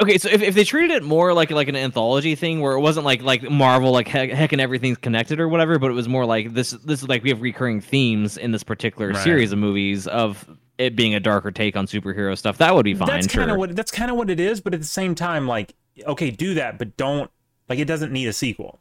okay, 0.00 0.18
so 0.18 0.28
if, 0.28 0.42
if 0.42 0.54
they 0.54 0.64
treated 0.64 0.90
it 0.96 1.02
more 1.02 1.32
like 1.32 1.50
like 1.50 1.68
an 1.68 1.76
anthology 1.76 2.34
thing, 2.34 2.60
where 2.60 2.72
it 2.72 2.80
wasn't 2.80 3.04
like 3.04 3.22
like 3.22 3.42
Marvel, 3.42 3.92
like 3.92 4.08
heck, 4.08 4.30
heck 4.30 4.52
and 4.52 4.60
everything's 4.60 4.98
connected 4.98 5.40
or 5.40 5.48
whatever, 5.48 5.78
but 5.78 5.90
it 5.90 5.94
was 5.94 6.08
more 6.08 6.24
like 6.24 6.54
this. 6.54 6.70
This 6.70 7.02
is 7.02 7.08
like 7.08 7.22
we 7.22 7.30
have 7.30 7.42
recurring 7.42 7.80
themes 7.80 8.36
in 8.36 8.52
this 8.52 8.62
particular 8.62 9.08
right. 9.08 9.22
series 9.22 9.52
of 9.52 9.58
movies 9.58 10.06
of 10.06 10.48
it 10.80 10.96
being 10.96 11.14
a 11.14 11.20
darker 11.20 11.50
take 11.50 11.76
on 11.76 11.86
superhero 11.86 12.36
stuff. 12.36 12.58
That 12.58 12.74
would 12.74 12.84
be 12.84 12.94
fine. 12.94 13.06
That's 13.06 13.26
kind 13.26 13.50
of 13.50 13.58
what 13.58 13.76
that's 13.76 13.92
kind 13.92 14.10
of 14.10 14.16
what 14.16 14.30
it 14.30 14.40
is, 14.40 14.60
but 14.60 14.72
at 14.72 14.80
the 14.80 14.86
same 14.86 15.14
time, 15.14 15.46
like 15.46 15.74
okay, 16.06 16.30
do 16.30 16.54
that, 16.54 16.78
but 16.78 16.96
don't 16.96 17.30
like 17.68 17.78
it 17.78 17.84
doesn't 17.84 18.12
need 18.12 18.26
a 18.26 18.32
sequel. 18.32 18.80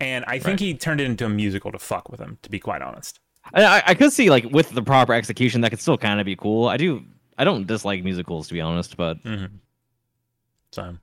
And 0.00 0.24
I 0.26 0.38
think 0.38 0.60
right. 0.60 0.60
he 0.60 0.74
turned 0.74 1.00
it 1.00 1.04
into 1.04 1.24
a 1.24 1.28
musical 1.28 1.72
to 1.72 1.78
fuck 1.78 2.10
with 2.10 2.20
him, 2.20 2.38
to 2.42 2.50
be 2.50 2.58
quite 2.58 2.82
honest. 2.82 3.20
I, 3.54 3.82
I 3.86 3.94
could 3.94 4.12
see 4.12 4.28
like 4.28 4.44
with 4.50 4.70
the 4.70 4.82
proper 4.82 5.14
execution 5.14 5.62
that 5.62 5.70
could 5.70 5.80
still 5.80 5.96
kind 5.96 6.20
of 6.20 6.26
be 6.26 6.36
cool. 6.36 6.68
I 6.68 6.76
do. 6.76 7.02
I 7.38 7.44
don't 7.44 7.66
dislike 7.66 8.04
musicals 8.04 8.48
to 8.48 8.54
be 8.54 8.60
honest, 8.60 8.96
but. 8.96 9.22
Mm-hmm. 9.24 9.56
So, 10.72 10.96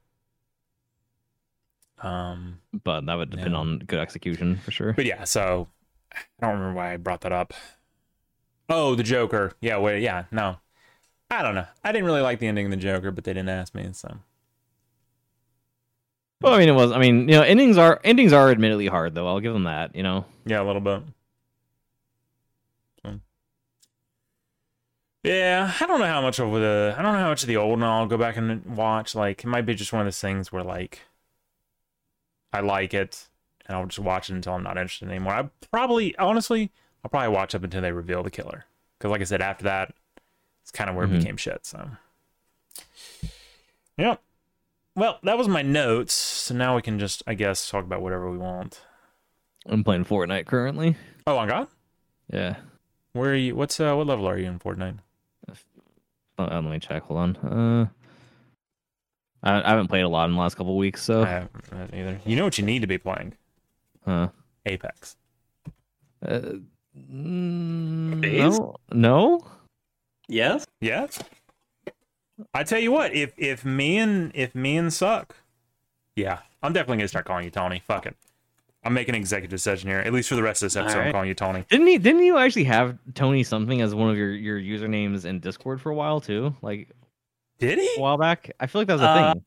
um, 2.03 2.59
but 2.83 3.05
that 3.05 3.15
would 3.15 3.29
depend 3.29 3.51
yeah. 3.51 3.57
on 3.57 3.79
good 3.79 3.99
execution 3.99 4.57
for 4.57 4.71
sure. 4.71 4.93
But 4.93 5.05
yeah, 5.05 5.23
so 5.23 5.67
I 6.13 6.17
don't 6.41 6.59
remember 6.59 6.75
why 6.75 6.93
I 6.93 6.97
brought 6.97 7.21
that 7.21 7.31
up. 7.31 7.53
Oh, 8.69 8.95
the 8.95 9.03
Joker. 9.03 9.53
Yeah, 9.61 9.77
wait, 9.77 10.01
yeah, 10.01 10.25
no. 10.31 10.57
I 11.29 11.41
don't 11.41 11.55
know. 11.55 11.67
I 11.83 11.91
didn't 11.91 12.05
really 12.05 12.21
like 12.21 12.39
the 12.39 12.47
ending 12.47 12.65
of 12.65 12.71
the 12.71 12.77
Joker, 12.77 13.11
but 13.11 13.23
they 13.23 13.33
didn't 13.33 13.49
ask 13.49 13.73
me, 13.73 13.89
so. 13.93 14.17
Well, 16.41 16.53
I 16.53 16.59
mean, 16.59 16.69
it 16.69 16.73
was. 16.73 16.91
I 16.91 16.99
mean, 16.99 17.29
you 17.29 17.35
know, 17.35 17.43
endings 17.43 17.77
are 17.77 17.99
endings 18.03 18.33
are 18.33 18.49
admittedly 18.49 18.87
hard, 18.87 19.13
though. 19.13 19.27
I'll 19.27 19.39
give 19.39 19.53
them 19.53 19.65
that. 19.65 19.95
You 19.95 20.03
know. 20.03 20.25
Yeah, 20.45 20.61
a 20.61 20.65
little 20.65 20.81
bit. 20.81 21.03
Yeah, 25.23 25.71
I 25.79 25.85
don't 25.85 25.99
know 25.99 26.07
how 26.07 26.21
much 26.21 26.39
of 26.39 26.51
the 26.51 26.95
I 26.97 27.01
don't 27.01 27.13
know 27.13 27.19
how 27.19 27.29
much 27.29 27.43
of 27.43 27.47
the 27.47 27.57
old 27.57 27.79
one 27.79 27.83
I'll 27.83 28.07
go 28.07 28.17
back 28.17 28.37
and 28.37 28.65
watch. 28.75 29.13
Like 29.13 29.43
it 29.43 29.47
might 29.47 29.65
be 29.67 29.75
just 29.75 29.93
one 29.93 30.01
of 30.01 30.07
those 30.07 30.19
things 30.19 30.51
where 30.51 30.63
like 30.63 31.01
I 32.53 32.61
like 32.61 32.93
it 32.93 33.29
and 33.65 33.77
I'll 33.77 33.85
just 33.85 33.99
watch 33.99 34.29
it 34.29 34.35
until 34.35 34.53
I'm 34.53 34.63
not 34.63 34.77
interested 34.77 35.09
anymore. 35.09 35.33
I 35.33 35.49
probably 35.69 36.17
honestly 36.17 36.71
I'll 37.03 37.09
probably 37.09 37.35
watch 37.35 37.55
up 37.55 37.63
until 37.63 37.81
they 37.81 37.91
reveal 37.91 38.23
the 38.23 38.31
killer. 38.31 38.65
Because 38.97 39.11
like 39.11 39.21
I 39.21 39.25
said, 39.25 39.41
after 39.41 39.63
that, 39.65 39.93
it's 40.61 40.71
kind 40.71 40.89
of 40.89 40.95
where 40.95 41.05
mm-hmm. 41.05 41.15
it 41.15 41.19
became 41.19 41.37
shit. 41.37 41.65
So, 41.65 41.89
yeah. 43.97 44.17
Well, 44.95 45.19
that 45.23 45.37
was 45.37 45.47
my 45.47 45.61
notes. 45.61 46.13
So 46.13 46.53
now 46.53 46.75
we 46.75 46.81
can 46.81 46.99
just, 46.99 47.23
I 47.25 47.33
guess, 47.33 47.69
talk 47.69 47.83
about 47.83 48.01
whatever 48.01 48.29
we 48.29 48.37
want. 48.37 48.81
I'm 49.65 49.83
playing 49.83 50.05
Fortnite 50.05 50.45
currently. 50.45 50.97
Oh, 51.25 51.37
on 51.37 51.47
God, 51.47 51.67
Yeah. 52.31 52.55
where 53.13 53.31
are 53.31 53.35
you? 53.35 53.55
What's 53.55 53.79
uh, 53.79 53.93
what 53.95 54.07
level 54.07 54.27
are 54.27 54.37
you 54.37 54.47
in 54.47 54.59
Fortnite? 54.59 54.97
Oh, 56.39 56.45
uh, 56.45 56.61
let 56.61 56.63
me 56.63 56.79
check. 56.79 57.03
Hold 57.03 57.19
on. 57.19 57.35
Uh, 57.37 57.87
I, 59.43 59.61
I 59.61 59.69
haven't 59.69 59.87
played 59.87 60.01
a 60.01 60.09
lot 60.09 60.25
in 60.25 60.33
the 60.35 60.39
last 60.39 60.55
couple 60.55 60.75
weeks, 60.77 61.03
so 61.03 61.23
I 61.23 61.27
haven't 61.27 61.93
either. 61.93 62.19
You 62.25 62.35
know 62.35 62.43
what 62.43 62.57
you 62.57 62.65
need 62.65 62.81
to 62.81 62.87
be 62.87 62.97
playing? 62.97 63.33
huh. 64.05 64.29
Apex. 64.65 65.15
Uh, 66.25 66.53
mm, 66.97 68.37
no, 68.37 68.75
no. 68.91 69.45
Yes. 70.27 70.65
Yeah. 70.79 71.07
I 72.53 72.63
tell 72.63 72.79
you 72.79 72.91
what, 72.91 73.13
if 73.13 73.33
if 73.37 73.63
me 73.65 73.97
and 73.97 74.31
if 74.33 74.55
me 74.55 74.77
and 74.77 74.89
Succ, 74.89 75.29
yeah, 76.15 76.39
I'm 76.63 76.73
definitely 76.73 76.97
gonna 76.97 77.07
start 77.07 77.25
calling 77.25 77.43
you 77.45 77.51
Tony. 77.51 77.81
Fuck 77.85 78.05
it. 78.07 78.15
I'm 78.83 78.93
making 78.95 79.13
an 79.13 79.21
executive 79.21 79.51
decision 79.51 79.89
here. 79.89 79.99
At 79.99 80.11
least 80.11 80.27
for 80.29 80.35
the 80.35 80.41
rest 80.41 80.63
of 80.63 80.65
this 80.67 80.75
episode, 80.75 80.99
I'm 81.01 81.11
calling 81.11 81.27
you 81.27 81.35
Tony. 81.35 81.65
Didn't 81.69 81.85
he? 81.85 81.99
Didn't 81.99 82.23
you 82.23 82.37
actually 82.39 82.63
have 82.63 82.97
Tony 83.13 83.43
something 83.43 83.79
as 83.81 83.93
one 83.93 84.09
of 84.09 84.17
your 84.17 84.31
your 84.31 84.59
usernames 84.59 85.23
in 85.25 85.39
Discord 85.39 85.79
for 85.79 85.91
a 85.91 85.95
while 85.95 86.19
too? 86.19 86.55
Like 86.63 86.89
Did 87.59 87.77
he? 87.77 87.89
a 87.97 88.01
while 88.01 88.17
back. 88.17 88.51
I 88.59 88.65
feel 88.65 88.81
like 88.81 88.87
that 88.87 88.93
was 88.95 89.01
a 89.03 89.09
Uh, 89.09 89.33
thing. 89.33 89.43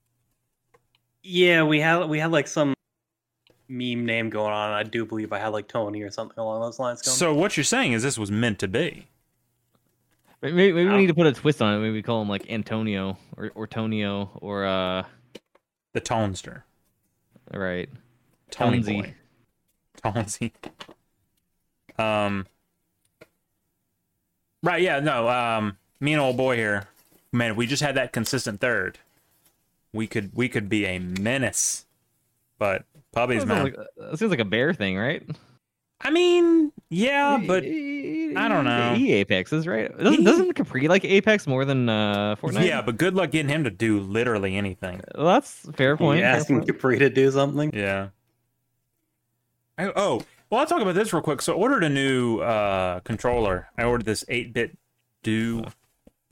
Yeah, 1.25 1.65
we 1.65 1.81
had 1.81 2.05
we 2.09 2.21
had 2.21 2.31
like 2.31 2.47
some 2.47 2.75
meme 3.69 4.05
name 4.07 4.31
going 4.31 4.53
on. 4.53 4.73
I 4.73 4.83
do 4.83 5.05
believe 5.05 5.33
I 5.33 5.39
had 5.39 5.49
like 5.49 5.69
Tony 5.69 6.03
or 6.03 6.11
something 6.11 6.39
along 6.39 6.61
those 6.61 6.79
lines. 6.79 7.03
Going. 7.03 7.17
So 7.17 7.35
what 7.35 7.57
you're 7.57 7.65
saying 7.65 7.93
is 7.93 8.03
this 8.03 8.19
was 8.19 8.31
meant 8.31 8.59
to 8.61 8.69
be. 8.69 9.07
Maybe, 10.43 10.73
maybe 10.73 10.91
we 10.91 10.97
need 10.99 11.07
to 11.07 11.15
put 11.15 11.27
a 11.27 11.33
twist 11.33 11.63
on 11.63 11.75
it. 11.75 11.79
Maybe 11.79 11.93
we 11.95 12.03
call 12.03 12.21
him 12.21 12.29
like 12.29 12.51
Antonio 12.51 13.17
or 13.37 13.51
or 13.55 13.67
Tonio 13.67 14.31
or 14.43 14.67
uh 14.67 15.05
The 15.95 16.01
Tonester. 16.01 16.63
right. 17.53 17.89
Tony 18.51 18.81
Tonesy. 18.81 19.03
boy. 19.03 19.15
Tonesy. 20.05 20.53
Um. 21.99 22.47
Right. 24.63 24.83
Yeah. 24.83 25.01
No. 25.01 25.29
Um. 25.29 25.79
Me 26.01 26.13
and 26.13 26.21
old 26.21 26.37
boy 26.37 26.57
here, 26.57 26.89
man. 27.33 27.53
If 27.53 27.57
we 27.57 27.67
just 27.67 27.83
had 27.83 27.95
that 27.95 28.13
consistent 28.13 28.61
third, 28.61 28.99
we 29.93 30.07
could 30.07 30.31
we 30.35 30.49
could 30.49 30.69
be 30.69 30.85
a 30.85 30.99
menace. 30.99 31.87
But 32.59 32.85
puppies, 33.15 33.41
That 33.45 33.47
man. 33.49 33.57
sounds, 33.67 33.77
like, 33.77 34.11
that 34.11 34.19
seems 34.19 34.31
like 34.31 34.41
a 34.41 34.45
bear 34.45 34.75
thing, 34.75 34.97
right? 34.99 35.23
I 36.01 36.11
mean, 36.11 36.71
yeah, 36.91 37.39
but 37.47 37.63
I 37.65 38.49
don't 38.49 38.65
know. 38.65 38.95
He 38.95 39.13
Apexes, 39.25 39.67
right? 39.67 39.97
Doesn't, 39.97 40.15
He- 40.19 40.25
doesn't 40.25 40.53
Capri 40.55 40.87
like 40.89 41.05
Apex 41.05 41.47
more 41.47 41.65
than 41.65 41.89
uh, 41.89 42.37
Fortnite? 42.37 42.67
yeah, 42.67 42.83
but 42.83 42.99
good 42.99 43.15
luck 43.15 43.31
getting 43.31 43.49
him 43.49 43.65
to 43.65 43.71
do 43.71 44.01
literally 44.01 44.57
anything. 44.57 45.01
Well, 45.17 45.27
that's 45.27 45.67
fair 45.75 45.97
point. 45.97 46.19
you 46.19 46.25
fair 46.25 46.35
asking 46.37 46.57
point. 46.59 46.67
Capri 46.69 46.99
to 46.99 47.09
do 47.09 47.31
something? 47.31 47.71
Yeah. 47.73 48.09
I, 49.79 49.87
oh, 49.97 50.23
well, 50.51 50.61
I'll 50.61 50.67
talk 50.67 50.83
about 50.83 50.95
this 50.95 51.13
real 51.13 51.23
quick. 51.23 51.41
So, 51.43 51.55
I 51.55 51.57
ordered 51.57 51.85
a 51.85 51.89
new 51.89 52.39
uh, 52.41 53.01
controller. 53.01 53.69
I 53.79 53.85
ordered 53.85 54.05
this 54.05 54.25
8-bit 54.29 54.77
do 55.23 55.65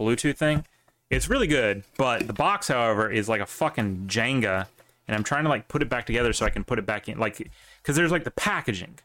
Bluetooth 0.00 0.36
thing. 0.36 0.64
It's 1.10 1.28
really 1.28 1.46
good, 1.46 1.84
but 1.98 2.26
the 2.26 2.32
box, 2.32 2.68
however, 2.68 3.10
is 3.10 3.28
like 3.28 3.40
a 3.40 3.46
fucking 3.46 4.04
Jenga, 4.06 4.66
and 5.08 5.16
I'm 5.16 5.24
trying 5.24 5.44
to 5.44 5.50
like 5.50 5.68
put 5.68 5.82
it 5.82 5.88
back 5.88 6.06
together 6.06 6.32
so 6.32 6.46
I 6.46 6.50
can 6.50 6.64
put 6.64 6.78
it 6.78 6.86
back 6.86 7.08
in, 7.08 7.18
like, 7.18 7.36
because 7.82 7.96
there's 7.96 8.12
like 8.12 8.24
the 8.24 8.30
packaging, 8.30 8.98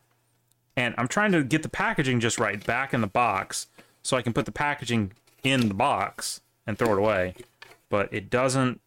and 0.75 0.93
I'm 0.97 1.07
trying 1.07 1.31
to 1.31 1.43
get 1.43 1.63
the 1.63 1.69
packaging 1.69 2.19
just 2.19 2.39
right 2.39 2.63
back 2.65 2.93
in 2.93 3.01
the 3.01 3.07
box 3.07 3.67
so 4.03 4.15
I 4.15 4.21
can 4.21 4.33
put 4.33 4.45
the 4.45 4.51
packaging 4.51 5.13
in 5.43 5.67
the 5.67 5.73
box 5.73 6.41
and 6.65 6.77
throw 6.77 6.93
it 6.93 6.99
away, 6.99 7.35
but 7.89 8.13
it 8.13 8.29
doesn't 8.29 8.81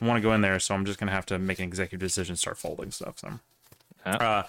want 0.00 0.16
to 0.18 0.20
go 0.20 0.32
in 0.34 0.40
there, 0.40 0.58
so 0.58 0.74
I'm 0.74 0.84
just 0.84 0.98
gonna 0.98 1.12
have 1.12 1.26
to 1.26 1.38
make 1.38 1.58
an 1.58 1.64
executive 1.64 2.00
decision, 2.00 2.36
start 2.36 2.58
folding 2.58 2.90
stuff. 2.90 3.18
So, 3.18 3.38
uh, 4.04 4.42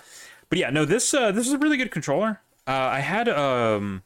but 0.50 0.58
yeah, 0.58 0.70
no, 0.70 0.86
this 0.86 1.14
uh, 1.14 1.32
this 1.32 1.48
is 1.48 1.54
a 1.54 1.58
really 1.58 1.78
good 1.78 1.92
controller. 1.92 2.42
Uh, 2.68 2.72
I 2.72 3.00
had 3.00 3.30
um, 3.30 4.04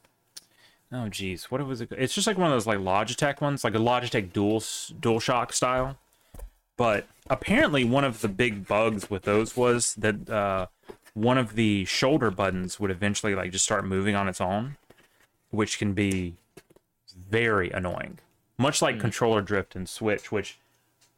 oh 0.92 1.10
geez, 1.10 1.52
what 1.52 1.66
was 1.66 1.82
it? 1.82 1.92
It's 1.98 2.14
just 2.14 2.28
like 2.28 2.38
one 2.38 2.48
of 2.48 2.54
those 2.54 2.68
like 2.68 2.80
Logitech 2.80 3.42
ones, 3.42 3.64
like 3.64 3.76
a 3.76 3.80
Logitech 3.80 4.34
Dual 4.34 4.64
Dual 5.00 5.20
Shock 5.20 5.54
style. 5.54 5.98
But 6.78 7.08
apparently, 7.30 7.84
one 7.84 8.04
of 8.04 8.22
the 8.22 8.28
big 8.30 8.68
bugs 8.68 9.10
with 9.10 9.24
those 9.24 9.58
was 9.58 9.96
that 9.96 10.30
uh, 10.30 10.68
one 11.14 11.38
of 11.38 11.56
the 11.56 11.86
shoulder 11.86 12.30
buttons 12.32 12.80
would 12.80 12.92
eventually 12.92 13.34
like 13.36 13.52
just 13.52 13.66
start 13.66 13.84
moving 13.86 14.16
on 14.16 14.30
its 14.30 14.40
own, 14.40 14.78
which 15.50 15.80
can 15.80 15.94
be 15.94 16.36
very 17.30 17.70
annoying. 17.72 18.20
Much 18.58 18.82
like 18.82 19.00
controller 19.00 19.42
drift 19.42 19.76
and 19.76 19.88
Switch, 19.90 20.32
which 20.32 20.58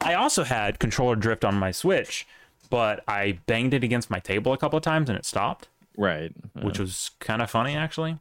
I 0.02 0.14
also 0.14 0.44
had 0.44 0.80
controller 0.80 1.16
drift 1.16 1.44
on 1.46 1.56
my 1.56 1.72
Switch, 1.72 2.26
but 2.70 3.04
I 3.08 3.40
banged 3.46 3.74
it 3.74 3.84
against 3.84 4.10
my 4.10 4.20
table 4.20 4.54
a 4.54 4.58
couple 4.58 4.78
of 4.78 4.84
times 4.84 5.10
and 5.10 5.18
it 5.18 5.26
stopped, 5.26 5.68
Right. 5.98 6.32
which 6.62 6.80
was 6.80 7.12
kind 7.20 7.42
of 7.42 7.50
funny 7.50 7.76
actually. 7.76 8.18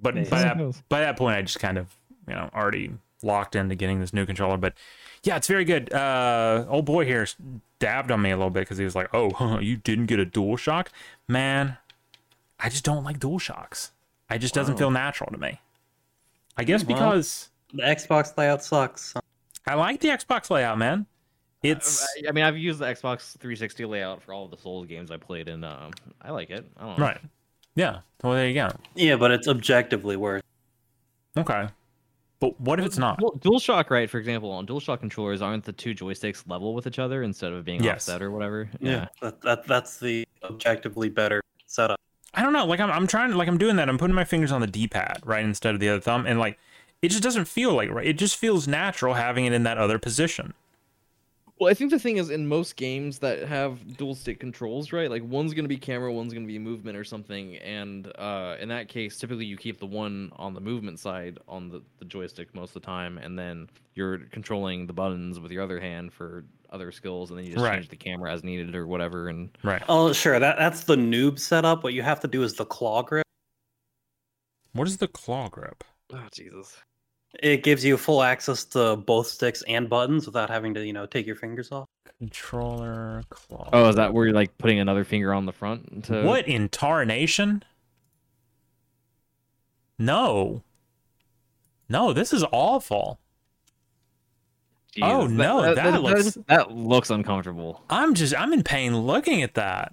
But 0.00 0.14
by 0.28 0.42
that 0.42 0.58
by 0.88 1.00
that 1.00 1.16
point, 1.16 1.36
I 1.36 1.42
just 1.42 1.60
kind 1.60 1.78
of 1.78 1.94
you 2.28 2.34
know 2.34 2.50
already 2.54 2.92
locked 3.22 3.54
into 3.56 3.74
getting 3.76 4.00
this 4.00 4.12
new 4.12 4.26
controller. 4.26 4.56
But 4.56 4.74
yeah, 5.24 5.36
it's 5.36 5.48
very 5.48 5.64
good. 5.64 5.92
Uh, 5.92 6.64
old 6.68 6.84
boy 6.84 7.04
here 7.04 7.26
dabbed 7.80 8.10
on 8.10 8.22
me 8.22 8.30
a 8.30 8.36
little 8.36 8.50
bit 8.50 8.60
because 8.60 8.78
he 8.78 8.84
was 8.84 8.94
like, 8.94 9.08
"Oh, 9.12 9.58
you 9.60 9.76
didn't 9.76 10.06
get 10.06 10.20
a 10.20 10.26
DualShock, 10.26 10.86
man." 11.28 11.76
I 12.60 12.68
just 12.68 12.84
don't 12.84 13.04
like 13.04 13.18
DualShocks. 13.18 13.90
I 14.30 14.38
just 14.38 14.54
doesn't 14.54 14.74
Wow. 14.74 14.78
feel 14.78 14.90
natural 14.92 15.30
to 15.32 15.38
me. 15.38 15.60
I 16.56 16.64
guess 16.64 16.84
Well, 16.84 16.96
because 16.96 17.50
The 17.72 17.82
Xbox 17.82 18.36
layout 18.38 18.62
sucks. 18.62 19.12
I 19.66 19.74
like 19.74 20.00
the 20.00 20.08
Xbox 20.08 20.48
layout, 20.50 20.78
man. 20.78 21.06
It's 21.62 22.02
I- 22.24 22.28
I 22.28 22.32
mean, 22.32 22.44
I've 22.44 22.56
used 22.56 22.78
the 22.78 22.84
Xbox 22.86 23.36
360 23.38 23.84
layout 23.86 24.22
for 24.22 24.32
all 24.32 24.44
of 24.44 24.50
the 24.50 24.56
Souls 24.56 24.86
games 24.86 25.10
I 25.10 25.16
played, 25.16 25.48
and 25.48 25.64
um, 25.64 25.90
I 26.22 26.30
like 26.30 26.50
it. 26.50 26.64
I 26.76 26.82
don't 26.86 26.98
know. 26.98 27.04
right. 27.04 27.20
Yeah. 27.74 28.00
Well, 28.22 28.34
there 28.34 28.46
you 28.46 28.54
go. 28.54 28.70
Yeah, 28.94 29.16
but 29.16 29.30
it's 29.32 29.48
objectively 29.48 30.16
worse. 30.16 30.42
Okay. 31.36 31.66
But 32.40 32.60
what 32.60 32.78
if 32.80 32.86
it's 32.86 32.98
not? 32.98 33.22
Well, 33.22 33.32
DualShock, 33.32 33.90
right? 33.90 34.10
For 34.10 34.18
example, 34.18 34.50
on 34.50 34.66
DualShock 34.66 35.00
controllers, 35.00 35.40
aren't 35.40 35.64
the 35.64 35.72
two 35.72 35.94
joysticks 35.94 36.42
level 36.48 36.74
with 36.74 36.86
each 36.86 36.98
other 36.98 37.22
instead 37.22 37.52
of 37.52 37.64
being 37.64 37.82
Yes. 37.82 38.08
offset 38.08 38.22
or 38.22 38.30
whatever? 38.30 38.68
Yeah. 38.80 39.06
That, 39.22 39.40
that 39.42 39.66
that's 39.66 39.98
the 39.98 40.26
objectively 40.42 41.08
better 41.08 41.40
setup. 41.66 41.98
I 42.34 42.42
don't 42.42 42.52
know. 42.52 42.66
Like 42.66 42.80
I'm, 42.80 42.90
I'm 42.90 43.06
trying 43.06 43.30
to, 43.30 43.36
like 43.36 43.48
I'm 43.48 43.58
doing 43.58 43.76
that. 43.76 43.88
I'm 43.88 43.98
putting 43.98 44.14
my 44.16 44.24
fingers 44.24 44.52
on 44.52 44.60
the 44.60 44.66
D-pad 44.66 45.20
right 45.24 45.44
instead 45.44 45.74
of 45.74 45.80
the 45.80 45.88
other 45.88 46.00
thumb, 46.00 46.26
and 46.26 46.38
like 46.38 46.58
it 47.00 47.08
just 47.08 47.22
doesn't 47.22 47.46
feel 47.46 47.72
like 47.74 47.90
right. 47.90 48.06
It 48.06 48.18
just 48.18 48.36
feels 48.36 48.66
natural 48.66 49.14
having 49.14 49.44
it 49.46 49.52
in 49.52 49.62
that 49.62 49.78
other 49.78 49.98
position. 49.98 50.54
Well, 51.60 51.70
I 51.70 51.74
think 51.74 51.92
the 51.92 52.00
thing 52.00 52.16
is, 52.16 52.30
in 52.30 52.48
most 52.48 52.74
games 52.74 53.20
that 53.20 53.46
have 53.46 53.96
dual 53.96 54.16
stick 54.16 54.40
controls, 54.40 54.92
right? 54.92 55.08
Like 55.08 55.22
one's 55.22 55.54
gonna 55.54 55.68
be 55.68 55.76
camera, 55.76 56.12
one's 56.12 56.34
gonna 56.34 56.46
be 56.46 56.58
movement 56.58 56.96
or 56.96 57.04
something, 57.04 57.56
and 57.58 58.10
uh, 58.18 58.56
in 58.58 58.68
that 58.70 58.88
case, 58.88 59.18
typically 59.18 59.44
you 59.46 59.56
keep 59.56 59.78
the 59.78 59.86
one 59.86 60.32
on 60.36 60.52
the 60.52 60.60
movement 60.60 60.98
side 60.98 61.38
on 61.46 61.68
the, 61.68 61.80
the 61.98 62.04
joystick 62.06 62.52
most 62.56 62.70
of 62.74 62.82
the 62.82 62.86
time, 62.86 63.18
and 63.18 63.38
then 63.38 63.68
you're 63.94 64.18
controlling 64.32 64.86
the 64.88 64.92
buttons 64.92 65.38
with 65.38 65.52
your 65.52 65.62
other 65.62 65.78
hand 65.78 66.12
for 66.12 66.44
other 66.70 66.90
skills, 66.90 67.30
and 67.30 67.38
then 67.38 67.46
you 67.46 67.52
just 67.52 67.62
Right. 67.64 67.74
change 67.76 67.88
the 67.88 67.96
camera 67.96 68.32
as 68.32 68.42
needed 68.42 68.74
or 68.74 68.88
whatever. 68.88 69.28
And 69.28 69.56
Right. 69.62 69.82
Oh, 69.88 70.12
sure. 70.12 70.40
That 70.40 70.58
that's 70.58 70.82
the 70.84 70.96
noob 70.96 71.38
setup. 71.38 71.84
What 71.84 71.92
you 71.92 72.02
have 72.02 72.18
to 72.20 72.28
do 72.28 72.42
is 72.42 72.54
the 72.54 72.64
claw 72.66 73.02
grip. 73.02 73.24
What 74.72 74.88
is 74.88 74.96
the 74.96 75.06
claw 75.06 75.48
grip? 75.48 75.84
oh 76.12 76.26
Jesus, 76.32 76.76
It 77.42 77.62
gives 77.62 77.84
you 77.84 77.96
full 77.96 78.22
access 78.22 78.64
to 78.66 78.96
both 78.96 79.26
sticks 79.26 79.62
and 79.68 79.88
buttons 79.88 80.26
without 80.26 80.50
having 80.50 80.74
to, 80.74 80.84
you 80.86 80.92
know, 80.92 81.06
take 81.06 81.26
your 81.26 81.36
fingers 81.36 81.72
off. 81.72 81.86
Controller 82.18 83.22
claw. 83.28 83.68
Oh, 83.72 83.88
is 83.88 83.96
that 83.96 84.14
where 84.14 84.26
you're 84.26 84.34
like 84.34 84.56
putting 84.58 84.78
another 84.78 85.04
finger 85.04 85.34
on 85.34 85.46
the 85.46 85.52
front? 85.52 86.04
To... 86.04 86.22
What 86.22 86.46
in 86.46 86.68
tarnation? 86.68 87.62
No. 89.98 90.62
No, 91.88 92.12
this 92.12 92.32
is 92.32 92.44
awful. 92.52 93.18
Oh, 95.02 95.26
no, 95.26 95.74
that 95.74 96.02
looks- 96.02 96.38
that 96.46 96.70
looks 96.70 97.10
uncomfortable. 97.10 97.82
I'm 97.90 98.14
just 98.14 98.32
I'm 98.38 98.52
in 98.52 98.62
pain 98.62 98.96
looking 98.96 99.42
at 99.42 99.54
that. 99.54 99.92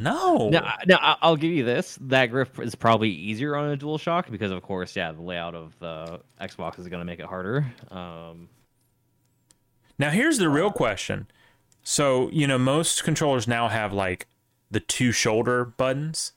No. 0.00 0.48
Now, 0.48 0.62
I- 0.64 0.84
now 0.86 0.98
I- 1.02 1.16
I'll 1.20 1.36
give 1.36 1.50
you 1.52 1.64
this: 1.64 1.98
that 2.02 2.26
grip 2.26 2.58
is 2.60 2.74
probably 2.76 3.10
easier 3.10 3.56
on 3.56 3.72
a 3.72 3.76
DualShock 3.76 4.30
because, 4.30 4.52
of 4.52 4.62
course, 4.62 4.94
yeah, 4.96 5.10
the 5.12 5.20
layout 5.20 5.54
of 5.56 5.76
the 5.80 6.20
Xbox 6.40 6.78
is 6.78 6.86
going 6.88 7.00
to 7.00 7.04
make 7.04 7.18
it 7.18 7.26
harder. 7.26 7.66
Um, 7.90 8.48
Now 9.98 10.10
here's 10.10 10.38
the 10.38 10.48
real 10.48 10.70
question. 10.70 11.26
So, 11.82 12.30
you 12.30 12.46
know, 12.46 12.58
most 12.58 13.02
controllers 13.02 13.48
now 13.48 13.66
have 13.68 13.92
like 13.92 14.28
the 14.70 14.78
two 14.78 15.10
shoulder 15.10 15.64
buttons. 15.64 16.32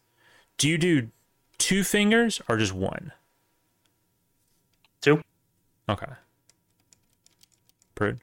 Do 0.57 0.67
you 0.67 0.79
do 0.79 1.09
two 1.59 1.83
fingers 1.83 2.41
or 2.49 2.57
just 2.57 2.73
one? 2.73 3.11
Two. 5.01 5.21
Okay. 5.88 6.11
Prude. 7.93 8.21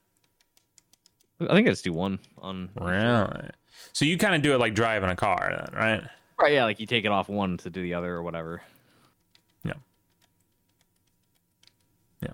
I 1.41 1.55
think 1.55 1.69
I 1.69 1.71
just 1.71 1.85
do 1.85 1.93
one 1.93 2.19
on. 2.39 2.71
Really? 2.75 3.51
So 3.93 4.05
you 4.05 4.19
kind 4.19 4.35
of 4.35 4.43
do 4.43 4.55
it 4.55 4.59
like 4.59 4.75
driving 4.75 5.11
a 5.11 5.17
car, 5.17 5.51
then, 5.51 5.79
right? 5.79 6.03
Right, 6.41 6.53
yeah, 6.53 6.65
like 6.65 6.79
you 6.81 6.87
take 6.87 7.05
it 7.05 7.09
off 7.11 7.29
one 7.29 7.57
to 7.59 7.71
do 7.71 7.83
the 7.83 7.95
other 7.95 8.15
or 8.15 8.23
whatever. 8.23 8.63
Yeah. 9.65 9.73
Yeah. 12.23 12.31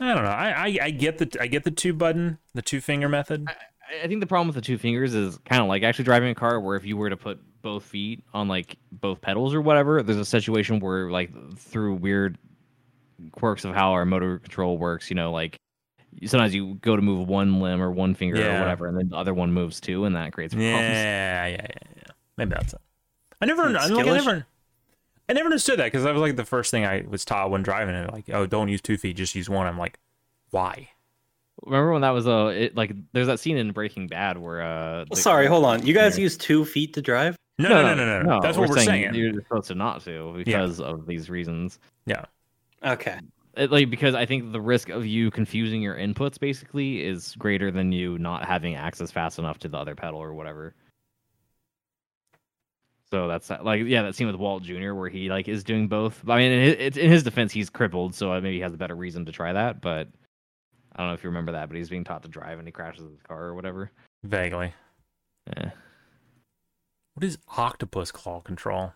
I 0.00 0.14
don't 0.14 0.24
know. 0.24 0.30
I, 0.30 0.50
I 0.50 0.78
I 0.86 0.90
get 0.90 1.18
the 1.18 1.36
I 1.40 1.46
get 1.46 1.64
the 1.64 1.70
two 1.70 1.92
button, 1.92 2.38
the 2.54 2.62
two 2.62 2.80
finger 2.80 3.08
method. 3.08 3.44
I- 3.48 3.54
I 4.02 4.08
think 4.08 4.20
the 4.20 4.26
problem 4.26 4.46
with 4.48 4.56
the 4.56 4.62
two 4.62 4.78
fingers 4.78 5.14
is 5.14 5.36
kind 5.44 5.60
of 5.60 5.68
like 5.68 5.82
actually 5.82 6.06
driving 6.06 6.30
a 6.30 6.34
car, 6.34 6.58
where 6.58 6.74
if 6.74 6.86
you 6.86 6.96
were 6.96 7.10
to 7.10 7.18
put 7.18 7.38
both 7.60 7.84
feet 7.84 8.24
on 8.32 8.48
like 8.48 8.76
both 8.90 9.20
pedals 9.20 9.52
or 9.54 9.60
whatever, 9.60 10.02
there's 10.02 10.18
a 10.18 10.24
situation 10.24 10.80
where 10.80 11.10
like 11.10 11.30
through 11.58 11.96
weird 11.96 12.38
quirks 13.32 13.62
of 13.66 13.74
how 13.74 13.92
our 13.92 14.06
motor 14.06 14.38
control 14.38 14.78
works, 14.78 15.10
you 15.10 15.16
know, 15.16 15.30
like 15.32 15.60
sometimes 16.26 16.54
you 16.54 16.74
go 16.76 16.96
to 16.96 17.02
move 17.02 17.28
one 17.28 17.60
limb 17.60 17.82
or 17.82 17.90
one 17.90 18.14
finger 18.14 18.36
Yeah. 18.38 18.56
or 18.56 18.60
whatever, 18.60 18.86
and 18.88 18.98
then 18.98 19.08
the 19.08 19.16
other 19.16 19.34
one 19.34 19.52
moves 19.52 19.80
too, 19.80 20.04
and 20.04 20.14
that 20.16 20.32
creates 20.32 20.54
problems. 20.54 20.72
Yeah, 20.72 21.46
yeah, 21.46 21.56
yeah, 21.56 21.66
yeah. 21.96 22.02
Maybe 22.36 22.50
that's 22.50 22.72
it. 22.72 22.80
I 23.40 23.46
never, 23.46 23.62
I, 23.62 23.86
like, 23.86 24.06
I 24.06 24.12
never, 24.16 24.46
I 25.28 25.32
never 25.32 25.46
understood 25.46 25.78
that 25.78 25.86
because 25.86 26.04
that 26.04 26.12
was 26.14 26.20
like 26.22 26.36
the 26.36 26.44
first 26.44 26.70
thing 26.70 26.84
I 26.86 27.04
was 27.08 27.24
taught 27.24 27.50
when 27.50 27.62
driving 27.62 27.94
it. 27.94 28.12
Like, 28.12 28.24
oh, 28.32 28.46
don't 28.46 28.68
use 28.68 28.80
two 28.80 28.96
feet, 28.96 29.16
just 29.16 29.34
use 29.34 29.48
one. 29.50 29.66
I'm 29.66 29.78
like, 29.78 29.98
why? 30.50 30.88
Remember 31.62 31.92
when 31.92 32.02
that 32.02 32.10
was 32.10 32.26
a 32.26 32.48
it, 32.48 32.76
like 32.76 32.92
there's 33.12 33.26
that 33.28 33.38
scene 33.40 33.56
in 33.56 33.70
Breaking 33.72 34.06
Bad 34.06 34.38
where 34.38 34.62
uh 34.62 35.04
the- 35.10 35.16
Sorry, 35.16 35.46
hold 35.46 35.64
on. 35.64 35.86
You 35.86 35.94
guys 35.94 36.18
Yeah. 36.18 36.22
use 36.24 36.36
two 36.36 36.64
feet 36.64 36.94
to 36.94 37.02
drive? 37.02 37.36
No, 37.58 37.68
no, 37.68 37.82
no, 37.82 37.94
no, 37.94 38.22
no. 38.22 38.34
no. 38.36 38.40
That's 38.40 38.58
what 38.58 38.68
we're 38.68 38.78
saying. 38.80 39.14
You're 39.14 39.32
supposed 39.34 39.68
to 39.68 39.74
not 39.74 40.02
to 40.04 40.32
because 40.44 40.80
of 40.80 41.06
these 41.06 41.30
reasons. 41.30 41.78
Yeah. 42.06 42.24
Okay. 42.84 43.18
It, 43.56 43.70
like 43.70 43.90
because 43.90 44.14
I 44.14 44.26
think 44.26 44.52
the 44.52 44.60
risk 44.60 44.88
of 44.88 45.06
you 45.06 45.30
confusing 45.30 45.80
your 45.80 45.94
inputs 45.94 46.38
basically 46.40 47.04
is 47.04 47.34
greater 47.36 47.70
than 47.70 47.92
you 47.92 48.18
not 48.18 48.44
having 48.44 48.74
access 48.74 49.10
fast 49.10 49.38
enough 49.38 49.58
to 49.60 49.68
the 49.68 49.78
other 49.78 49.94
pedal 49.94 50.18
or 50.18 50.34
whatever. 50.34 50.74
So 53.10 53.28
that's 53.28 53.50
like 53.50 53.84
yeah, 53.84 54.02
that 54.02 54.16
scene 54.16 54.26
with 54.26 54.36
Walt 54.36 54.64
Jr. 54.64 54.92
where 54.94 55.08
he 55.08 55.28
like 55.28 55.46
is 55.46 55.62
doing 55.62 55.86
both. 55.86 56.28
I 56.28 56.38
mean, 56.38 56.52
in 56.52 56.78
his, 56.78 56.96
in 56.96 57.10
his 57.10 57.22
defense, 57.22 57.52
he's 57.52 57.70
crippled, 57.70 58.14
so 58.14 58.32
uh, 58.32 58.40
maybe 58.40 58.56
he 58.56 58.62
has 58.62 58.74
a 58.74 58.78
better 58.78 58.96
reason 58.96 59.24
to 59.26 59.32
try 59.32 59.52
that. 59.52 59.80
But 59.80 60.08
I 60.92 60.98
don't 60.98 61.08
know 61.08 61.14
if 61.14 61.22
you 61.22 61.30
remember 61.30 61.52
that, 61.52 61.68
but 61.68 61.76
he's 61.76 61.88
being 61.88 62.04
taught 62.04 62.22
to 62.24 62.28
drive 62.28 62.58
and 62.58 62.66
he 62.66 62.72
crashes 62.72 63.04
his 63.08 63.22
car 63.22 63.44
or 63.44 63.54
whatever. 63.54 63.92
Vaguely. 64.24 64.72
Yeah. 65.56 65.70
What 67.14 67.22
is 67.22 67.38
octopus 67.56 68.10
claw 68.10 68.40
control? 68.40 68.94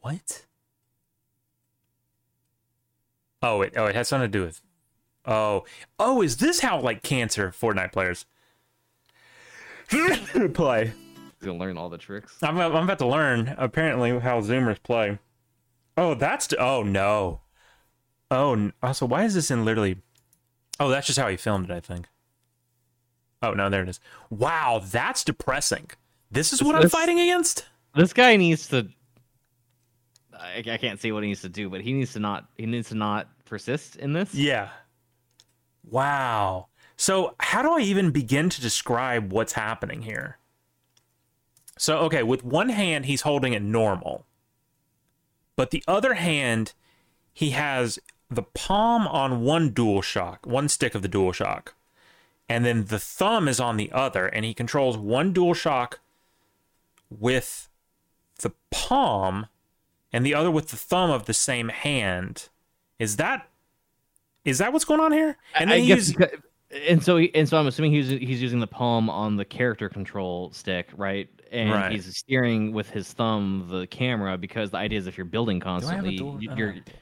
What? 0.00 0.46
Oh, 3.42 3.62
it 3.62 3.74
oh 3.76 3.86
it 3.86 3.94
has 3.94 4.08
something 4.08 4.30
to 4.30 4.38
do 4.38 4.44
with. 4.44 4.60
Oh, 5.24 5.64
oh, 5.98 6.22
is 6.22 6.38
this 6.38 6.60
how 6.60 6.80
like 6.80 7.02
cancer 7.02 7.50
Fortnite 7.50 7.92
players 7.92 8.26
play? 10.54 10.86
He's 10.86 11.46
gonna 11.46 11.58
learn 11.58 11.76
all 11.76 11.88
the 11.88 11.98
tricks. 11.98 12.36
I'm 12.42 12.58
I'm 12.58 12.74
about 12.74 12.98
to 13.00 13.06
learn 13.06 13.54
apparently 13.58 14.18
how 14.18 14.40
Zoomers 14.40 14.82
play. 14.82 15.18
Oh, 15.96 16.14
that's 16.14 16.52
oh 16.58 16.82
no. 16.82 17.40
Oh, 18.30 18.72
also 18.82 19.04
oh, 19.04 19.08
why 19.08 19.24
is 19.24 19.34
this 19.34 19.50
in 19.50 19.64
literally? 19.64 19.98
Oh, 20.80 20.88
that's 20.88 21.06
just 21.06 21.18
how 21.18 21.28
he 21.28 21.36
filmed 21.36 21.70
it, 21.70 21.74
I 21.74 21.80
think. 21.80 22.08
Oh 23.42 23.52
no, 23.52 23.68
there 23.68 23.82
it 23.82 23.88
is. 23.88 24.00
Wow, 24.30 24.80
that's 24.84 25.24
depressing. 25.24 25.90
This 26.30 26.52
is 26.52 26.62
what 26.62 26.76
I'm 26.76 26.88
fighting 26.88 27.20
against. 27.20 27.66
This 27.94 28.12
guy 28.12 28.36
needs 28.36 28.68
to. 28.68 28.88
I, 30.42 30.58
I 30.58 30.76
can't 30.76 31.00
say 31.00 31.12
what 31.12 31.22
he 31.22 31.28
needs 31.28 31.42
to 31.42 31.48
do, 31.48 31.70
but 31.70 31.80
he 31.80 31.92
needs 31.92 32.12
to 32.14 32.20
not. 32.20 32.48
He 32.56 32.66
needs 32.66 32.88
to 32.88 32.94
not 32.94 33.28
persist 33.44 33.96
in 33.96 34.12
this. 34.12 34.34
Yeah. 34.34 34.70
Wow. 35.88 36.66
So, 36.96 37.34
how 37.40 37.62
do 37.62 37.72
I 37.72 37.80
even 37.80 38.10
begin 38.10 38.48
to 38.50 38.60
describe 38.60 39.32
what's 39.32 39.52
happening 39.54 40.02
here? 40.02 40.38
So, 41.78 41.98
okay, 42.00 42.22
with 42.22 42.44
one 42.44 42.68
hand, 42.68 43.06
he's 43.06 43.22
holding 43.22 43.52
it 43.52 43.62
normal. 43.62 44.26
But 45.56 45.70
the 45.70 45.82
other 45.88 46.14
hand, 46.14 46.74
he 47.32 47.50
has 47.50 47.98
the 48.30 48.42
palm 48.42 49.06
on 49.06 49.42
one 49.42 49.70
dual 49.70 50.02
shock, 50.02 50.46
one 50.46 50.68
stick 50.68 50.94
of 50.94 51.02
the 51.02 51.08
dual 51.08 51.32
shock. 51.32 51.74
And 52.48 52.64
then 52.64 52.86
the 52.86 52.98
thumb 52.98 53.48
is 53.48 53.60
on 53.60 53.76
the 53.76 53.90
other, 53.92 54.26
and 54.26 54.44
he 54.44 54.54
controls 54.54 54.96
one 54.96 55.32
dual 55.32 55.54
shock 55.54 56.00
with 57.10 57.68
the 58.40 58.52
palm 58.70 59.46
and 60.12 60.24
the 60.26 60.34
other 60.34 60.50
with 60.50 60.68
the 60.68 60.76
thumb 60.76 61.10
of 61.10 61.26
the 61.26 61.34
same 61.34 61.68
hand. 61.68 62.48
Is 62.98 63.16
that 63.16 63.48
is 64.44 64.58
that 64.58 64.72
what's 64.72 64.84
going 64.84 65.00
on 65.00 65.12
here? 65.12 65.36
And 65.54 65.70
I 65.70 65.74
then 65.74 65.80
he 65.82 65.86
guess 65.88 65.96
uses- 65.98 66.12
because- 66.16 66.40
and 66.88 67.02
so 67.02 67.18
he, 67.18 67.34
and 67.34 67.46
so 67.46 67.58
I'm 67.58 67.66
assuming 67.66 67.92
he's 67.92 68.08
he's 68.08 68.40
using 68.40 68.58
the 68.60 68.66
palm 68.66 69.10
on 69.10 69.36
the 69.36 69.44
character 69.44 69.88
control 69.90 70.50
stick, 70.52 70.88
right? 70.96 71.28
And 71.50 71.70
Right. 71.70 71.92
he's 71.92 72.16
steering 72.16 72.72
with 72.72 72.88
his 72.88 73.12
thumb 73.12 73.66
the 73.70 73.86
camera 73.88 74.38
because 74.38 74.70
the 74.70 74.78
idea 74.78 74.98
is 74.98 75.06
if 75.06 75.18
you're 75.18 75.26
building 75.26 75.58
Do 75.58 75.66
I 75.66 75.70
have 75.72 75.82
a 75.82 75.86
constantly, 75.86 76.14
you- 76.14 76.16
I 76.16 76.44
don't 76.46 76.56
you're 76.58 76.68
have 76.72 76.76
a 76.78 76.80
door. 76.80 76.94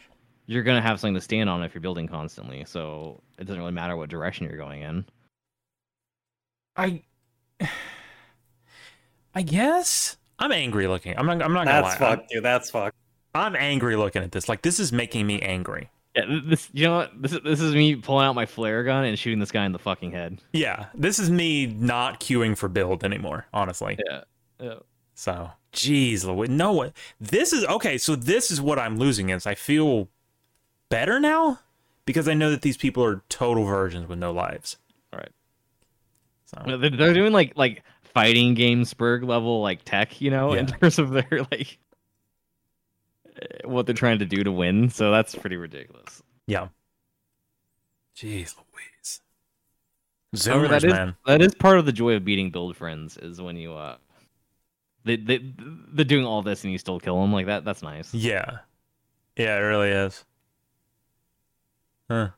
you're 0.46 0.62
gonna 0.64 0.82
have 0.82 0.98
something 0.98 1.14
to 1.14 1.20
stand 1.20 1.48
on 1.48 1.62
if 1.62 1.72
you're 1.72 1.80
building 1.80 2.08
constantly. 2.08 2.64
So 2.64 3.22
it 3.38 3.44
doesn't 3.44 3.60
really 3.60 3.70
matter 3.72 3.96
what 3.96 4.08
direction 4.10 4.48
you're 4.48 4.56
going 4.58 4.82
in. 4.82 5.04
I 6.76 7.02
I 9.34 9.42
guess 9.42 10.16
I'm 10.40 10.50
angry 10.50 10.88
looking. 10.88 11.16
I'm 11.16 11.26
not 11.26 11.42
I'm 11.42 11.52
not 11.52 11.66
gonna 11.66 11.82
That's 11.82 12.00
lie. 12.00 12.16
fucked, 12.16 12.30
dude. 12.30 12.42
That's 12.44 12.70
fucked. 12.70 12.96
I'm, 13.34 13.56
angry 13.56 13.96
looking 13.96 14.22
at 14.22 14.32
this. 14.32 14.48
Like 14.48 14.62
this 14.62 14.80
is 14.80 14.92
making 14.92 15.26
me 15.26 15.40
angry. 15.40 15.90
Yeah, 16.16 16.40
this 16.44 16.68
you 16.72 16.86
know 16.86 16.96
what 16.98 17.22
this 17.22 17.32
is 17.32 17.40
this 17.44 17.60
is 17.60 17.74
me 17.74 17.94
pulling 17.94 18.26
out 18.26 18.34
my 18.34 18.46
flare 18.46 18.82
gun 18.82 19.04
and 19.04 19.16
shooting 19.16 19.38
this 19.38 19.52
guy 19.52 19.64
in 19.64 19.72
the 19.72 19.78
fucking 19.78 20.10
head. 20.10 20.38
Yeah, 20.52 20.86
this 20.94 21.20
is 21.20 21.30
me 21.30 21.66
not 21.66 22.20
queuing 22.20 22.56
for 22.56 22.68
build 22.68 23.04
anymore, 23.04 23.46
honestly. 23.52 23.96
Yeah. 24.08 24.22
Yeah. 24.60 24.74
So, 25.14 25.50
jeez, 25.72 26.48
no 26.48 26.72
what 26.72 26.92
this 27.20 27.52
is 27.52 27.64
okay. 27.64 27.96
So 27.98 28.16
this 28.16 28.50
is 28.50 28.60
what 28.60 28.78
I'm 28.78 28.96
losing 28.96 29.28
is 29.28 29.46
I 29.46 29.54
feel 29.54 30.08
better 30.88 31.20
now 31.20 31.60
because 32.06 32.26
I 32.26 32.34
know 32.34 32.50
that 32.50 32.62
these 32.62 32.76
people 32.76 33.04
are 33.04 33.22
total 33.28 33.64
virgins 33.64 34.08
with 34.08 34.18
no 34.18 34.32
lives. 34.32 34.78
All 35.12 35.20
right. 35.20 35.32
So 36.46 36.78
They're, 36.78 36.90
they're 36.90 37.14
doing 37.14 37.32
like 37.32 37.52
like 37.56 37.84
fighting 38.02 38.54
game 38.54 38.82
Spurg 38.82 39.24
level 39.24 39.62
like 39.62 39.84
tech, 39.84 40.20
you 40.20 40.30
know, 40.30 40.54
in 40.54 40.66
terms 40.66 40.98
of 40.98 41.10
their 41.10 41.46
like 41.50 41.78
what 43.64 43.86
they're 43.86 43.94
trying 43.94 44.18
to 44.18 44.26
do 44.26 44.42
to 44.44 44.52
win. 44.52 44.90
So 44.90 45.10
that's 45.10 45.34
pretty 45.34 45.56
ridiculous. 45.56 46.22
yeah. 46.46 46.68
Jeez, 48.16 48.54
Louise. 48.56 49.20
However, 50.46 50.66
Zoomers, 50.66 50.70
that 50.70 50.84
is 50.84 50.92
man. 50.92 51.16
that 51.26 51.40
is 51.40 51.54
part 51.54 51.78
of 51.78 51.86
the 51.86 51.92
joy 51.92 52.14
of 52.14 52.24
beating 52.24 52.50
build 52.50 52.76
friends 52.76 53.16
is 53.16 53.40
when 53.40 53.56
you 53.56 53.72
uh 53.72 53.96
they 55.04 55.16
they 55.16 55.40
they're 55.92 56.04
doing 56.04 56.26
all 56.26 56.42
this 56.42 56.62
and 56.64 56.72
you 56.72 56.78
still 56.78 57.00
kill 57.00 57.20
them 57.20 57.32
like 57.32 57.46
that. 57.46 57.64
That's 57.64 57.82
nice. 57.82 58.12
Yeah. 58.12 58.58
Yeah, 59.36 59.56
it 59.56 59.60
really 59.60 59.90
is. 59.90 60.24
Huh. 62.10 62.30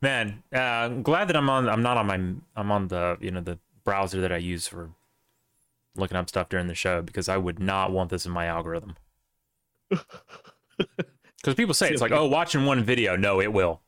Man, 0.00 0.42
uh, 0.54 0.58
I'm 0.58 1.02
glad 1.02 1.28
that 1.28 1.36
I'm 1.36 1.48
on 1.48 1.68
I'm 1.68 1.82
not 1.82 1.96
on 1.96 2.06
my 2.06 2.14
I'm 2.56 2.72
on 2.72 2.88
the, 2.88 3.16
you 3.20 3.30
know, 3.30 3.40
the 3.40 3.58
browser 3.84 4.20
that 4.20 4.32
I 4.32 4.38
use 4.38 4.66
for 4.66 4.90
looking 5.94 6.16
up 6.16 6.28
stuff 6.28 6.48
during 6.48 6.66
the 6.66 6.74
show 6.74 7.02
because 7.02 7.28
I 7.28 7.36
would 7.36 7.60
not 7.60 7.92
want 7.92 8.10
this 8.10 8.26
in 8.26 8.32
my 8.32 8.46
algorithm. 8.46 8.96
Cuz 11.42 11.54
people 11.54 11.74
say 11.74 11.90
it's 11.90 12.00
like, 12.00 12.12
"Oh, 12.20 12.26
watching 12.26 12.64
one 12.64 12.82
video." 12.84 13.16
No, 13.16 13.40
it 13.40 13.52
will. 13.52 13.80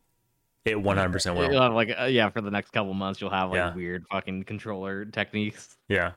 It 0.64 0.76
100% 0.76 1.36
will. 1.36 1.52
You'll 1.52 1.60
have, 1.60 1.74
like 1.74 1.94
uh, 1.98 2.04
yeah, 2.04 2.30
for 2.30 2.40
the 2.40 2.50
next 2.50 2.70
couple 2.70 2.94
months 2.94 3.20
you'll 3.20 3.30
have 3.30 3.50
like 3.50 3.56
Yeah. 3.58 3.74
weird 3.74 4.06
fucking 4.10 4.44
controller 4.44 5.04
techniques. 5.04 5.76
Yeah. 5.88 6.12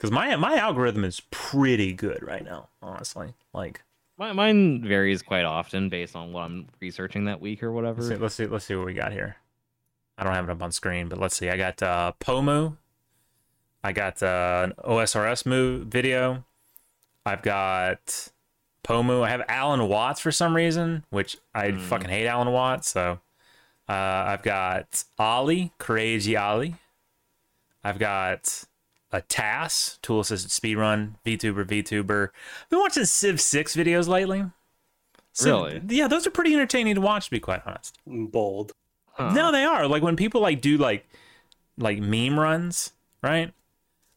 Cuz 0.00 0.10
my 0.10 0.34
my 0.36 0.56
algorithm 0.56 1.04
is 1.04 1.20
pretty 1.30 1.92
good 1.92 2.22
right 2.22 2.44
now, 2.44 2.68
honestly. 2.80 3.34
Like 3.52 3.82
My, 4.16 4.32
mine 4.32 4.82
varies 4.82 5.22
quite 5.22 5.44
often 5.44 5.88
based 5.90 6.16
on 6.16 6.32
what 6.32 6.42
I'm 6.42 6.66
researching 6.80 7.26
that 7.26 7.40
week 7.40 7.62
or 7.62 7.70
whatever. 7.72 8.00
Let's 8.00 8.08
see, 8.08 8.16
let's 8.20 8.34
see. 8.34 8.46
Let's 8.46 8.64
see 8.64 8.74
what 8.74 8.86
we 8.86 8.94
got 8.94 9.12
here. 9.12 9.36
I 10.16 10.24
don't 10.24 10.34
have 10.34 10.48
it 10.48 10.50
up 10.52 10.62
on 10.62 10.72
screen, 10.72 11.08
but 11.08 11.18
let's 11.18 11.36
see. 11.36 11.48
I 11.50 11.56
got 11.56 11.80
uh, 11.82 12.12
Pomu. 12.18 12.76
I 13.84 13.92
got 13.92 14.20
uh, 14.22 14.62
an 14.64 14.72
OSRS 14.84 15.46
move 15.46 15.86
video. 15.86 16.44
I've 17.28 17.42
got 17.42 18.30
Pomu. 18.84 19.22
I 19.22 19.30
have 19.30 19.42
Alan 19.48 19.86
Watts 19.88 20.20
for 20.20 20.32
some 20.32 20.54
reason, 20.56 21.04
which 21.10 21.36
I 21.54 21.70
Hmm. 21.70 21.78
fucking 21.78 22.08
hate 22.10 22.26
Alan 22.26 22.50
Watts. 22.52 22.88
So 22.90 23.20
uh, 23.88 23.92
I've 23.92 24.42
got 24.42 25.04
Ollie, 25.18 25.72
Crazy 25.78 26.36
Ollie. 26.36 26.76
I've 27.84 27.98
got 27.98 28.64
a 29.12 29.20
TAS, 29.22 29.98
tool 30.02 30.20
assisted 30.20 30.50
speedrun, 30.50 31.14
VTuber, 31.24 31.64
VTuber. 31.64 32.28
I've 32.64 32.68
been 32.70 32.80
watching 32.80 33.04
Civ 33.04 33.40
6 33.40 33.74
videos 33.76 34.08
lately. 34.08 34.44
Civ- 35.32 35.54
Really? 35.54 35.80
Yeah, 35.88 36.08
those 36.08 36.26
are 36.26 36.30
pretty 36.30 36.52
entertaining 36.54 36.96
to 36.96 37.00
watch, 37.00 37.26
to 37.26 37.30
be 37.30 37.40
quite 37.40 37.62
honest. 37.66 37.96
Bold. 38.06 38.72
Huh. 39.12 39.32
No, 39.32 39.50
they 39.52 39.64
are. 39.64 39.86
Like 39.86 40.02
when 40.02 40.16
people 40.16 40.40
like 40.40 40.60
do 40.60 40.76
like 40.76 41.08
like 41.78 41.98
meme 41.98 42.38
runs, 42.38 42.92
right? 43.22 43.52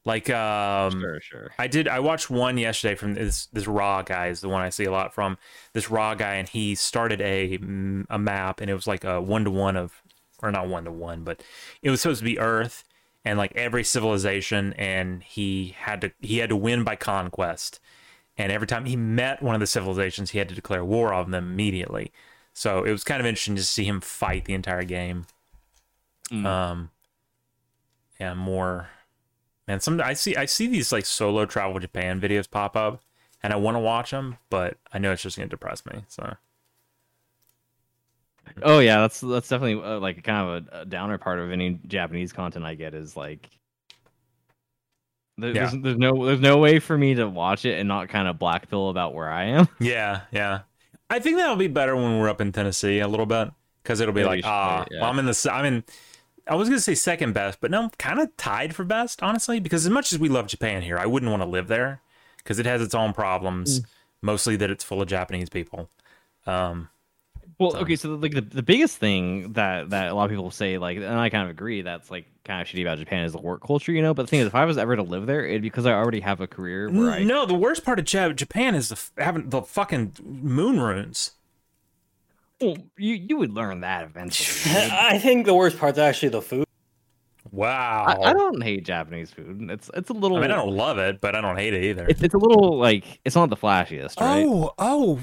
Like 0.04 0.30
um 0.30 1.00
sure, 1.00 1.22
sure. 1.22 1.52
I 1.60 1.68
did 1.68 1.88
I 1.88 2.00
watched 2.00 2.30
one 2.30 2.58
yesterday 2.58 2.96
from 2.96 3.14
this 3.14 3.46
this 3.48 3.68
raw 3.68 4.02
guy 4.02 4.28
is 4.28 4.42
the 4.42 4.50
one 4.50 4.62
I 4.62 4.70
see 4.70 4.86
a 4.86 4.92
lot 4.92 5.14
from. 5.14 5.38
This 5.74 5.92
raw 5.92 6.16
guy 6.16 6.36
and 6.36 6.50
he 6.50 6.74
started 6.76 7.22
a 7.22 7.60
a 8.10 8.18
map 8.18 8.62
and 8.62 8.70
it 8.70 8.74
was 8.74 8.88
like 8.88 9.04
a 9.04 9.22
one 9.22 9.44
to 9.46 9.52
one 9.52 9.78
of 9.78 10.02
or 10.42 10.52
not 10.52 10.68
one 10.68 10.86
to 10.86 10.92
one, 10.92 11.24
but 11.24 11.44
it 11.84 11.92
was 11.92 12.02
supposed 12.02 12.20
to 12.20 12.26
be 12.26 12.40
Earth 12.40 12.84
and 13.24 13.38
like 13.38 13.54
every 13.56 13.84
civilization 13.84 14.74
and 14.74 15.22
he 15.22 15.76
had 15.78 16.02
to 16.02 16.12
he 16.20 16.40
had 16.40 16.50
to 16.50 16.56
win 16.56 16.84
by 16.84 16.96
conquest. 16.96 17.80
And 18.38 18.52
every 18.52 18.66
time 18.66 18.86
he 18.86 18.96
met 18.96 19.44
one 19.44 19.54
of 19.54 19.62
the 19.62 19.68
civilizations, 19.68 20.32
he 20.32 20.40
had 20.40 20.50
to 20.50 20.56
declare 20.56 20.84
war 20.84 21.14
on 21.14 21.30
them 21.30 21.52
immediately. 21.52 22.12
So 22.54 22.84
it 22.84 22.92
was 22.92 23.04
kind 23.04 23.20
of 23.20 23.28
interesting 23.28 23.56
to 23.56 23.64
see 23.64 23.84
him 23.84 24.02
fight 24.02 24.46
the 24.46 24.54
entire 24.54 24.84
game. 24.84 25.28
Mm. 26.32 26.46
Um, 26.46 26.90
yeah, 28.20 28.34
more. 28.34 28.90
Man, 29.72 29.80
some 29.80 30.02
I 30.02 30.12
see 30.16 30.36
I 30.36 30.48
see 30.48 30.68
these 30.68 30.92
like 30.92 31.06
solo 31.06 31.46
travel 31.46 31.80
Japan 31.80 32.20
videos 32.20 32.52
pop 32.52 32.76
up, 32.76 33.02
and 33.42 33.54
I 33.54 33.56
want 33.56 33.76
to 33.76 33.80
watch 33.80 34.12
them, 34.12 34.38
but 34.50 34.78
I 34.92 35.00
know 35.00 35.14
it's 35.14 35.22
just 35.22 35.38
gonna 35.38 35.48
depress 35.48 35.86
me. 35.86 36.04
So 36.10 36.36
Oh 38.64 38.80
yeah, 38.80 39.00
that's 39.00 39.22
that's 39.22 39.48
definitely 39.48 39.82
uh, 39.82 39.98
like 40.00 40.26
kind 40.26 40.46
of 40.68 40.68
a, 40.74 40.82
a 40.82 40.86
downer 40.86 41.18
part 41.18 41.40
of 41.40 41.52
any 41.52 41.80
Japanese 41.88 42.34
content 42.34 42.66
I 42.66 42.76
get 42.76 42.94
is 42.94 43.16
like 43.16 43.50
there- 45.38 45.56
Yeah. 45.56 45.70
there's, 45.70 45.82
there's 45.84 45.98
no 45.98 46.26
there's 46.26 46.42
no 46.42 46.58
way 46.58 46.80
for 46.80 46.98
me 46.98 47.16
to 47.16 47.30
watch 47.30 47.64
it 47.64 47.80
and 47.80 47.88
not 47.88 48.10
kind 48.10 48.28
of 48.28 48.38
black 48.38 48.70
pill 48.70 48.90
about 48.90 49.14
where 49.14 49.30
I 49.32 49.46
am. 49.46 49.70
yeah, 49.80 50.24
yeah. 50.34 50.64
I 51.10 51.20
think 51.20 51.38
that'll 51.38 51.56
be 51.56 51.68
better 51.68 51.96
when 51.96 52.20
we're 52.20 52.28
up 52.28 52.42
in 52.42 52.52
Tennessee 52.52 53.00
a 53.00 53.08
little 53.08 53.26
bit 53.26 53.50
because 53.84 54.02
it'll 54.02 54.14
be 54.14 54.20
Yeah, 54.20 54.28
like 54.28 54.42
ah, 54.44 54.86
yeah. 54.92 55.00
well, 55.00 55.10
I'm 55.12 55.20
in 55.20 55.28
the 55.28 55.50
I'm 55.50 55.64
in. 55.66 55.84
I 56.48 56.56
was 56.56 56.68
gonna 56.70 56.82
say 56.82 56.96
second 56.96 57.34
best, 57.34 57.60
but 57.62 57.72
no, 57.72 57.84
I'm 57.84 57.90
kind 57.92 58.20
of 58.20 58.36
tied 58.38 58.76
for 58.76 58.84
best, 58.84 59.22
honestly. 59.24 59.60
Because 59.60 59.86
as 59.86 59.92
much 59.92 60.12
as 60.12 60.20
we 60.20 60.30
love 60.30 60.48
Japan 60.48 60.82
here, 60.82 60.98
I 60.98 61.06
wouldn't 61.06 61.30
want 61.32 61.44
to 61.44 61.48
live 61.50 61.68
there 61.68 62.02
because 62.38 62.60
it 62.60 62.66
has 62.66 62.82
its 62.82 62.96
own 62.96 63.14
problems. 63.14 63.82
Mostly 64.22 64.56
that 64.58 64.70
it's 64.70 64.84
full 64.84 65.02
of 65.02 65.08
Japanese 65.08 65.50
people. 65.50 65.90
Um, 66.46 66.90
Well, 67.60 67.72
So- 67.72 67.80
okay, 67.80 67.96
so 67.96 68.16
like 68.16 68.34
the, 68.34 68.42
the 68.42 68.64
biggest 68.64 68.98
thing 68.98 69.54
that 69.54 69.92
that 69.92 70.10
a 70.10 70.14
lot 70.16 70.26
of 70.26 70.30
people 70.32 70.50
say, 70.52 70.78
like, 70.80 70.98
and 70.98 71.06
I 71.06 71.30
kind 71.30 71.44
of 71.44 71.50
agree, 71.50 71.82
that's 71.84 72.10
like 72.10 72.26
kind 72.44 72.60
of 72.62 72.68
shitty 72.68 72.82
about 72.82 72.98
Japan 72.98 73.24
is 73.24 73.34
the 73.34 73.42
work 73.42 73.62
culture, 73.66 73.92
you 73.92 74.02
know. 74.02 74.14
But 74.16 74.24
the 74.24 74.28
thing 74.30 74.40
is, 74.40 74.48
if 74.48 74.56
I 74.56 74.66
was 74.66 74.78
ever 74.80 74.96
to 74.96 75.04
live 75.04 75.28
there, 75.28 75.46
it'd 75.46 75.62
be 75.62 75.70
because 75.70 75.86
I 75.86 75.92
already 75.94 76.22
have 76.22 76.42
a 76.42 76.48
career 76.48 76.90
where 76.90 77.12
I 77.12 77.24
No, 77.24 77.46
the 77.46 77.54
worst 77.54 77.84
part 77.86 78.00
of 78.00 78.06
Japan 78.06 78.74
is 78.74 78.90
the 78.90 78.96
f- 78.96 79.12
having 79.18 79.50
the 79.50 79.62
fucking 79.62 80.14
moon 80.24 80.80
runes. 80.80 81.32
Well, 82.62 82.78
you 82.98 83.16
you 83.16 83.38
would 83.38 83.54
learn 83.54 83.82
that 83.82 84.04
eventually. 84.04 84.76
I 84.92 85.20
think 85.20 85.46
the 85.46 85.54
worst 85.54 85.78
part's 85.78 85.98
actually 85.98 86.30
the 86.30 86.42
food. 86.42 86.66
Wow. 87.52 88.06
I, 88.08 88.30
I 88.30 88.34
don't 88.34 88.62
hate 88.64 88.86
Japanese 88.86 89.32
food. 89.32 89.70
It's 89.70 89.90
it's 89.94 90.10
a 90.10 90.14
little. 90.14 90.38
I 90.38 90.42
mean, 90.42 90.52
I 90.52 90.56
don't 90.56 90.76
love 90.76 90.98
it, 90.98 91.20
but 91.20 91.36
I 91.36 91.42
don't 91.42 91.58
hate 91.58 91.74
it 91.74 91.84
either. 91.84 92.06
It's, 92.08 92.22
it's 92.22 92.34
a 92.34 92.38
little 92.38 92.78
like 92.78 93.20
it's 93.26 93.36
not 93.36 93.50
the 93.50 93.58
flashiest, 93.58 94.20
right? 94.20 94.46
Oh, 94.46 94.72
oh, 94.78 95.20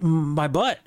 my 0.00 0.48
butt. 0.48 0.78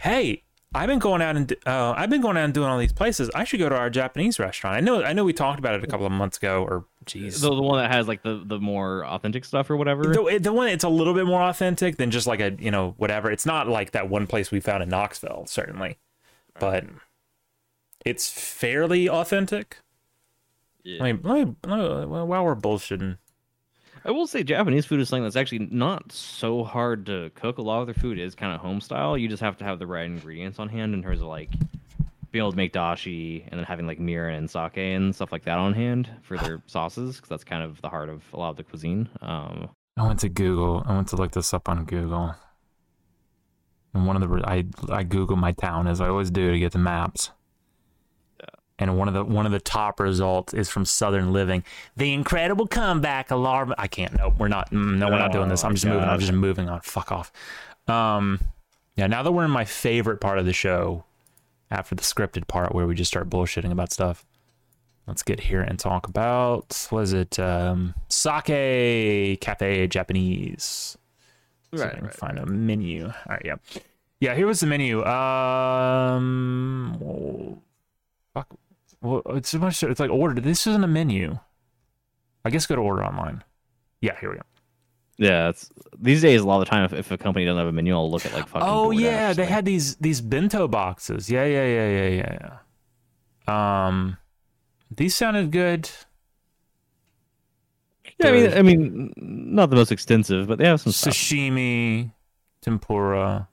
Hey, 0.00 0.42
I've 0.74 0.86
been 0.88 0.98
going 0.98 1.20
out 1.20 1.36
and 1.36 1.52
uh, 1.66 1.92
I've 1.96 2.08
been 2.08 2.22
going 2.22 2.36
out 2.38 2.44
and 2.44 2.54
doing 2.54 2.68
all 2.68 2.78
these 2.78 2.92
places. 2.94 3.30
I 3.34 3.44
should 3.44 3.60
go 3.60 3.68
to 3.68 3.76
our 3.76 3.90
Japanese 3.90 4.38
restaurant. 4.38 4.76
I 4.76 4.80
know, 4.80 5.02
I 5.02 5.12
know, 5.12 5.22
we 5.24 5.32
talked 5.34 5.58
about 5.58 5.74
it 5.74 5.84
a 5.84 5.86
couple 5.86 6.06
of 6.06 6.12
months 6.12 6.38
ago, 6.38 6.64
or 6.64 6.86
jeez, 7.04 7.40
The, 7.42 7.54
the 7.54 7.62
one 7.62 7.78
that 7.82 7.90
has 7.92 8.08
like 8.08 8.22
the, 8.22 8.42
the 8.44 8.58
more 8.58 9.04
authentic 9.04 9.44
stuff 9.44 9.68
or 9.70 9.76
whatever. 9.76 10.04
the, 10.04 10.38
the 10.40 10.52
one 10.52 10.68
it's 10.68 10.84
a 10.84 10.88
little 10.88 11.12
bit 11.14 11.26
more 11.26 11.42
authentic 11.42 11.96
than 11.98 12.10
just 12.10 12.26
like 12.26 12.40
a 12.40 12.52
you 12.58 12.70
know 12.70 12.94
whatever. 12.96 13.30
It's 13.30 13.44
not 13.44 13.68
like 13.68 13.90
that 13.92 14.08
one 14.08 14.26
place 14.26 14.50
we 14.50 14.60
found 14.60 14.82
in 14.82 14.88
Knoxville, 14.88 15.44
certainly, 15.46 15.98
but 16.58 16.84
it's 18.04 18.30
fairly 18.30 19.08
authentic. 19.08 19.78
Yeah. 20.84 21.02
Let 21.02 21.12
me, 21.12 21.20
let 21.22 21.46
me, 21.48 21.54
let 21.64 21.78
me- 22.00 22.06
while 22.06 22.44
we're 22.44 22.56
bullshitting, 22.56 23.18
I 24.04 24.10
will 24.10 24.26
say 24.26 24.42
Japanese 24.42 24.84
food 24.84 25.00
is 25.00 25.08
something 25.08 25.22
that's 25.22 25.36
actually 25.36 25.68
not 25.70 26.10
so 26.10 26.64
hard 26.64 27.06
to 27.06 27.30
cook. 27.34 27.58
A 27.58 27.62
lot 27.62 27.80
of 27.80 27.86
their 27.86 27.94
food 27.94 28.18
is 28.18 28.34
kind 28.34 28.52
of 28.52 28.60
home 28.60 28.80
style. 28.80 29.16
You 29.16 29.28
just 29.28 29.42
have 29.42 29.56
to 29.58 29.64
have 29.64 29.78
the 29.78 29.86
right 29.86 30.06
ingredients 30.06 30.58
on 30.58 30.68
hand 30.68 30.92
in 30.94 31.02
terms 31.02 31.20
of 31.20 31.28
like 31.28 31.50
being 32.32 32.42
able 32.42 32.50
to 32.50 32.56
make 32.56 32.72
dashi 32.72 33.44
and 33.48 33.60
then 33.60 33.64
having 33.64 33.86
like 33.86 33.98
mirin 33.98 34.38
and 34.38 34.50
sake 34.50 34.78
and 34.78 35.14
stuff 35.14 35.30
like 35.30 35.44
that 35.44 35.58
on 35.58 35.72
hand 35.72 36.08
for 36.22 36.36
their 36.38 36.60
sauces 36.66 37.16
because 37.16 37.28
that's 37.28 37.44
kind 37.44 37.62
of 37.62 37.80
the 37.82 37.88
heart 37.88 38.08
of 38.08 38.22
a 38.32 38.38
lot 38.38 38.50
of 38.50 38.56
the 38.56 38.64
cuisine. 38.64 39.08
Um, 39.20 39.68
I 39.96 40.06
went 40.06 40.20
to 40.20 40.28
Google. 40.28 40.82
I 40.86 40.96
went 40.96 41.08
to 41.08 41.16
look 41.16 41.32
this 41.32 41.54
up 41.54 41.68
on 41.68 41.84
Google. 41.84 42.34
And 43.94 44.06
one 44.06 44.20
of 44.20 44.28
the 44.28 44.42
I 44.48 44.64
I 44.88 45.02
Google 45.04 45.36
my 45.36 45.52
town 45.52 45.86
as 45.86 46.00
I 46.00 46.08
always 46.08 46.30
do 46.30 46.50
to 46.50 46.58
get 46.58 46.72
the 46.72 46.78
maps. 46.78 47.30
And 48.82 48.98
one 48.98 49.06
of 49.06 49.14
the 49.14 49.22
one 49.24 49.46
of 49.46 49.52
the 49.52 49.60
top 49.60 50.00
results 50.00 50.52
is 50.54 50.68
from 50.68 50.84
Southern 50.84 51.32
Living. 51.32 51.62
The 51.96 52.12
incredible 52.12 52.66
comeback 52.66 53.30
alarm. 53.30 53.72
I 53.78 53.86
can't. 53.86 54.12
No, 54.16 54.34
we're 54.36 54.48
not. 54.48 54.70
mm, 54.72 54.96
No, 54.96 55.08
we're 55.08 55.18
not 55.18 55.30
doing 55.30 55.48
this. 55.48 55.62
I'm 55.62 55.74
just 55.74 55.86
moving. 55.86 56.08
I'm 56.08 56.18
just 56.18 56.32
moving 56.32 56.68
on. 56.68 56.80
Fuck 56.80 57.12
off. 57.12 57.30
Um, 57.86 58.40
yeah. 58.96 59.06
Now 59.06 59.22
that 59.22 59.30
we're 59.30 59.44
in 59.44 59.50
my 59.52 59.64
favorite 59.64 60.20
part 60.20 60.38
of 60.40 60.46
the 60.46 60.52
show, 60.52 61.04
after 61.70 61.94
the 61.94 62.02
scripted 62.02 62.48
part 62.48 62.74
where 62.74 62.86
we 62.86 62.94
just 62.96 63.08
start 63.10 63.30
bullshitting 63.30 63.70
about 63.70 63.92
stuff, 63.92 64.26
let's 65.06 65.22
get 65.22 65.38
here 65.40 65.60
and 65.62 65.78
talk 65.78 66.08
about 66.08 66.88
was 66.90 67.12
it 67.12 67.38
um, 67.38 67.94
sake 68.08 69.40
cafe 69.40 69.86
Japanese. 69.86 70.98
If 71.72 71.80
I 71.82 71.88
can 71.90 72.08
find 72.10 72.38
a 72.38 72.46
menu. 72.46 73.06
All 73.06 73.12
right, 73.28 73.42
yeah, 73.44 73.54
yeah. 74.20 74.34
Here 74.34 74.46
was 74.46 74.58
the 74.60 74.66
menu. 74.66 75.02
Um, 76.22 76.98
fuck. 78.34 78.48
Well, 79.02 79.22
it's 79.30 79.52
bunch. 79.52 79.82
Of, 79.82 79.90
it's 79.90 80.00
like 80.00 80.10
order. 80.10 80.40
This 80.40 80.66
isn't 80.66 80.84
a 80.84 80.88
menu. 80.88 81.38
I 82.44 82.50
guess 82.50 82.66
go 82.66 82.76
to 82.76 82.80
order 82.80 83.04
online. 83.04 83.44
Yeah, 84.00 84.18
here 84.18 84.30
we 84.30 84.36
go. 84.36 84.42
yeah, 85.18 85.48
it's 85.50 85.70
these 85.98 86.22
days 86.22 86.40
a 86.40 86.46
lot 86.46 86.60
of 86.60 86.66
the 86.66 86.70
time 86.70 86.84
if, 86.84 86.92
if 86.92 87.10
a 87.10 87.18
company 87.18 87.44
doesn't 87.44 87.58
have 87.58 87.68
a 87.68 87.72
menu, 87.72 87.94
I'll 87.94 88.10
look 88.10 88.24
at 88.26 88.32
like 88.32 88.48
fucking. 88.48 88.66
Oh 88.68 88.88
DoorDash, 88.90 89.00
yeah, 89.00 89.32
they 89.32 89.42
like- 89.42 89.50
had 89.50 89.64
these 89.64 89.96
these 89.96 90.20
bento 90.20 90.66
boxes. 90.68 91.28
Yeah, 91.30 91.44
yeah, 91.44 91.66
yeah, 91.66 91.88
yeah, 91.88 92.08
yeah, 92.08 92.58
yeah. 93.48 93.86
Um, 93.86 94.16
these 94.90 95.14
sounded 95.14 95.50
good. 95.50 95.90
Yeah, 98.18 98.28
I 98.28 98.32
mean, 98.32 98.52
I 98.54 98.62
mean, 98.62 99.12
not 99.16 99.70
the 99.70 99.76
most 99.76 99.90
extensive, 99.90 100.46
but 100.46 100.58
they 100.58 100.66
have 100.66 100.80
some 100.80 100.92
stuff. 100.92 101.14
Sashimi, 101.14 102.12
tempura. 102.60 103.48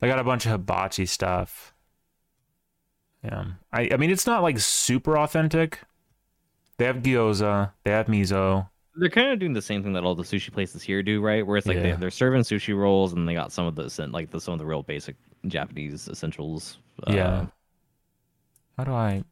They 0.00 0.08
got 0.08 0.18
a 0.18 0.24
bunch 0.24 0.46
of 0.46 0.52
hibachi 0.52 1.06
stuff. 1.06 1.71
Yeah, 3.24 3.44
I 3.72 3.88
I 3.92 3.96
mean 3.96 4.10
it's 4.10 4.26
not 4.26 4.42
like 4.42 4.58
super 4.58 5.16
authentic. 5.18 5.80
They 6.78 6.86
have 6.86 6.96
gyoza. 6.96 7.72
They 7.84 7.90
have 7.92 8.06
miso. 8.06 8.68
They're 8.96 9.08
kind 9.08 9.30
of 9.32 9.38
doing 9.38 9.52
the 9.52 9.62
same 9.62 9.82
thing 9.82 9.92
that 9.94 10.04
all 10.04 10.14
the 10.14 10.22
sushi 10.22 10.52
places 10.52 10.82
here 10.82 11.02
do, 11.02 11.20
right? 11.20 11.46
Where 11.46 11.56
it's 11.56 11.66
like 11.66 11.76
Yeah. 11.76 11.82
they, 11.82 11.92
they're 11.92 12.10
serving 12.10 12.42
sushi 12.42 12.76
rolls 12.76 13.12
and 13.12 13.26
they 13.28 13.34
got 13.34 13.52
some 13.52 13.66
of 13.66 13.74
the 13.74 14.08
like 14.12 14.30
the 14.30 14.40
some 14.40 14.52
of 14.52 14.58
the 14.58 14.66
real 14.66 14.82
basic 14.82 15.16
Japanese 15.46 16.08
essentials. 16.08 16.78
Yeah. 17.08 17.26
Uh, 17.28 17.46
How 18.78 18.84
do 18.84 18.92
I? 18.92 19.24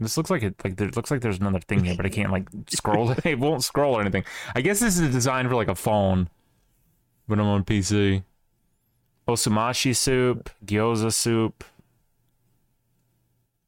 This 0.00 0.16
looks 0.16 0.30
like 0.30 0.42
it. 0.42 0.54
Like 0.64 0.76
there 0.76 0.88
looks 0.88 1.10
like 1.10 1.20
there's 1.20 1.38
another 1.38 1.60
thing 1.60 1.84
here, 1.84 1.94
but 1.96 2.04
I 2.06 2.08
can't 2.08 2.32
like 2.32 2.48
scroll. 2.68 3.10
it 3.24 3.38
won't 3.38 3.62
scroll 3.64 3.94
or 3.96 4.00
anything. 4.00 4.24
I 4.54 4.60
guess 4.60 4.80
this 4.80 4.98
is 4.98 5.12
designed 5.12 5.48
for 5.48 5.54
like 5.54 5.68
a 5.68 5.74
phone, 5.74 6.28
but 7.28 7.38
I'm 7.38 7.46
on 7.46 7.64
PC. 7.64 8.24
Osumashi 9.28 9.94
soup, 9.94 10.50
gyoza 10.64 11.12
soup. 11.12 11.64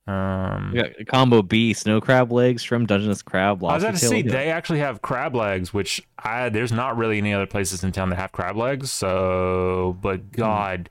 Um, 0.09 0.71
we 0.73 0.81
got 0.83 1.07
combo 1.07 1.43
B, 1.43 1.75
snow 1.75 2.01
crab 2.01 2.33
legs, 2.33 2.63
shrimp 2.63 2.89
dungeness 2.89 3.21
crab, 3.23 3.63
I 3.63 3.75
was 3.75 3.83
about 3.83 3.95
to 3.97 4.01
tail. 4.01 4.11
see 4.11 4.21
Yeah. 4.21 4.33
they 4.33 4.51
actually 4.51 4.79
have 4.79 5.03
crab 5.03 5.35
legs, 5.35 5.75
which 5.75 6.01
I 6.19 6.49
there's 6.49 6.73
not 6.73 6.97
really 6.97 7.19
any 7.19 7.35
other 7.35 7.47
places 7.47 7.85
in 7.85 7.93
town 7.93 8.09
that 8.11 8.17
have 8.17 8.33
crab 8.33 8.57
legs. 8.57 8.91
So, 8.91 9.93
Hmm. 9.97 10.01
but 10.01 10.33
God, 10.33 10.89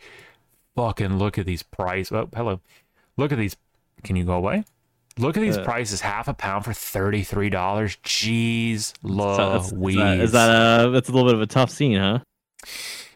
fucking 0.76 1.18
look 1.18 1.38
at 1.39 1.45
these 1.48 1.64
prices. 1.64 2.11
Oh, 2.11 2.30
hello, 2.35 2.60
look 3.18 3.31
at 3.31 3.38
these. 3.39 3.56
Can 4.03 4.15
you 4.15 4.23
go 4.26 4.34
away? 4.34 4.64
Look 5.18 5.35
at 5.35 5.41
these 5.41 5.57
Uh, 5.57 5.64
prices. 5.64 6.02
Half 6.02 6.27
a 6.27 6.35
pound 6.35 6.64
for 6.65 6.73
thirty 6.73 7.23
three 7.23 7.49
dollars. 7.49 7.98
Jeez, 8.03 8.94
So 9.03 9.35
that's- 9.38 9.72
Louise. 9.72 9.95
is, 9.98 10.02
that, 10.03 10.19
is 10.19 10.31
that 10.34 10.85
a 10.85 10.89
that's 10.91 11.10
a 11.10 11.11
little 11.11 11.27
bit 11.27 11.34
of 11.35 11.41
a 11.41 11.48
tough 11.48 11.72
scene, 11.72 11.98
huh? 11.98 12.19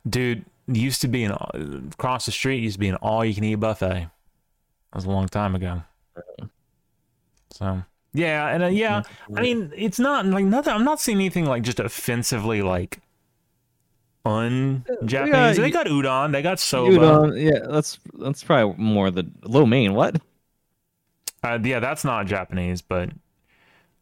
dude? 0.09 0.45
Used 0.67 1.01
to 1.01 1.07
be 1.07 1.23
an 1.25 1.31
across 1.91 2.25
the 2.25 2.31
street. 2.31 2.63
Used 2.63 2.75
to 2.75 2.79
be 2.79 2.87
an 2.89 2.95
all 2.95 3.23
you 3.23 3.35
can 3.35 3.43
eat 3.43 3.55
buffet. 3.55 4.09
That 4.91 4.95
was 4.95 5.05
a 5.05 5.09
long 5.11 5.27
time 5.27 5.53
ago. 5.53 5.83
So 7.51 7.83
yeah, 8.13 8.47
and 8.47 8.63
uh, 8.63 8.67
yeah, 8.67 9.03
I 9.35 9.41
mean, 9.41 9.71
it's 9.75 9.99
not 9.99 10.25
like 10.25 10.45
nothing. 10.45 10.73
I'm 10.73 10.83
not 10.83 10.99
seeing 10.99 11.17
anything 11.17 11.45
like 11.45 11.63
just 11.63 11.79
offensively 11.79 12.61
like 12.61 12.99
un-Japanese. 14.25 15.57
Yeah, 15.57 15.63
they 15.63 15.71
got 15.71 15.87
udon, 15.87 16.31
they 16.31 16.41
got 16.41 16.59
soba. 16.59 16.97
Udon, 16.97 17.41
yeah, 17.41 17.67
that's 17.69 17.99
that's 18.19 18.43
probably 18.43 18.75
more 18.83 19.11
the 19.11 19.29
lo 19.43 19.65
mein. 19.65 19.93
What? 19.93 20.21
Uh, 21.43 21.57
yeah, 21.63 21.79
that's 21.79 22.03
not 22.03 22.27
Japanese, 22.27 22.81
but 22.81 23.09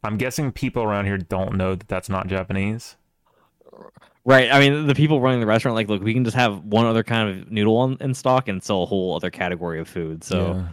I'm 0.03 0.17
guessing 0.17 0.51
people 0.51 0.83
around 0.83 1.05
here 1.05 1.17
don't 1.17 1.55
know 1.55 1.75
that 1.75 1.87
that's 1.87 2.09
not 2.09 2.27
Japanese. 2.27 2.95
Right. 4.25 4.51
I 4.51 4.59
mean, 4.59 4.87
the 4.87 4.95
people 4.95 5.21
running 5.21 5.39
the 5.39 5.45
restaurant 5.45 5.75
like, 5.75 5.87
look, 5.87 6.03
we 6.03 6.13
can 6.13 6.23
just 6.23 6.35
have 6.35 6.63
one 6.65 6.85
other 6.85 7.03
kind 7.03 7.29
of 7.29 7.51
noodle 7.51 7.77
on, 7.77 7.97
in 7.99 8.13
stock 8.13 8.47
and 8.47 8.61
sell 8.61 8.83
a 8.83 8.85
whole 8.85 9.15
other 9.15 9.29
category 9.29 9.79
of 9.79 9.87
food. 9.87 10.23
So, 10.23 10.55
yeah. 10.55 10.67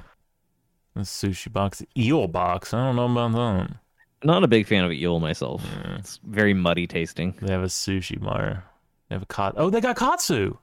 The 0.97 1.03
sushi 1.03 1.53
box, 1.53 1.83
eel 1.97 2.27
box. 2.27 2.73
I 2.75 2.85
don't 2.87 2.97
know 2.97 3.05
about 3.11 3.33
that. 3.69 3.77
not 4.25 4.43
a 4.43 4.49
big 4.49 4.67
fan 4.67 4.83
of 4.85 4.91
eel 4.93 5.21
myself. 5.21 5.63
Yeah. 5.85 5.97
It's 5.99 6.19
very 6.25 6.55
muddy 6.55 6.87
tasting. 6.87 7.35
They 7.41 7.53
have 7.53 7.63
a 7.63 7.67
sushi 7.67 8.19
bar. 8.21 8.65
They 9.09 9.15
have 9.15 9.23
a 9.23 9.27
kat. 9.27 9.53
Oh, 9.57 9.71
they 9.71 9.81
got 9.81 9.97
katsu. 9.97 10.57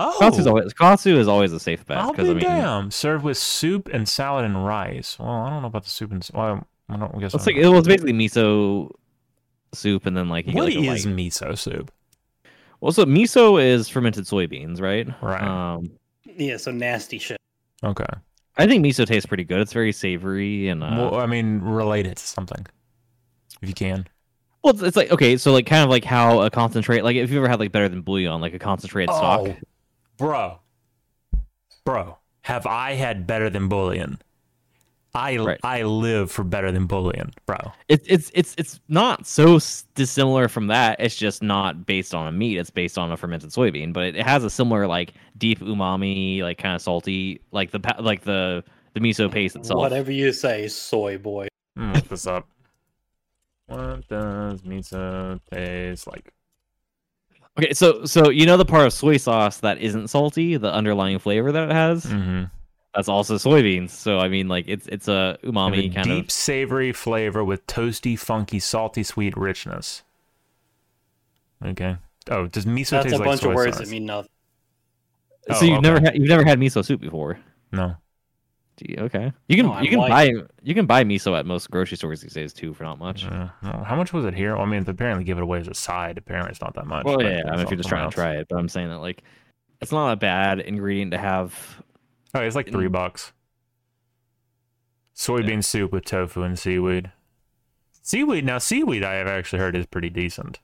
Oh, 0.00 0.16
Katsu's 0.20 0.46
always 0.46 0.72
katsu 0.72 1.18
is 1.18 1.26
always 1.28 1.52
a 1.52 1.58
safe 1.60 1.84
bet 1.84 1.98
I'll 1.98 2.12
because 2.12 2.26
be 2.26 2.30
I 2.30 2.34
mean, 2.34 2.42
damn. 2.44 2.90
Served 2.90 3.24
with 3.24 3.36
soup 3.36 3.88
and 3.92 4.08
salad 4.08 4.44
and 4.44 4.64
rice. 4.64 5.18
Well, 5.18 5.28
I 5.28 5.50
don't 5.50 5.60
know 5.62 5.68
about 5.68 5.84
the 5.84 5.90
soup 5.90 6.10
and. 6.12 6.26
Well, 6.32 6.66
I 6.88 6.96
don't 6.96 7.14
I 7.14 7.18
guess. 7.18 7.34
it's 7.34 7.42
I 7.46 7.50
like 7.50 7.56
don't 7.56 7.64
it 7.74 7.76
was 7.76 7.86
basically 7.86 8.12
miso 8.12 8.90
soup 9.74 10.06
and 10.06 10.16
then 10.16 10.28
like 10.28 10.46
you 10.46 10.54
know. 10.54 10.66
get 10.68 10.76
what 10.78 10.86
like 10.86 10.98
is 10.98 11.06
light- 11.06 11.16
miso 11.16 11.58
soup? 11.58 11.90
well, 12.80 12.92
so 12.92 13.04
miso 13.04 13.62
is 13.62 13.88
fermented 13.88 14.24
soybeans, 14.24 14.80
right? 14.80 15.06
Right. 15.20 15.42
Um, 15.42 15.90
Yeah, 16.24 16.56
so 16.58 16.70
nasty 16.70 17.18
shit. 17.18 17.36
Okay. 17.84 18.06
I 18.58 18.66
think 18.66 18.84
miso 18.84 19.06
tastes 19.06 19.26
pretty 19.26 19.44
good. 19.44 19.60
It's 19.60 19.72
very 19.72 19.92
savory 19.92 20.68
and 20.68 20.82
uh, 20.82 21.10
Well, 21.10 21.20
I 21.20 21.26
mean, 21.26 21.60
relate 21.60 22.06
it 22.06 22.16
to 22.16 22.26
something, 22.26 22.66
if 23.62 23.68
you 23.68 23.74
can. 23.74 24.06
well, 24.62 24.74
it's, 24.74 24.82
it's 24.82 24.96
like 24.96 25.10
okay, 25.12 25.36
so 25.36 25.52
like 25.52 25.66
kind 25.66 25.84
of 25.84 25.90
like 25.90 26.04
how 26.04 26.40
a 26.42 26.50
concentrate, 26.50 27.02
like 27.04 27.16
if 27.16 27.30
you 27.30 27.38
ever 27.38 27.48
had 27.48 27.60
like 27.60 27.72
better 27.72 27.88
than 27.88 28.02
bouillon, 28.02 28.40
like 28.40 28.54
a 28.54 28.58
concentrated 28.58 29.14
stock. 29.14 29.40
Oh, 29.40 29.56
bro, 30.16 30.58
bro, 31.84 32.18
have 32.42 32.66
I 32.66 32.94
had 32.94 33.26
better 33.26 33.48
than 33.48 33.68
bouillon? 33.68 34.18
I 35.18 35.36
Right. 35.36 35.60
I 35.64 35.82
live 35.82 36.30
for 36.30 36.44
better 36.44 36.70
than 36.70 36.86
bouillon, 36.86 37.32
bro. 37.44 37.58
It's 37.88 38.06
it's 38.08 38.30
it's 38.34 38.54
it's 38.56 38.80
not 38.88 39.26
so 39.26 39.58
dissimilar 39.96 40.46
from 40.48 40.68
that. 40.68 41.00
It's 41.00 41.16
just 41.16 41.42
not 41.42 41.86
based 41.86 42.14
on 42.14 42.28
a 42.28 42.32
meat. 42.32 42.56
It's 42.56 42.70
based 42.70 42.96
on 42.96 43.10
a 43.10 43.16
fermented 43.16 43.50
soybean, 43.50 43.92
but 43.92 44.04
it, 44.04 44.16
it 44.16 44.24
has 44.24 44.44
a 44.44 44.50
similar 44.50 44.86
like 44.86 45.14
deep 45.36 45.58
umami, 45.58 46.42
like 46.42 46.58
kind 46.58 46.76
of 46.76 46.82
salty, 46.82 47.40
like 47.50 47.72
the 47.72 47.80
like 47.98 48.22
the 48.22 48.62
the 48.94 49.00
miso 49.00 49.30
paste 49.30 49.56
itself. 49.56 49.80
Whatever 49.80 50.12
you 50.12 50.32
say, 50.32 50.68
soy 50.68 51.18
boy. 51.18 51.48
Mm, 51.76 51.94
look 51.96 52.08
this 52.08 52.26
up. 52.26 52.46
What 53.66 54.06
does 54.08 54.62
miso 54.62 55.40
taste 55.52 56.06
like? 56.06 56.32
Okay, 57.58 57.72
so 57.72 58.04
so 58.04 58.30
you 58.30 58.46
know 58.46 58.56
the 58.56 58.64
part 58.64 58.86
of 58.86 58.92
soy 58.92 59.16
sauce 59.16 59.58
that 59.58 59.78
isn't 59.78 60.08
salty, 60.08 60.56
the 60.56 60.72
underlying 60.72 61.18
flavor 61.18 61.50
that 61.50 61.70
it 61.70 61.74
has, 61.74 62.04
Mm-hmm. 62.06 62.44
That's 62.98 63.08
also 63.08 63.36
soybeans. 63.36 63.90
So 63.90 64.18
I 64.18 64.28
mean, 64.28 64.48
like 64.48 64.64
it's 64.66 64.88
it's 64.88 65.06
a 65.06 65.38
umami 65.44 65.94
kind 65.94 66.04
deep 66.04 66.24
of. 66.24 66.30
savory 66.32 66.90
flavor 66.90 67.44
with 67.44 67.64
toasty, 67.68 68.18
funky, 68.18 68.58
salty, 68.58 69.04
sweet 69.04 69.36
richness. 69.36 70.02
Okay. 71.64 71.96
Oh, 72.28 72.48
does 72.48 72.66
miso 72.66 72.74
taste 72.74 72.90
like 72.90 72.90
soybeans? 72.90 72.90
That's 72.90 73.04
taste 73.04 73.14
a 73.14 73.18
like 73.18 73.24
bunch 73.24 73.42
of 73.44 73.54
words 73.54 73.76
sauce? 73.76 73.86
that 73.86 73.92
mean 73.92 74.06
nothing. 74.06 74.30
Oh, 75.48 75.54
so 75.54 75.64
you've 75.64 75.80
never 75.80 75.98
okay. 75.98 76.06
had 76.06 76.14
you've 76.16 76.28
never 76.28 76.44
had 76.44 76.58
miso 76.58 76.84
soup 76.84 77.00
before. 77.00 77.38
No. 77.70 77.94
Gee, 78.78 78.96
okay, 78.98 79.32
you 79.46 79.56
can 79.56 79.66
No, 79.66 79.80
you 79.80 79.90
can 79.90 80.00
like 80.00 80.10
buy 80.10 80.32
you 80.64 80.74
can 80.74 80.86
buy 80.86 81.04
miso 81.04 81.38
at 81.38 81.46
most 81.46 81.70
grocery 81.70 81.96
stores 81.96 82.20
these 82.20 82.34
days 82.34 82.52
too 82.52 82.74
for 82.74 82.82
not 82.82 82.98
much. 82.98 83.26
Uh, 83.26 83.46
no. 83.62 83.84
How 83.86 83.94
much 83.94 84.12
was 84.12 84.24
it 84.24 84.34
here? 84.34 84.56
Well, 84.56 84.66
I 84.66 84.68
mean, 84.68 84.82
they 84.82 84.90
apparently 84.90 85.22
give 85.22 85.38
it 85.38 85.44
away 85.44 85.60
as 85.60 85.68
a 85.68 85.74
side. 85.74 86.18
Apparently, 86.18 86.50
it's 86.50 86.60
not 86.60 86.74
that 86.74 86.88
much. 86.88 87.04
Well, 87.04 87.22
yeah, 87.22 87.28
I 87.28 87.32
it's 87.32 87.44
mean, 87.44 87.60
if 87.60 87.70
you're 87.70 87.76
just 87.76 87.88
something 87.88 88.10
trying 88.10 88.10
to 88.10 88.14
try 88.14 88.32
it, 88.38 88.48
but 88.48 88.56
I'm 88.56 88.68
saying 88.68 88.88
that 88.88 88.98
like 88.98 89.22
it's 89.80 89.92
not 89.92 90.10
a 90.10 90.16
bad 90.16 90.58
ingredient 90.58 91.12
to 91.12 91.18
have. 91.18 91.80
Oh, 92.34 92.40
it's 92.40 92.56
like 92.56 92.70
three 92.70 92.88
bucks. 92.88 93.32
Soybean 95.14 95.64
soup 95.64 95.92
with 95.92 96.04
tofu 96.04 96.42
and 96.42 96.58
seaweed. 96.58 97.10
Seaweed 98.02 98.44
now, 98.44 98.58
seaweed 98.58 99.02
I 99.02 99.14
have 99.14 99.26
actually 99.26 99.58
heard 99.58 99.76
is 99.76 99.86
pretty 99.86 100.10
decent. 100.10 100.60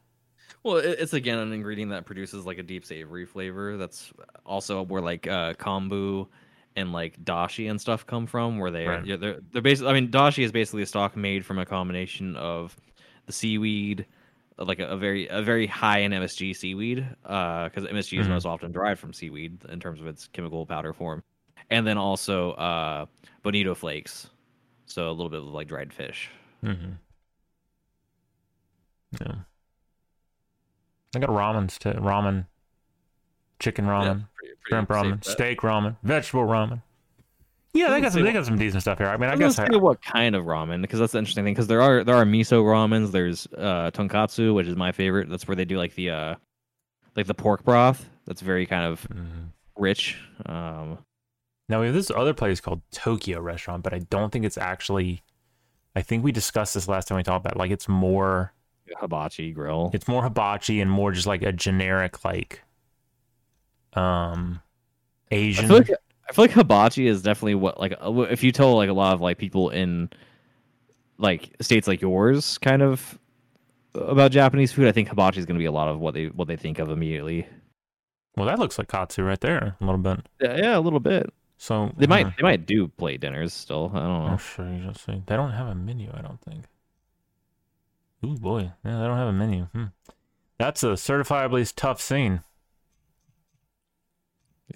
Well, 0.62 0.76
it's 0.76 1.12
again 1.12 1.38
an 1.38 1.52
ingredient 1.52 1.90
that 1.90 2.06
produces 2.06 2.46
like 2.46 2.58
a 2.58 2.62
deep 2.62 2.86
savory 2.86 3.26
flavor. 3.26 3.76
That's 3.76 4.12
also 4.46 4.82
where 4.82 5.02
like 5.02 5.26
uh, 5.26 5.54
kombu 5.54 6.26
and 6.76 6.92
like 6.92 7.22
dashi 7.22 7.68
and 7.68 7.78
stuff 7.80 8.06
come 8.06 8.26
from. 8.26 8.58
Where 8.58 8.70
they 8.70 8.86
Right. 8.86 9.04
yeah, 9.04 9.16
they're 9.16 9.40
they're 9.52 9.60
basically. 9.60 9.90
I 9.90 9.94
mean, 9.94 10.10
dashi 10.10 10.42
is 10.44 10.52
basically 10.52 10.82
a 10.82 10.86
stock 10.86 11.16
made 11.16 11.44
from 11.44 11.58
a 11.58 11.66
combination 11.66 12.34
of 12.36 12.74
the 13.26 13.32
seaweed, 13.32 14.06
like 14.56 14.78
a, 14.78 14.86
a 14.86 14.96
very 14.96 15.26
a 15.28 15.42
very 15.42 15.66
high 15.66 15.98
in 15.98 16.12
MSG 16.12 16.56
seaweed, 16.56 17.04
because 17.22 17.84
MSG 17.84 18.20
is 18.20 18.26
Mhm. 18.26 18.30
most 18.30 18.46
often 18.46 18.72
derived 18.72 19.00
from 19.00 19.12
seaweed 19.12 19.58
in 19.68 19.80
terms 19.80 20.00
of 20.00 20.06
its 20.06 20.28
chemical 20.28 20.64
powder 20.64 20.94
form, 20.94 21.22
and 21.74 21.86
then 21.86 21.98
also 21.98 22.52
uh, 22.52 23.06
bonito 23.42 23.74
flakes, 23.74 24.28
so 24.86 25.08
a 25.08 25.12
little 25.12 25.28
bit 25.28 25.40
of 25.40 25.46
like 25.48 25.66
dried 25.68 25.92
fish. 25.92 26.30
Mm-hmm. 26.64 26.92
Yeah. 29.20 29.34
I 31.14 31.18
got 31.18 31.30
ramens 31.30 31.78
too. 31.78 31.90
Ramen, 32.00 32.46
chicken 33.60 33.84
ramen, 33.86 34.04
Yeah, 34.04 34.12
pretty- 34.36 34.54
pretty 34.62 34.68
shrimp 34.68 34.88
ramen, 34.88 35.24
steak 35.24 35.60
ramen, 35.60 35.96
vegetable 36.02 36.44
ramen. 36.46 36.82
Yeah, 37.72 37.90
they 37.90 38.00
got 38.00 38.12
some. 38.12 38.22
They 38.22 38.32
got 38.32 38.46
some 38.46 38.56
decent 38.56 38.82
stuff 38.82 38.98
here. 38.98 39.08
I 39.08 39.16
mean, 39.16 39.28
I 39.30 39.32
I'm 39.32 39.38
guess 39.40 39.58
I, 39.58 39.66
what 39.76 40.00
kind 40.00 40.36
of 40.36 40.44
ramen 40.44 40.80
because 40.80 41.00
that's 41.00 41.10
the 41.12 41.18
interesting 41.18 41.44
thing 41.44 41.54
because 41.54 41.66
there 41.66 41.82
are 41.82 42.04
there 42.04 42.14
are 42.14 42.24
miso 42.24 42.62
ramens. 42.62 43.10
There's 43.10 43.48
uh, 43.58 43.90
tonkotsu, 43.92 44.54
which 44.54 44.68
is 44.68 44.76
my 44.76 44.92
favorite. 44.92 45.28
That's 45.28 45.48
where 45.48 45.56
they 45.56 45.64
do 45.64 45.76
like 45.76 45.94
the 45.96 46.10
uh, 46.10 46.34
like 47.16 47.26
the 47.26 47.34
pork 47.34 47.64
broth. 47.64 48.08
That's 48.26 48.40
very 48.42 48.64
kind 48.66 48.86
of 48.86 49.06
Mhm. 49.08 49.48
rich. 49.76 50.16
Um, 50.46 50.98
Now 51.68 51.80
we 51.80 51.86
have 51.86 51.94
this 51.94 52.10
other 52.10 52.34
place 52.34 52.60
called 52.60 52.82
Tokyo 52.90 53.40
Restaurant, 53.40 53.82
but 53.82 53.94
I 53.94 54.00
don't 54.00 54.30
think 54.30 54.44
it's 54.44 54.58
actually. 54.58 55.22
I 55.96 56.02
think 56.02 56.24
we 56.24 56.32
discussed 56.32 56.74
this 56.74 56.88
last 56.88 57.06
time 57.08 57.16
we 57.16 57.22
talked 57.22 57.44
about. 57.46 57.56
it, 57.56 57.58
Like 57.58 57.70
it's 57.70 57.88
more, 57.88 58.52
hibachi 59.00 59.52
grill. 59.52 59.90
it's 59.94 60.08
more 60.08 60.22
hibachi 60.22 60.80
and 60.80 60.90
more 60.90 61.12
just 61.12 61.26
like 61.26 61.42
a 61.42 61.52
generic 61.52 62.24
like, 62.24 62.62
um, 63.94 64.60
I 65.30 65.36
Asian. 65.36 65.68
feel 65.68 65.76
like 65.78 65.90
I 66.28 66.32
feel 66.32 66.44
like 66.44 66.50
hibachi 66.52 67.06
is 67.06 67.22
definitely 67.22 67.54
what 67.54 67.78
like 67.80 67.94
uh, 68.04 68.12
if 68.22 68.42
you 68.42 68.50
tell 68.52 68.74
like 68.76 68.88
a 68.90 68.94
lot 68.94 69.14
of 69.14 69.20
like 69.20 69.38
people 69.38 69.70
in 69.70 70.10
like 71.18 71.54
states 71.60 71.86
like 71.86 72.00
yours 72.02 72.58
kind 72.58 72.82
of 72.82 73.18
about 73.94 74.32
Japanese 74.32 74.72
food, 74.72 74.88
I 74.88 74.92
think 74.92 75.08
hibachi 75.08 75.38
is 75.38 75.46
going 75.46 75.56
to 75.56 75.62
be 75.62 75.66
a 75.66 75.72
lot 75.72 75.88
of 75.88 76.00
what 76.00 76.14
they 76.14 76.26
what 76.26 76.48
they 76.48 76.56
think 76.56 76.78
of 76.80 76.90
immediately. 76.90 77.46
well, 78.36 78.46
that 78.46 78.58
looks 78.58 78.78
like 78.78 78.88
katsu 78.88 79.22
right 79.22 79.40
there 79.40 79.76
a 79.80 79.84
little 79.84 79.98
bit. 79.98 80.20
Yeah, 80.40 80.56
yeah, 80.56 80.76
a 80.76 80.80
little 80.80 81.00
bit. 81.00 81.32
So 81.64 81.90
They 81.96 82.06
might 82.06 82.26
uh, 82.26 82.30
they 82.36 82.42
might 82.42 82.66
do 82.66 82.88
plate 82.88 83.22
dinners 83.22 83.54
still. 83.54 83.90
I 83.94 84.00
don't 84.00 84.10
Oh, 84.10 84.28
know. 84.32 84.36
sure. 84.36 84.68
You 84.70 84.84
just 84.86 85.02
see. 85.06 85.22
They 85.24 85.34
don't 85.34 85.52
have 85.52 85.68
a 85.68 85.74
menu, 85.74 86.10
I 86.12 86.20
don't 86.20 86.38
think. 86.42 86.66
Ooh, 88.22 88.34
boy. 88.36 88.70
Yeah, 88.84 88.98
they 88.98 89.06
don't 89.06 89.16
have 89.16 89.28
a 89.28 89.32
menu. 89.32 89.64
Hmm. 89.72 89.84
That's 90.58 90.82
a 90.82 90.88
certifiably 90.88 91.72
tough 91.74 92.02
scene. 92.02 92.42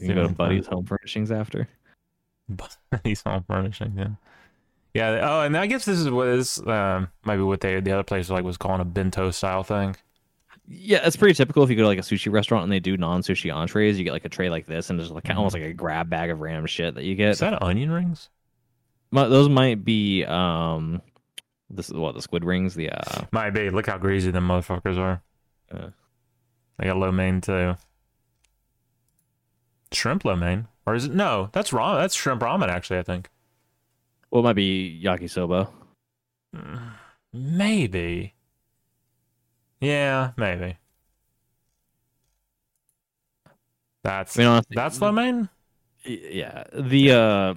You 0.00 0.06
can 0.06 0.16
go 0.16 0.28
to 0.28 0.32
Buddy's 0.32 0.66
Home 0.68 0.86
Furnishings 0.86 1.30
after. 1.30 1.68
Buddy's 2.48 3.20
Home 3.24 3.44
furnishing, 3.46 3.92
yeah. 3.94 4.08
Yeah. 4.94 5.28
Oh, 5.30 5.40
and 5.42 5.58
I 5.58 5.66
guess 5.66 5.84
this 5.84 5.98
is 5.98 6.08
what 6.08 6.28
is 6.28 6.58
um, 6.66 7.08
maybe 7.26 7.42
what 7.42 7.60
they 7.60 7.78
the 7.80 7.92
other 7.92 8.02
place 8.02 8.30
like 8.30 8.44
was 8.44 8.56
calling 8.56 8.80
a 8.80 8.86
bento 8.86 9.30
style 9.30 9.62
thing. 9.62 9.94
Yeah, 10.70 11.00
it's 11.06 11.16
pretty 11.16 11.34
typical 11.34 11.62
if 11.62 11.70
you 11.70 11.76
go 11.76 11.82
to 11.82 11.88
like 11.88 11.98
a 11.98 12.02
sushi 12.02 12.30
restaurant 12.30 12.64
and 12.64 12.70
they 12.70 12.78
do 12.80 12.96
non 12.98 13.22
sushi 13.22 13.52
entrees. 13.54 13.96
You 13.98 14.04
get 14.04 14.12
like 14.12 14.26
a 14.26 14.28
tray 14.28 14.50
like 14.50 14.66
this 14.66 14.90
and 14.90 14.98
there's 14.98 15.10
like 15.10 15.28
almost 15.30 15.54
like 15.54 15.62
a 15.62 15.72
grab 15.72 16.10
bag 16.10 16.28
of 16.30 16.40
random 16.40 16.66
shit 16.66 16.94
that 16.96 17.04
you 17.04 17.14
get. 17.14 17.30
Is 17.30 17.38
that 17.38 17.62
onion 17.62 17.90
rings? 17.90 18.28
Mi- 19.10 19.28
Those 19.28 19.48
might 19.48 19.82
be 19.82 20.24
um, 20.26 21.00
this 21.70 21.88
is 21.88 21.94
what 21.94 22.14
the 22.14 22.20
squid 22.20 22.44
rings. 22.44 22.74
The 22.74 22.90
uh, 22.90 23.24
Might 23.32 23.50
be. 23.50 23.70
Look 23.70 23.86
how 23.86 23.96
greasy 23.96 24.30
the 24.30 24.40
motherfuckers 24.40 24.98
are. 24.98 25.22
Yeah. 25.72 25.88
They 26.78 26.84
got 26.86 26.98
lo 26.98 27.10
mein 27.12 27.40
too. 27.40 27.74
Shrimp 29.90 30.26
lo 30.26 30.36
mein, 30.36 30.68
or 30.86 30.94
is 30.94 31.06
it? 31.06 31.14
No, 31.14 31.48
that's 31.52 31.70
ramen. 31.70 31.98
That's 32.00 32.14
shrimp 32.14 32.42
ramen. 32.42 32.68
Actually, 32.68 32.98
I 32.98 33.02
think. 33.04 33.30
well, 34.30 34.40
it 34.40 34.44
might 34.44 34.52
be 34.52 35.00
yakisoba. 35.02 35.70
Maybe. 37.32 38.34
Yeah, 39.80 40.32
maybe. 40.36 40.76
That's 44.02 44.36
I 44.38 44.40
mean, 44.40 44.48
honestly, 44.48 44.74
that's 44.74 44.98
the 44.98 45.12
main. 45.12 45.48
yeah. 46.04 46.64
The 46.72 47.12
uh, 47.12 47.54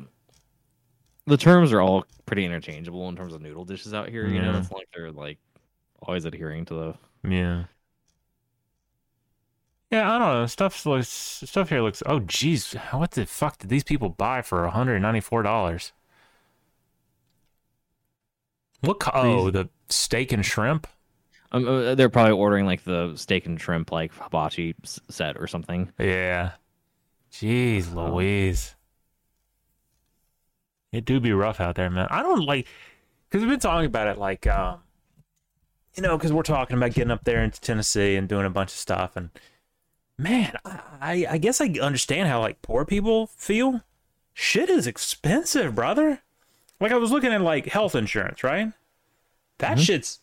the 1.26 1.38
terms 1.38 1.72
are 1.72 1.82
all 1.82 2.06
pretty 2.26 2.46
interchangeable 2.46 3.08
in 3.10 3.16
terms 3.16 3.34
of 3.34 3.42
noodle 3.42 3.66
dishes 3.66 3.94
out 3.94 4.10
here. 4.10 4.28
You 4.28 4.42
know, 4.42 4.58
it's 4.58 4.72
like 4.72 4.88
they're 4.94 5.12
like 5.12 5.38
always 6.02 6.26
adhering 6.26 6.66
to 6.66 6.74
the. 6.74 7.30
Yeah. 7.30 7.64
Yeah, 9.92 10.10
I 10.10 10.20
don't 10.20 10.34
know. 10.34 10.46
Stuff 10.46 10.86
looks 10.86 11.10
stuff 11.10 11.70
here 11.70 11.82
looks. 11.82 12.02
Oh, 12.06 12.22
jeez, 12.22 12.76
what 12.94 13.12
the 13.12 13.26
fuck 13.26 13.58
did 13.58 13.70
these 13.70 13.84
people 13.84 14.10
buy 14.10 14.42
for 14.42 14.62
one 14.62 14.72
hundred 14.72 15.00
ninety 15.00 15.20
four 15.20 15.44
dollars? 15.44 15.92
What? 18.82 19.02
Oh, 19.14 19.52
the 19.52 19.70
steak 19.90 20.32
and 20.32 20.46
shrimp. 20.46 20.88
Um, 21.54 21.68
uh, 21.68 21.96
they're 21.96 22.10
probably 22.10 22.32
ordering 22.34 22.66
like 22.66 22.84
the 22.84 23.14
steak 23.16 23.46
and 23.46 23.60
shrimp 23.60 23.92
like 23.92 24.14
hibachi 24.14 24.76
s- 24.84 25.00
set 25.10 25.38
or 25.38 25.48
something. 25.48 25.92
Yeah. 26.00 26.52
Jeez, 27.32 27.94
Oh. 27.96 28.14
Louise. 28.14 28.76
It 30.92 31.06
do 31.06 31.20
be 31.20 31.32
rough 31.32 31.60
out 31.60 31.76
there, 31.76 31.90
man. 31.90 32.08
I 32.12 32.22
don't 32.22 32.46
like 32.46 32.68
because 33.30 33.42
we've 33.42 33.50
been 33.50 33.60
talking 33.60 33.86
about 33.86 34.08
it, 34.08 34.18
like, 34.18 34.46
um, 34.48 34.80
you 35.96 36.04
know, 36.04 36.18
because 36.18 36.34
we're 36.34 36.44
talking 36.44 36.76
about 36.78 36.94
getting 36.94 37.12
up 37.12 37.24
there 37.24 37.44
into 37.44 37.62
Tennessee 37.62 38.16
and 38.16 38.28
doing 38.28 38.46
a 38.46 38.50
bunch 38.50 38.72
of 38.72 38.78
stuff, 38.78 39.16
and 39.16 39.30
man, 40.18 40.54
I 40.66 41.26
I 41.30 41.38
guess 41.38 41.62
I 41.62 41.68
understand 41.82 42.28
how 42.30 42.40
like 42.42 42.62
poor 42.62 42.86
people 42.86 43.28
feel. 43.28 43.82
Shit 44.34 44.70
is 44.70 44.88
expensive, 44.88 45.76
brother. 45.76 46.22
Like 46.80 46.92
I 46.92 46.98
was 46.98 47.12
looking 47.12 47.32
at 47.34 47.42
like 47.42 47.68
health 47.68 47.96
insurance, 47.96 48.44
right? 48.44 48.72
That 49.60 49.78
Mhm. 49.78 49.86
shit's 49.86 50.20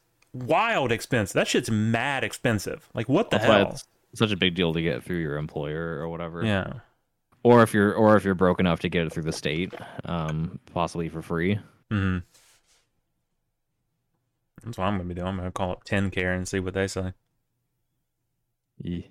wild 0.47 0.93
expensive. 0.93 1.35
That 1.35 1.49
shit's 1.49 1.71
mad 1.71 2.25
expensive. 2.25 2.89
Like 2.95 3.09
what 3.09 3.31
the 3.31 3.39
That's 3.39 3.49
hell? 3.49 3.71
it's 4.11 4.19
such 4.19 4.33
a 4.33 4.37
big 4.37 4.55
deal 4.55 4.73
to 4.73 4.81
get 4.83 5.03
through 5.03 5.19
your 5.19 5.37
employer 5.37 5.99
or 6.01 6.09
whatever. 6.09 6.45
Yeah. 6.45 6.75
Or 7.43 7.63
if 7.63 7.73
you're 7.73 7.93
or 7.95 8.17
if 8.17 8.25
you're 8.25 8.35
broke 8.35 8.61
enough 8.61 8.81
to 8.81 8.89
get 8.89 9.07
it 9.07 9.13
through 9.13 9.23
the 9.25 9.33
state, 9.33 9.75
um, 10.05 10.59
possibly 10.73 11.09
for 11.09 11.23
free. 11.23 11.59
Mm-hmm. 11.91 12.19
That's 14.65 14.77
what 14.79 14.85
I'm 14.85 14.97
gonna 14.97 15.09
be 15.09 15.15
doing. 15.15 15.29
I'm 15.29 15.37
gonna 15.37 15.53
call 15.53 15.73
up 15.73 15.85
TennCare 15.85 16.37
and 16.37 16.49
see 16.49 16.61
what 16.61 16.75
they 16.75 16.89
say. 16.89 17.13
Yeah. 18.81 19.03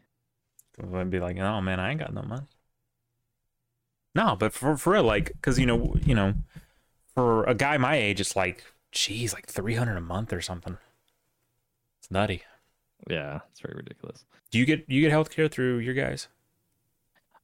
Cause 0.80 0.94
I'd 0.94 1.10
be 1.10 1.20
like, 1.20 1.38
oh 1.40 1.62
man, 1.62 1.80
I 1.80 1.92
ain't 1.92 2.00
got 2.00 2.14
no 2.14 2.22
money. 2.22 2.46
No, 4.14 4.36
but 4.36 4.54
for 4.54 4.78
for 4.78 4.94
real, 4.94 5.04
like, 5.04 5.28
because 5.34 5.60
you 5.60 5.66
know, 5.66 5.96
you 6.04 6.16
know, 6.16 6.34
for 7.14 7.44
a 7.46 7.54
guy 7.54 7.78
my 7.78 7.96
age, 7.96 8.20
it's 8.20 8.36
like, 8.36 8.64
geez, 8.92 9.34
like 9.34 9.48
three 9.48 9.76
hundred 9.76 9.98
a 9.98 10.02
month 10.02 10.34
or 10.34 10.42
something. 10.42 10.78
It's 12.08 12.12
nutty. 12.14 12.42
Yeah, 13.10 13.42
it's 13.52 13.60
very 13.60 13.76
ridiculous. 13.76 14.24
Do 14.50 14.60
you 14.60 14.66
get 14.66 14.86
you 14.88 15.02
get 15.02 15.12
healthcare 15.12 15.52
through 15.52 15.80
your 15.80 15.94
guys? 15.94 16.30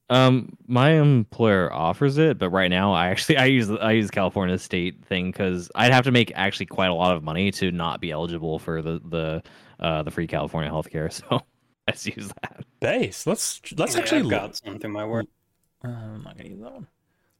Um, 0.10 0.57
my 0.68 0.91
employer 0.91 1.72
offers 1.72 2.18
it, 2.18 2.38
but 2.38 2.49
right 2.49 2.69
now 2.69 2.94
I 2.94 3.07
actually 3.07 3.38
I 3.38 3.45
use 3.45 3.69
I 3.69 3.91
use 3.91 4.10
California 4.10 4.57
state 4.57 5.03
thing 5.06 5.31
because 5.31 5.69
I'd 5.76 5.91
have 5.91 6.06
to 6.06 6.11
make 6.11 6.31
actually 6.35 6.68
quite 6.68 6.90
a 6.90 6.94
lot 6.94 7.14
of 7.15 7.23
money 7.23 7.52
to 7.52 7.72
not 7.72 7.99
be 7.99 8.11
eligible 8.11 8.57
for 8.57 8.81
the 8.81 9.02
the 9.03 9.44
uh 9.80 10.03
the 10.03 10.11
free 10.11 10.27
California 10.27 10.72
healthcare. 10.72 11.11
So 11.30 11.41
I 11.88 11.91
just 11.91 12.07
use 12.07 12.30
that. 12.41 12.64
Base. 12.80 13.27
Let's 13.27 13.60
let's 13.77 13.95
Yeah, 13.95 14.02
actually 14.02 14.19
I've 14.19 14.26
look. 14.26 14.31
got 14.31 14.56
some 14.56 14.80
through 14.80 14.91
my 14.91 15.06
work. 15.06 15.26
Uh, 15.84 15.90
I'm 15.90 16.23
not 16.23 16.38
gonna 16.38 16.49
use 16.49 16.61
that 16.61 16.72
one. 16.72 16.88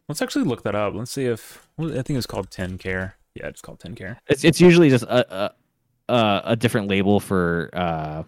Let's 0.10 0.22
actually 0.22 0.44
look 0.44 0.64
that 0.64 0.76
up. 0.76 0.94
Let's 0.94 1.12
see 1.12 1.26
if 1.26 1.70
I 1.80 2.02
think 2.02 2.18
it's 2.18 2.28
called 2.28 2.50
TennCare. 2.50 3.14
Yeah, 3.36 3.48
it's 3.48 3.62
called 3.62 3.80
TennCare. 3.80 4.18
It's 4.28 4.44
it's 4.44 4.60
usually 4.60 4.90
just 4.90 5.06
a 5.06 5.34
a 5.45 5.52
a, 6.09 6.41
a 6.45 6.55
different 6.55 6.88
label 6.89 7.19
for 7.19 7.69
uh 7.73 8.23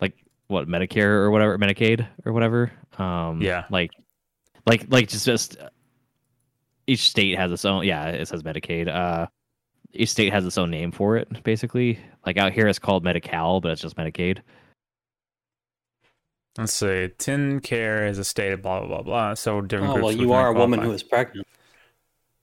like 0.00 0.14
what 0.48 0.68
Medicare 0.68 1.04
or 1.04 1.30
whatever 1.30 1.56
Medicaid 1.58 2.06
or 2.24 2.32
whatever. 2.32 2.72
Um, 2.98 3.40
Yeah. 3.42 3.64
like 3.70 3.90
like 4.66 4.86
like 4.88 5.08
just 5.08 5.24
just 5.26 5.58
uh, 5.58 5.68
each 6.86 7.08
state 7.10 7.36
has 7.38 7.50
its 7.52 7.64
own. 7.64 7.84
Yeah, 7.84 8.06
it 8.08 8.26
says 8.28 8.42
Medicaid. 8.42 8.88
Uh, 8.88 9.26
each 9.92 10.10
state 10.10 10.32
has 10.32 10.44
its 10.44 10.58
own 10.58 10.70
name 10.70 10.92
for 10.92 11.16
it. 11.16 11.42
Basically, 11.42 11.98
like 12.24 12.36
out 12.36 12.52
here 12.52 12.66
it's 12.68 12.78
called 12.78 13.02
Medi-Cal, 13.04 13.60
but 13.60 13.72
it's 13.72 13.80
just 13.82 13.96
Medicaid. 13.96 14.38
Let's 16.58 16.72
see. 16.72 16.86
TennCare 17.18 18.08
is 18.08 18.18
a 18.18 18.24
state 18.24 18.52
of 18.52 18.62
blah 18.62 18.80
blah 18.80 18.88
blah 18.88 19.02
blah. 19.02 19.34
So 19.34 19.60
different 19.60 19.92
Oh 19.92 19.94
groups. 19.96 20.04
well, 20.04 20.12
you 20.16 20.32
are 20.32 20.48
a 20.50 20.52
very 20.52 20.60
woman 20.60 20.80
who 20.80 20.92
is 20.92 21.02
pregnant. 21.02 21.46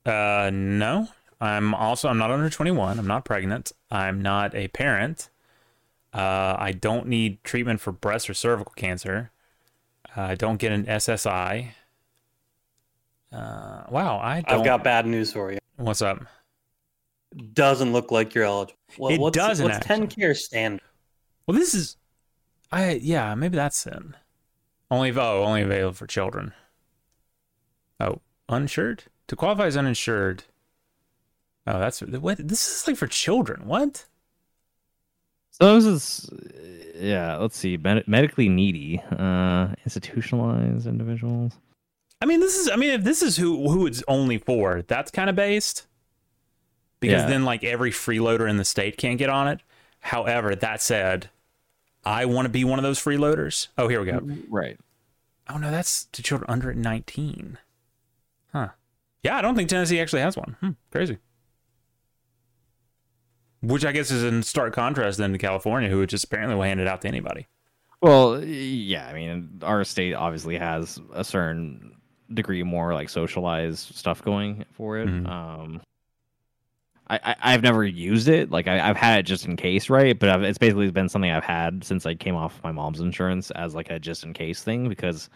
Uh, 0.06 0.52
no. 0.54 1.08
I'm 1.42 1.74
also 1.74 2.08
I'm 2.10 2.18
not 2.18 2.32
under 2.32 2.50
21. 2.50 3.00
I'm 3.00 3.08
not 3.08 3.26
pregnant. 3.26 3.72
I'm 3.94 4.22
not 4.22 4.56
a 4.56 4.68
parent. 4.70 5.30
Uh, 6.14 6.56
I 6.58 6.72
don't 6.72 7.08
need 7.08 7.44
treatment 7.44 7.80
for 7.80 7.92
breast 7.92 8.30
or 8.30 8.34
cervical 8.34 8.74
cancer. 8.76 9.32
Uh, 10.16 10.22
I 10.22 10.36
don't 10.36 10.58
get 10.58 10.72
an 10.72 10.86
SSI. 10.86 11.70
Uh, 13.32 13.84
wow, 13.90 14.20
I 14.20 14.42
don't. 14.42 14.60
I've 14.60 14.66
got 14.66 14.84
bad 14.84 15.06
news 15.06 15.32
for 15.34 15.52
you. 15.52 15.60
What's 15.78 16.02
up? 16.02 16.26
Doesn't 17.54 17.94
look 17.94 18.12
like 18.12 18.36
you're 18.36 18.44
eligible. 18.44 18.78
Well, 18.98 19.12
It 19.12 19.20
what's, 19.20 19.36
doesn't, 19.36 19.64
What's 19.64 19.86
TennCare 19.86 20.36
stand? 20.36 20.82
Well, 21.48 21.58
this 21.58 21.74
is, 21.74 21.98
I 22.72 22.94
yeah, 23.02 23.34
maybe 23.34 23.56
that's 23.56 23.88
it. 23.88 24.04
Only 24.92 25.12
oh, 25.12 25.44
only 25.44 25.64
available 25.64 25.94
for 25.94 26.06
children. 26.06 26.54
Oh, 28.00 28.22
uninsured 28.48 29.06
to 29.28 29.36
qualify 29.36 29.66
as 29.66 29.78
uninsured. 29.78 30.44
Oh, 31.66 31.80
that's 31.80 32.02
what 32.02 32.38
this 32.38 32.68
is 32.82 32.88
like 32.88 32.98
for 32.98 33.08
children. 33.08 33.66
What? 33.68 34.06
So 35.52 35.80
this 35.80 35.86
is 35.86 36.30
yeah. 36.96 37.38
Let's 37.38 37.58
see. 37.58 37.78
Med- 37.78 38.08
medically 38.08 38.50
needy, 38.50 39.02
uh, 39.18 39.70
institutionalized 39.86 40.88
individuals. 40.88 41.54
I 42.22 42.26
mean, 42.26 42.40
this 42.40 42.58
is. 42.58 42.70
I 42.70 42.76
mean, 42.76 42.92
if 42.92 43.04
this 43.04 43.22
is 43.22 43.38
who 43.38 43.70
who 43.70 43.86
it's 43.86 44.04
only 44.08 44.38
for, 44.38 44.82
that's 44.88 45.12
kind 45.12 45.30
of 45.30 45.36
based. 45.36 45.88
Because 47.00 47.24
Yeah. 47.24 47.28
then, 47.30 47.44
like 47.46 47.64
every 47.64 47.92
freeloader 47.92 48.50
in 48.50 48.58
the 48.58 48.66
state 48.66 48.98
can't 48.98 49.18
get 49.18 49.30
on 49.30 49.48
it. 49.48 49.60
However, 50.00 50.56
that 50.56 50.82
said, 50.82 51.30
I 52.06 52.26
want 52.26 52.46
to 52.46 52.50
be 52.50 52.64
one 52.64 52.80
of 52.80 52.84
those 52.84 53.00
freeloaders. 53.00 53.68
Oh, 53.78 53.88
here 53.88 54.00
we 54.00 54.06
go. 54.08 54.22
Right. 54.50 54.78
Oh 55.50 55.58
no, 55.58 55.70
that's 55.72 56.06
to 56.06 56.24
children 56.24 56.50
under 56.50 56.74
19. 56.74 57.58
Huh. 58.54 58.70
Yeah, 59.22 59.38
I 59.38 59.42
don't 59.42 59.56
think 59.56 59.70
Tennessee 59.70 60.00
actually 60.00 60.22
has 60.22 60.36
one. 60.38 60.56
Hmm, 60.62 60.70
crazy. 60.92 61.18
Which 63.64 63.86
I 63.86 63.92
guess 63.94 64.12
is 64.12 64.24
in 64.24 64.44
stark 64.44 64.74
contrast 64.74 65.18
then 65.18 65.32
to 65.32 65.38
California, 65.38 65.90
who 65.90 66.06
just 66.06 66.26
apparently 66.26 66.56
will 66.56 66.64
hand 66.64 66.80
it 66.82 66.88
out 66.88 67.02
to 67.02 67.08
anybody. 67.08 67.48
Well, 68.02 68.44
yeah. 68.44 69.08
I 69.08 69.14
mean, 69.14 69.62
our 69.64 69.84
state 69.86 70.14
obviously 70.14 70.58
has 70.58 71.00
a 71.14 71.24
certain 71.24 71.96
degree 72.34 72.62
more 72.64 72.94
like 72.94 73.10
socialized 73.10 73.96
stuff 73.96 74.22
going 74.22 74.66
for 74.74 74.98
it. 74.98 75.08
Mhm. 75.08 75.28
Um, 75.30 75.82
I, 77.10 77.20
I 77.24 77.36
I've 77.54 77.62
never 77.64 77.86
used 77.86 78.28
it. 78.28 78.50
Like 78.52 78.68
I, 78.68 78.90
I've 78.90 78.98
had 78.98 79.20
it 79.20 79.24
just 79.24 79.46
in 79.46 79.56
case, 79.56 79.90
right? 79.90 80.18
But 80.18 80.30
I've, 80.30 80.44
it's 80.44 80.58
basically 80.58 80.90
been 80.92 81.08
something 81.10 81.32
I've 81.32 81.44
had 81.44 81.84
since 81.84 82.06
I 82.06 82.16
came 82.16 82.36
off 82.36 82.60
my 82.64 82.72
mom's 82.72 83.00
insurance 83.00 83.52
as 83.52 83.76
like 83.76 83.90
a 83.90 84.00
just 84.00 84.24
in 84.24 84.34
case 84.34 84.62
thing 84.64 84.90
because 84.90 85.30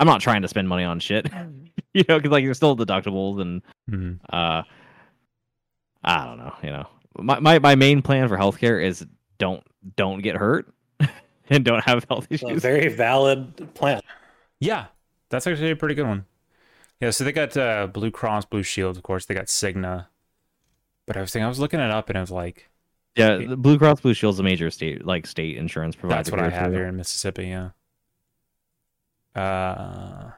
I'm 0.00 0.06
not 0.06 0.20
trying 0.20 0.42
to 0.42 0.48
spend 0.48 0.68
money 0.68 0.84
on 0.84 0.98
shit. 1.00 1.30
you 1.94 2.04
know, 2.08 2.18
because 2.18 2.30
like 2.32 2.44
there's 2.44 2.56
still 2.58 2.76
deductibles 2.76 3.40
and 3.40 3.62
Mhm. 3.90 4.18
uh, 4.30 4.62
I 6.04 6.24
don't 6.26 6.38
know. 6.38 6.54
You 6.62 6.70
know, 6.70 6.86
my 7.16 7.38
my, 7.40 7.58
my 7.58 7.74
main 7.74 8.02
plan 8.02 8.28
for 8.28 8.36
healthcare 8.36 8.82
is 8.84 9.06
don't 9.38 9.62
don't 9.96 10.20
get 10.20 10.36
hurt 10.36 10.72
and 11.48 11.64
don't 11.64 11.84
have 11.84 12.04
health 12.08 12.26
It's 12.30 12.42
a 12.42 12.46
issues. 12.48 12.62
very 12.62 12.88
valid 12.88 13.72
plan. 13.74 14.00
Yeah, 14.60 14.86
that's 15.30 15.46
actually 15.46 15.70
a 15.70 15.76
pretty 15.76 15.94
good 15.94 16.06
one. 16.06 16.24
Yeah, 17.00 17.10
so 17.10 17.22
they 17.24 17.30
got 17.32 17.56
uh, 17.56 17.86
Blue 17.86 18.10
Cross 18.10 18.46
Blue 18.46 18.62
Shield, 18.64 18.96
of 18.96 19.02
course. 19.04 19.24
They 19.24 19.34
got 19.34 19.46
Cigna. 19.46 20.06
But 21.06 21.16
I 21.16 21.20
was 21.20 21.32
thinking, 21.32 21.44
I 21.44 21.48
was 21.48 21.60
looking 21.60 21.78
it 21.80 21.90
up, 21.92 22.08
and 22.08 22.18
I 22.18 22.20
was 22.20 22.30
like, 22.32 22.68
Yeah, 23.16 23.36
the 23.36 23.56
Blue 23.56 23.78
Cross 23.78 24.00
Blue 24.00 24.14
Shield's 24.14 24.36
is 24.36 24.40
a 24.40 24.42
major 24.42 24.68
state 24.70 25.06
like 25.06 25.26
state 25.26 25.56
insurance 25.56 25.94
provider. 25.96 26.18
that's 26.18 26.30
what 26.30 26.40
I 26.40 26.50
have 26.50 26.72
here 26.72 26.86
in 26.86 26.96
Mississippi. 26.96 27.46
Yeah. 27.46 27.70
Uh, 29.34 30.32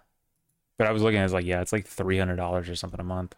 but 0.76 0.86
I 0.86 0.92
was 0.92 1.02
looking, 1.02 1.20
I 1.20 1.22
was 1.22 1.32
like, 1.32 1.46
yeah, 1.46 1.60
it's 1.62 1.72
like 1.72 1.86
three 1.86 2.18
hundred 2.18 2.36
dollars 2.36 2.68
or 2.68 2.76
something 2.76 3.00
a 3.00 3.04
month. 3.04 3.34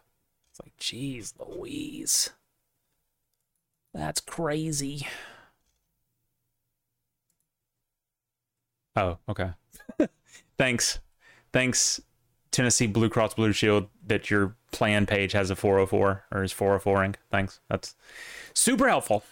It's 0.51 0.59
like, 0.61 0.75
geez, 0.77 1.33
Louise, 1.39 2.31
that's 3.93 4.19
crazy. 4.21 5.07
Oh, 8.95 9.17
okay. 9.27 9.49
Thanks, 10.57 10.99
thanks, 11.51 11.99
Tennessee 12.51 12.85
Blue 12.85 13.09
Cross 13.09 13.33
Blue 13.33 13.51
Shield, 13.51 13.87
that 14.05 14.29
your 14.29 14.55
plan 14.71 15.07
page 15.07 15.31
has 15.31 15.49
a 15.49 15.55
404 15.55 16.25
or 16.31 16.43
is 16.43 16.53
404ing. 16.53 17.15
Thanks, 17.31 17.59
that's 17.69 17.95
super 18.53 18.87
helpful. 18.87 19.23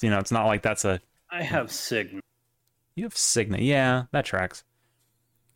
You 0.00 0.10
know, 0.10 0.18
it's 0.18 0.30
not 0.30 0.46
like 0.46 0.62
that's 0.62 0.84
a 0.84 1.00
I 1.30 1.42
have 1.42 1.66
Cigna. 1.68 2.20
you 2.94 3.04
have 3.04 3.14
Cigna. 3.14 3.58
Yeah, 3.60 4.04
that 4.12 4.24
tracks. 4.24 4.62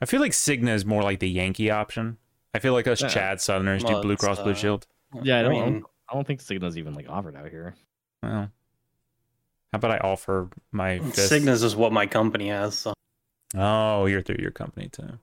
I 0.02 0.06
feel 0.06 0.20
like 0.20 0.32
Cigna 0.32 0.74
is 0.74 0.84
more 0.84 1.02
like 1.02 1.20
the 1.20 1.30
Yankee 1.30 1.70
option. 1.70 2.18
I 2.52 2.58
feel 2.58 2.72
like 2.72 2.88
us 2.88 3.00
Yeah. 3.00 3.08
Chad 3.08 3.40
Southerners 3.40 3.84
Well, 3.84 3.94
do 3.94 4.02
Blue 4.02 4.14
it's, 4.14 4.24
Cross 4.24 4.40
Blue 4.42 4.52
uh, 4.52 4.56
Shield. 4.56 4.86
Yeah, 5.22 5.38
I 5.38 5.42
don't, 5.42 5.52
I 5.52 5.54
mean, 5.54 5.72
don't. 5.74 5.84
I 6.10 6.14
don't 6.14 6.26
think 6.26 6.40
Cigna's 6.40 6.76
even 6.76 6.94
like 6.94 7.08
offered 7.08 7.36
out 7.36 7.48
here. 7.48 7.74
Well, 8.24 8.50
how 9.72 9.76
about 9.76 9.90
I 9.90 9.98
offer 9.98 10.48
my 10.72 10.98
fist? 10.98 11.30
Cigna's 11.30 11.62
is 11.62 11.76
what 11.76 11.92
my 11.92 12.06
company 12.06 12.48
has. 12.48 12.78
So. 12.78 12.94
Oh, 13.54 14.06
you're 14.06 14.22
through 14.22 14.38
your 14.40 14.50
company 14.50 14.88
too. 14.88 15.18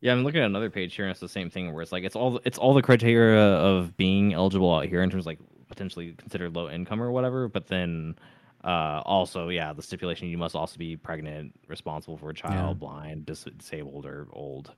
Yeah, 0.00 0.10
I'm 0.10 0.24
looking 0.24 0.40
at 0.40 0.46
another 0.46 0.68
page 0.68 0.96
here, 0.96 1.04
and 1.04 1.12
it's 1.12 1.20
the 1.20 1.28
same 1.28 1.48
thing 1.48 1.72
where 1.72 1.80
it's 1.80 1.92
like 1.92 2.02
it's 2.02 2.16
all 2.16 2.40
it's 2.44 2.58
all 2.58 2.74
the 2.74 2.82
criteria 2.82 3.40
of 3.40 3.96
being 3.96 4.34
eligible 4.34 4.74
out 4.74 4.86
here 4.86 5.00
in 5.00 5.10
terms 5.10 5.22
of 5.22 5.26
like 5.26 5.38
potentially 5.68 6.12
considered 6.18 6.56
low 6.56 6.68
income 6.68 7.00
or 7.00 7.12
whatever. 7.12 7.46
But 7.46 7.68
then 7.68 8.16
uh, 8.64 9.02
also, 9.04 9.48
yeah, 9.48 9.72
the 9.72 9.82
stipulation 9.82 10.26
you 10.26 10.38
must 10.38 10.56
also 10.56 10.76
be 10.76 10.96
pregnant, 10.96 11.52
responsible 11.68 12.16
for 12.16 12.30
a 12.30 12.34
child, 12.34 12.78
Yeah. 12.78 12.80
blind, 12.80 13.26
dis- 13.26 13.46
disabled, 13.56 14.04
or 14.04 14.26
old. 14.32 14.74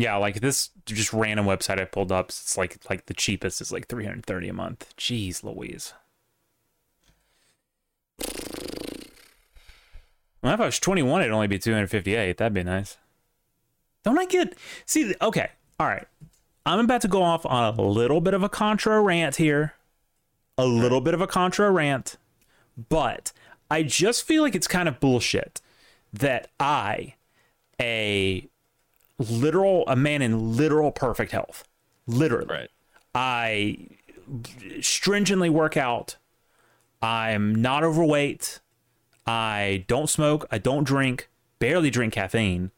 Yeah, 0.00 0.16
like 0.16 0.40
this 0.40 0.70
just 0.86 1.12
random 1.12 1.44
website 1.44 1.78
I 1.78 1.84
pulled 1.84 2.10
up. 2.10 2.30
It's 2.30 2.56
like 2.56 2.78
like 2.88 3.04
the 3.04 3.12
cheapest 3.12 3.60
is 3.60 3.70
like 3.70 3.86
330 3.86 4.48
a 4.48 4.52
month. 4.54 4.94
Jeez, 4.96 5.44
Louise. 5.44 5.92
Well, 10.42 10.54
if 10.54 10.60
I 10.60 10.64
was 10.64 10.78
21, 10.78 11.20
it'd 11.20 11.34
only 11.34 11.48
be 11.48 11.58
258. 11.58 12.38
That'd 12.38 12.54
be 12.54 12.62
nice. 12.62 12.96
Don't 14.02 14.18
I 14.18 14.24
get 14.24 14.56
see? 14.86 15.14
Okay, 15.20 15.50
all 15.78 15.86
right. 15.86 16.08
I'm 16.64 16.78
about 16.78 17.02
to 17.02 17.08
go 17.08 17.22
off 17.22 17.44
on 17.44 17.78
a 17.78 17.82
little 17.82 18.22
bit 18.22 18.32
of 18.32 18.42
a 18.42 18.48
contra 18.48 19.02
rant 19.02 19.36
here, 19.36 19.74
a 20.56 20.64
little 20.64 21.02
bit 21.02 21.12
of 21.12 21.20
a 21.20 21.26
contra 21.26 21.70
rant, 21.70 22.16
but 22.88 23.32
I 23.70 23.82
just 23.82 24.26
feel 24.26 24.42
like 24.42 24.54
it's 24.54 24.66
kind 24.66 24.88
of 24.88 24.98
bullshit 24.98 25.60
that 26.14 26.48
I, 26.58 27.16
a 27.78 28.49
literal 29.28 29.84
a 29.86 29.94
man 29.96 30.22
in 30.22 30.56
literal 30.56 30.90
perfect 30.90 31.32
health, 31.32 31.64
literally, 32.06 32.46
Right. 32.48 32.68
I 33.14 33.76
stringently 34.80 35.50
work 35.50 35.76
out. 35.76 36.16
I'm 37.02 37.54
not 37.54 37.82
overweight. 37.84 38.60
I 39.26 39.84
don't 39.88 40.08
smoke. 40.08 40.46
I 40.50 40.58
don't 40.58 40.84
drink. 40.84 41.28
Barely 41.58 41.90
drink 41.90 42.14
caffeine. 42.14 42.70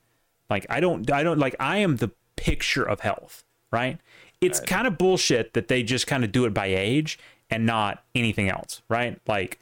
Like 0.51 0.67
I 0.69 0.81
don't. 0.81 1.11
I 1.11 1.23
don't 1.23 1.39
like. 1.39 1.55
I 1.61 1.79
am 1.79 1.97
the 1.97 2.11
picture 2.37 2.83
of 2.83 3.01
health. 3.01 3.45
Right. 3.71 3.99
It's 4.41 4.59
kind 4.61 4.87
of 4.87 4.99
bullshit 4.99 5.55
that 5.55 5.69
they 5.69 5.83
just 5.83 6.07
kind 6.07 6.25
of 6.25 6.33
do 6.33 6.45
it 6.47 6.53
by 6.53 6.67
age 6.67 7.19
and 7.49 7.65
not 7.65 8.03
anything 8.15 8.49
else. 8.49 8.83
Right. 8.89 9.19
Like 9.27 9.59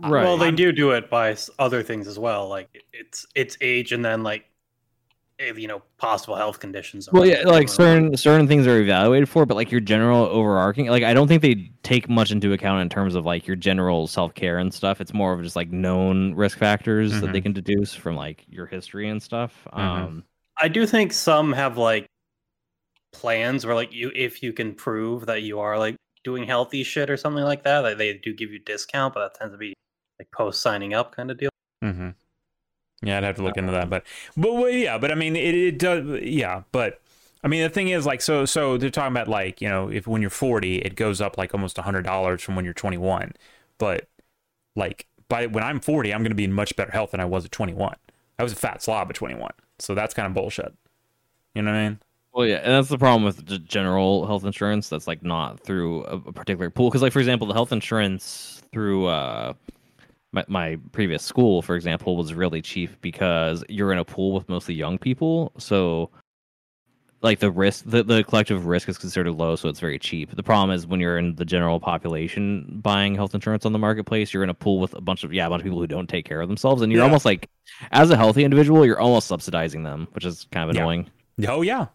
Right. 0.00 0.24
Well, 0.24 0.36
they 0.36 0.46
I'm- 0.46 0.56
do 0.56 0.72
do 0.72 0.90
it 0.90 1.08
by 1.08 1.36
other 1.58 1.82
things 1.82 2.06
as 2.08 2.18
well. 2.18 2.48
Like 2.48 2.84
it's 2.92 3.26
it's 3.34 3.56
age 3.60 3.92
and 3.92 4.04
then 4.04 4.22
like 4.22 4.44
you 5.52 5.68
know 5.68 5.82
possible 5.98 6.36
health 6.36 6.60
conditions. 6.60 7.08
Well, 7.12 7.26
yeah, 7.26 7.42
like 7.44 7.68
certain 7.68 8.16
certain 8.16 8.46
things 8.46 8.66
are 8.66 8.80
evaluated 8.80 9.28
for, 9.28 9.46
but 9.46 9.54
like 9.54 9.70
your 9.70 9.80
general 9.80 10.26
overarching, 10.26 10.86
like 10.86 11.02
I 11.02 11.14
don't 11.14 11.28
think 11.28 11.42
they 11.42 11.70
take 11.82 12.08
much 12.08 12.30
into 12.30 12.52
account 12.52 12.82
in 12.82 12.88
terms 12.88 13.14
of 13.14 13.24
like 13.24 13.46
your 13.46 13.56
general 13.56 14.06
self 14.06 14.34
care 14.34 14.58
and 14.58 14.72
stuff. 14.72 15.00
It's 15.00 15.14
more 15.14 15.32
of 15.32 15.42
just 15.42 15.56
like 15.56 15.70
known 15.70 16.34
risk 16.34 16.58
factors 16.58 17.20
that 17.20 17.32
they 17.32 17.40
can 17.40 17.52
deduce 17.52 17.94
from 17.94 18.16
like 18.16 18.44
your 18.48 18.66
history 18.66 19.08
and 19.08 19.22
stuff. 19.22 19.66
Mhm. 19.72 19.78
Um, 19.78 20.24
I 20.60 20.68
do 20.68 20.86
think 20.86 21.12
some 21.12 21.52
have 21.52 21.76
like 21.78 22.06
plans 23.12 23.64
where 23.64 23.74
like 23.74 23.92
you 23.92 24.10
if 24.14 24.42
you 24.42 24.52
can 24.52 24.74
prove 24.74 25.26
that 25.26 25.42
you 25.42 25.60
are 25.60 25.78
like 25.78 25.96
doing 26.24 26.44
healthy 26.44 26.82
shit 26.82 27.10
or 27.10 27.16
something 27.16 27.44
like 27.44 27.62
that, 27.64 27.80
like, 27.80 27.98
they 27.98 28.14
do 28.14 28.32
give 28.34 28.50
you 28.50 28.58
discount, 28.58 29.14
but 29.14 29.20
that 29.20 29.38
tends 29.38 29.54
to 29.54 29.58
be 29.58 29.74
like 30.18 30.30
post 30.32 30.60
signing 30.62 30.94
up 30.94 31.14
kind 31.14 31.30
of 31.30 31.38
deal. 31.38 31.50
Mm-hmm. 31.84 32.10
Yeah, 33.04 33.18
I'd 33.18 33.24
have 33.24 33.36
to 33.36 33.42
look 33.42 33.56
into 33.56 33.72
that, 33.72 33.90
but 33.90 34.04
but 34.36 34.52
well, 34.54 34.68
yeah, 34.68 34.96
but 34.98 35.12
I 35.12 35.14
mean, 35.14 35.36
it, 35.36 35.54
it 35.54 35.78
does. 35.78 36.22
Yeah, 36.22 36.62
but 36.72 37.00
I 37.42 37.48
mean, 37.48 37.62
the 37.62 37.68
thing 37.68 37.88
is, 37.88 38.06
like, 38.06 38.22
so 38.22 38.46
so 38.46 38.78
they're 38.78 38.90
talking 38.90 39.12
about 39.12 39.28
like 39.28 39.60
you 39.60 39.68
know, 39.68 39.88
if 39.88 40.06
when 40.06 40.22
you're 40.22 40.30
40, 40.30 40.78
it 40.78 40.96
goes 40.96 41.20
up 41.20 41.36
like 41.36 41.52
almost 41.52 41.76
hundred 41.76 42.02
dollars 42.02 42.42
from 42.42 42.56
when 42.56 42.64
you're 42.64 42.74
21, 42.74 43.32
but 43.78 44.08
like 44.74 45.06
by 45.28 45.46
when 45.46 45.62
I'm 45.62 45.80
40, 45.80 46.12
I'm 46.14 46.22
going 46.22 46.30
to 46.30 46.36
be 46.36 46.44
in 46.44 46.52
much 46.52 46.74
better 46.76 46.90
health 46.90 47.10
than 47.10 47.20
I 47.20 47.26
was 47.26 47.44
at 47.44 47.52
21. 47.52 47.94
I 48.38 48.42
was 48.42 48.52
a 48.52 48.56
fat 48.56 48.82
slob 48.82 49.10
at 49.10 49.16
21, 49.16 49.50
so 49.78 49.94
that's 49.94 50.14
kind 50.14 50.26
of 50.26 50.34
bullshit. 50.34 50.72
You 51.54 51.62
know 51.62 51.70
what 51.70 51.78
I 51.78 51.88
mean? 51.88 51.98
Well, 52.32 52.46
yeah, 52.46 52.56
and 52.56 52.72
that's 52.72 52.88
the 52.88 52.98
problem 52.98 53.22
with 53.22 53.68
general 53.68 54.26
health 54.26 54.44
insurance. 54.44 54.88
That's 54.88 55.06
like 55.06 55.22
not 55.22 55.60
through 55.60 56.04
a, 56.06 56.16
a 56.16 56.32
particular 56.32 56.70
pool. 56.70 56.88
Because, 56.88 57.02
like 57.02 57.12
for 57.12 57.20
example, 57.20 57.46
the 57.46 57.54
health 57.54 57.72
insurance 57.72 58.62
through 58.72 59.06
uh, 59.06 59.52
my 60.34 60.44
my 60.48 60.78
previous 60.92 61.22
school, 61.22 61.62
for 61.62 61.76
example, 61.76 62.16
was 62.16 62.34
really 62.34 62.60
cheap 62.60 62.90
because 63.00 63.64
you're 63.68 63.92
in 63.92 63.98
a 63.98 64.04
pool 64.04 64.32
with 64.32 64.48
mostly 64.48 64.74
young 64.74 64.98
people. 64.98 65.52
So, 65.58 66.10
like 67.22 67.38
the 67.38 67.50
risk, 67.50 67.84
the, 67.86 68.02
the 68.02 68.22
collective 68.24 68.66
risk 68.66 68.88
is 68.88 68.98
considered 68.98 69.32
low, 69.32 69.56
so 69.56 69.68
it's 69.68 69.80
very 69.80 69.98
cheap. 69.98 70.34
The 70.36 70.42
problem 70.42 70.74
is 70.76 70.86
when 70.86 71.00
you're 71.00 71.16
in 71.16 71.36
the 71.36 71.44
general 71.44 71.80
population 71.80 72.80
buying 72.82 73.14
health 73.14 73.34
insurance 73.34 73.64
on 73.64 73.72
the 73.72 73.78
marketplace, 73.78 74.34
you're 74.34 74.42
in 74.44 74.50
a 74.50 74.54
pool 74.54 74.78
with 74.80 74.92
a 74.94 75.00
bunch 75.00 75.24
of 75.24 75.32
yeah, 75.32 75.46
a 75.46 75.48
bunch 75.48 75.60
of 75.60 75.64
people 75.64 75.78
who 75.80 75.86
don't 75.86 76.08
take 76.08 76.26
care 76.26 76.40
of 76.42 76.48
themselves, 76.48 76.82
and 76.82 76.92
you're 76.92 77.00
Yeah. 77.00 77.06
almost 77.06 77.24
like, 77.24 77.48
as 77.92 78.10
a 78.10 78.16
healthy 78.16 78.44
individual, 78.44 78.84
you're 78.84 79.00
almost 79.00 79.26
subsidizing 79.28 79.84
them, 79.84 80.08
which 80.12 80.24
is 80.26 80.46
kind 80.50 80.68
of 80.68 80.74
Yeah. 80.74 80.82
annoying. 80.82 81.10
Oh 81.48 81.62
yeah, 81.62 81.86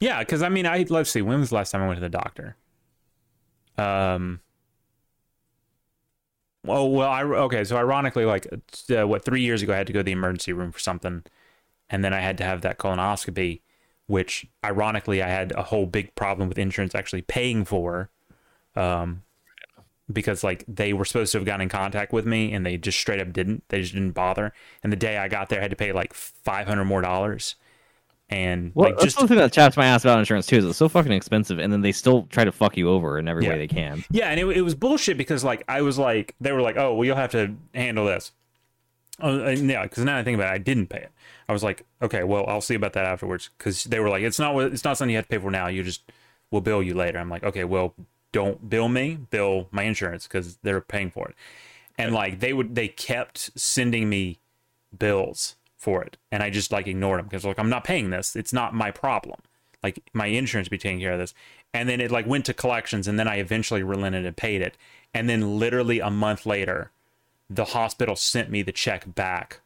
yeah. 0.00 0.20
Because 0.20 0.42
I 0.42 0.48
mean, 0.48 0.66
I 0.66 0.86
let's 0.88 1.10
see. 1.10 1.20
When 1.22 1.40
was 1.40 1.50
the 1.50 1.56
last 1.56 1.70
time 1.72 1.82
I 1.82 1.86
went 1.86 1.98
to 1.98 2.00
the 2.00 2.08
doctor? 2.08 2.56
Um. 3.76 4.40
Well, 6.64 6.90
well, 6.90 7.10
I 7.10 7.22
okay. 7.22 7.62
So 7.64 7.76
ironically, 7.76 8.24
like 8.24 8.46
uh, 8.96 9.06
what 9.06 9.24
three 9.24 9.42
years 9.42 9.62
ago, 9.62 9.74
I 9.74 9.76
had 9.76 9.86
to 9.86 9.92
go 9.92 10.00
to 10.00 10.04
the 10.04 10.12
emergency 10.12 10.52
room 10.52 10.72
for 10.72 10.78
something, 10.78 11.24
and 11.90 12.02
then 12.04 12.14
I 12.14 12.20
had 12.20 12.38
to 12.38 12.44
have 12.44 12.62
that 12.62 12.78
colonoscopy, 12.78 13.60
which 14.06 14.46
ironically, 14.64 15.22
I 15.22 15.28
had 15.28 15.52
a 15.52 15.62
whole 15.64 15.86
big 15.86 16.14
problem 16.14 16.48
with 16.48 16.58
insurance 16.58 16.94
actually 16.94 17.22
paying 17.22 17.64
for, 17.66 18.08
um, 18.76 19.24
because 20.12 20.42
like 20.42 20.64
they 20.66 20.94
were 20.94 21.04
supposed 21.04 21.32
to 21.32 21.38
have 21.38 21.46
gotten 21.46 21.62
in 21.62 21.68
contact 21.68 22.12
with 22.14 22.24
me, 22.26 22.52
and 22.52 22.64
they 22.64 22.78
just 22.78 22.98
straight 22.98 23.20
up 23.20 23.32
didn't. 23.32 23.64
They 23.68 23.82
just 23.82 23.92
didn't 23.92 24.12
bother. 24.12 24.54
And 24.82 24.90
the 24.92 24.96
day 24.96 25.18
I 25.18 25.28
got 25.28 25.50
there, 25.50 25.58
I 25.60 25.62
had 25.62 25.70
to 25.70 25.76
pay 25.76 25.92
like 25.92 26.14
five 26.14 26.66
hundred 26.66 26.86
more 26.86 27.02
dollars. 27.02 27.56
And 28.34 28.72
Well, 28.74 28.88
like 28.88 28.96
that's 28.96 29.04
just 29.14 29.20
the 29.20 29.28
thing 29.28 29.36
that 29.36 29.52
chaps 29.52 29.76
my 29.76 29.86
ass 29.86 30.04
about 30.04 30.18
insurance 30.18 30.46
too. 30.46 30.56
Is 30.56 30.64
it's 30.64 30.76
so 30.76 30.88
fucking 30.88 31.12
expensive, 31.12 31.60
and 31.60 31.72
then 31.72 31.82
they 31.82 31.92
still 31.92 32.24
try 32.30 32.44
to 32.44 32.50
fuck 32.50 32.76
you 32.76 32.88
over 32.90 33.16
in 33.16 33.28
every 33.28 33.44
Yeah. 33.44 33.50
way 33.50 33.58
they 33.58 33.68
can. 33.68 34.04
Yeah, 34.10 34.26
and 34.28 34.40
it, 34.40 34.46
it 34.56 34.62
was 34.62 34.74
bullshit 34.74 35.16
because 35.16 35.44
like 35.44 35.62
I 35.68 35.82
was 35.82 35.98
like 35.98 36.34
they 36.40 36.50
were 36.50 36.60
like, 36.60 36.76
oh, 36.76 36.94
well, 36.94 37.04
you'll 37.04 37.14
have 37.14 37.30
to 37.30 37.54
handle 37.74 38.06
this. 38.06 38.32
Oh, 39.20 39.48
yeah, 39.50 39.84
because 39.84 40.02
now 40.02 40.18
I 40.18 40.24
think 40.24 40.34
about 40.34 40.50
it, 40.52 40.54
I 40.56 40.58
didn't 40.58 40.88
pay 40.88 40.98
it. 40.98 41.12
I 41.48 41.52
was 41.52 41.62
like, 41.62 41.86
okay, 42.02 42.24
well, 42.24 42.44
I'll 42.48 42.60
see 42.60 42.74
about 42.74 42.94
that 42.94 43.04
afterwards. 43.04 43.50
Because 43.56 43.84
they 43.84 44.00
were 44.00 44.08
like, 44.08 44.24
it's 44.24 44.40
not 44.40 44.56
it's 44.64 44.82
not 44.82 44.98
something 44.98 45.12
you 45.12 45.16
have 45.18 45.26
to 45.28 45.30
pay 45.36 45.38
for 45.40 45.52
now. 45.52 45.68
You 45.68 45.84
just 45.84 46.02
we'll 46.50 46.60
bill 46.60 46.82
you 46.82 46.94
later. 46.94 47.18
I'm 47.20 47.30
like, 47.30 47.44
okay, 47.44 47.62
well, 47.62 47.94
don't 48.32 48.68
bill 48.68 48.88
me, 48.88 49.14
bill 49.30 49.68
my 49.70 49.84
insurance 49.84 50.26
because 50.26 50.56
they're 50.64 50.80
paying 50.80 51.12
for 51.12 51.28
it. 51.28 51.36
And 51.96 52.12
like 52.12 52.40
they 52.40 52.52
would, 52.52 52.74
they 52.74 52.88
kept 52.88 53.52
sending 53.54 54.08
me 54.08 54.40
bills 54.98 55.54
for 55.84 56.02
it, 56.02 56.16
and 56.32 56.42
I 56.42 56.50
just 56.50 56.72
like 56.72 56.86
ignored 56.88 57.20
them 57.20 57.26
because 57.26 57.44
like 57.44 57.58
I'm 57.58 57.68
not 57.70 57.84
paying 57.84 58.10
this. 58.10 58.34
It's 58.34 58.52
not 58.52 58.74
my 58.74 58.90
problem. 58.90 59.40
Like 59.82 60.02
my 60.14 60.26
insurance 60.26 60.68
be 60.68 60.78
taking 60.78 60.98
care 61.00 61.12
of 61.12 61.18
this. 61.18 61.34
And 61.74 61.88
then 61.88 62.00
it 62.00 62.10
like 62.10 62.26
went 62.26 62.46
to 62.46 62.54
collections, 62.54 63.06
and 63.06 63.18
then 63.18 63.28
I 63.28 63.36
eventually 63.36 63.82
relented 63.82 64.24
and 64.24 64.36
paid 64.36 64.62
it. 64.62 64.76
And 65.12 65.28
then 65.28 65.58
literally 65.58 66.00
a 66.00 66.10
month 66.10 66.46
later, 66.46 66.90
the 67.50 67.66
hospital 67.66 68.16
sent 68.16 68.50
me 68.50 68.62
the 68.62 68.72
check 68.72 69.14
back 69.14 69.60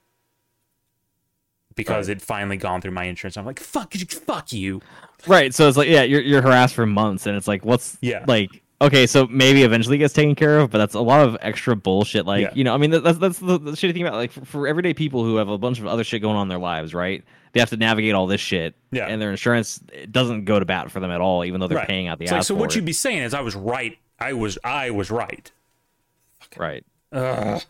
because 1.77 2.09
it 2.09 2.21
finally 2.21 2.57
gone 2.57 2.81
through 2.81 2.91
my 2.91 3.05
insurance. 3.05 3.37
I'm 3.37 3.47
like, 3.47 3.61
fuck 3.61 3.95
you, 3.95 4.05
fuck 4.07 4.53
you. 4.53 4.81
Right. 5.27 5.55
So 5.55 5.69
it's 5.69 5.77
like, 5.77 5.89
yeah, 5.89 6.03
you're 6.03 6.23
you're 6.23 6.43
harassed 6.43 6.75
for 6.75 6.87
months, 6.87 7.27
and 7.27 7.37
it's 7.37 7.47
like, 7.47 7.65
what's 7.65 7.97
Yeah. 8.01 8.25
like, 8.27 8.63
okay, 8.81 9.07
so 9.07 9.27
maybe 9.27 9.63
eventually 9.63 9.99
gets 9.99 10.15
taken 10.15 10.35
care 10.35 10.59
of, 10.59 10.71
but 10.71 10.79
that's 10.79 10.95
a 10.95 11.01
lot 11.01 11.27
of 11.27 11.37
extra 11.41 11.75
bullshit. 11.77 12.27
Like, 12.27 12.43
Yeah. 12.43 12.51
you 12.55 12.65
know, 12.65 12.75
I 12.75 12.77
mean, 12.79 12.91
that's 12.91 13.19
that's 13.19 13.39
the, 13.39 13.59
the 13.59 13.73
shitty 13.73 13.93
thing 13.93 14.03
about 14.03 14.15
like 14.15 14.33
for, 14.33 14.45
for 14.45 14.67
everyday 14.69 14.95
people 14.95 15.25
who 15.25 15.37
have 15.37 15.49
a 15.49 15.59
bunch 15.59 15.79
of 15.81 15.87
other 15.87 16.05
shit 16.05 16.23
going 16.23 16.37
on 16.37 16.43
in 16.43 16.49
their 16.49 16.59
lives, 16.59 16.95
right? 16.95 17.25
They 17.53 17.61
have 17.61 17.71
to 17.71 17.77
navigate 17.77 18.15
all 18.15 18.27
this 18.27 18.41
shit, 18.41 18.75
Yeah. 18.93 19.07
and 19.07 19.21
their 19.21 19.31
insurance 19.31 19.81
it 19.93 20.13
doesn't 20.13 20.45
go 20.45 20.59
to 20.59 20.65
bat 20.65 20.91
for 20.91 21.01
them 21.01 21.11
at 21.11 21.21
all, 21.21 21.45
even 21.45 21.61
though 21.61 21.67
they're 21.69 21.79
Right. 21.79 21.89
paying 21.89 22.07
out 22.09 22.19
the 22.19 22.25
It's 22.25 22.33
ass 22.33 22.37
like, 22.37 22.45
so 22.45 22.55
what 22.55 22.71
it. 22.73 22.77
you'd 22.77 22.85
be 22.85 22.93
saying 22.93 23.23
is 23.23 23.35
I 23.35 23.41
was 23.41 23.55
right. 23.57 23.99
I 24.21 24.33
was 24.35 24.59
I 24.65 24.91
was 24.91 25.11
right. 25.11 25.51
right. 26.57 26.85
Ugh. 27.13 27.63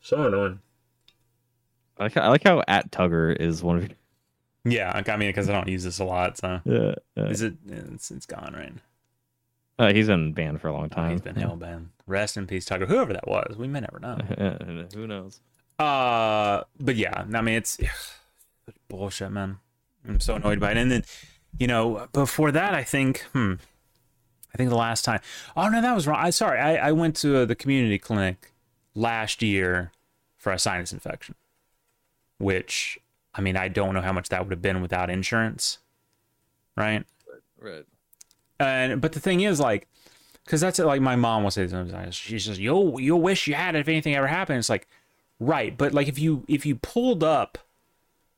So 0.00 0.26
annoying. 0.26 0.60
I 1.98 2.04
like 2.04 2.14
how, 2.14 2.20
I 2.22 2.28
like 2.28 2.42
how 2.44 2.62
at 2.66 2.90
Tugger 2.90 3.36
is 3.38 3.62
one 3.62 3.76
of 3.76 3.82
your. 3.84 3.92
Yeah, 4.64 4.92
I 4.94 5.16
mean, 5.16 5.28
because 5.28 5.48
I 5.48 5.52
don't 5.52 5.68
use 5.68 5.84
this 5.84 5.98
a 5.98 6.04
lot, 6.04 6.38
so 6.38 6.60
Yeah. 6.64 6.94
is 7.16 7.42
it? 7.42 7.54
It's, 7.68 8.10
it's 8.10 8.26
gone, 8.26 8.54
right? 8.56 8.72
Uh, 9.78 9.92
he's 9.92 10.06
been 10.06 10.32
banned 10.32 10.60
for 10.60 10.68
a 10.68 10.72
long 10.72 10.84
Oh, 10.84 10.88
time. 10.88 11.10
he's 11.12 11.20
been 11.20 11.34
hell 11.36 11.56
banned. 11.56 11.90
Rest 12.06 12.36
in 12.36 12.46
peace, 12.46 12.64
Tucker. 12.64 12.86
Whoever 12.86 13.12
that 13.12 13.26
was, 13.26 13.56
we 13.56 13.66
may 13.68 13.80
never 13.80 13.98
know. 13.98 14.16
Who 14.94 15.06
knows? 15.06 15.40
Uh, 15.78 16.62
but 16.78 16.96
yeah, 16.96 17.24
I 17.34 17.40
mean, 17.40 17.54
it's 17.56 17.78
bullshit, 18.88 19.32
man. 19.32 19.58
I'm 20.06 20.20
so 20.20 20.34
annoyed 20.36 20.60
by 20.60 20.72
it. 20.72 20.76
And 20.76 20.90
then, 20.90 21.04
you 21.58 21.66
know, 21.66 22.06
before 22.12 22.52
that, 22.52 22.74
I 22.74 22.84
think, 22.84 23.20
hmm, 23.32 23.54
I 24.54 24.58
think 24.58 24.68
the 24.70 24.76
last 24.76 25.04
time. 25.04 25.20
Oh 25.56 25.68
no, 25.68 25.80
that 25.80 25.94
was 25.94 26.06
wrong. 26.06 26.18
I 26.20 26.30
sorry. 26.30 26.58
I 26.60 26.88
I 26.88 26.92
went 26.92 27.16
to 27.16 27.38
uh, 27.38 27.44
the 27.46 27.54
community 27.54 27.98
clinic 27.98 28.52
last 28.94 29.42
year 29.42 29.90
for 30.36 30.52
a 30.52 30.58
sinus 30.58 30.92
infection, 30.92 31.34
which 32.38 32.98
I 33.34 33.40
mean, 33.40 33.56
I 33.56 33.68
don't 33.68 33.94
know 33.94 34.02
how 34.02 34.12
much 34.12 34.28
that 34.28 34.42
would 34.44 34.50
have 34.52 34.60
been 34.62 34.82
without 34.82 35.08
insurance, 35.08 35.78
right? 36.76 37.04
Right. 37.58 37.86
And 38.64 39.00
but 39.00 39.12
the 39.12 39.20
thing 39.20 39.40
is, 39.40 39.60
like, 39.60 39.88
because 40.44 40.60
that's 40.60 40.78
it, 40.78 40.84
like 40.84 41.00
my 41.00 41.16
mom 41.16 41.42
will 41.42 41.50
say 41.50 41.66
sometimes. 41.68 42.14
She 42.14 42.38
says, 42.38 42.58
"You'll 42.58 43.00
you'll 43.00 43.20
wish 43.20 43.46
you 43.46 43.54
had 43.54 43.74
it 43.74 43.80
if 43.80 43.88
anything 43.88 44.14
ever 44.14 44.26
happened." 44.26 44.58
It's 44.58 44.68
like, 44.68 44.88
right, 45.40 45.76
but 45.76 45.92
like 45.92 46.08
if 46.08 46.18
you 46.18 46.44
if 46.48 46.66
you 46.66 46.76
pulled 46.76 47.22
up, 47.22 47.58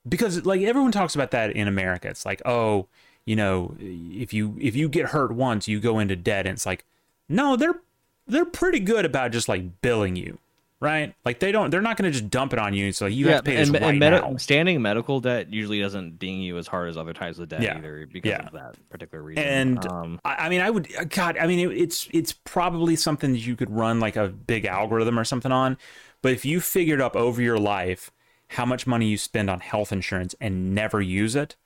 because 0.09 0.45
like 0.45 0.63
everyone 0.63 0.93
talks 0.93 1.15
about 1.15 1.31
that 1.33 1.51
in 1.51 1.69
America. 1.69 2.09
It's 2.09 2.27
like, 2.27 2.43
oh, 2.45 2.87
you 3.25 3.37
know, 3.37 3.77
if 3.81 4.33
you 4.33 4.57
if 4.61 4.77
you 4.77 4.89
get 4.89 5.07
hurt 5.07 5.33
once, 5.33 5.69
you 5.69 5.81
go 5.81 5.99
into 5.99 6.17
debt. 6.17 6.47
And 6.47 6.55
it's 6.55 6.67
like, 6.67 6.85
no, 7.29 7.57
they're 7.57 7.81
they're 8.27 8.45
pretty 8.45 8.81
good 8.81 9.05
about 9.05 9.33
just 9.33 9.49
like 9.49 9.81
billing 9.81 10.17
you, 10.17 10.39
right? 10.85 11.15
Like 11.25 11.41
they 11.41 11.51
don't 11.51 11.71
they're 11.71 11.81
not 11.83 11.97
going 11.97 12.13
to 12.13 12.17
just 12.17 12.31
dump 12.31 12.53
it 12.53 12.59
on 12.61 12.75
you. 12.75 12.93
So 12.93 13.07
you 13.07 13.29
have 13.29 13.39
to 13.43 13.51
pay 13.51 13.57
this 13.57 13.69
and, 13.69 13.81
right 13.81 13.91
and 13.91 13.99
medi- 13.99 14.21
now. 14.21 14.37
standing 14.37 14.81
medical 14.83 15.19
debt 15.21 15.53
usually 15.53 15.81
doesn't 15.81 16.19
ding 16.21 16.41
you 16.41 16.59
as 16.59 16.67
hard 16.69 16.89
as 16.89 16.97
other 16.97 17.13
types 17.13 17.39
of 17.39 17.49
debt 17.49 17.63
Yeah. 17.63 17.79
either 17.79 18.07
because 18.13 18.29
Yeah. 18.31 18.47
of 18.47 18.53
that 18.53 18.77
particular 18.91 19.25
reason. 19.25 19.43
And 19.43 19.87
um, 19.87 20.21
I, 20.25 20.35
I 20.35 20.49
mean, 20.49 20.61
I 20.61 20.71
would, 20.71 20.89
God, 21.11 21.37
I 21.39 21.47
mean, 21.49 21.59
it, 21.59 21.77
it's 21.77 22.09
it's 22.13 22.33
probably 22.33 22.95
something 22.95 23.33
that 23.33 23.39
you 23.45 23.57
could 23.57 23.71
run 23.71 23.99
like 23.99 24.15
a 24.17 24.29
big 24.29 24.67
algorithm 24.67 25.19
or 25.19 25.25
something 25.25 25.51
on. 25.51 25.77
But 26.23 26.33
if 26.33 26.45
you 26.45 26.61
figured 26.61 27.01
up 27.01 27.17
over 27.17 27.43
your 27.43 27.59
life 27.59 28.11
how 28.49 28.65
much 28.67 28.87
money 28.87 29.07
you 29.09 29.19
spend 29.19 29.51
on 29.51 29.61
health 29.61 29.91
insurance 29.91 30.35
and 30.41 30.75
never 30.75 31.01
use 31.01 31.35
it, 31.35 31.57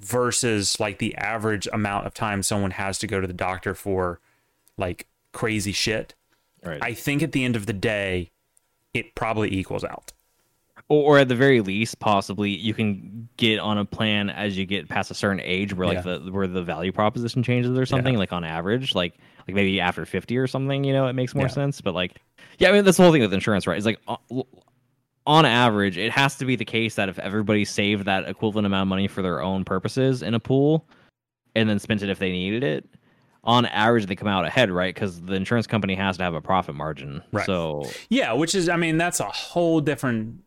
versus 0.00 0.78
like 0.80 0.98
the 0.98 1.14
average 1.16 1.68
amount 1.72 2.06
of 2.06 2.12
time 2.14 2.42
someone 2.42 2.72
has 2.72 2.98
to 2.98 3.06
go 3.06 3.20
to 3.20 3.26
the 3.26 3.32
doctor 3.32 3.74
for 3.74 4.20
like 4.76 5.06
crazy 5.32 5.72
shit, 5.72 6.14
right. 6.64 6.82
I 6.82 6.94
think 6.94 7.22
at 7.22 7.32
the 7.32 7.44
end 7.44 7.56
of 7.56 7.66
the 7.66 7.72
day, 7.72 8.30
it 8.94 9.14
probably 9.14 9.52
equals 9.54 9.84
out. 9.84 10.12
or, 10.88 11.16
or 11.16 11.18
at 11.18 11.28
the 11.28 11.34
very 11.34 11.60
least, 11.60 11.98
possibly 11.98 12.50
you 12.50 12.72
can 12.74 13.28
get 13.36 13.58
on 13.58 13.78
a 13.78 13.84
plan 13.84 14.30
as 14.30 14.56
you 14.56 14.64
get 14.66 14.88
past 14.88 15.10
a 15.10 15.14
certain 15.14 15.40
age 15.40 15.74
where 15.74 15.86
like 15.88 16.02
the 16.04 16.20
where 16.30 16.46
the 16.46 16.62
value 16.62 16.92
proposition 16.92 17.42
changes 17.42 17.76
or 17.76 17.84
something. 17.86 18.16
Like 18.16 18.32
on 18.32 18.44
average, 18.44 18.94
like 18.94 19.14
like 19.46 19.54
maybe 19.54 19.80
after 19.80 20.06
fifty 20.06 20.38
or 20.38 20.46
something, 20.46 20.84
you 20.84 20.92
know, 20.92 21.06
it 21.06 21.12
makes 21.14 21.34
more 21.34 21.46
Yeah. 21.46 21.52
sense. 21.52 21.80
But 21.80 21.94
like, 21.94 22.16
yeah, 22.58 22.68
I 22.70 22.72
mean 22.72 22.84
that's 22.84 22.96
the 22.96 23.02
whole 23.02 23.12
thing 23.12 23.22
with 23.22 23.34
insurance, 23.34 23.66
right? 23.66 23.76
It's 23.76 23.86
like. 23.86 24.00
on 25.26 25.46
average, 25.46 25.96
it 25.96 26.12
has 26.12 26.36
to 26.36 26.44
be 26.44 26.54
the 26.54 26.66
case 26.66 26.96
that 26.96 27.08
if 27.08 27.18
everybody 27.18 27.64
saved 27.64 28.04
that 28.04 28.28
equivalent 28.28 28.66
amount 28.66 28.82
of 28.82 28.88
money 28.88 29.08
for 29.08 29.22
their 29.22 29.40
own 29.40 29.64
purposes 29.64 30.22
in 30.22 30.34
a 30.34 30.38
pool 30.38 30.86
and 31.54 31.66
then 31.66 31.78
spent 31.78 32.02
it 32.02 32.10
if 32.10 32.18
they 32.18 32.30
needed 32.30 32.62
it, 32.62 32.86
on 33.44 33.66
average 33.66 34.06
they 34.06 34.16
come 34.16 34.28
out 34.28 34.44
ahead, 34.44 34.70
right? 34.70 34.94
Because 34.94 35.20
the 35.20 35.34
insurance 35.34 35.66
company 35.66 35.94
has 35.94 36.16
to 36.16 36.24
have 36.24 36.34
a 36.34 36.40
profit 36.40 36.74
margin. 36.74 37.22
Right. 37.32 37.46
So 37.46 37.88
Yeah, 38.08 38.32
which 38.32 38.54
is, 38.54 38.68
I 38.68 38.76
mean, 38.76 38.98
that's 38.98 39.20
a 39.20 39.24
whole 39.24 39.80
different 39.80 40.44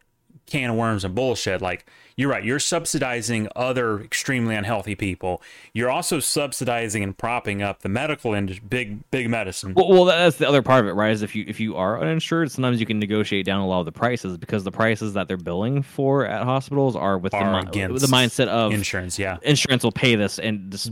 can 0.47 0.69
of 0.71 0.75
worms 0.75 1.03
and 1.03 1.13
bullshit. 1.13 1.61
Like, 1.61 1.85
you're 2.15 2.29
right. 2.29 2.43
You're 2.43 2.59
subsidizing 2.59 3.47
other 3.55 4.01
extremely 4.01 4.55
unhealthy 4.55 4.95
people. 4.95 5.43
You're 5.73 5.91
also 5.91 6.19
subsidizing 6.19 7.03
and 7.03 7.15
propping 7.15 7.61
up 7.61 7.81
the 7.81 7.89
medical 7.89 8.33
industry, 8.33 8.65
big, 8.67 9.11
big 9.11 9.29
medicine. 9.29 9.75
Well, 9.75 9.89
well, 9.89 10.05
that's 10.05 10.37
the 10.37 10.47
other 10.47 10.63
part 10.63 10.83
of 10.83 10.89
it, 10.89 10.93
right? 10.93 11.11
Is 11.11 11.21
if 11.21 11.35
you 11.35 11.45
if 11.47 11.59
you 11.59 11.75
are 11.75 12.01
uninsured, 12.01 12.51
sometimes 12.51 12.79
you 12.79 12.87
can 12.87 12.97
negotiate 12.97 13.45
down 13.45 13.59
a 13.59 13.67
lot 13.67 13.81
of 13.81 13.85
the 13.85 13.91
prices 13.91 14.37
because 14.37 14.63
the 14.63 14.71
prices 14.71 15.13
that 15.13 15.27
they're 15.27 15.37
billing 15.37 15.83
for 15.83 16.25
at 16.25 16.43
hospitals 16.43 16.95
are 16.95 17.19
with 17.19 17.33
the, 17.33 17.37
mi- 17.37 17.99
the 17.99 18.07
mindset 18.07 18.47
of 18.47 18.73
Insurance, 18.73 19.19
yeah. 19.19 19.37
insurance 19.43 19.83
will 19.83 19.91
pay 19.91 20.15
this 20.15 20.39
and 20.39 20.71
just 20.71 20.91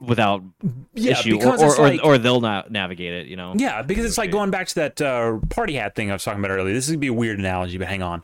without 0.00 0.42
Yeah, 0.94 1.12
issue, 1.12 1.36
or 1.36 1.38
because 1.52 1.78
or, 1.78 1.82
like- 1.82 2.00
or 2.04 2.18
they'll 2.18 2.40
not 2.40 2.70
navigate 2.70 3.12
it. 3.12 3.26
You 3.26 3.36
know. 3.36 3.54
Yeah, 3.56 3.82
because 3.82 4.04
it's 4.04 4.18
like 4.18 4.30
going 4.30 4.50
back 4.50 4.66
to 4.68 4.74
that 4.76 5.00
uh, 5.00 5.38
party 5.48 5.74
hat 5.74 5.94
thing 5.94 6.10
I 6.10 6.14
was 6.14 6.24
talking 6.24 6.40
about 6.40 6.50
earlier. 6.50 6.74
This 6.74 6.84
is 6.84 6.90
gonna 6.90 6.98
be 6.98 7.06
a 7.06 7.12
weird 7.12 7.38
analogy, 7.38 7.78
but 7.78 7.88
hang 7.88 8.02
on. 8.02 8.22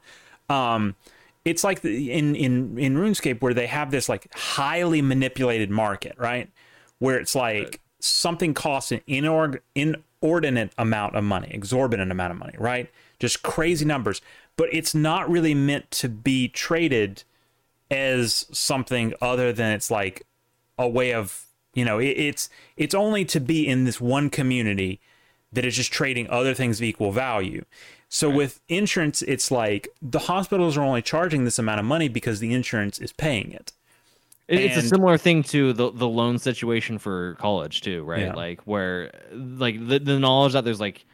Um, 0.51 0.95
it's 1.45 1.65
like 1.65 1.81
the, 1.81 2.13
in 2.13 2.35
in 2.37 2.79
in 2.79 2.97
RuneScape 2.97 3.41
where 3.41 3.55
they 3.55 3.67
have 3.67 3.91
this 3.91 4.09
like 4.09 4.29
highly 4.35 5.01
manipulated 5.01 5.71
market, 5.71 6.15
right? 6.19 6.51
Where 6.99 7.19
it's 7.19 7.35
like 7.35 7.81
something 8.01 8.55
costs 8.55 8.93
an 8.93 9.01
inorg- 9.09 9.61
inordinate 9.75 10.73
amount 10.77 11.17
of 11.17 11.25
money, 11.25 11.49
exorbitant 11.51 12.13
amount 12.13 12.33
of 12.33 12.39
money, 12.39 12.55
right? 12.59 12.91
Just 13.19 13.43
crazy 13.43 13.85
numbers, 13.85 14.21
but 14.57 14.69
it's 14.73 14.95
not 14.95 15.29
really 15.31 15.55
meant 15.55 15.91
to 15.93 16.09
be 16.09 16.49
traded 16.49 17.25
as 17.91 18.47
something 18.53 19.15
other 19.23 19.53
than 19.53 19.73
it's 19.73 19.91
like 19.91 20.27
a 20.79 20.89
way 20.89 21.13
of 21.15 21.47
you 21.79 21.85
know 21.85 21.99
it, 21.99 22.09
it's 22.29 22.51
it's 22.77 22.95
only 22.95 23.25
to 23.25 23.41
be 23.41 23.67
in 23.67 23.85
this 23.85 24.01
one 24.01 24.29
community 24.31 25.01
that 25.53 25.65
is 25.65 25.75
just 25.77 25.93
trading 25.93 26.29
other 26.29 26.53
things 26.55 26.79
of 26.81 26.85
equal 26.85 27.13
value 27.13 27.65
so 28.09 28.29
with 28.31 28.61
insurance 28.69 29.23
it's 29.23 29.51
like 29.51 29.89
the 30.03 30.19
hospitals 30.21 30.77
are 30.77 30.83
only 30.83 31.03
charging 31.03 31.45
this 31.45 31.59
amount 31.59 31.79
of 31.81 31.87
money 31.87 32.09
because 32.09 32.41
the 32.41 32.53
insurance 32.53 32.99
is 32.99 33.13
paying 33.13 33.53
it 33.53 33.73
It- 34.49 34.61
it's 34.61 34.77
a 34.77 34.89
similar 34.89 35.19
thing 35.19 35.43
to 35.55 35.73
the 35.73 35.91
the 35.93 36.09
loan 36.09 36.39
situation 36.39 36.99
for 36.99 37.35
college 37.39 37.81
too, 37.83 38.03
right? 38.05 38.23
Yeah. 38.27 38.35
Like 38.35 38.61
where 38.63 39.11
like 39.33 39.77
the, 39.89 39.99
the 39.99 40.19
knowledge 40.19 40.55
that 40.55 40.65
there's 40.65 40.81
like 40.81 41.05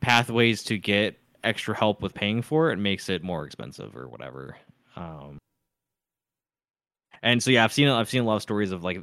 pathways 0.00 0.62
to 0.64 0.76
get 0.78 1.16
extra 1.44 1.76
help 1.76 2.02
with 2.02 2.12
paying 2.12 2.42
for 2.42 2.70
it 2.72 2.76
makes 2.78 3.08
it 3.08 3.22
more 3.22 3.46
expensive 3.46 3.96
or 3.96 4.08
whatever. 4.08 4.56
Um 4.96 5.38
and 7.22 7.42
so 7.42 7.50
yeah, 7.50 7.64
I've 7.64 7.72
seen 7.72 7.88
I've 7.88 8.08
seen 8.10 8.22
a 8.22 8.24
lot 8.24 8.36
of 8.36 8.42
stories 8.42 8.72
of 8.72 8.82
like 8.84 8.98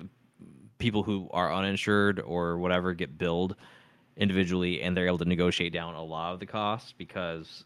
people 0.84 1.02
who 1.02 1.30
are 1.32 1.52
uninsured 1.52 2.20
or 2.20 2.58
whatever 2.58 2.94
get 2.94 3.18
billed 3.18 3.56
individually 4.18 4.82
and 4.82 4.96
they're 4.96 5.08
able 5.08 5.18
to 5.18 5.26
negotiate 5.26 5.72
down 5.72 5.96
a 5.96 6.04
lot 6.04 6.34
of 6.34 6.40
the 6.42 6.46
costs 6.46 6.94
because 6.98 7.64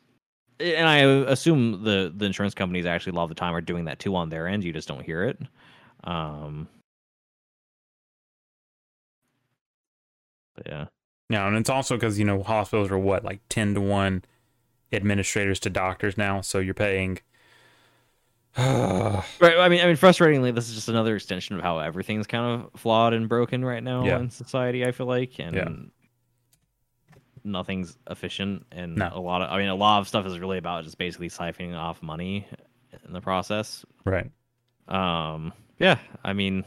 and 0.59 0.87
I 0.87 0.97
assume 1.31 1.83
the 1.83 2.13
the 2.15 2.25
insurance 2.25 2.53
companies 2.53 2.85
actually 2.85 3.13
a 3.13 3.15
lot 3.15 3.23
of 3.23 3.29
the 3.29 3.35
time 3.35 3.55
are 3.55 3.61
doing 3.61 3.85
that 3.85 3.99
too 3.99 4.15
on 4.15 4.29
their 4.29 4.47
end. 4.47 4.63
You 4.63 4.71
just 4.71 4.87
don't 4.87 5.03
hear 5.03 5.23
it. 5.23 5.39
Um, 6.03 6.67
yeah, 10.65 10.85
yeah 11.29 11.47
and 11.47 11.57
it's 11.57 11.69
also 11.69 11.95
because 11.95 12.17
you 12.19 12.25
know 12.25 12.43
hospitals 12.43 12.91
are 12.91 12.97
what 12.99 13.23
like 13.23 13.41
10 13.49 13.73
to 13.75 13.81
1 13.81 14.23
administrators 14.93 15.59
to 15.59 15.69
doctors 15.69 16.17
now 16.17 16.41
so 16.41 16.59
you're 16.59 16.73
paying 16.73 17.19
right. 19.39 19.57
I 19.57 19.69
mean, 19.69 19.81
I 19.81 19.85
mean, 19.85 19.95
frustratingly, 19.97 20.53
this 20.53 20.67
is 20.69 20.75
just 20.75 20.89
another 20.89 21.15
extension 21.15 21.55
of 21.55 21.61
how 21.61 21.77
everything's 21.79 22.25
kind 22.27 22.61
of 22.63 22.79
flawed 22.79 23.13
and 23.13 23.29
broken 23.29 23.63
right 23.63 23.83
now 23.83 24.03
Yeah. 24.05 24.19
in 24.19 24.29
society. 24.31 24.85
I 24.85 24.91
feel 24.91 25.05
like, 25.05 25.39
and 25.39 25.55
Yeah. 25.55 25.67
nothing's 27.43 27.97
efficient, 28.09 28.65
and 28.71 28.95
No. 28.95 29.11
a 29.13 29.19
lot 29.19 29.41
of, 29.43 29.51
I 29.51 29.57
mean, 29.59 29.69
a 29.69 29.75
lot 29.75 29.99
of 29.99 30.07
stuff 30.07 30.25
is 30.25 30.39
really 30.39 30.57
about 30.57 30.83
just 30.85 30.97
basically 30.97 31.29
siphoning 31.29 31.75
off 31.77 32.01
money 32.01 32.47
in 33.05 33.13
the 33.13 33.21
process. 33.21 33.85
right 34.05 34.31
Um, 34.87 35.53
yeah, 35.79 35.99
I 36.23 36.33
mean, 36.33 36.63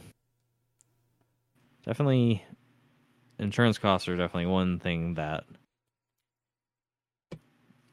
definitely, 1.85 2.45
insurance 3.39 3.77
costs 3.79 4.07
are 4.07 4.15
definitely 4.15 4.45
one 4.45 4.79
thing 4.79 5.15
that 5.15 5.43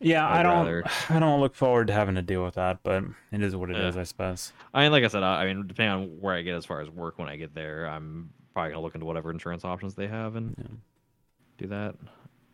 yeah 0.01 0.27
i 0.27 0.41
I'd 0.41 0.43
don't 0.45 0.59
rather- 0.67 0.85
i 1.11 1.19
don't 1.19 1.41
look 1.41 1.55
forward 1.55 1.87
to 1.89 1.93
having 1.93 2.15
to 2.17 2.23
deal 2.23 2.45
with 2.45 2.55
that 2.55 2.79
but 2.83 3.05
it 3.33 3.43
is 3.43 3.55
what 3.57 3.71
it 3.71 3.77
is, 3.77 3.95
Yeah. 3.95 4.01
i 4.01 4.05
suppose 4.05 4.53
I 4.75 4.83
mean, 4.83 4.93
like 4.93 5.03
I 5.05 5.09
said, 5.09 5.23
I 5.23 5.43
I 5.43 5.47
mean, 5.47 5.67
depending 5.67 5.93
on 5.93 6.21
where 6.21 6.35
I 6.35 6.43
get 6.43 6.55
as 6.55 6.65
far 6.65 6.81
as 6.81 6.89
work 6.91 7.19
when 7.19 7.29
I 7.29 7.37
get 7.37 7.55
there, 7.55 7.87
I'm 7.87 8.31
probably 8.55 8.73
gonna 8.73 8.83
look 8.83 8.95
into 8.95 9.07
whatever 9.07 9.31
insurance 9.31 9.65
options 9.65 9.95
they 9.95 10.07
have 10.07 10.37
and 10.37 10.55
Yeah. 10.59 10.77
do 11.59 11.67
that. 11.69 11.95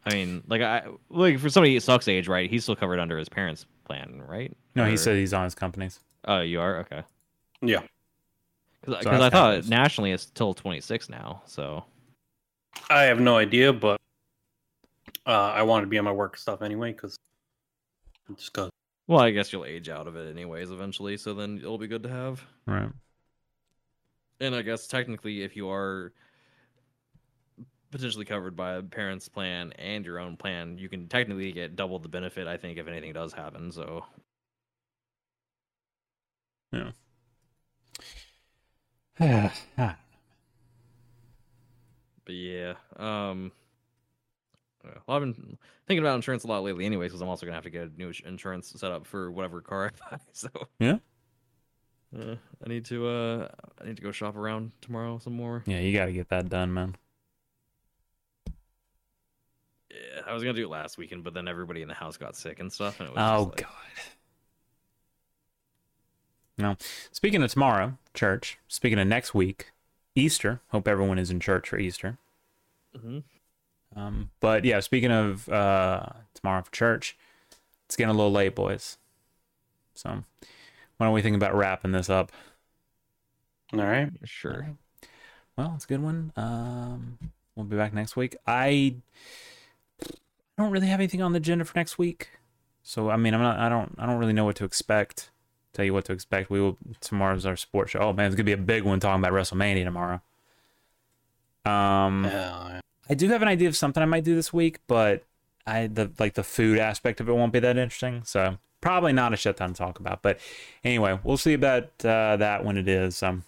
I 0.06 0.14
mean, 0.14 0.42
like 0.46 0.62
I 0.62 0.84
like 1.10 1.38
for 1.38 1.50
somebody 1.50 1.78
Succ's 1.80 2.08
age, 2.08 2.28
right? 2.28 2.48
He's 2.48 2.62
still 2.62 2.76
covered 2.76 2.98
under 2.98 3.18
his 3.18 3.28
parents' 3.28 3.66
plan, 3.84 4.22
right? 4.26 4.56
no 4.74 4.84
he 4.86 4.96
said 4.96 5.16
he's 5.16 5.32
on 5.34 5.44
his 5.44 5.54
company's 5.54 6.00
Oh, 6.26 6.40
you 6.40 6.60
are 6.60 6.78
okay. 6.78 7.02
Yeah. 7.60 7.82
Because 8.80 9.02
So 9.04 9.10
I 9.10 9.18
that's 9.18 9.32
thought 9.34 9.52
kinda- 9.62 9.68
nationally 9.68 10.12
it's 10.12 10.26
till 10.26 10.54
26 10.54 11.08
now. 11.08 11.42
So 11.46 11.84
I 12.90 13.02
have 13.04 13.20
no 13.20 13.36
idea, 13.36 13.72
but 13.72 14.00
uh, 15.26 15.30
I 15.30 15.62
wanted 15.62 15.82
to 15.86 15.90
be 15.90 15.98
on 15.98 16.04
my 16.04 16.12
work 16.12 16.36
stuff 16.36 16.60
anyway 16.62 16.92
because 16.92 17.16
just 18.36 18.52
go. 18.52 18.70
Well, 19.06 19.20
I 19.20 19.30
guess 19.30 19.52
you'll 19.52 19.66
age 19.66 19.88
out 19.88 20.06
of 20.06 20.16
it 20.16 20.30
anyways 20.30 20.70
eventually, 20.70 21.16
so 21.16 21.34
then 21.34 21.58
it'll 21.58 21.78
be 21.78 21.86
good 21.86 22.02
to 22.04 22.08
have. 22.08 22.42
right 22.66 22.90
And 24.40 24.54
I 24.54 24.62
guess 24.62 24.86
technically, 24.86 25.42
if 25.42 25.56
you 25.56 25.70
are 25.70 26.12
potentially 27.90 28.24
covered 28.24 28.56
by 28.56 28.72
a 28.74 28.82
parent's 28.82 29.28
plan 29.28 29.72
and 29.78 30.04
your 30.04 30.18
own 30.18 30.36
plan, 30.36 30.78
you 30.78 30.88
can 30.88 31.06
technically 31.06 31.52
get 31.52 31.76
double 31.76 31.98
the 31.98 32.08
benefit. 32.08 32.48
I 32.48 32.56
think 32.56 32.78
if 32.78 32.88
anything 32.88 33.12
does 33.12 33.32
happen. 33.32 33.70
So 33.70 34.04
yeah. 36.72 36.90
Ah, 39.20 39.24
I 39.24 39.26
don't 39.26 39.78
know, 39.78 39.94
But 42.24 42.34
yeah, 42.34 42.74
um, 42.96 43.52
yeah, 44.84 44.98
well, 45.06 45.16
I've 45.16 45.22
been 45.22 45.58
thinking 45.86 46.04
about 46.04 46.16
insurance 46.16 46.44
a 46.44 46.46
lot 46.46 46.62
lately, 46.62 46.84
anyways, 46.86 47.10
because 47.10 47.20
I'm 47.22 47.28
also 47.28 47.46
gonna 47.46 47.54
have 47.56 47.64
to 47.64 47.70
get 47.70 47.82
a 47.82 47.90
new 47.96 48.12
insurance 48.24 48.72
set 48.76 48.92
up 48.92 49.06
for 49.06 49.30
whatever 49.30 49.60
car 49.60 49.90
I 50.10 50.10
buy. 50.16 50.18
So 50.32 50.48
Yeah. 50.78 50.98
uh, 52.18 52.36
I 52.64 52.68
need 52.68 52.84
to 52.86 53.06
uh, 53.08 53.48
I 53.80 53.86
need 53.86 53.96
to 53.96 54.02
go 54.02 54.12
shop 54.12 54.36
around 54.36 54.72
tomorrow 54.80 55.18
some 55.18 55.34
more. 55.34 55.62
yeah 55.66 55.78
you 55.80 55.92
got 55.96 56.06
to 56.06 56.12
get 56.12 56.28
that 56.28 56.48
done 56.48 56.72
man 56.72 56.96
Yeah, 59.90 60.20
I 60.26 60.32
was 60.34 60.42
gonna 60.42 60.54
do 60.54 60.64
it 60.64 60.70
last 60.70 60.98
weekend, 60.98 61.24
but 61.24 61.34
then 61.34 61.46
everybody 61.48 61.82
in 61.82 61.88
the 61.88 61.94
house 61.94 62.16
got 62.16 62.36
sick 62.36 62.60
and 62.60 62.72
stuff, 62.72 62.98
and 63.00 63.08
it 63.08 63.14
was 63.14 63.22
Oh 63.22 63.44
like, 63.50 63.56
God. 63.62 63.68
No. 66.56 66.76
Speaking 67.10 67.42
of 67.42 67.50
tomorrow, 67.50 67.98
church. 68.14 68.58
Speaking 68.68 68.98
of 68.98 69.08
next 69.08 69.34
week, 69.34 69.72
Easter. 70.14 70.60
Hope 70.68 70.86
everyone 70.86 71.18
is 71.18 71.30
in 71.30 71.40
church 71.40 71.68
for 71.68 71.78
Easter. 71.78 72.18
Mhm. 72.96 73.24
Um, 73.96 74.30
but 74.40 74.64
yeah, 74.64 74.80
speaking 74.80 75.12
of 75.12 75.48
uh, 75.48 76.06
tomorrow 76.34 76.62
for 76.62 76.72
church, 76.72 77.16
it's 77.86 77.96
getting 77.96 78.14
a 78.14 78.16
little 78.16 78.32
late, 78.32 78.54
boys. 78.54 78.98
So 79.94 80.10
why 80.96 81.06
don't 81.06 81.12
we 81.14 81.22
think 81.22 81.36
about 81.36 81.54
wrapping 81.54 81.92
this 81.92 82.10
up? 82.10 82.32
All 83.72 83.80
right. 83.80 84.10
sure. 84.24 84.76
Well, 85.56 85.72
it's 85.76 85.84
a 85.84 85.88
good 85.88 86.02
one. 86.02 86.32
Um, 86.36 87.18
we'll 87.54 87.66
be 87.66 87.76
back 87.76 87.92
next 87.94 88.16
week. 88.16 88.36
I 88.46 88.96
don't 90.58 90.70
really 90.70 90.88
have 90.88 91.00
anything 91.00 91.22
on 91.22 91.32
the 91.32 91.38
agenda 91.38 91.64
for 91.64 91.76
next 91.78 91.96
week, 91.98 92.30
so 92.82 93.10
I 93.10 93.16
mean, 93.16 93.34
I'm 93.34 93.40
not. 93.40 93.58
I 93.58 93.68
don't. 93.68 93.94
I 93.98 94.06
don't 94.06 94.18
really 94.18 94.32
know 94.32 94.44
what 94.44 94.56
to 94.56 94.64
expect. 94.64 95.30
Tell 95.72 95.84
you 95.84 95.92
what 95.92 96.04
to 96.06 96.12
expect. 96.12 96.50
We 96.50 96.60
will. 96.60 96.76
Tomorrow's 97.00 97.46
our 97.46 97.56
sports 97.56 97.92
show. 97.92 98.00
Oh 98.00 98.12
man, 98.12 98.26
it's 98.26 98.34
gonna 98.34 98.44
be 98.44 98.52
a 98.52 98.56
big 98.56 98.82
one 98.82 98.98
talking 99.00 99.22
about 99.22 99.32
WrestleMania 99.32 99.84
tomorrow. 99.84 100.20
Um, 101.64 102.24
Yeah. 102.24 102.80
I 103.08 103.14
do 103.14 103.28
have 103.28 103.42
an 103.42 103.48
idea 103.48 103.68
of 103.68 103.76
something 103.76 104.02
I 104.02 104.06
might 104.06 104.24
do 104.24 104.34
this 104.34 104.52
week, 104.52 104.78
but 104.86 105.24
I 105.66 105.86
the 105.86 106.10
like 106.18 106.34
the 106.34 106.44
food 106.44 106.78
aspect 106.78 107.20
of 107.20 107.28
it 107.28 107.32
won't 107.32 107.52
be 107.52 107.60
that 107.60 107.76
interesting. 107.76 108.22
So 108.24 108.58
probably 108.80 109.12
not 109.12 109.32
a 109.32 109.36
shit 109.36 109.56
ton 109.56 109.72
to 109.72 109.74
talk 109.74 109.98
about. 109.98 110.22
But 110.22 110.38
anyway, 110.84 111.18
we'll 111.24 111.36
see 111.36 111.54
about 111.54 111.84
uh, 112.04 112.36
that 112.36 112.64
when 112.64 112.76
it 112.76 112.88
is. 112.88 113.22
Um, 113.22 113.44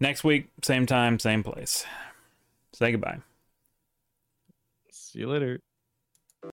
next 0.00 0.24
week, 0.24 0.48
same 0.62 0.86
time, 0.86 1.18
same 1.18 1.42
place. 1.42 1.84
Say 2.72 2.92
goodbye. 2.92 3.18
see 4.90 5.20
you 5.20 5.28
later. 5.28 5.60